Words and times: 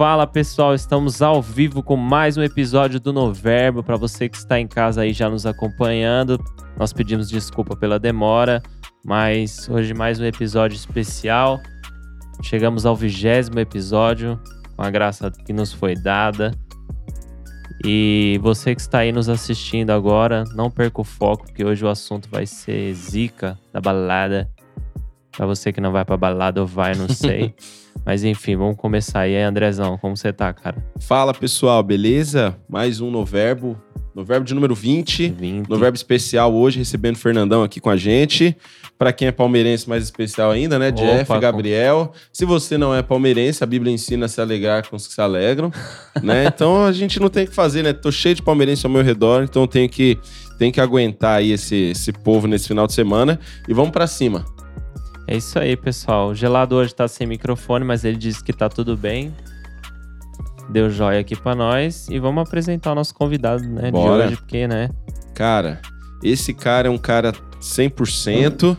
Fala 0.00 0.26
pessoal, 0.26 0.74
estamos 0.74 1.20
ao 1.20 1.42
vivo 1.42 1.82
com 1.82 1.94
mais 1.94 2.38
um 2.38 2.42
episódio 2.42 2.98
do 2.98 3.12
Noverbo. 3.12 3.82
Para 3.82 3.98
você 3.98 4.30
que 4.30 4.36
está 4.38 4.58
em 4.58 4.66
casa 4.66 5.02
aí 5.02 5.12
já 5.12 5.28
nos 5.28 5.44
acompanhando, 5.44 6.42
nós 6.78 6.90
pedimos 6.90 7.28
desculpa 7.28 7.76
pela 7.76 7.98
demora, 7.98 8.62
mas 9.04 9.68
hoje 9.68 9.92
mais 9.92 10.18
um 10.18 10.24
episódio 10.24 10.74
especial. 10.74 11.60
Chegamos 12.42 12.86
ao 12.86 12.96
vigésimo 12.96 13.60
episódio, 13.60 14.40
com 14.74 14.82
a 14.82 14.88
graça 14.88 15.30
que 15.30 15.52
nos 15.52 15.70
foi 15.70 15.94
dada. 15.94 16.54
E 17.84 18.40
você 18.42 18.74
que 18.74 18.80
está 18.80 19.00
aí 19.00 19.12
nos 19.12 19.28
assistindo 19.28 19.90
agora, 19.90 20.44
não 20.54 20.70
perca 20.70 21.02
o 21.02 21.04
foco, 21.04 21.44
porque 21.44 21.62
hoje 21.62 21.84
o 21.84 21.88
assunto 21.90 22.26
vai 22.30 22.46
ser 22.46 22.94
zica 22.94 23.58
da 23.70 23.82
balada. 23.82 24.50
Para 25.36 25.46
você 25.46 25.72
que 25.72 25.80
não 25.80 25.92
vai 25.92 26.04
pra 26.04 26.16
balada 26.16 26.60
ou 26.60 26.66
vai, 26.66 26.94
não 26.94 27.08
sei. 27.08 27.54
Mas 28.04 28.24
enfim, 28.24 28.56
vamos 28.56 28.76
começar 28.76 29.20
aí. 29.20 29.36
Andrezão, 29.36 29.98
como 29.98 30.16
você 30.16 30.32
tá, 30.32 30.52
cara? 30.52 30.84
Fala 31.00 31.34
pessoal, 31.34 31.82
beleza? 31.82 32.56
Mais 32.68 33.00
um 33.00 33.10
Noverbo. 33.10 33.76
Noverbo 34.14 34.44
de 34.44 34.54
número 34.54 34.74
20. 34.74 35.28
20. 35.28 35.68
Noverbo 35.68 35.96
especial 35.96 36.52
hoje, 36.52 36.78
recebendo 36.78 37.14
o 37.14 37.18
Fernandão 37.18 37.62
aqui 37.62 37.80
com 37.80 37.90
a 37.90 37.96
gente. 37.96 38.56
Para 38.98 39.12
quem 39.12 39.28
é 39.28 39.32
palmeirense, 39.32 39.88
mais 39.88 40.02
especial 40.02 40.50
ainda, 40.50 40.78
né? 40.78 40.90
Jeff, 40.90 41.22
Opa, 41.22 41.38
Gabriel. 41.38 42.12
Se 42.32 42.44
você 42.44 42.76
não 42.76 42.94
é 42.94 43.02
palmeirense, 43.02 43.62
a 43.62 43.66
Bíblia 43.66 43.92
ensina 43.92 44.26
a 44.26 44.28
se 44.28 44.40
alegrar 44.40 44.88
com 44.88 44.96
os 44.96 45.06
que 45.06 45.14
se 45.14 45.20
alegram, 45.20 45.70
né? 46.22 46.46
Então 46.46 46.84
a 46.84 46.92
gente 46.92 47.20
não 47.20 47.28
tem 47.28 47.44
o 47.44 47.48
que 47.48 47.54
fazer, 47.54 47.82
né? 47.82 47.92
Tô 47.92 48.10
cheio 48.10 48.34
de 48.34 48.42
palmeirense 48.42 48.84
ao 48.84 48.92
meu 48.92 49.02
redor, 49.02 49.44
então 49.44 49.66
tenho 49.66 49.88
que, 49.88 50.18
tenho 50.58 50.72
que 50.72 50.80
aguentar 50.80 51.38
aí 51.38 51.52
esse, 51.52 51.90
esse 51.92 52.12
povo 52.12 52.46
nesse 52.46 52.66
final 52.66 52.86
de 52.86 52.92
semana. 52.92 53.38
E 53.68 53.72
vamos 53.72 53.92
para 53.92 54.06
cima. 54.06 54.44
É 55.30 55.36
isso 55.36 55.60
aí, 55.60 55.76
pessoal. 55.76 56.30
O 56.30 56.34
gelado 56.34 56.74
hoje 56.74 56.92
tá 56.92 57.06
sem 57.06 57.24
microfone, 57.24 57.84
mas 57.84 58.04
ele 58.04 58.16
disse 58.16 58.42
que 58.42 58.52
tá 58.52 58.68
tudo 58.68 58.96
bem. 58.96 59.32
Deu 60.68 60.90
joia 60.90 61.20
aqui 61.20 61.36
pra 61.36 61.54
nós. 61.54 62.08
E 62.08 62.18
vamos 62.18 62.42
apresentar 62.42 62.90
o 62.90 62.94
nosso 62.96 63.14
convidado, 63.14 63.62
né? 63.62 63.92
Bora. 63.92 64.24
De 64.24 64.28
hoje, 64.30 64.36
porque, 64.38 64.66
né? 64.66 64.90
Cara, 65.32 65.80
esse 66.20 66.52
cara 66.52 66.88
é 66.88 66.90
um 66.90 66.98
cara 66.98 67.30
100%. 67.60 68.76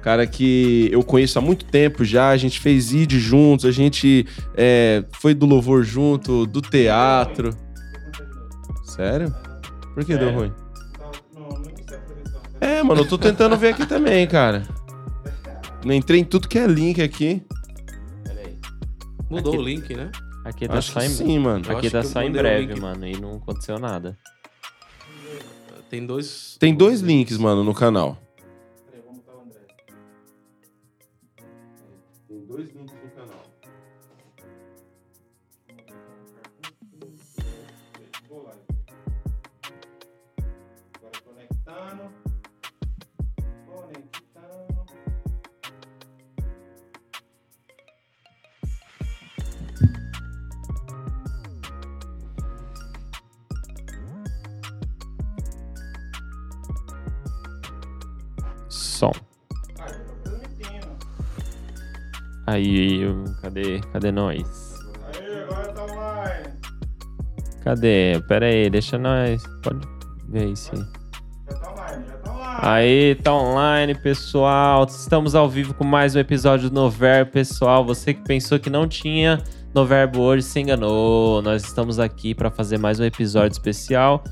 Cara 0.00 0.26
que 0.26 0.88
eu 0.90 1.02
conheço 1.02 1.38
há 1.38 1.42
muito 1.42 1.66
tempo 1.66 2.06
já, 2.06 2.30
a 2.30 2.38
gente 2.38 2.58
fez 2.58 2.90
ID 2.90 3.12
juntos, 3.18 3.66
a 3.66 3.70
gente 3.70 4.26
é, 4.56 5.04
foi 5.12 5.34
do 5.34 5.44
louvor 5.44 5.84
junto, 5.84 6.46
do 6.46 6.62
teatro. 6.62 7.50
Sério? 8.86 9.30
Por 9.92 10.06
que 10.06 10.16
deu 10.16 10.32
ruim? 10.32 10.50
É, 12.58 12.82
mano, 12.82 13.02
eu 13.02 13.06
tô 13.06 13.18
tentando 13.18 13.58
ver 13.58 13.74
aqui 13.74 13.84
também, 13.84 14.26
cara. 14.26 14.62
Entrei 15.84 16.20
em 16.20 16.24
tudo 16.24 16.48
que 16.48 16.58
é 16.58 16.66
link 16.66 17.00
aqui. 17.00 17.42
Mudou 19.30 19.52
Aqui- 19.54 19.62
o 19.62 19.64
link, 19.64 19.94
né? 19.94 20.10
Aqui 20.44 20.66
tá 20.66 20.78
Acho 20.78 20.92
só 20.92 21.00
em, 21.02 21.08
sim, 21.08 21.38
mano. 21.38 21.64
Aqui 21.70 21.86
acho 21.86 21.90
tá 21.90 22.02
só 22.02 22.22
em 22.22 22.32
breve, 22.32 22.72
link. 22.74 22.80
mano. 22.80 23.06
E 23.06 23.12
não 23.20 23.36
aconteceu 23.36 23.78
nada. 23.78 24.18
Tem 25.88 26.04
dois. 26.06 26.56
Tem 26.58 26.74
dois 26.74 27.00
links, 27.00 27.36
mano, 27.38 27.62
no 27.64 27.74
canal. 27.74 28.18
Aí, 62.50 63.02
cadê? 63.40 63.80
Cadê 63.92 64.10
nós? 64.10 64.80
Aí, 65.06 65.40
agora 65.42 65.72
tá 65.72 65.84
online. 65.84 66.48
Cadê? 67.62 68.20
Pera 68.26 68.46
aí, 68.46 68.68
deixa 68.68 68.98
nós. 68.98 69.40
Pode 69.62 69.86
ver 70.28 70.46
aí 70.46 70.56
sim. 70.56 70.84
Já 71.48 71.56
tá 71.56 71.70
online, 71.70 72.04
já 72.08 72.16
tá 72.16 72.32
online. 72.32 72.58
Aí, 72.60 73.14
tá 73.14 73.32
online, 73.32 73.94
pessoal. 73.94 74.84
Estamos 74.84 75.36
ao 75.36 75.48
vivo 75.48 75.74
com 75.74 75.84
mais 75.84 76.16
um 76.16 76.18
episódio 76.18 76.68
do 76.68 76.74
Noverbo, 76.74 77.30
pessoal. 77.30 77.84
Você 77.84 78.12
que 78.12 78.24
pensou 78.24 78.58
que 78.58 78.68
não 78.68 78.88
tinha 78.88 79.40
Noverbo 79.72 80.18
hoje 80.18 80.42
se 80.42 80.58
enganou. 80.58 81.40
Nós 81.42 81.62
estamos 81.62 82.00
aqui 82.00 82.34
para 82.34 82.50
fazer 82.50 82.78
mais 82.78 82.98
um 82.98 83.04
episódio 83.04 83.52
especial. 83.52 84.24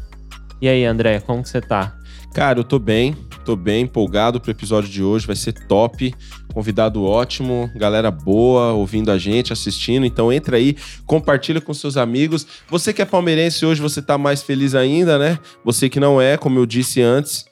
E 0.60 0.68
aí, 0.68 0.84
André, 0.84 1.20
como 1.20 1.40
que 1.40 1.50
você 1.50 1.60
tá? 1.60 1.96
Cara, 2.38 2.60
eu 2.60 2.62
tô 2.62 2.78
bem, 2.78 3.16
tô 3.44 3.56
bem 3.56 3.82
empolgado 3.82 4.40
pro 4.40 4.52
episódio 4.52 4.88
de 4.88 5.02
hoje, 5.02 5.26
vai 5.26 5.34
ser 5.34 5.52
top. 5.66 6.14
Convidado 6.54 7.02
ótimo, 7.02 7.68
galera 7.74 8.12
boa 8.12 8.74
ouvindo 8.74 9.10
a 9.10 9.18
gente, 9.18 9.52
assistindo. 9.52 10.06
Então 10.06 10.32
entra 10.32 10.56
aí, 10.56 10.76
compartilha 11.04 11.60
com 11.60 11.74
seus 11.74 11.96
amigos. 11.96 12.46
Você 12.68 12.92
que 12.92 13.02
é 13.02 13.04
palmeirense 13.04 13.66
hoje, 13.66 13.82
você 13.82 14.00
tá 14.00 14.16
mais 14.16 14.40
feliz 14.40 14.76
ainda, 14.76 15.18
né? 15.18 15.36
Você 15.64 15.88
que 15.88 15.98
não 15.98 16.22
é, 16.22 16.36
como 16.36 16.60
eu 16.60 16.64
disse 16.64 17.02
antes 17.02 17.44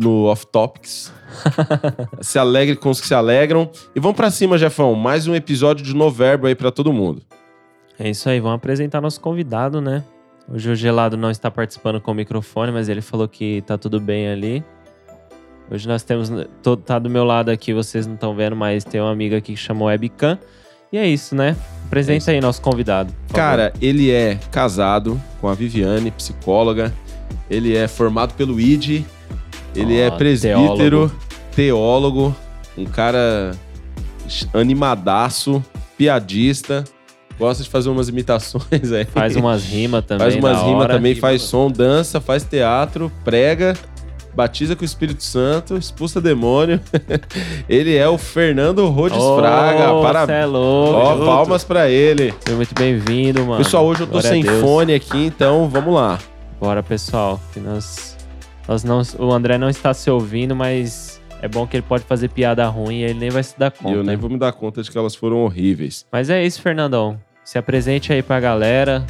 no 0.00 0.24
Off 0.24 0.46
Topics. 0.46 1.12
se 2.22 2.38
alegre 2.38 2.76
com 2.76 2.88
os 2.88 3.02
que 3.02 3.06
se 3.06 3.14
alegram. 3.14 3.70
E 3.94 4.00
vamos 4.00 4.16
pra 4.16 4.30
cima, 4.30 4.56
Jefão. 4.56 4.94
Mais 4.94 5.26
um 5.26 5.34
episódio 5.34 5.84
de 5.84 5.94
Noverbo 5.94 6.46
aí 6.46 6.54
pra 6.54 6.70
todo 6.70 6.94
mundo. 6.94 7.20
É 7.98 8.08
isso 8.08 8.26
aí, 8.30 8.40
vamos 8.40 8.56
apresentar 8.56 9.02
nosso 9.02 9.20
convidado, 9.20 9.82
né? 9.82 10.02
Hoje 10.50 10.70
o 10.70 10.74
Gelado 10.74 11.16
não 11.16 11.30
está 11.30 11.50
participando 11.50 12.00
com 12.00 12.10
o 12.10 12.14
microfone, 12.14 12.72
mas 12.72 12.88
ele 12.88 13.00
falou 13.02 13.28
que 13.28 13.62
tá 13.66 13.76
tudo 13.76 14.00
bem 14.00 14.28
ali. 14.28 14.64
Hoje 15.70 15.86
nós 15.86 16.02
temos. 16.02 16.30
tô- 16.62 16.76
Tá 16.76 16.98
do 16.98 17.10
meu 17.10 17.24
lado 17.24 17.50
aqui, 17.50 17.74
vocês 17.74 18.06
não 18.06 18.14
estão 18.14 18.34
vendo, 18.34 18.56
mas 18.56 18.82
tem 18.84 19.00
uma 19.00 19.10
amiga 19.12 19.36
aqui 19.36 19.52
que 19.52 19.58
chamou 19.58 19.88
Webcam. 19.88 20.38
E 20.90 20.96
é 20.96 21.06
isso, 21.06 21.34
né? 21.34 21.54
Apresenta 21.86 22.30
aí 22.30 22.40
nosso 22.40 22.62
convidado. 22.62 23.12
Cara, 23.34 23.74
ele 23.80 24.10
é 24.10 24.36
casado 24.50 25.20
com 25.38 25.48
a 25.48 25.54
Viviane, 25.54 26.10
psicóloga. 26.10 26.94
Ele 27.50 27.76
é 27.76 27.86
formado 27.86 28.32
pelo 28.32 28.58
ID. 28.58 29.04
Ele 29.74 29.98
é 29.98 30.10
presbítero, 30.10 31.12
teólogo. 31.54 32.34
um 32.76 32.86
cara 32.86 33.50
animadaço, 34.54 35.62
piadista. 35.96 36.84
Gosta 37.38 37.62
de 37.62 37.68
fazer 37.70 37.88
umas 37.88 38.08
imitações 38.08 38.92
aí. 38.92 39.04
faz 39.04 39.36
umas 39.36 39.64
rimas 39.64 40.04
também. 40.04 40.24
Faz 40.30 40.34
umas 40.36 40.62
rimas 40.62 40.86
também, 40.88 41.12
Rima, 41.14 41.20
faz 41.20 41.42
som, 41.42 41.70
dança, 41.70 42.20
faz 42.20 42.42
teatro, 42.42 43.12
prega, 43.24 43.74
batiza 44.34 44.74
com 44.74 44.82
o 44.82 44.84
Espírito 44.84 45.22
Santo, 45.22 45.76
expulsa 45.76 46.20
demônio. 46.20 46.80
ele 47.68 47.94
é 47.96 48.08
o 48.08 48.18
Fernando 48.18 48.86
Rhodes 48.88 49.18
Ô, 49.18 49.38
Fraga. 49.38 49.78
cê 49.96 50.02
Parabéns. 50.02 50.38
é 50.40 50.46
louco. 50.46 50.92
Ó, 50.98 51.12
junto. 51.14 51.26
palmas 51.26 51.64
pra 51.64 51.88
ele. 51.88 52.34
Seja 52.40 52.56
muito 52.56 52.74
bem-vindo, 52.74 53.44
mano. 53.44 53.62
Pessoal, 53.62 53.86
hoje 53.86 54.00
eu 54.02 54.06
tô 54.06 54.12
Glória 54.14 54.30
sem 54.30 54.42
fone 54.42 54.94
aqui, 54.94 55.26
então 55.26 55.68
vamos 55.68 55.94
lá. 55.94 56.18
Bora, 56.60 56.82
pessoal. 56.82 57.40
Nós, 57.56 58.16
nós 58.66 58.82
não, 58.82 59.00
o 59.18 59.32
André 59.32 59.58
não 59.58 59.68
está 59.68 59.94
se 59.94 60.10
ouvindo, 60.10 60.56
mas 60.56 61.20
é 61.40 61.46
bom 61.46 61.68
que 61.68 61.76
ele 61.76 61.84
pode 61.88 62.02
fazer 62.02 62.28
piada 62.30 62.66
ruim 62.66 62.96
e 62.96 63.04
ele 63.04 63.14
nem 63.20 63.30
vai 63.30 63.44
se 63.44 63.56
dar 63.56 63.72
E 63.72 63.78
conta. 63.82 63.94
eu 63.96 64.02
nem 64.02 64.16
vou 64.16 64.28
me 64.28 64.36
dar 64.36 64.50
conta 64.52 64.82
de 64.82 64.90
que 64.90 64.98
elas 64.98 65.14
foram 65.14 65.36
horríveis. 65.38 66.04
Mas 66.10 66.28
é 66.30 66.44
isso, 66.44 66.60
Fernandão. 66.60 67.16
Se 67.48 67.56
apresente 67.56 68.12
aí 68.12 68.22
pra 68.22 68.38
galera. 68.38 69.06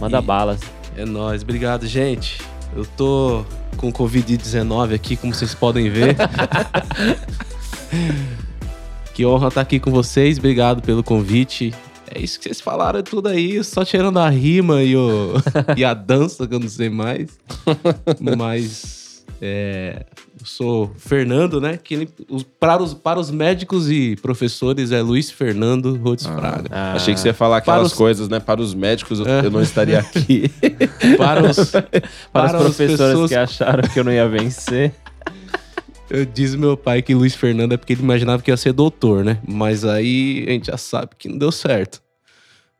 Manda 0.00 0.20
E- 0.20 0.22
balas. 0.22 0.58
É 0.96 1.04
nóis. 1.04 1.42
Obrigado, 1.42 1.86
gente. 1.86 2.40
Eu 2.74 2.86
tô 2.96 3.44
com 3.76 3.92
Covid-19 3.92 4.94
aqui, 4.94 5.18
como 5.18 5.34
vocês 5.34 5.54
podem 5.54 5.90
ver. 5.90 6.16
que 9.12 9.26
honra 9.26 9.48
estar 9.48 9.60
aqui 9.60 9.78
com 9.78 9.90
vocês. 9.90 10.38
Obrigado 10.38 10.80
pelo 10.80 11.04
convite. 11.04 11.74
É 12.10 12.18
isso 12.18 12.38
que 12.38 12.44
vocês 12.44 12.58
falaram 12.58 13.02
tudo 13.02 13.28
aí, 13.28 13.62
só 13.62 13.84
tirando 13.84 14.18
a 14.18 14.30
rima 14.30 14.82
e, 14.82 14.96
o, 14.96 15.34
e 15.76 15.84
a 15.84 15.92
dança, 15.92 16.48
que 16.48 16.54
eu 16.54 16.60
não 16.60 16.70
sei 16.70 16.88
mais. 16.88 17.38
Mas 18.18 19.26
é, 19.42 20.06
eu 20.40 20.46
sou 20.46 20.92
Fernando, 20.96 21.60
né? 21.60 21.76
Que 21.76 21.94
ele- 21.94 22.08
os- 22.28 22.42
para, 22.42 22.82
os, 22.82 22.94
para 22.94 23.18
os 23.18 23.30
médicos 23.30 23.90
e 23.90 24.16
professores 24.22 24.92
é 24.92 25.00
Luiz 25.02 25.30
Fernando 25.30 25.96
Rhodes 25.96 26.26
Fraga. 26.26 26.68
Ah, 26.70 26.92
Achei 26.94 27.12
que 27.14 27.20
você 27.20 27.28
ia 27.28 27.34
falar 27.34 27.58
aquelas 27.58 27.88
os- 27.92 27.92
coisas, 27.94 28.28
né? 28.28 28.38
Para 28.40 28.60
os 28.60 28.74
médicos, 28.74 29.20
eu, 29.20 29.26
É. 29.26 29.44
eu 29.44 29.50
não 29.50 29.62
estaria 29.62 29.98
aqui. 30.00 30.50
Para 31.16 31.50
os, 31.50 31.70
Para, 31.70 31.90
para 32.32 32.46
os 32.46 32.54
as 32.54 32.62
professores 32.76 32.98
pessoas 33.12 33.28
que 33.30 33.36
acharam 33.36 33.88
que 33.88 33.98
eu 33.98 34.04
não 34.04 34.12
ia 34.12 34.28
vencer. 34.28 34.94
Eu 36.10 36.24
diz 36.24 36.54
meu 36.54 36.74
pai 36.74 37.02
que 37.02 37.14
Luiz 37.14 37.34
Fernando 37.34 37.72
é 37.72 37.76
porque 37.76 37.92
ele 37.92 38.00
imaginava 38.02 38.40
que 38.42 38.50
ia 38.50 38.56
ser 38.56 38.72
doutor, 38.72 39.22
né? 39.22 39.40
Mas 39.46 39.84
aí 39.84 40.42
a 40.48 40.52
gente 40.52 40.68
já 40.68 40.78
sabe 40.78 41.10
que 41.18 41.28
não 41.28 41.36
deu 41.36 41.52
certo. 41.52 42.00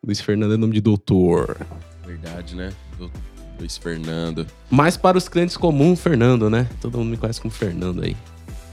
Luiz 0.02 0.18
Fernando 0.18 0.54
é 0.54 0.56
nome 0.56 0.72
de 0.72 0.80
doutor. 0.80 1.58
Verdade, 2.06 2.56
né? 2.56 2.70
Do 2.98 3.10
Luiz 3.58 3.76
Fernando. 3.76 4.46
Mas 4.70 4.96
para 4.96 5.18
os 5.18 5.28
clientes 5.28 5.56
comuns, 5.56 6.00
Fernando, 6.00 6.48
né? 6.48 6.66
Todo 6.80 6.98
mundo 6.98 7.10
me 7.10 7.16
conhece 7.16 7.40
como 7.40 7.52
Fernando 7.52 8.02
aí. 8.02 8.16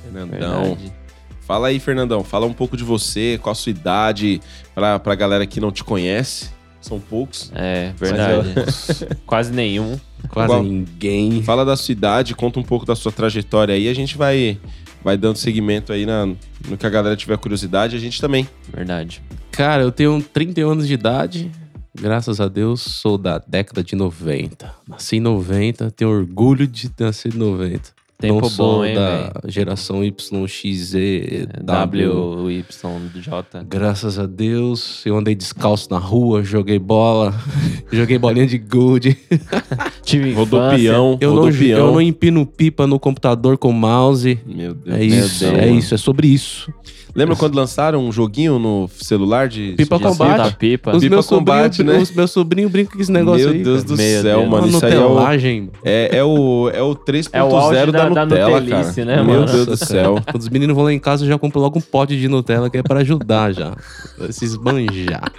Fernandão. 0.04 0.64
Verdade. 0.76 0.94
Fala 1.42 1.68
aí, 1.68 1.80
Fernandão. 1.80 2.24
Fala 2.24 2.46
um 2.46 2.54
pouco 2.54 2.76
de 2.76 2.84
você, 2.84 3.40
qual 3.42 3.52
a 3.52 3.56
sua 3.56 3.70
idade, 3.70 4.42
pra, 4.74 4.98
pra 5.00 5.14
galera 5.16 5.46
que 5.46 5.60
não 5.60 5.72
te 5.72 5.84
conhece. 5.84 6.50
São 6.82 7.00
poucos. 7.00 7.52
É, 7.56 7.94
verdade. 7.98 8.54
Quase 9.26 9.52
nenhum. 9.52 10.00
Quase 10.30 10.52
Igual- 10.52 10.64
ninguém. 10.64 11.42
Fala 11.44 11.66
da 11.66 11.76
sua 11.76 11.92
idade, 11.92 12.36
conta 12.36 12.60
um 12.60 12.64
pouco 12.64 12.86
da 12.86 12.96
sua 12.96 13.12
trajetória 13.12 13.74
aí. 13.74 13.88
A 13.90 13.94
gente 13.94 14.18
vai, 14.18 14.60
vai 15.04 15.18
dando 15.18 15.38
seguimento 15.38 15.92
aí 15.92 16.06
na, 16.06 16.28
no 16.28 16.78
que 16.78 16.86
a 16.86 16.90
galera 16.90 17.16
tiver 17.16 17.38
curiosidade. 17.38 17.96
A 17.96 18.00
gente 18.00 18.22
também. 18.22 18.48
Verdade. 18.72 19.22
Cara, 19.52 19.81
eu 19.84 19.92
tenho 19.92 20.22
31 20.22 20.70
anos 20.72 20.88
de 20.88 20.94
idade. 20.94 21.52
Graças 22.00 22.39
a 22.42 22.47
Deus, 22.47 22.81
sou 22.81 23.18
da 23.18 23.38
década 23.39 23.83
de 23.83 23.95
90. 23.95 24.71
Nasci 24.88 25.18
em 25.18 25.19
90, 25.19 25.92
tenho 25.92 26.12
orgulho 26.12 26.68
de 26.68 26.89
ter 26.89 27.06
nascido 27.06 27.36
em 27.36 27.39
90. 27.39 27.95
Tempo 28.18 28.42
Não 28.42 28.50
sou 28.50 28.75
bom, 28.77 28.86
hein, 28.86 28.95
da 28.95 29.18
velho? 29.18 29.33
geração 29.47 30.01
YXZ, 30.01 30.94
W. 31.62 32.07
W, 32.13 32.51
Y, 32.51 33.09
J. 33.21 33.63
Graças 33.68 34.18
a 34.18 34.25
Deus, 34.25 35.06
eu 35.06 35.18
andei 35.18 35.36
descalço 35.36 35.89
na 35.92 35.97
rua, 35.97 36.42
joguei 36.42 36.80
bola, 36.80 37.33
joguei 37.92 38.18
bolinha 38.18 38.47
de 38.47 38.57
gude. 38.57 39.18
Tive 40.01 40.31
Rodopião, 40.31 41.18
Eu 41.19 41.33
não, 41.33 41.42
rodopião. 41.44 41.77
eu 41.80 41.92
não 41.92 42.01
empino 42.01 42.45
pipa 42.45 42.88
no 42.88 42.97
computador 43.00 43.57
com 43.57 43.74
mouse. 43.74 44.39
Meu 44.45 44.74
Deus 44.74 44.95
É 44.95 45.00
do 45.00 45.03
isso, 45.06 45.30
céu, 45.39 45.56
é 45.57 45.69
isso, 45.69 45.94
é 45.94 45.97
sobre 45.97 46.27
isso. 46.27 46.71
Lembra 47.16 47.36
quando 47.38 47.56
lançaram 47.56 48.06
um 48.06 48.12
joguinho 48.12 48.60
no 48.60 48.90
celular 49.00 49.48
de 49.48 49.74
Pipa 49.78 49.98
de 49.98 50.04
combate. 50.04 50.38
Da 50.38 50.52
pipa. 50.52 50.92
Os 50.96 51.02
Pipa 51.02 51.16
meus 51.16 51.28
combate, 51.28 51.82
né? 51.82 51.98
os 51.98 52.12
meus 52.12 52.30
sobrinhos 52.32 52.70
brincam 52.70 52.96
com 52.98 53.02
esse 53.02 53.12
negócio 53.12 53.46
Meu 53.46 53.54
aí. 53.56 53.64
Deus 53.64 53.84
cara. 53.84 53.88
do 53.88 53.98
Meu 53.98 54.22
céu, 54.22 54.40
Deus. 54.40 54.50
mano. 54.50 54.68
Uma 54.68 54.76
Isso 54.78 54.86
aí 54.86 54.94
é 54.94 55.00
o, 55.00 55.70
é, 55.86 56.18
é 56.18 56.24
o, 56.26 56.70
é 56.74 56.82
o 56.82 56.94
3.0 56.96 57.30
É 57.32 57.86
da, 57.86 57.92
da- 57.92 58.10
da 58.10 58.26
Nutella, 58.26 58.60
Nutelice, 58.60 58.96
cara. 58.96 59.06
né, 59.06 59.16
Meu 59.24 59.26
mano? 59.40 59.46
Deus 59.52 59.66
do 59.66 59.78
céu. 59.78 60.22
Quando 60.30 60.42
os 60.42 60.50
meninos 60.50 60.76
vão 60.76 60.84
lá 60.84 60.92
em 60.92 61.00
casa, 61.00 61.24
eu 61.24 61.30
já 61.30 61.40
compro 61.40 61.62
logo 61.62 61.80
um 61.80 61.82
pote 61.82 62.20
de 62.20 62.28
Nutella 62.28 62.70
que 62.70 62.78
é 62.80 62.84
pra 62.84 63.00
ajudar 63.00 63.54
já. 63.54 63.74
Pra 64.18 64.32
se 64.34 64.44
esbanjar. 64.44 65.32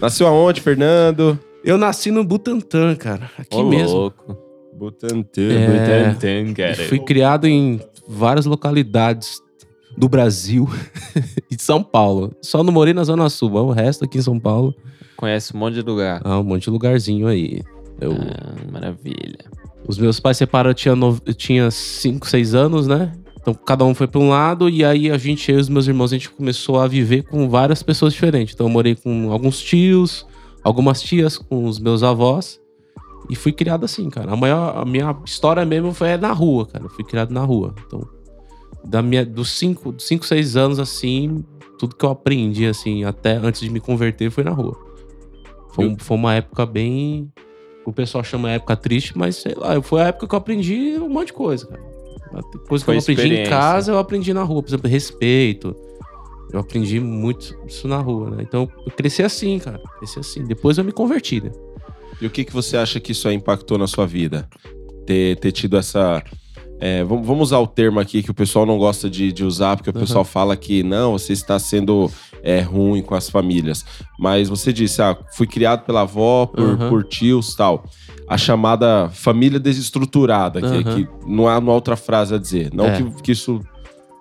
Nasceu 0.00 0.26
aonde, 0.28 0.60
Fernando? 0.60 1.36
Eu 1.64 1.76
nasci 1.76 2.12
no 2.12 2.22
Butantã, 2.22 2.94
cara. 2.94 3.28
Aqui 3.36 3.56
Ô, 3.56 3.64
mesmo. 3.68 3.92
louco. 3.96 4.38
Butantã. 4.72 5.42
É. 5.42 5.66
Butantan, 6.10 6.50
E 6.50 6.54
cara. 6.54 6.74
fui 6.88 7.00
criado 7.00 7.48
em 7.48 7.80
várias 8.08 8.46
localidades 8.46 9.40
do 9.98 10.08
Brasil 10.08 10.68
e 11.50 11.56
de 11.56 11.62
São 11.62 11.82
Paulo. 11.82 12.32
Só 12.40 12.62
não 12.62 12.72
morei 12.72 12.94
na 12.94 13.02
Zona 13.04 13.28
Sul, 13.28 13.50
mas 13.50 13.62
o 13.62 13.70
resto 13.70 14.04
aqui 14.04 14.18
em 14.18 14.22
São 14.22 14.38
Paulo. 14.38 14.74
Conhece 15.16 15.54
um 15.54 15.58
monte 15.58 15.74
de 15.74 15.82
lugar. 15.82 16.20
Ah, 16.24 16.38
um 16.38 16.44
monte 16.44 16.64
de 16.64 16.70
lugarzinho 16.70 17.26
aí. 17.26 17.62
Eu, 18.00 18.12
Ah, 18.12 18.72
maravilha. 18.72 19.38
Os 19.86 19.98
meus 19.98 20.20
pais 20.20 20.36
separaram, 20.36 20.70
eu 20.70 20.74
tinha, 20.74 20.94
no... 20.94 21.18
eu 21.26 21.34
tinha 21.34 21.70
5, 21.70 22.26
6 22.28 22.54
anos, 22.54 22.86
né? 22.86 23.12
Então 23.40 23.54
cada 23.54 23.84
um 23.84 23.94
foi 23.94 24.06
pra 24.06 24.20
um 24.20 24.28
lado 24.28 24.68
e 24.68 24.84
aí 24.84 25.10
a 25.10 25.16
gente, 25.16 25.50
eu 25.50 25.58
e 25.58 25.60
os 25.60 25.68
meus 25.68 25.86
irmãos, 25.86 26.12
a 26.12 26.16
gente 26.16 26.30
começou 26.30 26.78
a 26.78 26.86
viver 26.86 27.22
com 27.22 27.48
várias 27.48 27.82
pessoas 27.82 28.12
diferentes. 28.12 28.54
Então 28.54 28.66
eu 28.66 28.70
morei 28.70 28.94
com 28.94 29.32
alguns 29.32 29.60
tios, 29.60 30.26
algumas 30.62 31.00
tias, 31.00 31.38
com 31.38 31.64
os 31.64 31.78
meus 31.78 32.02
avós. 32.02 32.60
E 33.30 33.34
fui 33.34 33.52
criado 33.52 33.84
assim, 33.84 34.08
cara. 34.08 34.32
A, 34.32 34.36
maior, 34.36 34.76
a 34.76 34.84
minha 34.84 35.16
história 35.24 35.64
mesmo 35.64 35.92
foi 35.92 36.16
na 36.16 36.32
rua, 36.32 36.66
cara. 36.66 36.84
Eu 36.84 36.90
fui 36.90 37.04
criado 37.04 37.30
na 37.32 37.42
rua. 37.42 37.74
Então, 37.86 38.06
da 38.84 39.02
minha, 39.02 39.24
dos 39.24 39.50
5, 39.52 39.94
5, 39.98 40.24
6 40.26 40.56
anos, 40.56 40.78
assim, 40.78 41.44
tudo 41.78 41.94
que 41.96 42.04
eu 42.04 42.10
aprendi, 42.10 42.66
assim, 42.66 43.04
até 43.04 43.32
antes 43.36 43.60
de 43.60 43.70
me 43.70 43.80
converter, 43.80 44.30
foi 44.30 44.44
na 44.44 44.50
rua. 44.50 44.76
Foi, 45.72 45.86
um- 45.86 45.96
foi 45.98 46.16
uma 46.16 46.34
época 46.34 46.64
bem. 46.66 47.30
O 47.86 47.92
pessoal 47.92 48.22
chama 48.24 48.50
época 48.50 48.76
triste, 48.76 49.16
mas 49.16 49.36
sei 49.36 49.54
lá, 49.54 49.80
foi 49.80 50.00
a 50.02 50.08
época 50.08 50.26
que 50.26 50.34
eu 50.34 50.38
aprendi 50.38 50.98
um 51.00 51.08
monte 51.08 51.28
de 51.28 51.32
coisa, 51.34 51.66
cara. 51.66 51.82
Coisa 52.68 52.84
que 52.84 52.90
eu 52.90 52.94
aprendi 52.98 53.22
em 53.22 53.48
casa, 53.48 53.92
eu 53.92 53.98
aprendi 53.98 54.34
na 54.34 54.42
rua. 54.42 54.62
Por 54.62 54.68
exemplo, 54.68 54.90
respeito. 54.90 55.74
Eu 56.52 56.60
aprendi 56.60 56.98
muito 57.00 57.58
isso 57.66 57.86
na 57.88 57.98
rua, 57.98 58.30
né? 58.30 58.42
Então, 58.42 58.68
eu 58.86 58.92
cresci 58.92 59.22
assim, 59.22 59.58
cara. 59.58 59.78
Cresci 59.98 60.18
assim. 60.18 60.44
Depois 60.44 60.76
eu 60.78 60.84
me 60.84 60.92
converti, 60.92 61.40
né? 61.42 61.50
E 62.20 62.26
o 62.26 62.30
que, 62.30 62.44
que 62.44 62.52
você 62.52 62.76
acha 62.76 62.98
que 63.00 63.12
isso 63.12 63.28
aí 63.28 63.34
impactou 63.34 63.78
na 63.78 63.86
sua 63.86 64.06
vida? 64.06 64.48
Ter, 65.06 65.36
ter 65.38 65.52
tido 65.52 65.76
essa. 65.78 66.22
É, 66.80 67.02
vamos, 67.04 67.48
usar 67.48 67.58
o 67.58 67.66
termo 67.66 67.98
aqui 68.00 68.22
que 68.22 68.30
o 68.30 68.34
pessoal 68.34 68.64
não 68.66 68.78
gosta 68.78 69.08
de, 69.10 69.32
de 69.32 69.44
usar, 69.44 69.76
porque 69.76 69.90
o 69.90 69.94
Uhum. 69.94 70.00
pessoal 70.00 70.24
fala 70.24 70.56
que 70.56 70.82
não, 70.82 71.12
você 71.12 71.32
está 71.32 71.58
sendo 71.58 72.10
é, 72.42 72.60
ruim 72.60 73.02
com 73.02 73.14
as 73.14 73.28
famílias. 73.28 73.84
Mas 74.18 74.48
você 74.48 74.72
disse, 74.72 75.02
ah, 75.02 75.16
fui 75.32 75.46
criado 75.46 75.84
pela 75.84 76.02
avó, 76.02 76.46
por, 76.46 76.60
Uhum. 76.60 76.88
por 76.88 77.04
tios 77.04 77.54
tal. 77.54 77.84
A 78.28 78.36
chamada 78.38 79.08
família 79.10 79.58
desestruturada, 79.58 80.60
que, 80.60 80.66
Uhum. 80.66 80.82
que 80.82 81.08
não 81.26 81.48
há 81.48 81.58
uma 81.58 81.72
outra 81.72 81.96
frase 81.96 82.34
a 82.34 82.38
dizer. 82.38 82.70
Não 82.72 82.86
É. 82.86 82.96
que, 83.02 83.22
que 83.22 83.32
isso 83.32 83.60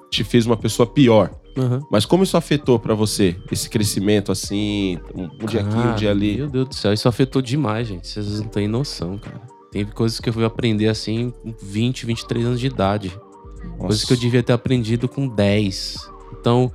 te 0.10 0.24
fez 0.24 0.46
uma 0.46 0.58
pessoa 0.58 0.88
pior. 0.88 1.30
Uhum. 1.58 1.80
Mas 1.92 2.06
como 2.06 2.24
isso 2.24 2.38
afetou 2.38 2.78
pra 2.80 2.94
você? 2.94 3.36
Esse 3.52 3.68
crescimento 3.70 4.32
assim, 4.32 4.98
um, 5.16 5.24
um 5.24 5.46
dia 5.48 5.62
aqui, 5.62 5.76
um 5.76 5.82
Cara, 5.82 5.96
dia 5.96 6.12
ali. 6.12 6.38
Meu 6.38 6.48
Deus 6.50 6.70
do 6.70 6.76
céu, 6.76 6.94
isso 6.94 7.08
afetou 7.10 7.42
demais, 7.42 7.88
gente. 7.88 8.08
Vocês 8.08 8.40
não 8.40 8.48
têm 8.48 8.68
noção, 8.68 9.18
cara. 9.18 9.42
Teve 9.72 9.92
coisas 9.92 10.20
que 10.20 10.30
eu 10.30 10.34
fui 10.34 10.46
aprender 10.46 10.88
assim 10.88 11.32
com 11.32 11.54
20, 11.62 12.06
23 12.06 12.46
anos 12.46 12.60
de 12.60 12.68
idade. 12.68 13.20
Coisas 13.78 14.04
que 14.06 14.14
eu 14.14 14.18
devia 14.18 14.42
ter 14.42 14.54
aprendido 14.54 15.08
com 15.08 15.28
10. 15.28 16.10
Então, 16.40 16.72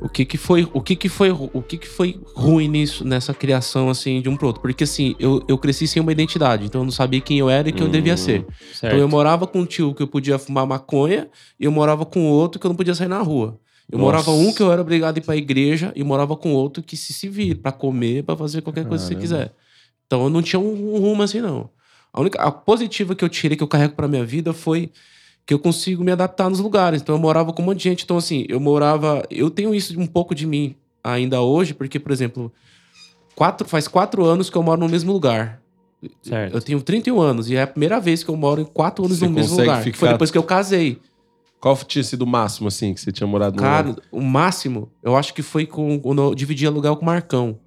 o 0.00 0.08
que 0.08 0.24
que 0.24 0.36
foi, 0.36 0.68
o 0.72 0.80
que 0.80 0.96
que 0.96 1.08
foi, 1.08 1.30
o 1.30 1.62
que 1.62 1.78
que 1.78 1.88
foi 1.88 2.20
ruim 2.34 2.66
nisso, 2.68 3.04
nessa 3.04 3.32
criação 3.32 3.88
assim 3.88 4.20
de 4.20 4.28
um 4.28 4.36
pro 4.36 4.48
outro? 4.48 4.60
Porque 4.60 4.84
assim, 4.84 5.14
eu, 5.18 5.44
eu 5.46 5.56
cresci 5.56 5.86
sem 5.86 6.02
uma 6.02 6.10
identidade, 6.12 6.64
então 6.66 6.80
eu 6.80 6.84
não 6.84 6.90
sabia 6.90 7.20
quem 7.20 7.38
eu 7.38 7.48
era 7.48 7.68
e 7.68 7.72
quem 7.72 7.82
eu 7.82 7.88
Hum, 7.88 7.92
devia 7.92 8.16
ser. 8.16 8.44
Certo. 8.72 8.86
Então 8.86 8.98
eu 8.98 9.08
morava 9.08 9.46
com 9.46 9.60
um 9.60 9.66
tio 9.66 9.94
que 9.94 10.02
eu 10.02 10.08
podia 10.08 10.38
fumar 10.38 10.66
maconha 10.66 11.28
e 11.58 11.64
eu 11.64 11.72
morava 11.72 12.04
com 12.04 12.26
outro 12.26 12.58
que 12.60 12.66
eu 12.66 12.70
não 12.70 12.76
podia 12.76 12.94
sair 12.94 13.08
na 13.08 13.20
rua. 13.20 13.58
Eu 13.90 13.98
Nossa. 13.98 14.04
morava 14.04 14.30
um 14.32 14.52
que 14.52 14.62
eu 14.62 14.72
era 14.72 14.80
obrigado 14.80 15.16
a 15.16 15.18
ir 15.18 15.22
pra 15.22 15.36
igreja 15.36 15.92
e 15.94 16.02
morava 16.02 16.36
com 16.36 16.52
outro 16.52 16.82
que 16.82 16.96
se 16.96 17.12
se 17.12 17.28
vira 17.28 17.58
pra 17.60 17.70
comer, 17.70 18.24
pra 18.24 18.36
fazer 18.36 18.62
qualquer 18.62 18.86
coisa 18.86 19.04
que 19.04 19.08
você 19.14 19.14
quiser. 19.20 19.52
Então 20.06 20.24
eu 20.24 20.30
não 20.30 20.42
tinha 20.42 20.58
um, 20.58 20.94
um 20.96 20.98
rumo 20.98 21.22
assim 21.22 21.40
não. 21.40 21.70
A 22.14 22.20
única 22.20 22.40
a 22.40 22.52
positiva 22.52 23.12
que 23.16 23.24
eu 23.24 23.28
tirei 23.28 23.56
que 23.56 23.62
eu 23.64 23.66
carrego 23.68 23.94
pra 23.94 24.06
minha 24.06 24.24
vida 24.24 24.52
foi 24.52 24.90
que 25.44 25.52
eu 25.52 25.58
consigo 25.58 26.04
me 26.04 26.12
adaptar 26.12 26.48
nos 26.48 26.60
lugares. 26.60 27.02
Então 27.02 27.16
eu 27.16 27.20
morava 27.20 27.52
com 27.52 27.60
um 27.60 27.64
monte 27.66 27.78
de 27.78 27.84
gente, 27.84 28.04
então 28.04 28.16
assim, 28.16 28.46
eu 28.48 28.60
morava, 28.60 29.24
eu 29.28 29.50
tenho 29.50 29.74
isso 29.74 29.98
um 30.00 30.06
pouco 30.06 30.32
de 30.32 30.46
mim 30.46 30.76
ainda 31.02 31.40
hoje, 31.42 31.74
porque 31.74 31.98
por 31.98 32.12
exemplo, 32.12 32.52
quatro, 33.34 33.66
faz 33.68 33.88
quatro 33.88 34.24
anos 34.24 34.48
que 34.48 34.56
eu 34.56 34.62
moro 34.62 34.80
no 34.80 34.88
mesmo 34.88 35.12
lugar. 35.12 35.60
Certo. 36.22 36.54
Eu 36.54 36.60
tenho 36.60 36.80
31 36.80 37.20
anos 37.20 37.50
e 37.50 37.56
é 37.56 37.62
a 37.62 37.66
primeira 37.66 37.98
vez 37.98 38.22
que 38.22 38.30
eu 38.30 38.36
moro 38.36 38.60
em 38.60 38.64
quatro 38.64 39.04
anos 39.04 39.18
Você 39.18 39.24
no 39.26 39.32
mesmo 39.32 39.50
consegue 39.50 39.68
lugar. 39.70 39.82
ficar- 39.82 39.98
Foi 39.98 40.08
depois 40.10 40.30
que 40.30 40.38
eu 40.38 40.42
casei. 40.44 41.00
Qual 41.60 41.74
tinha 41.78 42.04
sido 42.04 42.22
o 42.22 42.26
máximo, 42.26 42.68
assim, 42.68 42.92
que 42.94 43.00
você 43.00 43.10
tinha 43.10 43.26
morado 43.26 43.56
no 43.56 43.62
Cara, 43.62 43.96
o 44.12 44.20
máximo, 44.20 44.90
eu 45.02 45.16
acho 45.16 45.32
que 45.32 45.42
foi 45.42 45.64
com, 45.66 45.98
quando 45.98 46.20
eu 46.22 46.34
dividi 46.34 46.66
aluguel 46.66 46.94
com 46.94 47.02
o 47.02 47.06
Marcão. 47.06 47.58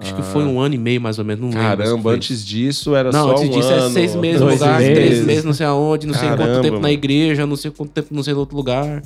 Acho 0.00 0.14
que 0.16 0.22
foi 0.22 0.44
um 0.44 0.58
ano 0.58 0.74
e 0.74 0.78
meio, 0.78 1.00
mais 1.00 1.18
ou 1.18 1.24
menos. 1.24 1.44
Não 1.44 1.50
Caramba, 1.50 2.12
antes 2.12 2.44
disso 2.44 2.94
era 2.94 3.12
Não, 3.12 3.24
só 3.24 3.30
antes 3.32 3.44
um 3.44 3.50
disso 3.50 3.68
ano, 3.68 3.86
é 3.86 3.90
seis 3.90 4.16
meses 4.16 4.40
no 4.40 4.46
dois 4.46 4.60
lugar, 4.60 4.78
meses. 4.80 4.94
três 4.94 5.26
meses 5.26 5.44
não 5.44 5.52
sei 5.52 5.66
aonde, 5.66 6.06
não 6.06 6.14
sei 6.14 6.28
Caramba, 6.28 6.44
quanto 6.46 6.62
tempo 6.62 6.72
mano. 6.74 6.82
na 6.82 6.92
igreja, 6.92 7.46
não 7.46 7.56
sei 7.56 7.70
quanto 7.70 7.90
tempo 7.92 8.08
não 8.12 8.22
sei 8.22 8.32
no 8.32 8.40
outro 8.40 8.56
lugar. 8.56 9.02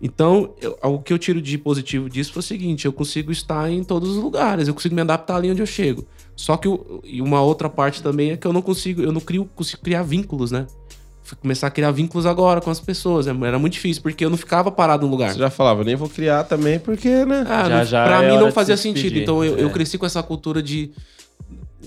Então, 0.00 0.54
eu- 0.60 0.78
o 0.82 0.98
que 1.00 1.12
eu 1.12 1.18
tiro 1.18 1.42
de 1.42 1.58
positivo 1.58 2.08
disso 2.08 2.32
foi 2.32 2.40
o 2.40 2.42
seguinte: 2.42 2.86
eu 2.86 2.92
consigo 2.92 3.32
estar 3.32 3.70
em 3.70 3.82
todos 3.82 4.10
os 4.10 4.16
lugares, 4.22 4.68
eu 4.68 4.74
consigo 4.74 4.94
me 4.94 5.00
adaptar 5.00 5.36
ali 5.36 5.50
onde 5.50 5.60
eu 5.60 5.66
chego. 5.66 6.06
Só 6.36 6.56
que 6.56 6.68
o- 6.68 7.00
e 7.04 7.20
uma 7.20 7.42
outra 7.42 7.68
parte 7.68 8.00
também 8.02 8.30
é 8.30 8.36
que 8.36 8.46
eu 8.46 8.52
não 8.52 8.62
consigo, 8.62 9.02
eu 9.02 9.10
não 9.10 9.20
crio, 9.20 9.44
consigo 9.56 9.82
criar 9.82 10.04
vínculos, 10.04 10.52
né? 10.52 10.66
Fui 11.28 11.36
começar 11.36 11.66
a 11.66 11.70
criar 11.70 11.90
vínculos 11.90 12.24
agora 12.24 12.58
com 12.58 12.70
as 12.70 12.80
pessoas. 12.80 13.26
é- 13.26 13.30
Era 13.30 13.58
muito 13.58 13.74
difícil, 13.74 14.02
porque 14.02 14.24
eu 14.24 14.30
não 14.30 14.38
ficava 14.38 14.70
parado 14.70 15.04
no 15.04 15.10
lugar. 15.12 15.30
Você 15.32 15.38
já 15.38 15.50
falava, 15.50 15.84
nem 15.84 15.94
vou 15.94 16.08
criar 16.08 16.44
também, 16.44 16.78
porque, 16.78 17.22
né? 17.26 17.44
Ah, 17.46 17.68
Já, 17.68 17.76
não- 17.78 17.84
já 17.84 18.04
pra 18.06 18.24
é 18.24 18.30
mim 18.30 18.38
não 18.38 18.50
fazia 18.50 18.76
se 18.78 18.84
sentido. 18.84 19.02
despedir. 19.02 19.22
Então 19.24 19.44
eu, 19.44 19.58
eu 19.58 19.68
É. 19.68 19.70
cresci 19.70 19.98
com 19.98 20.06
essa 20.06 20.22
cultura 20.22 20.62
de. 20.62 20.90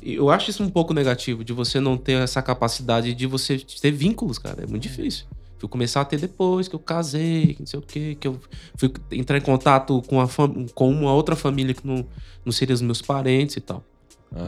Eu 0.04 0.30
acho 0.30 0.52
isso 0.52 0.64
um 0.64 0.70
pouco 0.70 0.94
negativo, 0.94 1.44
de 1.44 1.54
você 1.54 1.80
não 1.80 1.98
ter 1.98 2.14
essa 2.22 2.40
capacidade 2.42 3.14
de 3.16 3.26
você 3.26 3.58
ter 3.58 3.90
vínculos, 3.92 4.38
cara. 4.38 4.62
É 4.64 4.68
muito 4.68 4.84
difícil. 4.84 5.26
Fui 5.58 5.68
começar 5.68 6.02
a 6.02 6.06
ter 6.06 6.20
depois 6.20 6.68
que 6.68 6.76
eu 6.76 6.80
casei, 6.80 7.56
que 7.56 7.60
não 7.62 7.68
sei 7.68 7.80
o 7.80 7.84
quê, 7.84 8.16
que 8.20 8.28
eu 8.28 8.40
fui 8.78 8.92
entrar 9.12 9.38
em 9.38 9.42
contato 9.42 10.02
com, 10.08 10.22
a 10.22 10.28
fam- 10.28 10.66
com 10.76 10.90
uma 10.90 11.14
outra 11.14 11.36
família 11.36 11.74
que 11.74 11.86
não, 11.86 12.06
não 12.46 12.52
seria 12.52 12.74
os 12.76 12.82
meus 12.82 13.02
parentes 13.02 13.58
e 13.58 13.62
tal. 13.62 13.84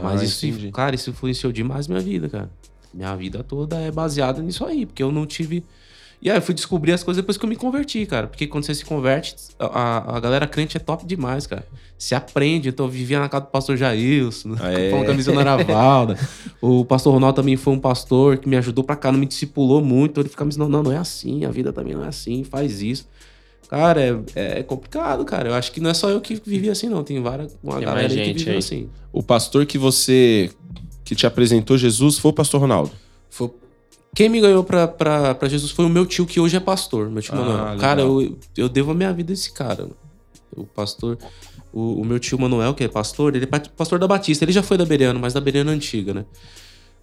Mas 0.02 0.22
Ah, 0.22 0.24
isso, 0.24 0.46
entendi. 0.46 0.70
cara, 0.72 0.94
isso 0.94 1.10
influenciou 1.10 1.52
demais 1.52 1.86
minha 1.88 2.00
vida, 2.00 2.28
cara. 2.28 2.50
Minha 2.94 3.14
vida 3.16 3.42
toda 3.42 3.76
é 3.78 3.90
baseada 3.90 4.40
nisso 4.40 4.64
aí, 4.64 4.86
porque 4.86 5.02
eu 5.02 5.10
não 5.10 5.26
tive. 5.26 5.64
E 6.22 6.30
aí 6.30 6.38
eu 6.38 6.42
fui 6.42 6.54
descobrir 6.54 6.92
as 6.92 7.02
coisas 7.02 7.22
depois 7.22 7.36
que 7.36 7.44
eu 7.44 7.48
me 7.48 7.56
converti, 7.56 8.06
cara. 8.06 8.26
Porque 8.26 8.46
quando 8.46 8.64
você 8.64 8.74
se 8.74 8.84
converte, 8.84 9.34
a, 9.58 10.16
a 10.16 10.20
galera 10.20 10.46
crente 10.46 10.76
é 10.76 10.80
top 10.80 11.04
demais, 11.04 11.46
cara. 11.46 11.66
Se 11.98 12.14
aprende. 12.14 12.68
Então 12.70 12.86
eu 12.86 12.90
vivia 12.90 13.18
na 13.20 13.28
casa 13.28 13.44
do 13.44 13.50
pastor 13.50 13.76
Jailson, 13.76 14.54
Ah, 14.58 14.72
é? 14.72 14.90
falando 14.90 15.06
com 15.06 15.10
a 15.12 15.14
missionária 15.14 15.64
Valda. 15.64 16.18
O 16.62 16.82
pastor 16.84 17.12
Ronaldo 17.12 17.36
também 17.36 17.56
foi 17.56 17.74
um 17.74 17.78
pastor 17.78 18.38
que 18.38 18.48
me 18.48 18.56
ajudou 18.56 18.82
pra 18.84 18.96
cá, 18.96 19.12
não 19.12 19.18
me 19.18 19.26
discipulou 19.26 19.82
muito. 19.82 20.18
Ele 20.20 20.28
ficava 20.30 20.46
me 20.46 20.50
ensinando, 20.50 20.70
não, 20.70 20.82
não 20.84 20.92
é 20.92 20.96
assim, 20.96 21.44
a 21.44 21.50
vida 21.50 21.72
também 21.74 21.94
não 21.94 22.04
é 22.04 22.08
assim, 22.08 22.42
faz 22.42 22.80
isso. 22.80 23.06
Cara, 23.68 24.24
é, 24.34 24.60
é 24.60 24.62
complicado, 24.62 25.24
cara. 25.26 25.48
Eu 25.50 25.54
acho 25.54 25.72
que 25.72 25.80
não 25.80 25.90
é 25.90 25.94
só 25.94 26.08
eu 26.08 26.20
que 26.22 26.40
vivi 26.46 26.70
assim, 26.70 26.88
não. 26.88 27.02
Tem 27.04 27.20
várias, 27.20 27.54
uma 27.62 27.76
Tem 27.76 27.84
galera 27.84 28.08
que 28.08 28.14
gente 28.14 28.38
viveu 28.38 28.52
aí. 28.54 28.58
assim. 28.60 28.88
O 29.12 29.22
pastor 29.22 29.66
que 29.66 29.76
você 29.76 30.50
que 31.04 31.14
te 31.14 31.26
apresentou 31.26 31.76
Jesus 31.76 32.18
foi 32.18 32.30
o 32.30 32.34
pastor 32.34 32.60
Ronaldo. 32.60 32.90
Foi, 33.30 33.50
Quem 34.14 34.28
me 34.28 34.40
ganhou 34.40 34.64
pra, 34.64 34.86
pra, 34.88 35.34
pra 35.34 35.48
Jesus 35.48 35.70
foi 35.72 35.84
o 35.84 35.88
meu 35.88 36.06
tio, 36.06 36.24
que 36.26 36.40
hoje 36.40 36.56
é 36.56 36.60
pastor, 36.60 37.10
meu 37.10 37.22
tio 37.22 37.34
Ah, 37.34 37.38
Manuel. 37.38 37.78
Cara, 37.78 38.00
eu, 38.02 38.36
eu 38.56 38.68
devo 38.68 38.92
a 38.92 38.94
minha 38.94 39.12
vida 39.12 39.32
a 39.32 39.34
esse 39.34 39.52
cara. 39.52 39.88
O 40.56 40.64
pastor, 40.64 41.18
o, 41.72 42.00
o 42.00 42.04
meu 42.04 42.18
tio 42.20 42.38
Manuel, 42.38 42.74
que 42.74 42.84
é 42.84 42.88
pastor, 42.88 43.34
ele 43.34 43.44
é 43.44 43.46
pa- 43.48 43.60
pastor 43.76 43.98
da 43.98 44.06
Batista. 44.06 44.44
Ele 44.44 44.52
já 44.52 44.62
foi 44.62 44.78
da 44.78 44.84
Bereano, 44.84 45.18
mas 45.18 45.32
da 45.32 45.40
Bereano 45.40 45.70
antiga, 45.72 46.14
né? 46.14 46.24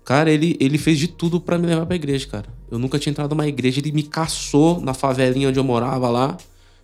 Cara, 0.06 0.32
ele, 0.32 0.56
ele 0.60 0.78
fez 0.78 0.98
de 0.98 1.08
tudo 1.08 1.40
pra 1.40 1.58
me 1.58 1.68
levar 1.68 1.86
pra 1.86 1.96
igreja, 1.96 2.26
cara. 2.28 2.46
Eu 2.72 2.80
nunca 2.80 2.98
tinha 2.98 3.12
entrado 3.12 3.32
numa 3.36 3.48
igreja. 3.48 3.80
Ele 3.80 3.92
me 3.92 4.04
caçou 4.04 4.80
na 4.82 4.94
favelinha 4.94 5.50
onde 5.50 5.60
eu 5.60 5.64
morava 5.64 6.10
lá. 6.10 6.38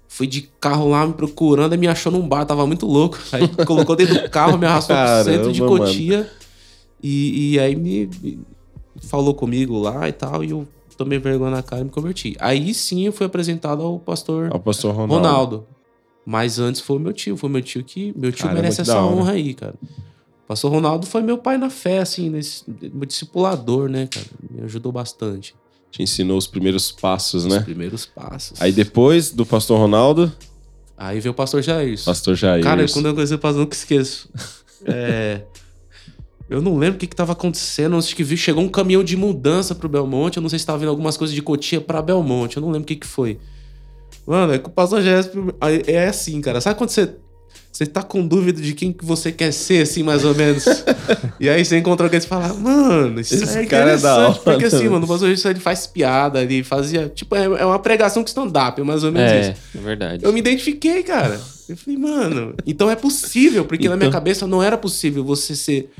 Foi 0.09 0.27
de 0.27 0.49
carro 0.59 0.89
lá 0.89 1.05
me 1.07 1.13
procurando, 1.13 1.73
aí 1.73 1.77
me 1.79 1.87
achou 1.87 2.11
num 2.11 2.25
bar, 2.27 2.45
tava 2.45 2.65
muito 2.67 2.85
louco. 2.85 3.17
Aí 3.33 3.45
colocou 3.65 3.93
dentro 3.95 4.13
do 4.21 4.29
carro, 4.29 4.57
me 4.57 4.65
arrastou 4.65 4.95
pro 4.95 5.05
centro 5.23 5.51
de 5.51 5.59
Caramba, 5.59 5.77
mano. 5.79 5.93
E, 7.01 7.53
e 7.53 7.59
aí 7.59 7.75
me, 7.75 8.07
me 8.21 8.39
falou 9.01 9.33
comigo 9.33 9.77
lá 9.79 10.07
e 10.09 10.11
tal, 10.11 10.43
e 10.43 10.51
eu 10.51 10.67
tomei 10.97 11.19
vergonha 11.19 11.51
na 11.51 11.63
cara 11.63 11.81
e 11.81 11.85
me 11.85 11.91
converti. 11.91 12.35
Aí 12.39 12.73
sim 12.73 13.05
eu 13.05 13.13
fui 13.13 13.25
apresentado 13.25 13.83
ao 13.83 13.99
pastor 13.99 14.51
Ao 14.51 14.59
pastor 14.59 14.93
Ronaldo. 14.95 15.13
Ronaldo. 15.13 15.67
Mas 16.25 16.59
antes 16.59 16.81
foi 16.81 16.97
o 16.97 16.99
meu 16.99 17.13
tio, 17.13 17.37
foi 17.37 17.49
meu 17.49 17.61
tio 17.61 17.83
que. 17.83 18.13
Meu 18.17 18.31
tio 18.31 18.43
Caramba, 18.43 18.61
merece 18.61 18.77
que 18.77 18.81
essa 18.81 19.01
honra 19.01 19.33
aí, 19.33 19.53
cara. 19.53 19.75
O 19.81 20.47
pastor 20.47 20.71
Ronaldo 20.71 21.05
foi 21.05 21.21
meu 21.21 21.37
pai 21.37 21.57
na 21.57 21.69
fé, 21.69 21.99
assim, 21.99 22.29
nesse, 22.29 22.63
meu 22.93 23.05
discipulador, 23.05 23.87
né, 23.89 24.07
cara? 24.07 24.25
Me 24.49 24.63
ajudou 24.63 24.91
bastante. 24.91 25.55
Te 25.91 26.03
ensinou 26.03 26.37
os 26.37 26.47
primeiros 26.47 26.91
passos, 26.91 27.45
Os 27.45 27.53
né? 27.53 27.59
primeiros 27.61 28.05
passos. 28.05 28.61
Aí 28.61 28.71
depois 28.73 29.31
do 29.31 29.45
pastor 29.45 29.79
Ronaldo, 29.79 30.31
Aí 30.97 31.19
veio 31.19 31.31
o 31.31 31.35
pastor 31.35 31.61
Jair. 31.61 32.03
pastor 32.03 32.35
Jair. 32.35 32.63
Cara, 32.63 32.85
quando 32.89 33.05
eu 33.05 33.13
conheci 33.13 33.35
o 33.35 33.39
pastor, 33.39 33.61
nunca 33.61 33.75
esqueço. 33.75 34.29
É. 34.85 35.41
Eu 36.49 36.61
não 36.61 36.77
lembro 36.77 36.95
o 36.95 36.99
que, 36.99 37.07
que 37.07 37.15
tava 37.15 37.33
acontecendo. 37.33 37.97
Acho 37.97 38.15
que 38.15 38.23
vi, 38.23 38.37
chegou 38.37 38.63
um 38.63 38.69
caminhão 38.69 39.03
de 39.03 39.17
mudança 39.17 39.75
pro 39.75 39.89
Belmonte. 39.89 40.37
Eu 40.37 40.41
não 40.41 40.49
sei 40.49 40.57
se 40.57 40.65
tava 40.65 40.79
vindo 40.79 40.89
algumas 40.89 41.17
coisas 41.17 41.35
de 41.35 41.41
Cotia 41.41 41.81
pra 41.81 42.01
Belmonte. 42.01 42.57
Eu 42.57 42.61
não 42.61 42.69
lembro 42.69 42.83
o 42.83 42.87
que, 42.87 42.95
que 42.95 43.07
foi. 43.07 43.37
Mano, 44.25 44.53
é 44.53 44.57
que 44.59 44.67
o 44.67 44.71
pastor 44.71 45.01
Jéssica 45.01 45.37
é 45.87 46.07
assim, 46.07 46.39
cara. 46.41 46.61
Sabe 46.61 46.77
quando 46.77 46.89
você. 46.89 47.09
Você 47.71 47.85
tá 47.85 48.01
com 48.01 48.25
dúvida 48.25 48.59
de 48.59 48.73
quem 48.73 48.91
que 48.91 49.05
você 49.05 49.31
quer 49.31 49.51
ser, 49.51 49.83
assim, 49.83 50.01
mais 50.01 50.25
ou 50.25 50.33
menos. 50.33 50.65
e 51.39 51.47
aí 51.47 51.63
você 51.63 51.77
encontra 51.77 52.07
alguém 52.07 52.17
e 52.17 52.21
fala, 52.23 52.51
mano, 52.53 53.19
isso 53.19 53.35
Esse 53.35 53.59
é 53.59 53.65
cara 53.67 53.91
é 53.91 53.97
da 53.97 54.17
hora, 54.17 54.33
Porque 54.33 54.65
assim, 54.65 54.89
mano, 54.89 55.05
o 55.05 55.07
pastor 55.07 55.29
Jéssica 55.29 55.51
ele 55.51 55.59
faz 55.59 55.85
piada, 55.85 56.41
ele 56.41 56.63
fazia. 56.63 57.07
Tipo, 57.09 57.35
é 57.35 57.43
é 57.43 57.65
uma 57.65 57.77
pregação 57.77 58.23
com 58.23 58.27
stand-up, 58.27 58.81
é 58.81 58.83
mais 58.83 59.03
ou 59.03 59.11
menos 59.11 59.31
isso. 59.31 59.61
É, 59.75 59.77
é 59.77 59.81
verdade. 59.81 60.25
Eu 60.25 60.33
me 60.33 60.39
identifiquei, 60.39 61.03
cara. 61.03 61.39
Eu 61.69 61.77
falei, 61.77 61.99
mano, 61.99 62.55
então 62.65 62.89
é 62.89 62.95
possível, 62.95 63.63
porque 63.65 63.87
na 63.87 63.95
minha 63.95 64.07
Então- 64.07 64.19
cabeça 64.19 64.47
não 64.47 64.63
era 64.63 64.77
possível 64.77 65.23
você 65.23 65.55
ser 65.55 65.91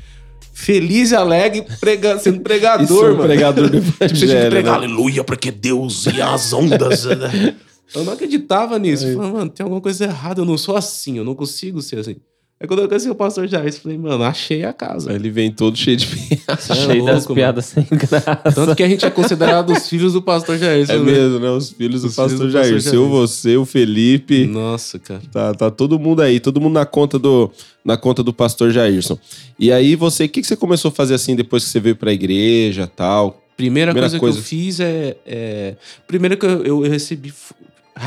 feliz 0.58 1.12
e 1.12 1.14
alegre 1.14 1.64
prega, 1.80 2.18
sendo 2.18 2.34
Isso 2.36 2.42
pregador, 2.42 3.04
é 3.04 3.12
um 3.12 3.16
mano. 3.16 3.28
pregador 3.28 3.70
do 3.70 3.80
Tipo, 3.80 3.92
você 3.92 4.08
tinha 4.08 4.18
que 4.18 4.24
evangelho, 4.24 4.50
pregar, 4.50 4.80
né? 4.80 4.86
aleluia, 4.86 5.22
porque 5.24 5.50
Deus 5.52 6.06
e 6.06 6.20
as 6.20 6.52
ondas. 6.52 7.04
né? 7.04 7.54
eu 7.94 8.04
não 8.04 8.12
acreditava 8.12 8.78
nisso. 8.78 9.06
Eu 9.06 9.16
falei, 9.16 9.32
mano, 9.32 9.50
tem 9.50 9.62
alguma 9.62 9.80
coisa 9.80 10.04
errada, 10.04 10.40
eu 10.40 10.44
não 10.44 10.58
sou 10.58 10.76
assim, 10.76 11.16
eu 11.16 11.24
não 11.24 11.34
consigo 11.34 11.80
ser 11.80 12.00
assim. 12.00 12.16
Aí 12.60 12.66
quando 12.66 12.80
eu 12.80 12.88
conheci 12.88 13.08
o 13.08 13.14
pastor 13.14 13.46
Jair, 13.46 13.66
eu 13.68 13.72
falei, 13.72 13.96
mano, 13.96 14.24
achei 14.24 14.64
a 14.64 14.72
casa. 14.72 15.10
Aí 15.10 15.16
Ele 15.16 15.30
vem 15.30 15.52
todo 15.52 15.76
cheio 15.78 15.96
de 15.96 16.06
piada. 16.10 16.56
Você 16.60 16.72
é 16.72 16.74
Cheio 16.74 17.04
das 17.04 17.18
louco, 17.18 17.34
piadas 17.34 17.66
sem 17.66 17.86
graça. 17.88 18.36
Tanto 18.52 18.74
que 18.74 18.82
a 18.82 18.88
gente 18.88 19.04
é 19.04 19.10
considerado 19.10 19.70
os 19.70 19.88
filhos 19.88 20.12
do 20.14 20.20
pastor 20.20 20.58
Jair. 20.58 20.90
É 20.90 20.96
mesmo, 20.98 21.38
né? 21.38 21.50
Os 21.50 21.70
filhos 21.70 22.02
do 22.02 22.08
Os 22.08 22.14
filhos 22.16 22.30
pastor 22.32 22.46
do 22.46 22.50
Jair. 22.50 22.74
pastor 22.74 22.90
Seu, 22.90 23.02
Jair. 23.02 23.10
você, 23.12 23.56
o 23.56 23.64
Felipe. 23.64 24.44
Nossa, 24.46 24.98
cara. 24.98 25.22
Tá, 25.32 25.54
tá 25.54 25.70
todo 25.70 26.00
mundo 26.00 26.20
aí, 26.20 26.40
todo 26.40 26.60
mundo 26.60 26.74
na 26.74 26.84
conta 26.84 27.16
do, 27.16 27.48
na 27.84 27.96
conta 27.96 28.24
do 28.24 28.32
pastor 28.32 28.72
Jairson. 28.72 29.16
E 29.56 29.70
aí 29.70 29.94
você, 29.94 30.24
o 30.24 30.28
que, 30.28 30.40
que 30.40 30.46
você 30.46 30.56
começou 30.56 30.88
a 30.88 30.92
fazer 30.92 31.14
assim 31.14 31.36
depois 31.36 31.62
que 31.64 31.70
você 31.70 31.78
veio 31.78 31.94
pra 31.94 32.12
igreja 32.12 32.88
tal? 32.88 33.40
Primeira, 33.56 33.92
Primeira 33.92 34.18
coisa, 34.18 34.20
coisa. 34.20 34.36
que 34.36 34.42
eu 34.42 34.44
fiz 34.60 34.80
é. 34.80 35.16
é... 35.24 35.76
Primeiro 36.08 36.36
que 36.36 36.44
eu, 36.46 36.64
eu 36.64 36.80
recebi 36.80 37.32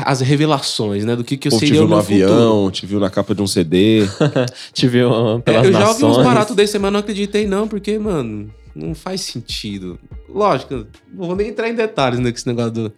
as 0.04 0.20
revelações, 0.20 1.04
né? 1.04 1.14
Do 1.16 1.22
que, 1.24 1.36
que 1.36 1.48
eu 1.48 1.52
Ou 1.52 1.58
te 1.58 1.66
seria 1.66 1.74
viu 1.80 1.82
o 1.86 1.88
no 1.88 1.96
meu 1.96 2.04
futuro. 2.04 2.24
avião, 2.32 2.70
te 2.70 2.86
viu 2.86 2.98
na 3.00 3.10
capa 3.10 3.34
de 3.34 3.42
um 3.42 3.46
CD. 3.46 4.06
Te 4.72 4.88
viu 4.88 5.10
uh, 5.10 5.38
É, 5.38 5.40
pelas 5.42 5.66
eu 5.66 5.72
já 5.72 5.88
ouvi 5.88 6.04
uns 6.04 6.08
nações. 6.08 6.26
baratos 6.26 6.56
desse, 6.56 6.78
mas 6.78 6.92
não 6.92 7.00
acreditei, 7.00 7.46
não, 7.46 7.68
porque, 7.68 7.98
mano, 7.98 8.50
não 8.74 8.94
faz 8.94 9.20
sentido. 9.20 9.98
Lógico, 10.28 10.86
não 11.12 11.26
vou 11.26 11.36
nem 11.36 11.48
entrar 11.48 11.68
em 11.68 11.74
detalhes 11.74 12.18
nesse 12.20 12.46
negócio 12.46 12.70
do. 12.72 12.92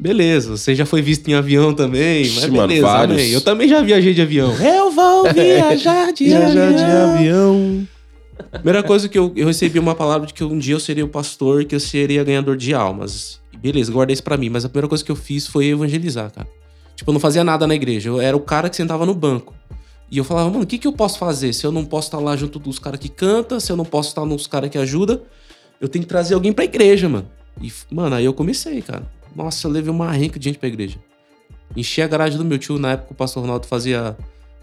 Beleza, 0.00 0.56
você 0.56 0.74
já 0.74 0.84
foi 0.86 1.02
visto 1.02 1.28
em 1.28 1.34
avião 1.34 1.72
também, 1.74 2.20
mas 2.24 2.38
Ixi, 2.38 2.50
mano, 2.50 2.68
beleza, 2.68 2.90
amém. 2.98 3.30
Eu 3.30 3.40
também 3.40 3.68
já 3.68 3.80
viajei 3.82 4.12
de 4.14 4.22
avião. 4.22 4.52
Eu 4.60 4.90
vou 4.90 5.24
viajar 5.32 6.12
de 6.12 6.24
Viajar 6.24 6.72
de 6.72 6.82
avião. 6.82 7.14
avião. 7.14 7.88
Primeira 8.50 8.82
coisa 8.82 9.08
que 9.08 9.16
eu, 9.16 9.32
eu 9.36 9.46
recebi 9.46 9.78
uma 9.78 9.94
palavra 9.94 10.26
de 10.26 10.34
que 10.34 10.42
um 10.42 10.58
dia 10.58 10.74
eu 10.74 10.80
seria 10.80 11.04
o 11.04 11.08
pastor, 11.08 11.64
que 11.64 11.74
eu 11.74 11.78
seria 11.80 12.24
ganhador 12.24 12.56
de 12.56 12.74
almas. 12.74 13.38
Beleza, 13.64 13.90
guardei 13.90 14.12
isso 14.12 14.22
pra 14.22 14.36
mim, 14.36 14.50
mas 14.50 14.66
a 14.66 14.68
primeira 14.68 14.86
coisa 14.86 15.02
que 15.02 15.10
eu 15.10 15.16
fiz 15.16 15.46
foi 15.46 15.68
evangelizar, 15.68 16.30
cara. 16.30 16.46
Tipo, 16.94 17.08
eu 17.10 17.14
não 17.14 17.18
fazia 17.20 17.42
nada 17.42 17.66
na 17.66 17.74
igreja, 17.74 18.10
eu 18.10 18.20
era 18.20 18.36
o 18.36 18.40
cara 18.40 18.68
que 18.68 18.76
sentava 18.76 19.06
no 19.06 19.14
banco. 19.14 19.54
E 20.10 20.18
eu 20.18 20.22
falava, 20.22 20.50
mano, 20.50 20.64
o 20.64 20.66
que, 20.66 20.76
que 20.76 20.86
eu 20.86 20.92
posso 20.92 21.18
fazer? 21.18 21.50
Se 21.54 21.66
eu 21.66 21.72
não 21.72 21.82
posso 21.82 22.08
estar 22.08 22.18
lá 22.18 22.36
junto 22.36 22.58
dos 22.58 22.78
caras 22.78 23.00
que 23.00 23.08
canta, 23.08 23.58
se 23.58 23.72
eu 23.72 23.76
não 23.76 23.86
posso 23.86 24.10
estar 24.10 24.22
nos 24.26 24.46
caras 24.46 24.68
que 24.68 24.76
ajuda, 24.76 25.22
eu 25.80 25.88
tenho 25.88 26.02
que 26.04 26.08
trazer 26.08 26.34
alguém 26.34 26.52
pra 26.52 26.62
igreja, 26.66 27.08
mano. 27.08 27.26
E, 27.58 27.72
mano, 27.90 28.16
aí 28.16 28.26
eu 28.26 28.34
comecei, 28.34 28.82
cara. 28.82 29.10
Nossa, 29.34 29.66
eu 29.66 29.70
levei 29.70 29.90
uma 29.90 30.12
renca 30.12 30.38
de 30.38 30.44
gente 30.44 30.58
pra 30.58 30.68
igreja. 30.68 30.98
Enchi 31.74 32.02
a 32.02 32.06
garagem 32.06 32.36
do 32.36 32.44
meu 32.44 32.58
tio, 32.58 32.78
na 32.78 32.92
época 32.92 33.12
o 33.12 33.16
pastor 33.16 33.40
Ronaldo 33.44 33.66
fazia 33.66 34.14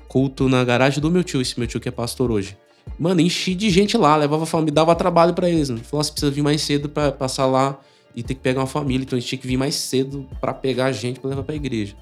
culto 0.07 0.47
na 0.47 0.63
garagem 0.63 1.01
do 1.01 1.09
meu 1.09 1.23
tio, 1.23 1.41
esse 1.41 1.57
meu 1.57 1.67
tio 1.67 1.79
que 1.79 1.89
é 1.89 1.91
pastor 1.91 2.29
hoje. 2.29 2.55
Mano, 2.99 3.19
enchi 3.19 3.55
de 3.55 3.71
gente 3.71 3.97
lá, 3.97 4.15
levava 4.15 4.45
família, 4.45 4.73
dava 4.73 4.93
trabalho 4.93 5.33
pra 5.33 5.49
eles. 5.49 5.71
Mano. 5.71 5.83
Falou, 5.83 6.01
"Nossa, 6.01 6.11
precisa 6.11 6.31
vir 6.31 6.43
mais 6.43 6.61
cedo 6.61 6.87
pra 6.87 7.11
passar 7.11 7.47
lá 7.47 7.79
e 8.15 8.23
ter 8.23 8.33
que 8.35 8.41
pegar 8.41 8.61
uma 8.61 8.67
família. 8.67 9.03
Então 9.03 9.17
a 9.17 9.19
gente 9.19 9.29
tinha 9.29 9.39
que 9.39 9.47
vir 9.47 9.57
mais 9.57 9.75
cedo 9.75 10.27
pra 10.39 10.53
pegar 10.53 10.85
a 10.85 10.91
gente 10.91 11.19
pra 11.19 11.29
levar 11.29 11.43
pra 11.43 11.55
igreja. 11.55 11.95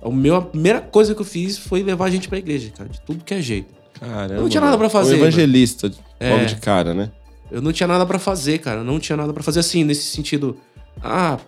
O 0.00 0.10
meu, 0.12 0.34
a 0.36 0.42
primeira 0.42 0.80
coisa 0.80 1.14
que 1.14 1.20
eu 1.20 1.24
fiz 1.24 1.56
foi 1.58 1.82
levar 1.82 2.06
a 2.06 2.10
gente 2.10 2.28
pra 2.28 2.38
igreja, 2.38 2.70
cara, 2.76 2.88
de 2.88 3.00
tudo 3.02 3.24
que 3.24 3.32
é 3.34 3.40
jeito. 3.40 3.72
Caramba. 4.00 4.34
Eu 4.34 4.42
não 4.42 4.48
tinha 4.48 4.60
nada 4.60 4.76
mano. 4.76 4.90
fazer, 4.90 5.14
Um 5.14 5.18
evangelista, 5.18 5.90
É. 6.18 6.30
logo 6.30 6.44
de 6.46 6.56
cara, 6.56 6.92
né? 6.92 7.10
Eu 7.50 7.60
não 7.62 7.72
tinha 7.72 7.86
nada 7.86 8.04
pra 8.04 8.18
fazer, 8.18 8.58
cara. 8.58 8.82
Não 8.82 8.98
tinha 8.98 9.16
nada 9.16 9.32
pra 9.32 9.42
fazer 9.42 9.60
assim, 9.60 9.84
nesse 9.84 10.04
sentido. 10.04 10.56
Ah, 11.02 11.38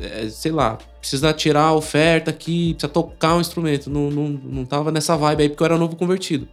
é, 0.00 0.28
sei 0.28 0.50
lá, 0.50 0.78
precisa 1.00 1.32
tirar 1.32 1.62
a 1.64 1.72
oferta 1.74 2.30
aqui, 2.30 2.74
precisa 2.74 2.92
tocar 2.92 3.36
um 3.36 3.40
instrumento. 3.40 3.88
Não, 3.90 4.10
não, 4.10 4.28
não 4.28 4.64
tava 4.64 4.90
nessa 4.90 5.16
vibe 5.16 5.42
aí 5.42 5.48
porque 5.48 5.62
eu 5.62 5.66
era 5.66 5.78
novo 5.78 5.94
convertido. 5.96 6.48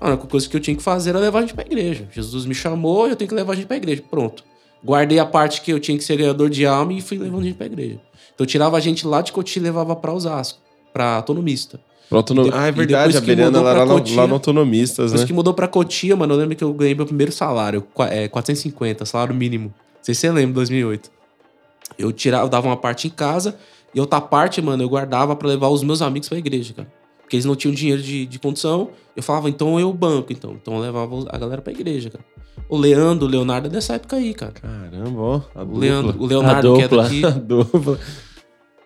A 0.00 0.08
única 0.08 0.26
coisa 0.26 0.48
que 0.48 0.56
eu 0.56 0.60
tinha 0.60 0.76
que 0.76 0.82
fazer 0.82 1.10
era 1.10 1.18
levar 1.18 1.38
a 1.38 1.42
gente 1.42 1.54
pra 1.54 1.64
igreja. 1.64 2.08
Jesus 2.12 2.44
me 2.44 2.54
chamou, 2.54 3.06
eu 3.08 3.16
tenho 3.16 3.28
que 3.28 3.34
levar 3.34 3.52
a 3.52 3.56
gente 3.56 3.66
pra 3.66 3.76
igreja. 3.76 4.02
Pronto. 4.10 4.42
Guardei 4.84 5.18
a 5.18 5.26
parte 5.26 5.62
que 5.62 5.72
eu 5.72 5.80
tinha 5.80 5.96
que 5.98 6.04
ser 6.04 6.16
ganhador 6.16 6.48
de 6.48 6.64
alma 6.66 6.92
e 6.92 7.00
fui 7.00 7.18
levando 7.18 7.40
a 7.42 7.44
gente 7.44 7.56
pra 7.56 7.66
igreja. 7.66 8.00
Então 8.34 8.44
eu 8.44 8.46
tirava 8.46 8.76
a 8.76 8.80
gente 8.80 9.06
lá 9.06 9.20
de 9.22 9.32
Cotia 9.32 9.60
e 9.60 9.62
levava 9.64 9.96
pra 9.96 10.12
Osasco, 10.12 10.58
pra 10.92 11.16
autonomista. 11.16 11.80
Pro 12.08 12.18
autonom... 12.18 12.48
Ah, 12.52 12.66
é 12.68 12.72
verdade, 12.72 13.16
a 13.16 13.20
mudou 13.20 13.62
lá, 13.62 13.72
lá, 13.72 13.86
Cotia- 13.86 14.16
lá 14.16 14.26
no 14.28 14.34
Autonomistas, 14.34 15.06
Depois 15.06 15.22
né? 15.22 15.26
que 15.26 15.32
mudou 15.32 15.52
pra 15.54 15.66
Cotia, 15.66 16.14
mano, 16.14 16.34
eu 16.34 16.38
lembro 16.38 16.54
que 16.54 16.62
eu 16.62 16.72
ganhei 16.72 16.94
meu 16.94 17.04
primeiro 17.06 17.32
salário, 17.32 17.84
é, 18.10 18.28
450, 18.28 19.04
salário 19.04 19.34
mínimo. 19.34 19.66
Não 19.66 20.04
sei 20.04 20.14
se 20.14 20.20
você 20.20 20.30
lembra, 20.30 20.54
2008. 20.54 21.10
Eu 21.98 22.12
tirava, 22.12 22.44
eu 22.44 22.48
dava 22.48 22.68
uma 22.68 22.76
parte 22.76 23.08
em 23.08 23.10
casa 23.10 23.56
e 23.92 23.98
outra 24.00 24.20
parte, 24.20 24.60
mano, 24.62 24.82
eu 24.84 24.88
guardava 24.88 25.34
pra 25.34 25.48
levar 25.48 25.68
os 25.68 25.82
meus 25.82 26.00
amigos 26.02 26.28
pra 26.28 26.38
igreja, 26.38 26.74
cara. 26.74 26.92
Porque 27.26 27.34
eles 27.34 27.44
não 27.44 27.56
tinham 27.56 27.74
dinheiro 27.74 28.00
de, 28.00 28.24
de 28.24 28.38
condição. 28.38 28.90
Eu 29.16 29.22
falava, 29.22 29.48
então 29.50 29.80
eu 29.80 29.92
banco, 29.92 30.32
então. 30.32 30.52
Então 30.52 30.74
eu 30.74 30.80
levava 30.80 31.24
a 31.28 31.36
galera 31.36 31.60
pra 31.60 31.72
igreja, 31.72 32.08
cara. 32.08 32.24
O 32.68 32.76
Leandro, 32.78 33.26
o 33.26 33.28
Leonardo 33.28 33.66
é 33.66 33.70
dessa 33.70 33.94
época 33.94 34.14
aí, 34.14 34.32
cara. 34.32 34.52
Caramba, 34.52 35.20
ó. 35.20 35.40
A 35.52 35.64
dupla. 35.64 35.80
Leandro, 35.80 36.16
o 36.22 36.24
Leonardo, 36.26 36.74
A 36.74 36.76
que 36.76 36.82
é 36.82 36.88
dupla. 36.88 37.02
daqui. 37.02 37.24
A 37.26 37.30
dupla. 37.30 37.98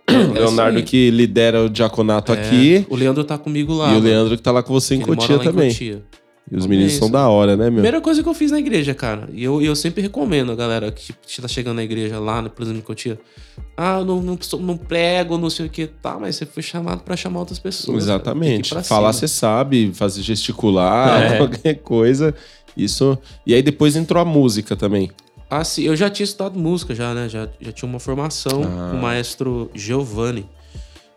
É 0.09 0.13
o 0.13 0.33
Leonardo 0.33 0.79
aí. 0.79 0.83
que 0.85 1.11
lidera 1.11 1.63
o 1.63 1.69
diaconato 1.69 2.33
É, 2.33 2.41
aqui. 2.41 2.87
O 2.89 2.97
Leandro 2.97 3.23
tá 3.25 3.37
comigo 3.37 3.75
lá. 3.75 3.93
E 3.93 3.97
o 3.99 4.01
Leandro 4.01 4.37
que 4.39 4.43
tá 4.43 4.51
lá 4.51 4.63
com 4.63 4.73
você 4.73 4.95
em 4.95 5.01
Cotia 5.03 5.37
lá 5.37 5.43
em 5.43 5.47
também. 5.47 5.69
Cotia. 5.71 6.03
E 6.51 6.57
os 6.57 6.65
É 6.65 6.69
meninos 6.69 6.93
isso. 6.93 7.01
são 7.01 7.11
da 7.11 7.29
hora, 7.29 7.57
né, 7.57 7.65
meu? 7.65 7.75
Primeira 7.75 8.01
coisa 8.01 8.23
que 8.23 8.29
eu 8.29 8.35
fiz 8.35 8.51
na 8.51 8.59
igreja, 8.59 8.93
cara. 8.93 9.29
E 9.33 9.45
eu, 9.45 9.63
eu 9.63 9.77
sempre 9.77 10.03
recomendo 10.03 10.51
a 10.51 10.57
galera 10.57 10.91
que 10.91 11.05
tipo, 11.07 11.43
tá 11.43 11.47
chegando 11.47 11.77
na 11.77 11.85
igreja 11.85 12.19
lá, 12.19 12.43
por 12.49 12.63
exemplo, 12.63 12.81
em 12.81 12.85
Cotia. 12.85 13.21
Ah, 13.77 13.99
eu 14.01 14.05
não, 14.05 14.21
não, 14.21 14.39
não 14.61 14.77
prego, 14.77 15.39
não 15.39 15.49
sei 15.49 15.67
o 15.67 15.71
que. 15.71 15.87
Tá, 15.87 16.19
mas 16.19 16.35
você 16.37 16.45
foi 16.47 16.63
chamado 16.63 17.03
pra 17.03 17.17
chamar 17.17 17.39
outras 17.41 17.59
pessoas. 17.61 17.97
que 17.99 18.03
Exatamente. 18.03 18.75
Falar 18.83 19.13
você 19.13 19.29
sabe, 19.29 19.93
fazer 19.95 20.23
gesticular, 20.23 21.35
É. 21.35 21.37
qualquer 21.39 21.75
coisa. 21.77 22.35
Isso. 22.77 23.17
E 23.47 23.55
aí 23.55 23.63
depois 23.63 23.95
entrou 23.95 24.21
a 24.21 24.25
música 24.25 24.75
também. 24.75 25.11
Ah, 25.49 25.63
sim. 25.65 25.83
Eu 25.85 25.95
já 25.97 26.11
tinha 26.11 26.25
estudado 26.25 26.59
música, 26.59 26.95
já, 26.95 27.13
né? 27.15 27.29
Já, 27.29 27.49
já 27.61 27.73
tinha 27.73 27.89
uma 27.89 27.99
formação 28.01 28.63
Ah. 28.65 28.91
com 28.91 28.99
o 28.99 29.03
maestro 29.03 29.71
Giovanni. 29.75 30.47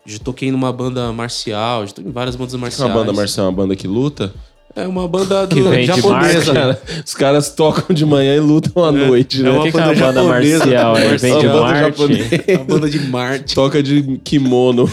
Já 0.06 0.18
toquei 0.18 0.50
numa 0.52 0.72
banda 0.72 1.10
marcial, 1.12 1.86
já 1.86 1.92
toquei 1.92 2.10
em 2.10 2.12
várias 2.12 2.36
bandas 2.36 2.52
Que 2.52 2.56
é 2.58 2.60
marciais. 2.60 2.90
uma 2.90 2.98
banda 3.00 3.12
marcial, 3.12 3.46
uma 3.46 3.52
banda 3.52 3.74
que 3.74 3.86
luta. 3.88 4.32
É 4.76 4.88
uma 4.88 5.06
banda 5.06 5.46
do 5.46 5.82
japonesa. 5.84 6.52
Marte. 6.52 7.02
Os 7.06 7.14
caras 7.14 7.50
tocam 7.50 7.94
de 7.94 8.04
manhã 8.04 8.34
e 8.34 8.40
lutam 8.40 8.84
à 8.84 8.90
noite, 8.90 9.40
né? 9.40 9.48
é 9.48 9.52
uma 9.52 9.62
que, 9.64 9.70
que 9.70 9.78
é 9.78 9.80
uma 9.80 9.94
banda 9.94 10.04
banda 10.04 10.22
japonesa, 10.22 10.58
marcial? 10.58 10.96
É, 10.96 11.16
vem 11.16 11.38
de 11.38 11.46
Uma 11.46 11.52
banda 11.52 11.60
Marte? 11.60 11.98
japonesa. 11.98 12.44
É 12.46 12.56
uma 12.56 12.64
banda 12.64 12.90
de 12.90 12.98
Marte. 13.00 13.54
Toca 13.54 13.82
de 13.82 14.18
kimono. 14.24 14.90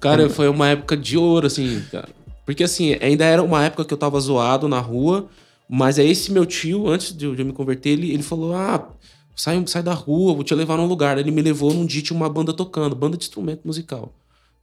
Cara, 0.00 0.30
foi 0.30 0.48
uma 0.48 0.68
época 0.68 0.96
de 0.96 1.18
ouro, 1.18 1.46
assim, 1.46 1.82
cara. 1.92 2.08
Porque, 2.46 2.64
assim, 2.64 2.96
ainda 3.02 3.24
era 3.24 3.42
uma 3.42 3.64
época 3.64 3.84
que 3.84 3.92
eu 3.92 3.98
tava 3.98 4.18
zoado 4.18 4.66
na 4.66 4.80
rua, 4.80 5.28
mas 5.68 5.98
aí 5.98 6.10
esse 6.10 6.32
meu 6.32 6.46
tio, 6.46 6.88
antes 6.88 7.14
de 7.14 7.26
eu 7.26 7.34
de 7.34 7.42
eu 7.42 7.46
me 7.46 7.52
converter, 7.52 7.90
ele, 7.90 8.12
ele 8.12 8.22
falou: 8.22 8.54
Ah, 8.54 8.88
sai, 9.36 9.62
sai 9.66 9.82
da 9.82 9.92
rua, 9.92 10.34
vou 10.34 10.42
te 10.42 10.54
levar 10.54 10.76
num 10.78 10.86
lugar. 10.86 11.18
Ele 11.18 11.30
me 11.30 11.42
levou 11.42 11.72
num 11.74 11.84
dia 11.84 12.02
tinha 12.02 12.16
uma 12.16 12.28
banda 12.28 12.52
tocando, 12.52 12.96
banda 12.96 13.16
de 13.16 13.24
instrumento 13.24 13.60
musical. 13.64 14.10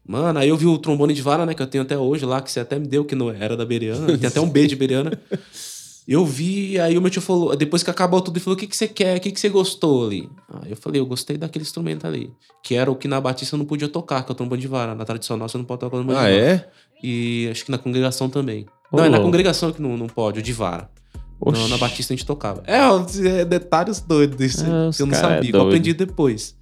Mano, 0.08 0.40
aí 0.40 0.48
eu 0.50 0.56
vi 0.58 0.66
o 0.66 0.78
trombone 0.78 1.14
de 1.14 1.22
vara, 1.22 1.46
né, 1.46 1.54
que 1.54 1.62
eu 1.62 1.68
tenho 1.68 1.84
até 1.84 1.98
hoje 1.98 2.26
lá, 2.26 2.42
que 2.42 2.50
você 2.52 2.62
até 2.62 2.80
me 2.80 2.88
deu, 2.88 3.04
que 3.04 3.14
não 3.16 3.30
era 3.30 3.58
da 3.58 3.66
Beriana. 3.66 4.18
Tem 4.18 4.28
até 4.28 4.40
um 4.40 4.50
B 4.50 4.66
de 4.68 4.76
Beriana. 4.76 5.12
Eu 6.08 6.26
vi, 6.26 6.80
aí 6.80 6.98
o 6.98 7.02
meu 7.02 7.10
tio 7.12 7.22
falou, 7.22 7.54
depois 7.54 7.84
que 7.84 7.90
acabou 7.90 8.22
tudo, 8.22 8.38
ele 8.38 8.44
falou: 8.46 8.56
o 8.56 8.58
que, 8.58 8.66
que 8.66 8.78
você 8.78 8.88
quer? 8.88 9.18
O 9.18 9.20
que, 9.20 9.30
que 9.30 9.38
você 9.38 9.50
gostou 9.50 10.06
ali? 10.08 10.30
Aí 10.64 10.72
eu 10.72 10.78
falei: 10.78 11.02
eu 11.02 11.06
gostei 11.06 11.36
daquele 11.38 11.64
instrumento 11.64 12.08
ali. 12.08 12.32
Que 12.64 12.76
era 12.76 12.90
o 12.90 12.96
que 12.96 13.10
na 13.10 13.20
Batista 13.20 13.56
eu 13.56 13.58
não 13.58 13.66
podia 13.66 13.90
tocar, 13.90 14.24
que 14.24 14.32
é 14.32 14.34
o 14.34 14.36
trombone 14.36 14.62
de 14.62 14.70
vara. 14.70 14.96
Na 14.96 15.04
tradicional 15.04 15.50
você 15.50 15.58
não 15.58 15.66
pode 15.66 15.82
tocar 15.82 15.98
o 15.98 16.00
trombone 16.00 16.18
Ah, 16.18 16.30
de 16.30 16.40
vara. 16.40 16.46
é? 16.54 16.70
E 17.04 17.50
acho 17.52 17.66
que 17.66 17.72
na 17.72 17.78
congregação 17.78 18.30
também. 18.30 18.66
Ô, 18.90 18.96
não, 18.96 19.04
é 19.04 19.10
na 19.10 19.20
congregação 19.20 19.70
que 19.74 19.82
não, 19.82 19.98
não 19.98 20.08
pode, 20.08 20.40
o 20.40 20.42
de 20.42 20.54
vara. 20.54 20.90
Oxi. 21.42 21.62
Não, 21.62 21.68
na 21.68 21.78
Batista 21.78 22.14
a 22.14 22.16
gente 22.16 22.26
tocava. 22.26 22.64
É, 22.66 22.78
é 23.42 23.44
detalhes 23.44 24.00
doidos 24.00 24.40
isso 24.40 24.64
Ah, 24.66 24.90
que 24.96 25.02
eu 25.02 25.06
não 25.08 25.14
é 25.14 25.18
sabia, 25.20 25.52
que 25.52 25.58
eu 25.58 25.62
aprendi 25.62 25.94
depois. 25.94 26.56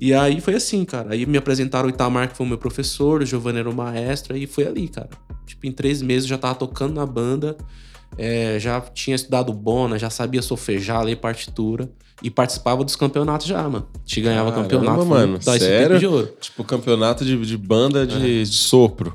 E 0.00 0.14
aí 0.14 0.40
foi 0.40 0.54
assim, 0.54 0.82
cara. 0.84 1.12
Aí 1.12 1.26
me 1.26 1.36
apresentaram 1.36 1.86
o 1.86 1.90
Itamar, 1.90 2.30
que 2.30 2.36
foi 2.36 2.46
o 2.46 2.48
meu 2.48 2.56
professor, 2.56 3.20
o 3.20 3.26
Giovanni 3.26 3.58
era 3.58 3.68
o 3.68 3.74
maestro, 3.74 4.34
aí 4.34 4.46
foi 4.46 4.66
ali, 4.66 4.88
cara. 4.88 5.10
Tipo, 5.46 5.66
em 5.66 5.72
três 5.72 6.00
meses 6.00 6.22
eu 6.24 6.30
já 6.30 6.38
tava 6.38 6.54
tocando 6.54 6.94
na 6.94 7.04
banda, 7.04 7.54
é, 8.16 8.58
já 8.58 8.80
tinha 8.80 9.14
estudado 9.14 9.52
bona, 9.52 9.98
já 9.98 10.08
sabia 10.08 10.40
solfejar, 10.40 11.02
ler 11.04 11.16
partitura 11.16 11.90
e 12.22 12.30
participava 12.30 12.82
dos 12.82 12.96
campeonatos 12.96 13.46
já, 13.46 13.62
mano. 13.68 13.86
Te 14.06 14.22
ganhava 14.22 14.50
Caramba, 14.50 14.68
campeonato. 14.68 15.04
mano, 15.06 15.42
sério? 15.42 15.98
de 15.98 16.06
ouro. 16.06 16.32
Tipo, 16.40 16.64
campeonato 16.64 17.22
de, 17.22 17.36
de 17.36 17.56
banda 17.58 18.06
de, 18.06 18.42
de 18.44 18.46
sopro. 18.46 19.14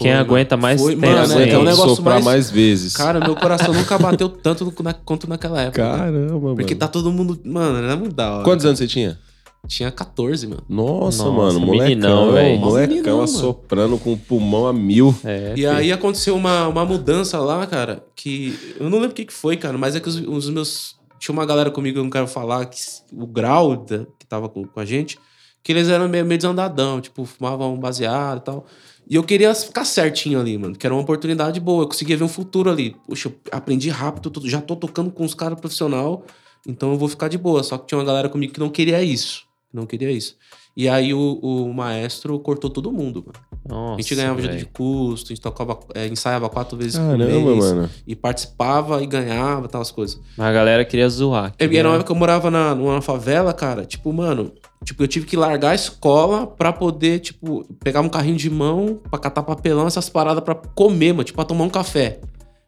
Quem 0.00 0.10
Foi, 0.10 0.20
aguenta 0.20 0.56
mais 0.56 0.80
Foi, 0.80 0.96
tempo, 0.96 1.06
mano, 1.06 1.32
hein? 1.40 1.48
é, 1.48 1.52
é 1.52 1.58
um 1.58 1.62
negócio 1.62 1.94
soprar 1.94 2.14
mais... 2.14 2.24
mais 2.24 2.50
vezes. 2.50 2.96
Cara, 2.96 3.20
meu 3.20 3.36
coração 3.36 3.70
nunca 3.72 3.96
bateu 3.96 4.28
tanto 4.28 4.74
na- 4.82 4.92
quanto 4.92 5.28
naquela 5.28 5.60
época. 5.60 5.80
cara. 5.82 5.98
Caramba, 5.98 6.54
Porque 6.56 6.74
mano. 6.74 6.80
tá 6.80 6.88
todo 6.88 7.12
mundo. 7.12 7.38
Mano, 7.44 7.78
era 7.78 7.94
muito 7.96 8.12
da 8.14 8.32
hora. 8.32 8.42
Quantos 8.44 8.66
anos 8.66 8.78
você 8.80 8.88
tinha? 8.88 9.16
Tinha 9.66 9.90
14, 9.90 10.46
mano. 10.46 10.62
Nossa, 10.68 11.24
Nossa, 11.24 11.30
mano, 11.58 11.60
meninão, 11.66 12.26
molecão, 12.26 12.32
velho. 12.32 12.58
molecão 12.58 12.88
Meninão, 12.94 13.12
mano. 13.16 13.24
assoprando 13.24 13.98
com 13.98 14.12
o 14.12 14.16
pulmão 14.18 14.66
a 14.66 14.72
mil. 14.72 15.14
É, 15.24 15.52
E 15.52 15.56
filho. 15.56 15.70
aí 15.72 15.92
aconteceu 15.92 16.36
uma, 16.36 16.68
uma 16.68 16.84
mudança 16.84 17.38
lá, 17.38 17.66
cara, 17.66 18.04
que. 18.14 18.58
Eu 18.78 18.90
não 18.90 18.98
lembro 18.98 19.12
o 19.12 19.14
que, 19.14 19.24
que 19.24 19.32
foi, 19.32 19.56
cara, 19.56 19.78
mas 19.78 19.96
é 19.96 20.00
que 20.00 20.08
os, 20.08 20.16
os 20.16 20.48
meus. 20.50 20.96
Tinha 21.18 21.32
uma 21.32 21.46
galera 21.46 21.70
comigo, 21.70 21.98
eu 21.98 22.02
não 22.04 22.10
quero 22.10 22.26
falar, 22.28 22.66
que 22.66 22.76
o 23.12 23.26
grau 23.26 23.76
da- 23.76 24.04
que 24.18 24.26
tava 24.28 24.48
com, 24.48 24.64
com 24.64 24.78
a 24.80 24.84
gente, 24.84 25.18
que 25.62 25.72
eles 25.72 25.88
eram 25.88 26.06
meio, 26.08 26.26
meio 26.26 26.36
desandadão, 26.38 27.00
tipo, 27.00 27.24
fumavam 27.24 27.78
baseado 27.78 28.38
e 28.38 28.44
tal. 28.44 28.66
E 29.08 29.14
eu 29.16 29.22
queria 29.24 29.54
ficar 29.54 29.84
certinho 29.86 30.38
ali, 30.40 30.58
mano, 30.58 30.74
que 30.76 30.86
era 30.86 30.94
uma 30.94 31.00
oportunidade 31.02 31.58
boa, 31.60 31.84
eu 31.84 31.88
conseguia 31.88 32.16
ver 32.18 32.24
um 32.24 32.28
futuro 32.28 32.68
ali. 32.70 32.94
Puxa, 33.06 33.28
eu 33.30 33.34
aprendi 33.52 33.88
rápido, 33.88 34.28
tô- 34.30 34.46
já 34.46 34.60
tô 34.60 34.76
tocando 34.76 35.10
com 35.10 35.24
os 35.24 35.32
caras 35.34 35.58
profissional, 35.58 36.24
então 36.68 36.92
eu 36.92 36.98
vou 36.98 37.08
ficar 37.08 37.28
de 37.28 37.38
boa. 37.38 37.62
Só 37.62 37.78
que 37.78 37.86
tinha 37.86 37.98
uma 37.98 38.04
galera 38.04 38.28
comigo 38.28 38.52
que 38.52 38.60
não 38.60 38.68
queria 38.68 39.02
isso. 39.02 39.44
Não 39.74 39.86
queria 39.86 40.10
isso. 40.10 40.36
E 40.76 40.88
aí 40.88 41.12
o, 41.12 41.38
o 41.42 41.74
maestro 41.74 42.38
cortou 42.38 42.70
todo 42.70 42.90
mundo, 42.92 43.24
mano. 43.26 43.38
Nossa, 43.68 43.94
A 43.94 44.02
gente 44.02 44.14
ganhava 44.14 44.38
ajuda 44.38 44.56
de 44.56 44.66
custo, 44.66 45.26
a 45.32 45.34
gente 45.34 45.40
tocava, 45.40 45.78
é, 45.94 46.06
ensaiava 46.06 46.48
quatro 46.48 46.76
vezes 46.76 46.96
por 46.98 47.06
Caramba, 47.18 47.24
mês. 47.54 47.58
mano. 47.64 47.90
E 48.06 48.14
participava 48.14 49.02
e 49.02 49.06
ganhava 49.06 49.68
tal 49.68 49.80
as 49.80 49.90
coisas. 49.90 50.20
Mas 50.36 50.46
a 50.46 50.52
galera 50.52 50.84
queria 50.84 51.08
zoar. 51.08 51.54
Queria- 51.56 51.80
era 51.80 51.88
uma 51.88 51.94
época 51.96 52.06
que 52.08 52.12
eu 52.12 52.16
morava 52.16 52.50
na, 52.50 52.74
numa 52.74 53.00
favela, 53.00 53.52
cara. 53.52 53.84
Tipo, 53.84 54.12
mano, 54.12 54.52
tipo, 54.84 55.02
eu 55.02 55.08
tive 55.08 55.26
que 55.26 55.36
largar 55.36 55.70
a 55.70 55.74
escola 55.74 56.46
pra 56.46 56.72
poder, 56.72 57.20
tipo, 57.20 57.64
pegar 57.82 58.00
um 58.00 58.08
carrinho 58.08 58.36
de 58.36 58.50
mão 58.50 59.00
pra 59.10 59.18
catar 59.18 59.42
papelão, 59.42 59.86
essas 59.86 60.08
paradas 60.08 60.42
pra 60.44 60.54
comer, 60.54 61.12
mano, 61.12 61.24
tipo, 61.24 61.36
pra 61.36 61.44
tomar 61.44 61.64
um 61.64 61.70
café. 61.70 62.20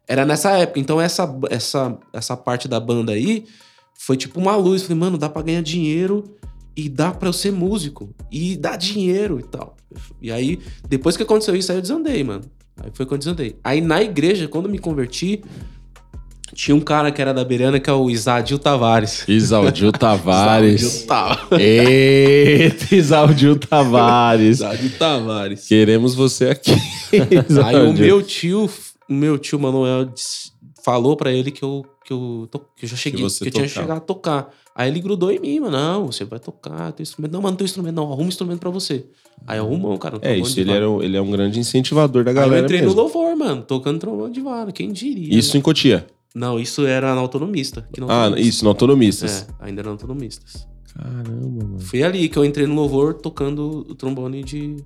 Era 0.08 0.24
nessa 0.24 0.52
época. 0.58 0.80
Então, 0.80 1.00
essa, 1.00 1.28
essa, 1.50 1.98
essa 2.12 2.36
parte 2.36 2.68
da 2.68 2.78
banda 2.80 3.12
aí 3.12 3.44
foi 3.98 4.16
tipo 4.16 4.38
uma 4.40 4.54
luz. 4.56 4.82
Falei, 4.82 4.96
mano, 4.98 5.18
dá 5.18 5.28
pra 5.28 5.42
ganhar 5.42 5.62
dinheiro 5.62 6.22
e 6.76 6.88
dá 6.88 7.10
pra 7.10 7.28
eu 7.28 7.32
ser 7.32 7.50
músico. 7.50 8.14
E 8.30 8.56
dá 8.56 8.76
dinheiro 8.76 9.40
e 9.40 9.42
tal. 9.42 9.76
E 10.20 10.30
aí, 10.30 10.60
depois 10.88 11.16
que 11.16 11.22
aconteceu 11.22 11.56
isso, 11.56 11.72
aí 11.72 11.78
eu 11.78 11.82
desandei, 11.82 12.22
mano. 12.22 12.44
Aí 12.76 12.90
foi 12.92 13.06
quando 13.06 13.22
eu 13.22 13.34
desandei. 13.34 13.56
Aí 13.64 13.80
na 13.80 14.02
igreja, 14.02 14.46
quando 14.46 14.66
eu 14.66 14.70
me 14.70 14.78
converti, 14.78 15.42
tinha 16.54 16.74
um 16.74 16.80
cara 16.80 17.10
que 17.10 17.20
era 17.20 17.32
da 17.32 17.44
Beirana, 17.44 17.80
que 17.80 17.88
é 17.88 17.92
o 17.92 18.10
Isadil 18.10 18.58
Tavares. 18.58 19.24
Isaldio 19.26 19.90
Tavares. 19.96 20.82
Isadil 20.82 21.06
Tavares. 21.06 21.60
Eita, 21.60 22.94
Isaldio 22.94 23.56
Tavares. 23.56 24.56
Isadil 24.58 24.90
Tavares. 24.98 25.66
Queremos 25.66 26.14
você 26.14 26.50
aqui. 26.50 26.72
Aí 27.64 27.76
o 27.76 27.92
meu 27.94 28.22
tio, 28.22 28.70
o 29.08 29.12
meu 29.14 29.38
tio 29.38 29.58
Manuel 29.58 30.12
falou 30.84 31.16
pra 31.16 31.32
ele 31.32 31.50
que 31.50 31.62
eu, 31.62 31.84
que 32.04 32.12
eu, 32.12 32.48
que 32.76 32.84
eu 32.84 32.88
já 32.88 32.96
cheguei, 32.96 33.18
que, 33.18 33.24
você 33.24 33.46
eu 33.46 33.50
tinha 33.50 33.68
chegado 33.68 33.96
a 33.96 34.00
tocar. 34.00 34.50
Aí 34.78 34.90
ele 34.90 35.00
grudou 35.00 35.30
em 35.32 35.38
mim, 35.40 35.58
mano. 35.60 35.74
Não, 35.76 36.06
você 36.12 36.24
vai 36.26 36.38
tocar, 36.38 36.92
tem 36.92 37.02
instrumento. 37.02 37.32
Não, 37.32 37.40
mas 37.40 37.50
não 37.52 37.56
tem 37.56 37.64
instrumento, 37.64 37.94
não. 37.94 38.04
Arruma 38.12 38.24
um 38.24 38.28
instrumento 38.28 38.60
pra 38.60 38.68
você. 38.68 39.06
Aí 39.46 39.58
arrumou, 39.58 39.96
cara. 39.98 40.16
um 40.16 40.20
É 40.20 40.36
isso, 40.36 40.60
ele, 40.60 40.70
era, 40.70 40.88
um- 40.90 41.02
ele 41.02 41.16
é 41.16 41.20
um 41.22 41.30
grande 41.30 41.58
incentivador 41.58 42.22
da 42.24 42.30
Aí 42.32 42.36
eu 42.36 42.40
galera 42.42 42.64
entrei 42.66 42.80
mesmo. 42.82 42.94
no 42.94 43.00
louvor, 43.02 43.34
mano, 43.34 43.62
tocando 43.62 43.98
trombone 43.98 44.32
de 44.34 44.40
vara. 44.42 44.70
Quem 44.72 44.92
diria? 44.92 45.34
Isso 45.34 45.56
em 45.56 45.62
Cotia. 45.62 46.06
Não, 46.34 46.60
isso 46.60 46.84
era 46.84 47.14
na 47.14 47.20
autonomista. 47.22 47.80
aqui 47.88 48.00
na 48.00 48.06
Ah, 48.06 48.16
autonomista. 48.24 48.48
isso, 48.50 48.64
no 48.64 48.68
Autonomistas. 48.68 49.46
É, 49.58 49.64
ainda 49.64 49.80
era 49.80 49.88
na 49.88 49.94
autonomistas. 49.94 50.68
Caramba, 50.94 51.64
mano. 51.64 51.80
Foi 51.80 52.02
ali 52.02 52.28
que 52.28 52.38
eu 52.38 52.44
entrei 52.44 52.66
no 52.66 52.74
louvor 52.74 53.14
tocando 53.14 53.86
o 53.88 53.94
trombone 53.94 54.44
de, 54.44 54.76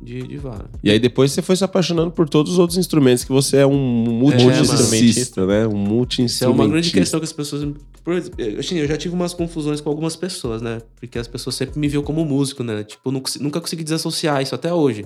de, 0.00 0.22
de 0.22 0.36
vara. 0.36 0.66
E 0.82 0.90
aí 0.90 0.98
depois 0.98 1.32
você 1.32 1.42
foi 1.42 1.56
se 1.56 1.64
apaixonando 1.64 2.10
por 2.10 2.28
todos 2.28 2.52
os 2.52 2.58
outros 2.58 2.78
instrumentos, 2.78 3.24
que 3.24 3.32
você 3.32 3.58
é 3.58 3.66
um 3.66 3.76
multi-instrumentista, 3.76 5.46
né? 5.46 5.66
Um 5.66 5.70
Isso 5.70 5.76
é 5.76 5.88
multi-instrumentista. 5.88 6.50
uma 6.50 6.68
grande 6.68 6.90
questão 6.90 7.20
que 7.20 7.24
as 7.24 7.32
pessoas. 7.32 7.66
por 8.04 8.14
exemplo, 8.14 8.58
Assim, 8.58 8.76
eu 8.78 8.86
já 8.86 8.96
tive 8.96 9.14
umas 9.14 9.34
confusões 9.34 9.80
com 9.80 9.88
algumas 9.90 10.16
pessoas, 10.16 10.62
né? 10.62 10.80
Porque 11.00 11.18
as 11.18 11.26
pessoas 11.28 11.56
sempre 11.56 11.78
me 11.78 11.88
viam 11.88 12.02
como 12.02 12.24
músico, 12.24 12.62
né? 12.62 12.84
Tipo, 12.84 13.10
nunca 13.10 13.60
consegui 13.60 13.82
desassociar 13.84 14.42
isso 14.42 14.54
até 14.54 14.72
hoje. 14.72 15.04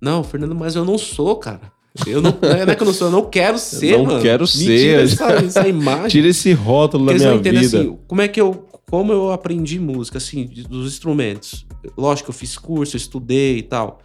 Não, 0.00 0.22
Fernando, 0.24 0.54
mas 0.54 0.76
eu 0.76 0.84
não 0.84 0.96
sou, 0.96 1.36
cara. 1.36 1.60
Eu 2.06 2.22
não, 2.22 2.30
não 2.40 2.50
é 2.72 2.74
que 2.76 2.82
eu 2.82 2.86
não 2.86 2.94
sou, 2.94 3.08
eu 3.08 3.10
não 3.10 3.24
quero 3.28 3.58
ser, 3.58 3.98
não 3.98 4.06
mano. 4.06 4.22
quero 4.22 4.42
Me 4.42 4.48
ser. 4.48 4.78
Tira 4.78 5.02
essa, 5.02 5.32
essa 5.32 5.68
imagem. 5.68 6.08
Tira 6.08 6.28
esse 6.28 6.52
rótulo 6.52 7.06
da 7.06 7.14
minha 7.14 7.34
entendem 7.34 7.60
vida. 7.62 7.78
assim, 7.80 7.98
como 8.06 8.22
é 8.22 8.28
que 8.28 8.40
eu. 8.40 8.66
Como 8.88 9.12
eu 9.12 9.30
aprendi 9.30 9.78
música, 9.78 10.18
assim, 10.18 10.44
dos 10.68 10.92
instrumentos. 10.92 11.64
Lógico 11.96 12.30
eu 12.30 12.34
fiz 12.34 12.58
curso, 12.58 12.96
eu 12.96 12.98
estudei 12.98 13.58
e 13.58 13.62
tal. 13.62 14.00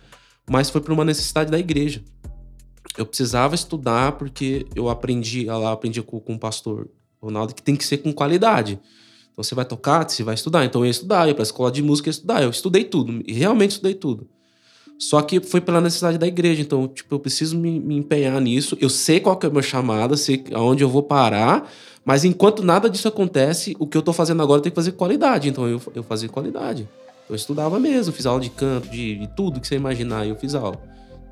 Mas 0.50 0.70
foi 0.70 0.82
por 0.82 0.92
uma 0.92 1.06
necessidade 1.06 1.52
da 1.52 1.60
igreja. 1.60 2.04
Eu 2.98 3.06
precisava 3.06 3.56
estudar 3.56 4.14
porque 4.14 4.66
eu 4.76 4.90
aprendi, 4.90 5.46
lá 5.46 5.72
aprendi 5.72 6.02
com, 6.02 6.20
com 6.20 6.36
o 6.36 6.40
pastor 6.40 6.88
Ronaldo 7.22 7.54
que 7.54 7.62
tem 7.62 7.76
que 7.76 7.84
ser 7.84 7.98
com 7.98 8.14
qualidade. 8.14 8.80
Então 9.32 9.44
você 9.44 9.56
vai 9.56 9.66
tocar, 9.66 10.08
você 10.08 10.24
vai 10.24 10.36
estudar. 10.36 10.64
Então 10.64 10.82
eu 10.82 10.86
ia 10.86 10.92
estudar, 10.92 11.26
eu 11.26 11.30
ia 11.30 11.36
pra 11.36 11.44
escola 11.44 11.72
de 11.72 11.82
música 11.82 12.10
ia 12.10 12.12
estudar. 12.12 12.44
Eu 12.44 12.50
estudei 12.50 12.84
tudo, 12.84 13.24
realmente 13.28 13.72
estudei 13.72 13.96
tudo. 13.96 14.30
Só 14.98 15.22
que 15.22 15.42
foi 15.42 15.60
pela 15.60 15.82
necessidade 15.82 16.18
da 16.18 16.28
igreja. 16.28 16.62
Então, 16.62 16.88
tipo, 16.88 17.14
eu 17.14 17.20
preciso 17.20 17.58
me, 17.58 17.80
me 17.80 17.98
empenhar 17.98 18.40
nisso. 18.40 18.78
Eu 18.80 18.90
sei 18.90 19.20
qual 19.20 19.36
que 19.36 19.46
é 19.46 19.50
o 19.50 19.52
meu 19.52 19.62
chamado, 19.62 20.16
sei 20.16 20.44
aonde 20.54 20.84
eu 20.84 20.90
vou 20.90 21.04
parar. 21.04 21.70
Mas 22.06 22.24
enquanto 22.24 22.64
nada 22.64 22.90
disso 22.90 23.08
acontece, 23.08 23.76
o 23.80 23.88
que 23.88 23.98
eu 23.98 24.02
tô 24.02 24.14
fazendo 24.14 24.42
agora 24.42 24.62
tem 24.62 24.72
que 24.72 24.76
fazer 24.76 24.94
qualidade. 24.94 25.50
Então 25.50 25.68
eu, 25.68 25.82
eu 25.94 26.04
fazia 26.04 26.30
qualidade. 26.30 26.88
Eu 27.30 27.36
estudava 27.36 27.80
mesmo, 27.80 28.14
fiz 28.14 28.26
aula 28.26 28.40
de 28.40 28.50
canto, 28.50 28.88
de, 28.90 29.16
de 29.16 29.28
tudo 29.28 29.60
que 29.60 29.68
você 29.68 29.76
imaginar, 29.76 30.28
eu 30.28 30.36
fiz 30.36 30.54
aula. 30.54 30.78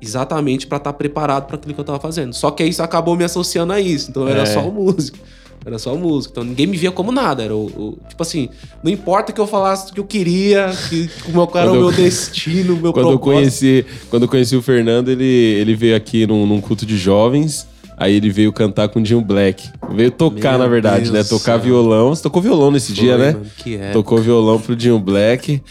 Exatamente 0.00 0.66
pra 0.66 0.78
estar 0.78 0.92
preparado 0.92 1.46
para 1.46 1.56
aquilo 1.56 1.72
que 1.72 1.80
eu 1.80 1.84
tava 1.84 2.00
fazendo. 2.00 2.34
Só 2.34 2.50
que 2.50 2.64
isso 2.64 2.82
acabou 2.82 3.16
me 3.16 3.24
associando 3.24 3.72
a 3.72 3.80
isso. 3.80 4.10
Então 4.10 4.24
eu 4.24 4.28
era 4.28 4.42
É. 4.42 4.46
só 4.46 4.60
o 4.60 4.72
músico. 4.72 5.18
Era 5.64 5.78
só 5.78 5.94
o 5.94 5.98
músico. 5.98 6.32
Então 6.32 6.44
ninguém 6.44 6.66
me 6.66 6.76
via 6.76 6.90
como 6.90 7.10
nada. 7.10 7.42
Era 7.42 7.54
o, 7.54 7.64
o- 7.66 7.98
tipo 8.08 8.22
assim, 8.22 8.50
não 8.82 8.90
importa 8.92 9.32
que 9.32 9.40
eu 9.40 9.46
falasse 9.46 9.90
o 9.92 9.94
que 9.94 10.00
eu 10.00 10.04
queria, 10.04 10.70
que, 10.90 11.06
que 11.08 11.30
o 11.30 11.32
meu 11.32 11.46
cara 11.46 11.66
era 11.70 11.72
o 11.72 11.76
meu 11.80 11.90
eu- 11.90 11.92
destino, 11.96 12.74
o 12.74 12.76
meu 12.76 12.92
Quando 12.92 13.10
eu, 13.12 13.18
propósito. 13.18 13.20
conheci, 13.60 13.86
quando 14.10 14.22
eu 14.24 14.28
conheci 14.28 14.56
o 14.56 14.60
Fernando, 14.62 15.08
ele, 15.10 15.24
ele 15.24 15.74
veio 15.74 15.96
aqui 15.96 16.26
num, 16.26 16.44
num 16.46 16.60
culto 16.60 16.84
de 16.84 16.98
jovens. 16.98 17.66
Aí 17.96 18.16
ele 18.16 18.28
veio 18.28 18.52
cantar 18.52 18.88
com 18.88 18.98
o 18.98 19.02
Dinho 19.02 19.20
Black. 19.20 19.70
Veio 19.92 20.10
tocar, 20.10 20.50
Meu 20.50 20.58
na 20.58 20.66
verdade, 20.66 21.04
Deus 21.12 21.12
né? 21.14 21.22
Tocar 21.22 21.52
céu. 21.54 21.60
violão. 21.60 22.08
Você 22.12 22.24
tocou 22.24 22.42
violão 22.42 22.72
nesse 22.72 22.92
dia, 22.92 23.16
Foi, 23.16 23.24
né? 23.26 23.32
mano, 23.34 23.46
que. 23.56 23.78
Tocou 23.92 24.18
violão 24.18 24.60
pro 24.60 24.74
Dinho 24.74 24.98
Black. 24.98 25.62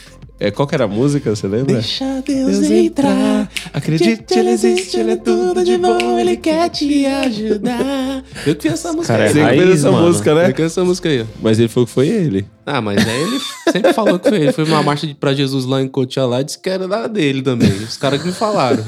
É, 0.46 0.52
qual 0.52 0.68
que 0.68 0.76
era 0.76 0.84
a 0.84 0.88
música, 0.90 1.34
você 1.34 1.48
lembra? 1.48 1.76
Deixa 1.76 2.22
Deus 2.26 2.64
entrar. 2.70 3.50
Acredite, 3.74 4.26
ele 4.38 4.50
existe, 4.50 4.98
ele 4.98 5.12
é 5.12 5.16
tudo 5.16 5.64
de 5.64 5.78
bom, 5.78 6.20
ele 6.20 6.36
quer 6.36 6.70
te 6.70 7.06
ajudar. 7.06 8.24
Eu 8.46 8.54
que 8.54 8.64
fiz 8.64 8.74
essa 8.74 8.92
música 8.92 9.14
Cara, 9.14 9.24
aí. 9.24 9.30
Você 9.32 9.40
que 9.40 9.46
fez 9.48 9.60
raiz, 9.60 9.80
essa 9.80 9.92
mano. 9.92 10.08
música, 10.08 10.30
Eu 10.32 10.36
né? 10.36 10.50
que 10.52 10.56
fiz 10.62 10.66
essa 10.66 10.84
música 10.84 11.08
aí. 11.08 11.26
Mas 11.42 11.60
ele 11.60 11.70
falou 11.70 11.88
que 11.88 11.94
foi 11.94 12.08
ele. 12.10 12.46
Ah, 12.66 12.82
mas 12.82 13.08
aí 13.08 13.22
ele 13.22 13.40
sempre 13.72 13.94
falou 13.94 14.20
que 14.20 14.28
foi 14.28 14.42
ele. 14.42 14.52
Foi 14.52 14.66
uma 14.66 14.84
marcha 14.84 15.08
de- 15.08 15.16
pra 15.16 15.34
Jesus 15.34 15.64
lá 15.66 15.82
em 15.82 15.90
lá 16.28 16.42
e 16.42 16.44
disse 16.44 16.60
que 16.60 16.70
era 16.70 16.88
da 16.90 17.08
dele 17.08 17.42
também. 17.42 17.70
Os 17.72 17.96
caras 17.96 18.20
que 18.22 18.28
me 18.28 18.34
falaram. 18.34 18.84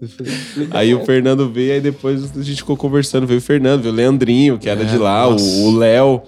Eu 0.00 0.08
Aí 0.70 0.94
o 0.94 1.04
Fernando 1.04 1.50
veio, 1.50 1.72
aí 1.74 1.80
depois 1.80 2.30
a 2.36 2.42
gente 2.42 2.58
ficou 2.58 2.76
conversando. 2.76 3.26
Veio 3.26 3.38
o 3.38 3.42
Fernando, 3.42 3.82
veio 3.82 3.92
o 3.92 3.96
Leandrinho, 3.96 4.56
que 4.58 4.68
era 4.68 4.82
É, 4.82 4.84
de 4.84 4.96
lá, 4.96 5.28
nossa. 5.28 5.44
o 5.44 5.76
Léo. 5.76 6.22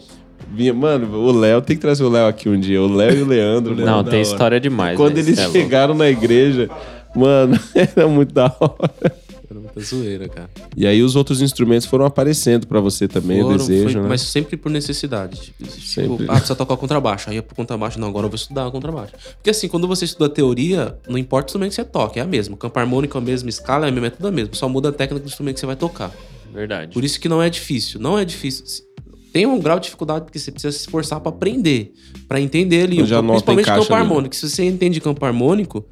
Vinha, 0.54 0.74
mano, 0.74 1.14
o 1.18 1.32
Léo, 1.32 1.60
tem 1.62 1.76
que 1.76 1.82
trazer 1.82 2.04
o 2.04 2.08
Léo 2.08 2.26
aqui 2.26 2.48
um 2.48 2.58
dia. 2.58 2.82
O 2.82 2.92
Léo 2.94 3.18
e 3.18 3.22
o 3.22 3.26
Leandro. 3.26 3.74
né? 3.74 3.84
Não, 3.84 4.02
tem 4.02 4.14
hora. 4.14 4.22
história 4.22 4.60
demais. 4.60 4.96
Quando 4.96 5.14
né? 5.14 5.20
eles 5.20 5.38
é 5.38 5.42
louco. 5.42 5.58
chegaram 5.58 5.94
na 5.94 6.08
igreja, 6.08 6.68
mano, 7.14 7.58
era 7.74 8.06
muito 8.08 8.32
da 8.34 8.46
hora. 8.60 9.22
Era 9.50 9.60
muita 9.60 9.80
zoeira, 9.80 10.28
cara. 10.28 10.48
E 10.76 10.86
aí 10.86 11.02
os 11.02 11.14
outros 11.14 11.42
instrumentos 11.42 11.86
foram 11.86 12.06
aparecendo 12.06 12.66
pra 12.66 12.80
você 12.80 13.06
também, 13.06 13.40
Foram, 13.42 13.54
o 13.54 13.58
desejo, 13.58 13.92
foi- 13.92 14.02
né? 14.02 14.08
Mas 14.08 14.22
sempre 14.22 14.56
por 14.56 14.70
necessidade. 14.70 15.40
Tipo, 15.40 15.70
Sempre. 15.70 16.24
ah, 16.28 16.32
precisa 16.34 16.54
tocar 16.54 16.76
contrabaixo. 16.78 17.28
Aí 17.28 17.36
ia 17.36 17.42
pro 17.42 17.54
contrabaixo. 17.54 17.98
Não, 18.00 18.08
agora 18.08 18.26
eu 18.26 18.30
vou 18.30 18.36
estudar 18.36 18.70
contrabaixo. 18.70 19.12
Porque 19.36 19.50
assim, 19.50 19.68
quando 19.68 19.86
você 19.86 20.04
estuda 20.06 20.28
teoria, 20.28 20.96
não 21.08 21.18
importa 21.18 21.46
o 21.46 21.48
instrumento 21.48 21.70
que 21.70 21.76
você 21.76 21.84
toca, 21.84 22.18
é 22.18 22.22
a 22.22 22.26
mesma. 22.26 22.56
Campo 22.56 22.78
harmônico 22.78 23.16
é 23.16 23.20
a 23.20 23.24
mesma, 23.24 23.48
escala 23.50 23.86
é 23.86 23.88
a 23.88 23.92
mesma, 23.92 24.06
é 24.06 24.10
tudo 24.10 24.28
a 24.28 24.30
mesma. 24.32 24.54
Só 24.54 24.68
muda 24.68 24.88
a 24.88 24.92
técnica 24.92 25.22
do 25.22 25.28
instrumento 25.28 25.54
que 25.54 25.60
você 25.60 25.66
vai 25.66 25.76
tocar. 25.76 26.10
Verdade. 26.52 26.92
Por 26.92 27.02
isso 27.04 27.18
que 27.20 27.28
não 27.28 27.42
é 27.42 27.48
difícil. 27.50 27.98
Não 28.00 28.18
é 28.18 28.24
difícil. 28.24 28.84
Tem 29.32 29.46
um 29.46 29.58
grau 29.58 29.78
de 29.78 29.84
dificuldade 29.84 30.26
que 30.30 30.38
você 30.38 30.50
precisa 30.52 30.72
se 30.72 30.80
esforçar 30.80 31.20
pra 31.20 31.30
aprender, 31.30 31.92
Pra 32.28 32.40
entender 32.40 32.82
ali, 32.84 33.04
já 33.06 33.22
principalmente 33.22 33.66
campo 33.66 33.94
harmônico. 33.94 34.34
Se 34.36 34.48
você 34.48 34.64
entende 34.64 35.00
campo 35.00 35.24
harmônico, 35.24 35.84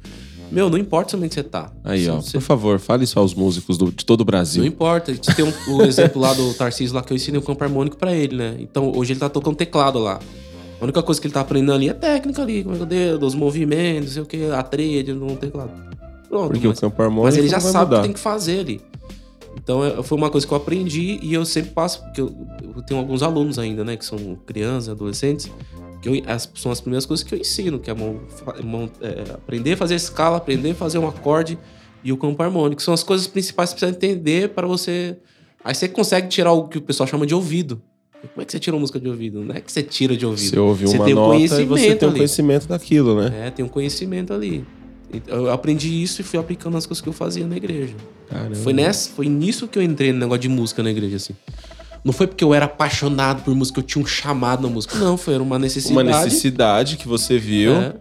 meu, 0.51 0.69
não 0.69 0.77
importa 0.77 1.15
o 1.15 1.21
que 1.21 1.29
você 1.33 1.43
tá. 1.43 1.71
Aí, 1.83 2.03
Se 2.03 2.09
ó, 2.09 2.15
você- 2.21 2.31
por 2.33 2.41
favor, 2.41 2.79
fale 2.79 3.05
só 3.07 3.19
aos 3.19 3.33
músicos 3.33 3.77
do- 3.77 3.91
de 3.91 4.05
todo 4.05 4.19
o 4.21 4.23
Não 4.23 4.25
Brasil. 4.25 4.65
importa. 4.65 5.13
Tem 5.35 5.45
um, 5.45 5.53
o 5.77 5.81
exemplo 5.83 6.21
lá 6.21 6.33
do 6.33 6.53
Tarcísio 6.53 6.95
lá 6.95 7.01
que 7.01 7.13
eu 7.13 7.15
ensinei 7.15 7.39
o 7.39 7.43
campo 7.43 7.63
harmônico 7.63 7.95
pra 7.97 8.13
ele, 8.13 8.35
né? 8.35 8.55
Então 8.59 8.91
hoje 8.95 9.13
ele 9.13 9.19
tá 9.19 9.29
tocando 9.29 9.55
teclado 9.55 9.97
lá. 9.99 10.19
A 10.79 10.83
única 10.83 11.01
coisa 11.03 11.21
que 11.21 11.27
ele 11.27 11.33
tá 11.33 11.41
aprendendo 11.41 11.73
ali 11.73 11.89
é 11.89 11.93
técnica 11.93 12.41
ali, 12.41 12.63
como 12.63 12.73
é 12.75 12.77
que 12.77 12.83
eu 12.83 12.87
dedo, 12.87 13.25
os 13.25 13.35
movimentos, 13.35 14.05
não 14.07 14.13
sei 14.13 14.21
o 14.23 14.25
que, 14.25 14.45
a 14.51 14.63
tríade 14.63 15.13
no 15.13 15.35
teclado. 15.37 15.71
Pronto. 16.27 16.51
Porque 16.51 16.67
mas, 16.67 16.77
o 16.77 16.81
campo 16.81 17.01
harmônico 17.01 17.25
mas 17.27 17.37
ele 17.37 17.47
já 17.47 17.59
não 17.59 17.71
sabe 17.71 17.77
o 17.77 17.87
mudar. 17.87 17.97
que 17.97 18.03
tem 18.07 18.13
que 18.13 18.19
fazer 18.19 18.59
ali. 18.61 18.81
Então 19.57 20.03
foi 20.03 20.17
uma 20.17 20.29
coisa 20.29 20.45
que 20.47 20.53
eu 20.53 20.57
aprendi 20.57 21.19
e 21.21 21.33
eu 21.33 21.45
sempre 21.45 21.71
passo, 21.71 22.01
porque 22.03 22.21
eu, 22.21 22.35
eu 22.75 22.81
tenho 22.81 22.99
alguns 22.99 23.21
alunos 23.21 23.59
ainda, 23.59 23.83
né, 23.83 23.95
que 23.97 24.05
são 24.05 24.35
crianças, 24.45 24.89
adolescentes, 24.89 25.51
que 26.01 26.09
eu- 26.09 26.21
as, 26.25 26.49
são 26.55 26.71
as 26.71 26.81
primeiras 26.81 27.05
coisas 27.05 27.23
que 27.23 27.35
eu 27.35 27.39
ensino, 27.39 27.79
que 27.79 27.89
é, 27.89 27.93
mão- 27.93 28.19
mão- 28.63 28.89
é, 29.01 29.33
aprender 29.33 29.73
a 29.73 29.77
fazer 29.77 29.95
escala, 29.95 30.37
aprender 30.37 30.71
a 30.71 30.75
fazer 30.75 30.97
um 30.97 31.07
acorde 31.07 31.57
e 32.03 32.11
o 32.11 32.17
campo 32.17 32.41
harmônico. 32.41 32.81
São 32.81 32.93
as 32.93 33.03
coisas 33.03 33.27
principais 33.27 33.73
que 33.73 33.79
você 33.79 33.85
precisa 33.85 33.97
entender 34.11 34.49
para 34.49 34.65
você. 34.65 35.17
Aí 35.63 35.75
você 35.75 35.87
consegue 35.87 36.27
tirar 36.27 36.53
o 36.53 36.67
que 36.67 36.77
o 36.79 36.81
pessoal 36.81 37.05
chama 37.05 37.27
de 37.27 37.35
ouvido. 37.35 37.79
Como 38.33 38.41
é 38.41 38.45
que 38.45 38.51
você 38.51 38.59
tira 38.59 38.75
uma 38.75 38.79
música 38.81 38.99
de 38.99 39.07
ouvido? 39.09 39.43
Não 39.43 39.53
é 39.55 39.61
que 39.61 39.71
você 39.71 39.83
tira 39.83 40.15
de 40.15 40.25
ouvido. 40.25 40.49
Você 40.49 40.59
ouve 40.59 40.85
uma 40.85 41.05
um 41.05 41.09
nota 41.15 41.61
e 41.61 41.65
você 41.65 41.95
tem 41.95 42.07
um 42.07 42.11
ali. 42.11 42.19
conhecimento 42.19 42.67
daquilo, 42.67 43.19
né? 43.21 43.47
É, 43.47 43.51
tem 43.51 43.63
um 43.65 43.67
conhecimento 43.67 44.33
ali. 44.33 44.63
Então, 45.13 45.37
Eu 45.45 45.51
aprendi 45.51 46.01
isso 46.01 46.21
e 46.21 46.23
fui 46.23 46.39
aplicando 46.39 46.77
as 46.77 46.85
coisas 46.85 47.01
que 47.01 47.09
eu 47.09 47.13
fazia 47.13 47.45
na 47.45 47.57
igreja. 47.57 47.93
Caramba. 48.29 48.55
Foi, 48.55 48.73
nessa, 48.73 49.09
foi 49.09 49.27
nisso 49.27 49.67
que 49.67 49.77
eu 49.77 49.83
entrei 49.83 50.11
no 50.13 50.19
negócio 50.19 50.41
de 50.41 50.49
música 50.49 50.81
na 50.81 50.89
igreja, 50.91 51.17
assim. 51.17 51.33
Não 52.03 52.11
foi 52.13 52.25
porque 52.27 52.43
eu 52.43 52.53
era 52.53 52.65
apaixonado 52.65 53.43
por 53.43 53.53
música, 53.53 53.79
eu 53.79 53.83
tinha 53.83 54.01
um 54.03 54.07
chamado 54.07 54.63
na 54.63 54.69
música. 54.73 54.97
Não, 54.97 55.17
foi 55.17 55.37
uma 55.37 55.59
necessidade. 55.59 55.93
Uma 56.07 56.23
necessidade 56.23 56.97
que 56.97 57.07
você 57.07 57.37
viu. 57.37 57.73
É. 57.73 57.93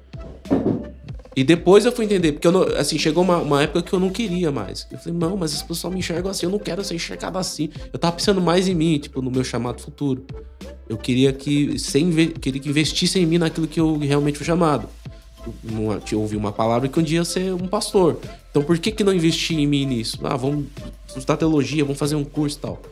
E 1.36 1.44
depois 1.44 1.84
eu 1.84 1.92
fui 1.92 2.04
entender, 2.06 2.32
porque 2.32 2.50
não- 2.50 2.62
assim, 2.76 2.98
chegou 2.98 3.22
uma, 3.22 3.38
uma 3.38 3.62
época 3.62 3.82
que 3.82 3.92
eu 3.92 4.00
não 4.00 4.10
queria 4.10 4.50
mais. 4.50 4.86
Eu 4.90 4.98
falei, 4.98 5.16
não, 5.16 5.36
mas 5.36 5.54
as 5.54 5.62
pessoas 5.62 5.92
me 5.92 6.00
enxergam 6.00 6.30
assim, 6.30 6.44
eu 6.46 6.50
não 6.50 6.58
quero 6.58 6.82
ser 6.82 6.94
enxergado 6.94 7.38
assim. 7.38 7.68
Eu 7.92 7.98
tava 7.98 8.16
pensando 8.16 8.40
mais 8.40 8.66
em 8.68 8.74
mim, 8.74 8.98
tipo, 8.98 9.22
no 9.22 9.30
meu 9.30 9.44
chamado 9.44 9.80
futuro. 9.80 10.24
Eu 10.88 10.96
queria 10.96 11.32
que, 11.32 11.78
sem 11.78 12.10
queria 12.32 12.60
que 12.60 12.68
investissem 12.68 13.22
em 13.22 13.26
mim 13.26 13.38
naquilo 13.38 13.66
que 13.68 13.78
eu 13.78 13.96
realmente 13.98 14.36
fui 14.38 14.46
chamado. 14.46 14.88
Eu 15.46 15.54
não- 15.64 16.00
Eu 16.10 16.20
ouvi 16.20 16.36
uma 16.36 16.52
palavra 16.52 16.88
que 16.88 16.98
um 16.98 17.02
dia 17.02 17.18
ia 17.18 17.24
ser 17.24 17.52
um 17.54 17.66
pastor. 17.68 18.18
Então 18.50 18.62
por 18.62 18.78
que, 18.78 18.90
que 18.90 19.02
não 19.04 19.12
investir 19.14 19.58
em 19.58 19.66
mim 19.66 19.86
nisso? 19.86 20.18
Ah, 20.22 20.36
vamos 20.36 20.66
estudar 21.08 21.36
teologia, 21.36 21.84
vamos 21.84 21.98
fazer 21.98 22.14
um 22.16 22.24
curso 22.24 22.58
e 22.58 22.60
tal. 22.60 22.82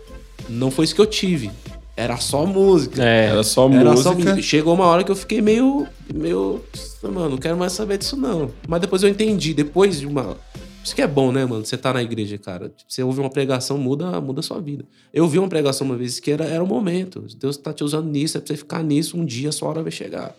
Não 0.49 0.71
foi 0.71 0.85
isso 0.85 0.95
que 0.95 1.01
eu 1.01 1.07
tive. 1.07 1.51
Era 1.97 2.17
só 2.19 2.47
música. 2.47 3.03
É, 3.05 3.27
Era 3.27 3.43
só 3.43 3.69
Era 3.71 3.97
só 3.97 4.13
música. 4.13 4.31
música. 4.31 4.43
Chegou 4.43 4.73
uma 4.75 4.87
hora 4.87 5.03
que 5.03 5.11
eu 5.11 5.17
fiquei 5.17 5.41
meio. 5.43 5.87
meio. 6.15 6.63
Mano, 7.03 7.31
não 7.31 7.37
quero 7.39 7.57
mais 7.57 7.73
saber 7.73 7.99
disso, 7.99 8.17
não. 8.17 8.51
Mas 8.69 8.81
depois 8.81 9.03
eu 9.03 9.09
entendi. 9.09 9.53
Depois 9.53 9.99
de 9.99 10.07
uma. 10.07 10.37
Isso 10.85 10.95
que 10.95 11.03
é 11.03 11.09
bom, 11.09 11.33
né, 11.33 11.45
mano? 11.45 11.67
Você 11.67 11.77
tá 11.77 11.93
na 11.93 12.01
igreja, 12.03 12.39
cara. 12.39 12.73
Você 12.87 13.03
ouve 13.03 13.19
uma 13.21 13.29
pregação, 13.29 13.77
muda, 13.77 14.21
muda 14.21 14.39
a 14.41 14.43
sua 14.45 14.61
vida. 14.61 14.85
Eu 15.13 15.27
vi 15.27 15.39
uma 15.41 15.49
pregação 15.49 15.85
uma 15.87 15.97
vez 15.97 16.21
que 16.21 16.31
era, 16.31 16.45
era 16.45 16.63
o 16.63 16.67
momento. 16.69 17.25
Deus 17.39 17.57
tá 17.57 17.73
te 17.73 17.83
usando 17.83 18.09
nisso, 18.09 18.39
é 18.39 18.41
pra 18.41 18.47
você 18.55 18.57
ficar 18.57 18.83
nisso, 18.85 19.19
um 19.19 19.25
dia 19.25 19.49
a 19.49 19.53
sua 19.53 19.69
hora 19.69 19.83
vai 19.83 19.91
chegar. 19.93 20.35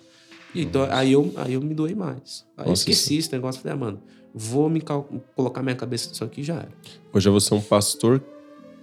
Então, 0.55 0.87
aí 0.89 1.11
eu, 1.13 1.31
aí 1.35 1.53
eu 1.53 1.61
me 1.61 1.73
doei 1.73 1.93
mais. 1.95 2.45
Aí 2.57 2.65
eu 2.65 2.69
Nossa, 2.69 2.81
esqueci 2.81 3.17
esse 3.17 3.31
negócio. 3.31 3.61
Falei, 3.61 3.75
ah, 3.75 3.79
mano, 3.79 4.01
vou 4.33 4.69
me 4.69 4.81
colocar 5.35 5.61
minha 5.61 5.75
cabeça 5.75 6.09
nisso 6.09 6.23
aqui 6.23 6.43
já 6.43 6.55
era. 6.55 6.69
Hoje 7.13 7.29
você 7.29 7.53
é 7.53 7.57
um 7.57 7.61
pastor 7.61 8.23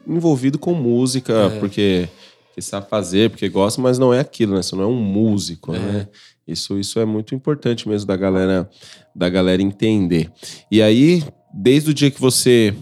envolvido 0.06 0.58
com 0.58 0.72
música, 0.74 1.32
É. 1.32 1.58
porque 1.58 2.08
que 2.54 2.62
sabe 2.62 2.88
fazer, 2.88 3.28
porque 3.30 3.48
gosta, 3.50 3.82
mas 3.82 3.98
não 3.98 4.14
é 4.14 4.20
aquilo, 4.20 4.54
né? 4.54 4.62
Você 4.62 4.74
não 4.74 4.84
é 4.84 4.86
um 4.86 4.96
músico, 5.02 5.74
É. 5.74 5.78
né? 5.78 6.08
Isso, 6.48 6.78
isso 6.78 6.98
é 6.98 7.04
muito 7.04 7.34
importante 7.34 7.86
mesmo 7.88 8.06
da 8.06 8.16
galera, 8.16 8.70
da 9.14 9.28
galera 9.28 9.60
entender. 9.60 10.30
E 10.70 10.80
aí, 10.80 11.22
desde 11.52 11.90
o 11.90 11.94
dia 11.94 12.10
que 12.10 12.20
você 12.20 12.74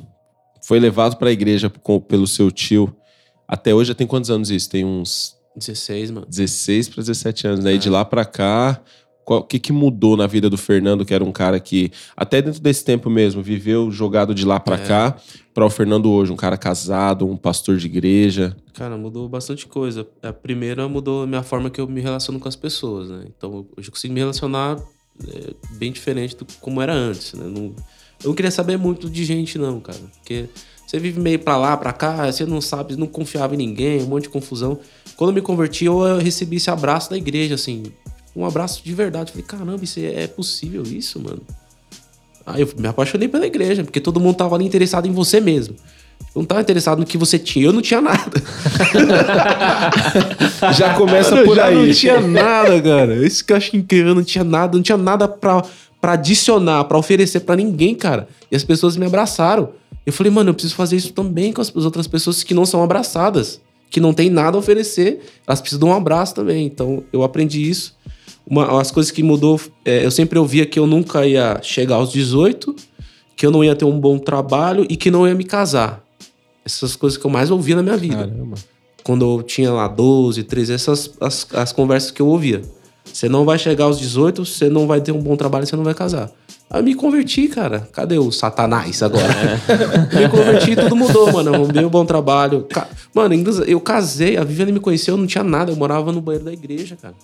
foi 0.64 0.79
levado 0.79 1.16
para 1.16 1.29
a 1.31 1.33
igreja 1.33 1.68
com- 1.70 1.99
pelo 1.99 2.27
seu 2.27 2.51
tio, 2.53 2.94
até 3.49 3.75
hoje 3.75 3.88
já 3.88 3.94
tem 3.94 4.07
quantos 4.07 4.31
anos 4.31 4.49
isso? 4.51 4.68
Tem 4.70 4.85
uns 4.85 5.35
16, 5.57 6.11
mano. 6.11 6.27
16 6.29 6.88
para 6.88 7.01
17 7.03 7.47
anos, 7.47 7.64
né? 7.64 7.73
E 7.73 7.77
É. 7.77 7.79
de 7.79 7.88
lá 7.90 8.05
para 8.05 8.25
cá, 8.25 8.81
o 9.27 9.43
que, 9.43 9.59
que 9.59 9.73
mudou 9.73 10.17
na 10.17 10.27
vida 10.27 10.51
do 10.51 10.57
Fernando, 10.59 11.05
que 11.05 11.14
era 11.14 11.25
um 11.25 11.33
cara 11.33 11.59
que, 11.59 11.90
até 12.17 12.43
dentro 12.43 12.61
desse 12.61 12.85
tempo 12.85 13.09
mesmo, 13.09 13.43
viveu 13.43 13.90
jogado 13.90 14.35
de 14.35 14.45
lá 14.45 14.61
para 14.61 14.77
É. 14.77 14.87
cá, 14.87 15.17
para 15.55 15.64
o 15.64 15.71
Fernando 15.71 16.11
hoje, 16.11 16.31
um 16.33 16.37
cara 16.37 16.57
casado, 16.59 17.27
um 17.27 17.37
pastor 17.37 17.77
de 17.79 17.87
igreja. 17.87 18.55
Cara, 18.75 18.97
mudou 18.99 19.29
bastante 19.29 19.67
coisa. 19.67 20.07
A 20.23 20.33
primeira 20.33 20.87
mudou 20.88 21.23
a 21.23 21.27
minha 21.27 21.43
forma 21.43 21.71
que 21.71 21.81
eu 21.81 21.87
me 21.88 22.01
relaciono 22.01 22.38
com 22.38 22.49
as 22.49 22.57
pessoas, 22.57 23.09
né? 23.09 23.25
Então, 23.35 23.67
hoje 23.77 23.88
eu 23.88 23.93
consigo 23.93 24.12
me 24.12 24.21
relacionar 24.21 24.77
é, 25.27 25.55
bem 25.77 25.93
diferente 25.93 26.37
do 26.37 26.45
como 26.61 26.83
era 26.83 26.93
antes, 26.93 27.33
né? 27.35 27.47
Não, 27.47 27.67
eu 28.23 28.29
não 28.29 28.35
queria 28.35 28.51
saber 28.51 28.77
muito 28.77 29.09
de 29.09 29.25
gente, 29.25 29.57
não, 29.59 29.81
cara. 29.81 29.99
Porque 30.19 30.47
você 30.95 31.01
vive 31.01 31.21
meio 31.21 31.39
pra 31.41 31.57
lá, 31.57 31.77
pra 31.77 31.93
cá, 31.93 32.31
você 32.31 32.47
não 32.47 32.61
sabe, 32.61 32.97
não 32.97 33.07
confiava 33.07 33.55
em 33.55 33.59
ninguém, 33.59 34.03
um 34.03 34.07
monte 34.07 34.25
de 34.25 34.29
confusão. 34.29 34.79
Quando 35.17 35.31
eu 35.31 35.35
me 35.35 35.43
converti, 35.43 35.87
eu 35.87 36.19
recebi 36.19 36.57
esse 36.57 36.71
abraço 36.71 37.11
da 37.11 37.17
igreja, 37.17 37.57
assim. 37.57 37.85
Um 38.35 38.45
abraço 38.45 38.83
de 38.85 38.95
verdade. 38.95 39.33
Falei, 39.33 39.45
caramba, 39.47 39.83
isso 39.83 39.99
é 39.99 40.25
é 40.25 40.27
possível 40.27 40.83
isso, 40.85 41.21
mano? 41.21 41.41
Aí 42.47 42.61
eu 42.63 42.69
me 42.79 42.87
apaixonei 42.87 43.27
pela 43.27 43.47
igreja, 43.47 43.83
porque 43.83 44.01
todo 44.01 44.21
mundo 44.21 44.37
tava 44.37 44.55
ali 44.55 44.65
interessado 44.65 45.07
em 45.09 45.13
você 45.13 45.41
mesmo. 45.41 45.75
Eu 46.35 46.41
não 46.41 46.45
tava 46.45 46.61
interessado 46.61 46.99
no 46.99 47.07
que 47.07 47.19
você 47.19 47.39
tinha, 47.39 47.67
eu 47.67 47.73
não 47.73 47.83
tinha 47.83 48.01
nada. 48.01 48.41
Já 50.77 50.95
começa 50.95 51.35
Eu 51.37 51.45
por 51.45 51.57
já 51.57 51.67
aí. 51.67 51.75
não 51.87 51.93
tinha 51.93 52.21
nada, 52.21 52.81
cara. 52.81 53.15
Isso 53.27 53.45
que 53.45 53.53
eu 53.53 53.57
acho 53.57 53.77
incrível. 53.77 54.11
Eu 54.11 54.15
não 54.15 54.25
tinha 54.25 54.45
nada, 54.45 54.77
não 54.77 54.83
tinha 54.83 54.99
nada 54.99 55.27
pra, 55.29 55.63
pra 56.01 56.13
adicionar, 56.13 56.85
pra 56.85 56.99
oferecer 56.99 57.41
pra 57.41 57.57
ninguém, 57.57 57.95
cara. 57.95 58.29
E 58.51 58.57
as 58.57 58.65
pessoas 58.65 58.97
me 58.97 59.07
abraçaram. 59.07 59.71
Eu 60.07 60.12
falei, 60.12 60.31
mano, 60.31 60.51
eu 60.51 60.55
preciso 60.55 60.75
fazer 60.75 60.97
isso 60.97 61.12
também 61.12 61.53
com 61.53 61.61
as 61.61 61.69
as 61.75 61.85
outras 61.85 62.07
pessoas 62.07 62.43
que 62.43 62.55
não 62.55 62.67
são 62.67 62.83
abraçadas, 62.83 63.61
que 63.90 64.01
não 64.01 64.12
tem 64.12 64.29
nada 64.29 64.57
a 64.57 64.61
oferecer. 64.61 65.21
Elas 65.47 65.61
precisam 65.61 65.88
de 65.88 65.93
um 65.93 65.97
abraço 65.97 66.35
também. 66.35 66.67
Então, 66.67 67.05
eu 67.12 67.23
aprendi 67.23 67.69
isso. 67.69 67.97
Uma, 68.47 68.81
as 68.81 68.90
coisas 68.90 69.11
que 69.11 69.23
mudou, 69.23 69.59
é, 69.85 70.05
eu 70.05 70.11
sempre 70.11 70.38
ouvia 70.38 70.67
que 70.67 70.79
eu 70.79 70.87
nunca 70.87 71.27
ia 71.27 71.59
chegar 71.62 71.97
aos 71.97 72.12
18, 72.12 72.77
que 73.37 73.47
eu 73.47 73.51
não 73.51 73.64
ia 73.64 73.75
ter 73.75 73.85
um 73.85 73.99
bom 73.99 74.19
trabalho 74.19 74.87
e 74.88 74.97
que 74.97 75.11
não 75.11 75.27
ia 75.27 75.35
me 75.35 75.45
casar. 75.45 76.05
Essas 76.64 76.97
coisas 76.97 77.19
que 77.19 77.25
eu 77.25 77.31
mais 77.31 77.51
ouvia 77.51 77.77
na 77.77 77.83
minha 77.83 77.97
vida 77.97 78.17
Caramba. 78.17 78.57
quando 79.03 79.25
eu 79.25 79.43
tinha 79.43 79.71
lá 79.71 79.87
12, 79.87 80.43
13, 80.45 80.73
essas 80.73 81.11
as, 81.21 81.47
as 81.53 81.73
conversas 81.73 82.11
que 82.11 82.21
eu 82.21 82.27
ouvia. 82.27 82.62
Você 83.05 83.29
não 83.29 83.45
vai 83.45 83.59
chegar 83.59 83.85
aos 83.85 83.99
18, 83.99 84.45
você 84.45 84.69
não 84.69 84.87
vai 84.87 85.01
ter 85.01 85.12
um 85.12 85.21
bom 85.21 85.37
trabalho, 85.37 85.67
você 85.67 85.77
não 85.77 85.85
vai 85.85 85.95
casar. 85.95 86.31
Aí 86.70 86.81
eu 86.81 86.85
me 86.85 86.94
converti, 86.94 87.48
cara. 87.48 87.88
Cadê 87.92 88.18
o 88.18 88.33
Satanás 88.33 89.03
agora? 89.03 89.24
me 90.12 90.29
converti, 90.29 90.74
tudo 90.74 90.96
mudou, 90.96 91.33
mano. 91.33 91.55
Arrumei 91.55 91.85
um 91.85 91.90
bom 91.90 92.05
trabalho. 92.05 92.66
Mano, 93.14 93.35
eu 93.66 93.81
casei, 93.81 94.37
a 94.37 94.44
Viviane 94.44 94.72
me 94.72 94.81
conheceu, 94.81 95.14
eu 95.14 95.18
não 95.18 95.27
tinha 95.27 95.44
nada. 95.44 95.70
Eu 95.70 95.77
morava 95.77 96.11
no 96.11 96.20
banheiro 96.20 96.44
da 96.44 96.53
igreja, 96.53 96.96
cara. 97.00 97.14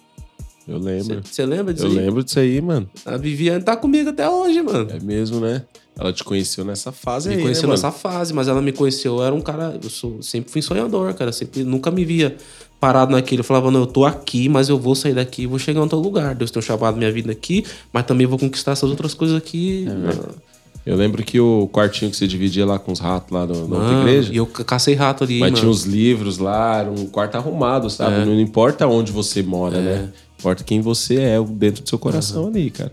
Eu 0.68 0.78
lembro. 0.78 1.20
Você 1.24 1.44
lembra 1.44 1.74
disso 1.74 1.86
Eu 1.86 1.90
aí? 1.90 1.96
lembro 1.96 2.22
disso 2.22 2.38
aí, 2.38 2.60
mano. 2.60 2.88
A 3.04 3.16
Viviane 3.16 3.62
tá 3.62 3.76
comigo 3.76 4.10
até 4.10 4.28
hoje, 4.28 4.62
mano. 4.62 4.88
É 4.90 5.00
mesmo, 5.00 5.40
né? 5.40 5.62
Ela 5.98 6.12
te 6.12 6.22
conheceu 6.22 6.64
nessa 6.64 6.92
fase 6.92 7.28
Me 7.28 7.34
aí, 7.34 7.42
conheceu 7.42 7.66
né, 7.66 7.72
nessa 7.72 7.90
fase, 7.90 8.32
mas 8.32 8.48
ela 8.48 8.62
me 8.62 8.72
conheceu, 8.72 9.16
eu 9.16 9.24
era 9.24 9.34
um 9.34 9.40
cara, 9.40 9.78
eu 9.82 9.90
sou, 9.90 10.22
sempre 10.22 10.50
fui 10.50 10.62
sonhador, 10.62 11.12
cara, 11.12 11.30
sempre 11.30 11.62
nunca 11.62 11.90
me 11.90 12.06
via 12.06 12.36
parado 12.80 13.12
naquilo. 13.12 13.40
Eu 13.40 13.44
falava, 13.44 13.70
não, 13.70 13.80
eu 13.80 13.86
tô 13.86 14.04
aqui, 14.06 14.48
mas 14.48 14.68
eu 14.70 14.78
vou 14.78 14.94
sair 14.94 15.12
daqui 15.14 15.42
e 15.42 15.46
vou 15.46 15.58
chegar 15.58 15.78
em 15.80 15.82
outro 15.82 15.98
lugar. 16.00 16.34
Deus 16.34 16.50
tem 16.50 16.62
chamado 16.62 16.96
minha 16.96 17.12
vida 17.12 17.30
aqui, 17.30 17.64
mas 17.92 18.06
também 18.06 18.26
vou 18.26 18.38
conquistar 18.38 18.72
essas 18.72 18.88
outras 18.88 19.12
coisas 19.14 19.36
aqui. 19.36 19.86
Eu 20.86 20.96
lembro 20.96 21.22
que 21.22 21.38
o 21.38 21.68
quartinho 21.70 22.10
que 22.10 22.16
você 22.16 22.26
dividia 22.26 22.64
lá 22.64 22.78
com 22.78 22.90
os 22.90 22.98
ratos 22.98 23.30
lá 23.30 23.46
na 23.46 23.52
outra 23.52 23.68
Mano, 23.78 24.00
igreja. 24.00 24.32
E 24.32 24.38
eu 24.38 24.46
ca- 24.46 24.64
cacei 24.64 24.94
rato 24.94 25.24
ali, 25.24 25.38
Mas 25.38 25.50
mano. 25.50 25.60
tinha 25.60 25.70
os 25.70 25.84
livros 25.84 26.38
lá, 26.38 26.78
era 26.78 26.90
um 26.90 27.04
quarto 27.06 27.34
arrumado, 27.36 27.90
sabe? 27.90 28.22
É. 28.22 28.24
Não 28.24 28.40
importa 28.40 28.86
onde 28.86 29.12
você 29.12 29.42
mora, 29.42 29.78
né? 29.78 30.08
Importa 30.38 30.64
quem 30.64 30.80
você 30.80 31.16
é 31.16 31.42
dentro 31.42 31.82
do 31.82 31.88
seu 31.88 31.98
coração 31.98 32.46
ali, 32.48 32.70
cara. 32.70 32.90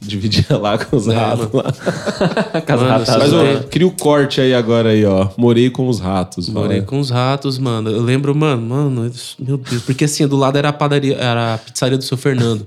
Dividia 0.00 0.46
lá 0.56 0.78
com 0.78 0.96
os 0.96 1.06
É, 1.08 1.14
ratos 1.14 1.48
lá. 1.52 2.60
Casa 2.62 2.84
Mano. 2.84 3.04
Mas 3.06 3.32
É. 3.32 3.56
ô, 3.60 3.64
cria 3.64 3.86
o 3.86 3.90
corte 3.90 4.40
aí 4.40 4.54
agora 4.54 4.90
aí, 4.90 5.04
ó. 5.04 5.28
Morei 5.36 5.68
com 5.70 5.88
os 5.88 6.00
ratos. 6.00 6.48
Morei 6.48 6.80
com 6.80 6.98
os 6.98 7.10
ratos, 7.10 7.58
mano. 7.58 7.90
Eu 7.90 8.00
lembro, 8.02 8.34
mano, 8.34 8.62
mano, 8.62 8.90
meu 9.38 9.56
Deus. 9.58 9.82
Porque 9.84 10.04
assim, 10.04 10.26
do 10.26 10.36
lado 10.36 10.56
era 10.56 10.70
a 10.70 10.72
padaria, 10.72 11.16
era 11.16 11.54
a 11.54 11.58
pizzaria 11.58 11.98
do 11.98 12.04
seu 12.04 12.16
Fernando. 12.16 12.66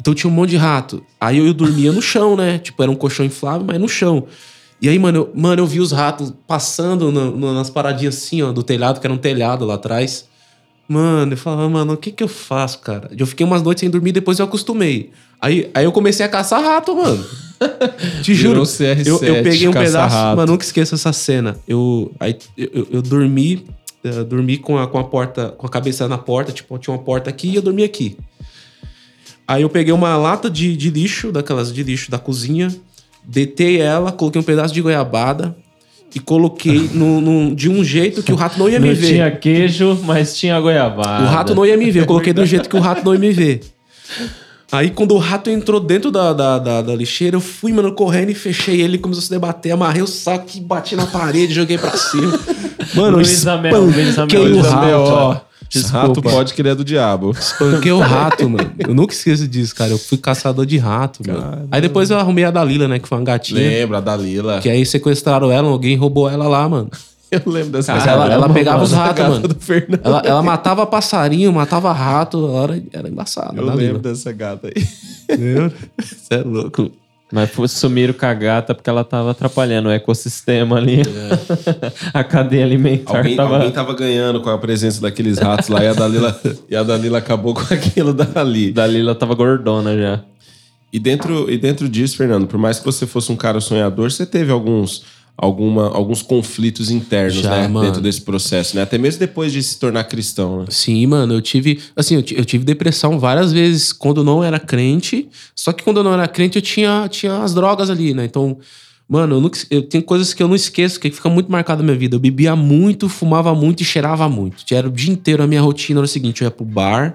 Então 0.00 0.14
tinha 0.14 0.30
um 0.30 0.34
monte 0.34 0.50
de 0.50 0.56
rato. 0.56 1.02
Aí 1.20 1.38
eu 1.38 1.52
dormia 1.52 1.90
no 1.90 2.00
chão, 2.00 2.36
né? 2.36 2.58
Tipo, 2.58 2.82
era 2.84 2.90
um 2.90 2.94
colchão 2.94 3.26
inflável, 3.26 3.66
mas 3.66 3.80
no 3.80 3.88
chão. 3.88 4.24
E 4.80 4.88
aí, 4.88 4.96
mano, 4.96 5.18
eu, 5.18 5.32
mano, 5.34 5.60
eu 5.60 5.66
vi 5.66 5.80
os 5.80 5.90
ratos 5.90 6.32
passando 6.46 7.10
no- 7.10 7.32
no- 7.36 7.52
nas 7.52 7.68
paradinhas 7.68 8.16
assim, 8.16 8.42
ó, 8.42 8.52
do 8.52 8.62
telhado, 8.62 9.00
que 9.00 9.06
era 9.08 9.12
um 9.12 9.18
telhado 9.18 9.64
lá 9.64 9.74
atrás. 9.74 10.26
Mano, 10.88 11.32
eu 11.32 11.36
falava, 11.36 11.68
mano, 11.68 11.94
o 11.94 11.96
que 11.96 12.12
que 12.12 12.22
eu 12.22 12.28
faço, 12.28 12.78
cara? 12.78 13.10
Eu 13.18 13.26
fiquei 13.26 13.44
umas 13.44 13.60
noites 13.60 13.80
sem 13.80 13.90
dormir, 13.90 14.12
depois 14.12 14.38
eu 14.38 14.44
acostumei. 14.44 15.10
Aí, 15.40 15.70
aí 15.74 15.84
eu 15.84 15.92
comecei 15.92 16.24
a 16.24 16.28
caçar 16.28 16.62
rato, 16.62 16.94
mano. 16.96 17.24
Te 18.22 18.34
juro. 18.34 18.64
Virou 18.64 18.64
CR7, 18.64 19.06
Eu, 19.06 19.18
eu 19.22 19.42
peguei 19.42 19.68
um 19.68 19.72
pedaço, 19.72 20.14
rato. 20.16 20.36
mano, 20.36 20.52
nunca 20.52 20.64
esqueço 20.64 20.94
essa 20.94 21.12
cena. 21.12 21.56
Eu, 21.66 22.12
aí, 22.20 22.36
eu, 22.56 22.68
eu- 22.72 22.88
eu 22.94 23.02
dormi, 23.02 23.64
eh, 24.04 24.24
dormi 24.24 24.58
com 24.58 24.78
a, 24.78 24.86
com 24.86 24.98
a 24.98 25.04
porta, 25.04 25.48
com 25.58 25.66
a 25.66 25.70
cabeça 25.70 26.06
na 26.08 26.18
porta, 26.18 26.52
tipo, 26.52 26.78
tinha 26.78 26.94
uma 26.94 27.02
porta 27.02 27.28
aqui 27.30 27.48
e 27.50 27.56
eu 27.56 27.62
dormi 27.62 27.82
aqui. 27.84 28.16
Aí 29.46 29.62
eu 29.62 29.68
peguei 29.68 29.92
uma 29.92 30.16
lata 30.16 30.48
de, 30.50 30.76
de 30.76 30.90
lixo, 30.90 31.32
daquelas 31.32 31.72
de 31.72 31.82
lixo 31.82 32.10
da 32.10 32.18
cozinha, 32.18 32.68
detei 33.24 33.80
ela, 33.80 34.12
coloquei 34.12 34.40
um 34.40 34.44
pedaço 34.44 34.72
de 34.74 34.80
goiabada 34.82 35.56
e 36.14 36.20
coloquei 36.20 36.90
no, 36.94 37.20
no- 37.20 37.54
de 37.56 37.68
um 37.68 37.82
jeito 37.82 38.22
que 38.22 38.32
o 38.32 38.36
rato 38.36 38.58
não 38.58 38.68
ia 38.68 38.78
me 38.78 38.88
Não 38.88 38.94
ver. 38.94 39.06
tinha 39.08 39.30
queijo, 39.30 39.98
mas 40.04 40.36
tinha 40.36 40.60
goiabada. 40.60 41.24
O 41.24 41.28
rato 41.28 41.54
não 41.54 41.64
ia 41.66 41.76
me 41.76 41.90
ver. 41.90 42.00
Eu 42.02 42.06
coloquei 42.06 42.32
do 42.32 42.44
jeito 42.46 42.68
que 42.68 42.76
o 42.76 42.80
rato 42.80 43.04
não 43.04 43.14
ia 43.14 43.20
me 43.20 43.32
ver. 43.32 43.60
Aí, 44.70 44.90
quando 44.90 45.14
o 45.14 45.18
rato 45.18 45.48
entrou 45.48 45.80
dentro 45.80 46.10
da, 46.10 46.32
da, 46.32 46.58
da, 46.58 46.82
da 46.82 46.94
lixeira, 46.94 47.36
eu 47.36 47.40
fui, 47.40 47.72
mano, 47.72 47.92
correndo 47.92 48.30
e 48.30 48.34
fechei 48.34 48.80
ele. 48.82 48.98
Começou 48.98 49.20
a 49.20 49.24
se 49.24 49.30
debater, 49.30 49.72
amarrei 49.72 50.02
o 50.02 50.06
saco 50.06 50.46
e 50.54 50.60
bati 50.60 50.94
na 50.94 51.06
parede, 51.06 51.54
joguei 51.54 51.78
pra 51.78 51.96
cima. 51.96 52.38
Mano, 52.94 53.18
eu 53.18 53.22
Luiz 53.22 53.46
Amel, 53.46 53.80
Luiz 53.82 53.96
Amel, 53.96 54.08
espanquei 54.08 54.38
o 54.38 54.48
Luiz 54.48 54.66
Amel, 54.66 55.04
rato. 55.04 55.12
ó. 55.12 55.40
pode 56.22 56.54
que 56.54 56.62
ele 56.62 56.70
é 56.70 56.74
do 56.74 56.84
diabo. 56.84 57.32
Espanquei 57.38 57.92
o 57.92 57.98
rato, 57.98 58.48
mano. 58.48 58.72
Eu 58.78 58.94
nunca 58.94 59.12
esqueço 59.12 59.46
disso, 59.46 59.74
cara. 59.74 59.90
Eu 59.90 59.98
fui 59.98 60.16
caçador 60.16 60.64
de 60.64 60.78
rato, 60.78 61.20
mano. 61.26 61.68
Aí 61.70 61.82
depois 61.82 62.10
eu 62.10 62.18
arrumei 62.18 62.44
a 62.44 62.50
Dalila, 62.50 62.88
né? 62.88 62.98
Que 62.98 63.06
foi 63.06 63.18
uma 63.18 63.24
gatinha. 63.24 63.60
Lembra, 63.60 63.98
a 63.98 64.00
Dalila. 64.00 64.60
Que 64.60 64.70
aí 64.70 64.86
sequestraram 64.86 65.50
ela, 65.50 65.68
alguém 65.68 65.96
roubou 65.96 66.30
ela 66.30 66.48
lá, 66.48 66.66
mano. 66.66 66.90
Eu 67.32 67.42
lembro 67.46 67.72
dessa 67.72 67.94
Caramba, 67.94 68.24
ela, 68.24 68.34
ela 68.34 68.48
pegava 68.48 68.82
os 68.82 68.92
ratos, 68.92 69.24
mano. 69.24 69.48
do 69.48 69.54
Fernando. 69.54 70.00
Ela, 70.02 70.22
ela 70.24 70.42
matava 70.42 70.86
passarinho, 70.86 71.52
matava 71.52 71.92
rato. 71.92 72.56
Era, 72.56 72.82
era 72.92 73.08
embaçada. 73.08 73.54
Eu 73.60 73.74
lembro 73.74 73.98
dessa 73.98 74.32
gata 74.32 74.68
aí. 74.68 74.82
Você 74.82 76.34
é 76.34 76.42
louco. 76.42 76.90
Mas 77.30 77.50
foi- 77.50 77.68
sumiram 77.68 78.14
com 78.14 78.24
a 78.24 78.32
gata 78.32 78.74
porque 78.74 78.88
ela 78.88 79.04
tava 79.04 79.32
atrapalhando 79.32 79.90
o 79.90 79.92
ecossistema 79.92 80.78
ali. 80.78 81.02
a 82.14 82.24
cadeia 82.24 82.64
alimentar 82.64 83.18
Alguém 83.18 83.36
tava... 83.36 83.56
alguém 83.56 83.70
tava 83.70 83.94
ganhando 83.94 84.40
com 84.40 84.48
a 84.48 84.56
presença 84.56 85.00
daqueles 85.00 85.38
ratos 85.38 85.68
lá 85.68 85.84
e 85.84 85.88
a 85.88 85.92
Dalila, 85.92 86.40
e 86.70 86.74
a 86.74 86.82
Dalila 86.82 87.18
acabou 87.18 87.52
com 87.52 87.74
aquilo 87.74 88.14
dali. 88.14 88.72
Dalila 88.72 89.14
tava 89.14 89.34
gordona 89.34 89.94
já. 89.96 90.20
E 90.90 90.98
dentro, 90.98 91.50
e 91.50 91.58
dentro 91.58 91.86
disso, 91.86 92.16
Fernando, 92.16 92.46
por 92.46 92.58
mais 92.58 92.78
que 92.78 92.86
você 92.86 93.06
fosse 93.06 93.30
um 93.30 93.36
cara 93.36 93.60
sonhador, 93.60 94.10
você 94.10 94.24
teve 94.24 94.50
alguns, 94.50 95.04
alguma, 95.40 95.88
alguns 95.94 96.20
conflitos 96.20 96.90
internos, 96.90 97.36
Já, 97.36 97.50
né? 97.50 97.68
mano. 97.68 97.86
Dentro 97.86 98.02
desse 98.02 98.20
processo, 98.20 98.74
né? 98.74 98.82
Até 98.82 98.98
mesmo 98.98 99.20
depois 99.20 99.52
de 99.52 99.62
se 99.62 99.78
tornar 99.78 100.02
cristão, 100.04 100.60
né? 100.60 100.64
Sim, 100.68 101.06
mano, 101.06 101.34
eu 101.34 101.40
tive. 101.40 101.80
Assim, 101.94 102.16
eu, 102.16 102.24
eu 102.36 102.44
tive 102.44 102.64
depressão 102.64 103.20
várias 103.20 103.52
vezes 103.52 103.92
quando 103.92 104.22
eu 104.22 104.24
não 104.24 104.42
era 104.42 104.58
crente. 104.58 105.28
Só 105.54 105.72
que 105.72 105.84
quando 105.84 105.98
eu 105.98 106.04
não 106.04 106.12
era 106.12 106.26
crente, 106.26 106.56
eu 106.56 106.62
tinha, 106.62 107.06
tinha 107.08 107.38
as 107.38 107.54
drogas 107.54 107.88
ali, 107.88 108.12
né? 108.12 108.24
Então, 108.24 108.58
mano, 109.08 109.36
eu, 109.36 109.78
eu 109.78 109.82
tenho 109.82 110.02
coisas 110.02 110.34
que 110.34 110.42
eu 110.42 110.48
não 110.48 110.56
esqueço, 110.56 110.98
que 110.98 111.08
fica 111.08 111.30
muito 111.30 111.52
marcado 111.52 111.82
na 111.82 111.86
minha 111.86 111.98
vida. 111.98 112.16
Eu 112.16 112.20
bebia 112.20 112.56
muito, 112.56 113.08
fumava 113.08 113.54
muito 113.54 113.80
e 113.80 113.84
cheirava 113.84 114.28
muito. 114.28 114.64
Era 114.74 114.88
o 114.88 114.90
dia 114.90 115.12
inteiro 115.12 115.40
a 115.40 115.46
minha 115.46 115.60
rotina 115.60 116.00
era 116.00 116.04
o 116.04 116.08
seguinte: 116.08 116.42
eu 116.42 116.46
ia 116.46 116.50
pro 116.50 116.64
bar. 116.64 117.14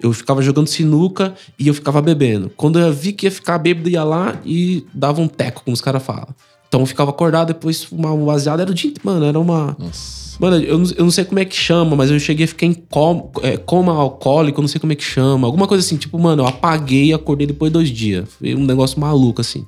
Eu 0.00 0.12
ficava 0.12 0.40
jogando 0.40 0.68
sinuca 0.68 1.34
e 1.58 1.66
eu 1.66 1.74
ficava 1.74 2.00
bebendo. 2.00 2.50
Quando 2.56 2.78
eu 2.78 2.92
vi 2.92 3.12
que 3.12 3.26
ia 3.26 3.32
ficar 3.32 3.58
bêbado, 3.58 3.90
ia 3.90 4.04
lá 4.04 4.40
e 4.44 4.86
dava 4.94 5.20
um 5.20 5.26
teco, 5.26 5.62
como 5.64 5.74
os 5.74 5.80
caras 5.80 6.04
falam. 6.04 6.28
Então 6.68 6.80
eu 6.80 6.86
ficava 6.86 7.10
acordado, 7.10 7.48
depois 7.48 7.82
fumava 7.82 8.14
um 8.14 8.26
baseado. 8.26 8.60
Era 8.60 8.70
o 8.70 8.74
dia 8.74 8.92
mano, 9.02 9.24
era 9.24 9.40
uma. 9.40 9.74
Nossa. 9.78 10.36
Mano, 10.38 10.56
eu 10.56 10.78
não, 10.78 10.90
eu 10.96 11.04
não 11.04 11.10
sei 11.10 11.24
como 11.24 11.40
é 11.40 11.44
que 11.44 11.56
chama, 11.56 11.96
mas 11.96 12.10
eu 12.10 12.20
cheguei 12.20 12.44
a 12.44 12.48
ficar 12.48 12.66
em 12.66 12.74
com, 12.74 13.32
é, 13.42 13.56
coma 13.56 13.92
alcoólico, 13.92 14.60
não 14.60 14.68
sei 14.68 14.80
como 14.80 14.92
é 14.92 14.96
que 14.96 15.02
chama. 15.02 15.48
Alguma 15.48 15.66
coisa 15.66 15.84
assim, 15.84 15.96
tipo, 15.96 16.16
mano, 16.18 16.42
eu 16.42 16.46
apaguei 16.46 17.06
e 17.06 17.12
acordei 17.12 17.46
depois 17.46 17.70
de 17.70 17.72
dois 17.72 17.88
dias. 17.88 18.28
Foi 18.38 18.54
um 18.54 18.64
negócio 18.64 19.00
maluco, 19.00 19.40
assim. 19.40 19.66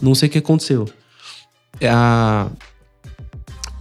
Não 0.00 0.14
sei 0.14 0.28
o 0.28 0.32
que 0.32 0.38
aconteceu. 0.38 0.86
É 1.80 1.88
a... 1.90 2.48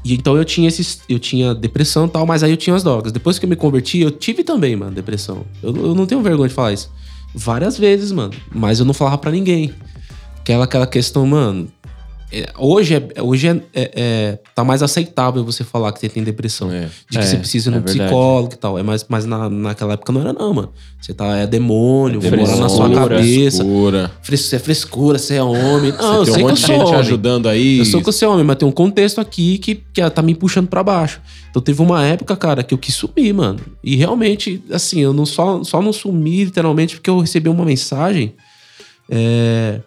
E 0.03 0.13
então 0.13 0.35
eu 0.35 0.43
tinha 0.43 0.67
esses. 0.67 1.01
Eu 1.07 1.19
tinha 1.19 1.53
depressão 1.53 2.05
e 2.05 2.09
tal, 2.09 2.25
mas 2.25 2.43
aí 2.43 2.51
eu 2.51 2.57
tinha 2.57 2.75
as 2.75 2.83
drogas. 2.83 3.11
Depois 3.11 3.39
que 3.39 3.45
eu 3.45 3.49
me 3.49 3.55
converti, 3.55 3.99
eu 3.99 4.11
tive 4.11 4.43
também, 4.43 4.75
mano, 4.75 4.91
depressão. 4.91 5.45
Eu, 5.61 5.75
eu 5.75 5.95
não 5.95 6.05
tenho 6.05 6.21
vergonha 6.21 6.49
de 6.49 6.55
falar 6.55 6.73
isso. 6.73 6.91
Várias 7.35 7.77
vezes, 7.77 8.11
mano. 8.11 8.33
Mas 8.53 8.79
eu 8.79 8.85
não 8.85 8.93
falava 8.93 9.17
pra 9.17 9.31
ninguém. 9.31 9.73
Aquela, 10.39 10.65
aquela 10.65 10.87
questão, 10.87 11.25
mano. 11.25 11.67
É, 12.31 12.49
hoje 12.57 12.93
é, 12.95 13.21
hoje 13.21 13.47
é, 13.47 13.51
é- 13.73 13.91
é- 13.95 14.39
tá 14.53 14.63
mais 14.63 14.83
aceitável 14.83 15.43
você 15.45 15.63
falar 15.63 15.91
que 15.93 15.99
você 15.99 16.09
tem 16.09 16.23
depressão. 16.23 16.71
É. 16.71 16.81
De 17.09 17.17
que 17.17 17.17
É, 17.17 17.21
você 17.21 17.37
precisa 17.37 17.69
ir 17.69 17.73
é 17.75 17.79
verdade. 17.79 17.99
psicólogo 17.99 18.53
e 18.53 18.57
tal. 18.57 18.77
É 18.77 18.83
mais, 18.83 19.05
mas 19.07 19.25
na, 19.25 19.49
naquela 19.49 19.93
época 19.93 20.11
não 20.11 20.21
era, 20.21 20.33
não, 20.33 20.53
mano. 20.53 20.73
Você 21.01 21.13
tá, 21.13 21.37
é 21.37 21.47
demônio, 21.47 22.19
É 22.23 22.29
na 22.59 22.67
sua 22.69 22.89
cabeça. 22.93 23.63
Frescura. 23.63 24.11
Fres- 24.21 24.41
Você 24.41 24.55
é 24.55 24.59
frescura, 24.59 25.17
você 25.17 25.35
é 25.35 25.43
homem. 25.43 25.91
Não, 25.93 26.25
Você 26.25 26.31
tem 26.31 26.33
sei 26.33 26.43
um 26.43 26.47
monte 26.47 26.59
de 26.59 26.67
gente 26.67 26.81
homem. 26.81 26.95
ajudando 26.95 27.47
aí. 27.49 27.79
Eu 27.79 27.85
sou 27.85 28.01
que 28.01 28.09
eu 28.09 28.13
sou 28.13 28.33
homem, 28.33 28.43
mas 28.43 28.57
tem 28.57 28.67
um 28.67 28.71
contexto 28.71 29.21
aqui 29.21 29.57
que, 29.57 29.75
que 29.75 30.09
tá 30.09 30.21
me 30.21 30.35
puxando 30.35 30.67
pra 30.67 30.83
baixo. 30.83 31.21
Então 31.49 31.61
teve 31.61 31.81
uma 31.81 32.05
época, 32.05 32.35
cara, 32.35 32.61
que 32.63 32.73
eu 32.73 32.77
quis 32.77 32.93
sumir, 32.95 33.33
mano. 33.33 33.59
E 33.83 33.95
realmente, 33.95 34.61
assim, 34.71 34.99
eu 34.99 35.13
não 35.13 35.25
só, 35.25 35.63
só 35.63 35.81
não 35.81 35.93
sumi 35.93 36.43
literalmente 36.45 36.95
porque 36.95 37.09
eu 37.09 37.19
recebi 37.19 37.47
uma 37.47 37.63
mensagem. 37.63 38.33
É, 39.09 39.79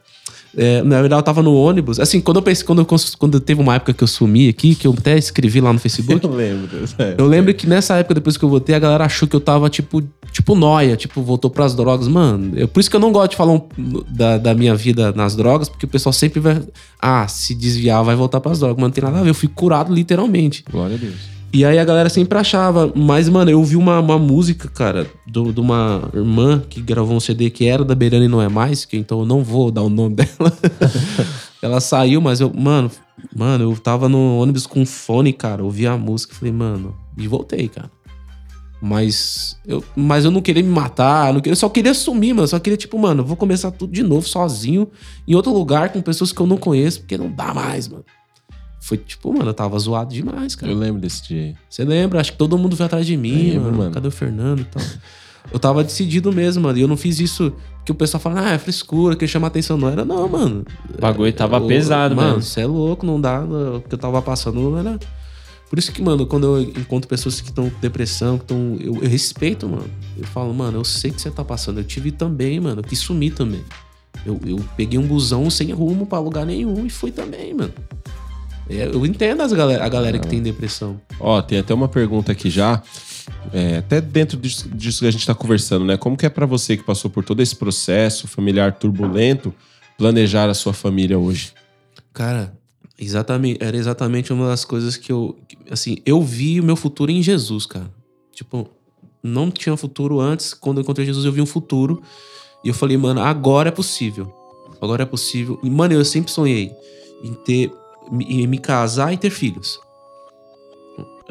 é, 0.56 0.82
na 0.82 1.00
verdade, 1.00 1.20
eu 1.20 1.24
tava 1.24 1.42
no 1.42 1.54
ônibus. 1.54 2.00
Assim, 2.00 2.20
quando 2.20 2.38
eu 2.38 2.42
pensei, 2.42 2.64
quando, 2.66 2.80
eu, 2.80 2.86
quando 3.18 3.40
teve 3.40 3.60
uma 3.60 3.74
época 3.76 3.92
que 3.92 4.02
eu 4.02 4.08
sumi 4.08 4.48
aqui, 4.48 4.74
que 4.74 4.86
eu 4.86 4.94
até 4.96 5.16
escrevi 5.16 5.60
lá 5.60 5.72
no 5.72 5.78
Facebook. 5.78 6.24
Eu 6.26 6.32
lembro 6.34 6.66
dessa 6.66 7.02
época. 7.02 7.22
Eu 7.22 7.26
lembro 7.28 7.54
que 7.54 7.66
nessa 7.66 7.96
época, 7.96 8.14
depois 8.14 8.36
que 8.36 8.44
eu 8.44 8.48
voltei, 8.48 8.74
a 8.74 8.78
galera 8.78 9.04
achou 9.04 9.28
que 9.28 9.34
eu 9.36 9.40
tava, 9.40 9.68
tipo, 9.70 10.02
tipo 10.32 10.54
noia, 10.54 10.96
tipo, 10.96 11.22
voltou 11.22 11.50
pras 11.50 11.74
drogas. 11.74 12.08
Mano, 12.08 12.58
é 12.58 12.66
por 12.66 12.80
isso 12.80 12.90
que 12.90 12.96
eu 12.96 13.00
não 13.00 13.12
gosto 13.12 13.30
de 13.32 13.36
falar 13.36 13.52
um- 13.52 13.68
da, 14.08 14.38
da 14.38 14.54
minha 14.54 14.74
vida 14.74 15.12
nas 15.12 15.36
drogas, 15.36 15.68
porque 15.68 15.86
o 15.86 15.88
pessoal 15.88 16.12
sempre 16.12 16.40
vai. 16.40 16.60
Ah, 17.00 17.26
se 17.28 17.54
desviar, 17.54 18.02
vai 18.04 18.16
voltar 18.16 18.40
pras 18.40 18.58
drogas. 18.58 18.76
Mas 18.76 18.84
não 18.84 18.90
tem 18.90 19.04
nada 19.04 19.18
a 19.18 19.22
ver, 19.22 19.30
eu 19.30 19.34
fui 19.34 19.48
curado 19.48 19.92
literalmente. 19.92 20.64
Glória 20.70 20.96
a 20.96 20.98
Deus. 20.98 21.39
E 21.52 21.64
aí 21.64 21.78
a 21.78 21.84
galera 21.84 22.08
sempre 22.08 22.38
achava. 22.38 22.92
Mas, 22.94 23.28
mano, 23.28 23.50
eu 23.50 23.58
ouvi 23.58 23.76
uma, 23.76 23.98
uma 23.98 24.18
música, 24.18 24.68
cara, 24.68 25.06
do- 25.26 25.52
de 25.52 25.60
uma 25.60 26.08
irmã 26.14 26.62
que 26.68 26.80
gravou 26.80 27.16
um 27.16 27.20
CD 27.20 27.50
que 27.50 27.66
era 27.66 27.84
da 27.84 27.94
Beirana 27.94 28.24
e 28.24 28.28
não 28.28 28.40
é 28.40 28.48
mais, 28.48 28.84
que 28.84 28.96
então 28.96 29.20
eu 29.20 29.26
não 29.26 29.42
vou 29.42 29.70
dar 29.70 29.82
o 29.82 29.88
nome 29.90 30.14
dela. 30.16 30.52
Ela 31.60 31.80
saiu, 31.80 32.20
mas 32.20 32.40
eu, 32.40 32.52
mano, 32.54 32.90
mano, 33.34 33.64
eu 33.64 33.76
tava 33.76 34.08
no 34.08 34.38
ônibus 34.38 34.66
com 34.66 34.86
fone, 34.86 35.32
cara, 35.32 35.62
ouvi 35.64 35.86
a 35.86 35.96
música, 35.96 36.34
falei, 36.34 36.52
mano, 36.52 36.94
e 37.18 37.26
voltei, 37.26 37.68
cara. 37.68 37.90
Mas 38.82 39.58
eu, 39.66 39.84
mas 39.94 40.24
eu 40.24 40.30
não 40.30 40.40
queria 40.40 40.62
me 40.62 40.70
matar, 40.70 41.34
não 41.34 41.40
queria, 41.40 41.52
eu 41.52 41.56
só 41.56 41.68
queria 41.68 41.92
sumir, 41.92 42.32
mano. 42.32 42.48
Só 42.48 42.58
queria, 42.58 42.78
tipo, 42.78 42.98
mano, 42.98 43.22
vou 43.22 43.36
começar 43.36 43.70
tudo 43.70 43.92
de 43.92 44.02
novo, 44.02 44.26
sozinho, 44.26 44.88
em 45.28 45.34
outro 45.34 45.52
lugar, 45.52 45.90
com 45.92 46.00
pessoas 46.00 46.32
que 46.32 46.40
eu 46.40 46.46
não 46.46 46.56
conheço, 46.56 47.00
porque 47.00 47.18
não 47.18 47.30
dá 47.30 47.52
mais, 47.52 47.88
mano. 47.88 48.04
Foi 48.90 48.98
tipo, 48.98 49.32
mano, 49.32 49.50
eu 49.50 49.54
tava 49.54 49.78
zoado 49.78 50.12
demais, 50.12 50.56
cara. 50.56 50.72
Eu 50.72 50.76
lembro 50.76 51.00
desse 51.00 51.22
dia. 51.22 51.42
aí. 51.42 51.54
Você 51.68 51.84
lembra? 51.84 52.20
Acho 52.20 52.32
que 52.32 52.38
todo 52.38 52.58
mundo 52.58 52.74
veio 52.74 52.86
atrás 52.86 53.06
de 53.06 53.16
mim, 53.16 53.50
Lembro, 53.52 53.62
mano. 53.66 53.76
mano. 53.78 53.90
Cadê 53.92 54.08
o 54.08 54.10
Fernando 54.10 54.62
e 54.62 54.64
tal? 54.64 54.82
Eu 55.52 55.60
tava 55.60 55.84
decidido 55.84 56.32
mesmo, 56.32 56.64
mano. 56.64 56.76
E 56.76 56.80
eu 56.82 56.88
não 56.88 56.96
fiz 56.96 57.20
isso 57.20 57.52
porque 57.76 57.92
o 57.92 57.94
pessoal 57.94 58.20
fala, 58.20 58.40
ah, 58.48 58.50
é 58.50 58.58
frescura, 58.58 59.14
quer 59.14 59.28
chamar 59.28 59.46
atenção. 59.46 59.76
Não 59.78 59.88
era, 59.88 60.04
não, 60.04 60.28
mano. 60.28 60.64
O 60.92 61.00
bagulho 61.00 61.32
tava 61.32 61.58
Eu- 61.58 61.66
pesado 61.68 62.16
mano, 62.16 62.28
mesmo. 62.36 62.42
você 62.42 62.62
é 62.62 62.66
louco, 62.66 63.06
não 63.06 63.20
dá. 63.20 63.40
O 63.44 63.80
que 63.80 63.94
eu 63.94 63.98
tava 63.98 64.20
passando 64.20 64.60
não 64.60 64.76
era. 64.76 64.98
Por 65.70 65.78
isso 65.78 65.92
que, 65.92 66.02
mano, 66.02 66.26
quando 66.26 66.56
eu 66.56 66.62
encontro 66.62 67.08
pessoas 67.08 67.40
que 67.40 67.48
estão 67.48 67.70
com 67.70 67.78
depressão, 67.80 68.38
que 68.38 68.42
estão. 68.44 68.76
Eu, 68.80 68.96
eu 69.04 69.08
respeito, 69.08 69.68
mano. 69.68 69.88
Eu 70.18 70.24
falo, 70.24 70.52
mano, 70.52 70.78
eu 70.80 70.84
sei 70.84 71.12
que 71.12 71.20
você 71.22 71.30
tá 71.30 71.44
passando. 71.44 71.78
Eu 71.78 71.84
tive 71.84 72.10
também, 72.10 72.58
mano. 72.58 72.80
Eu 72.80 72.84
quis 72.84 72.98
sumir 72.98 73.34
também. 73.34 73.62
Eu, 74.26 74.38
eu 74.44 74.56
peguei 74.76 74.98
um 74.98 75.06
busão 75.06 75.48
sem 75.48 75.70
rumo 75.70 76.04
pra 76.06 76.18
lugar 76.18 76.44
nenhum 76.44 76.84
e 76.84 76.90
fui 76.90 77.12
também, 77.12 77.54
mano. 77.54 77.72
É, 78.70 78.86
Eu 78.86 79.04
entendo 79.04 79.42
as 79.42 79.52
galera, 79.52 79.84
a 79.84 79.88
galera 79.88 80.18
que 80.18 80.28
tem 80.28 80.40
depressão. 80.40 81.00
Ó, 81.18 81.42
tem 81.42 81.58
até 81.58 81.74
uma 81.74 81.88
pergunta 81.88 82.30
aqui 82.30 82.48
já. 82.48 82.82
é, 83.52 83.78
até 83.78 84.00
dentro 84.00 84.38
disso, 84.38 84.68
disso 84.68 85.00
que 85.00 85.06
a 85.06 85.10
gente 85.10 85.26
tá 85.26 85.34
conversando, 85.34 85.84
né? 85.84 85.96
Como 85.96 86.16
que 86.16 86.24
é 86.24 86.28
pra 86.28 86.46
você 86.46 86.76
que 86.76 86.84
passou 86.84 87.10
por 87.10 87.24
todo 87.24 87.40
esse 87.42 87.56
processo 87.56 88.28
familiar 88.28 88.72
turbulento 88.74 89.52
planejar 89.98 90.48
a 90.48 90.54
sua 90.54 90.72
família 90.72 91.18
hoje? 91.18 91.52
Cara, 92.12 92.54
exatamente, 92.98 93.62
era 93.62 93.76
exatamente 93.76 94.32
uma 94.32 94.48
das 94.48 94.64
coisas 94.64 94.96
que 94.96 95.12
eu, 95.12 95.38
assim, 95.70 95.98
eu 96.06 96.22
vi 96.22 96.60
o 96.60 96.64
meu 96.64 96.76
futuro 96.76 97.10
em 97.10 97.22
Jesus, 97.22 97.66
cara. 97.66 97.90
Tipo, 98.32 98.68
não 99.22 99.50
tinha 99.50 99.76
futuro 99.76 100.20
antes, 100.20 100.54
quando 100.54 100.78
eu 100.78 100.82
encontrei 100.82 101.06
Jesus 101.06 101.26
eu 101.26 101.32
vi 101.32 101.42
um 101.42 101.46
futuro 101.46 102.02
e 102.64 102.68
eu 102.68 102.74
falei, 102.74 102.96
mano, 102.96 103.20
agora 103.20 103.68
é 103.68 103.72
possível. 103.72 104.32
Agora 104.80 105.02
é 105.02 105.06
possível. 105.06 105.58
E, 105.62 105.68
mano, 105.68 105.92
eu 105.92 106.04
sempre 106.04 106.32
sonhei 106.32 106.72
em 107.22 107.34
ter, 107.34 107.70
em 108.12 108.46
me 108.46 108.58
casar 108.58 109.12
e 109.12 109.16
ter 109.16 109.30
filhos. 109.30 109.80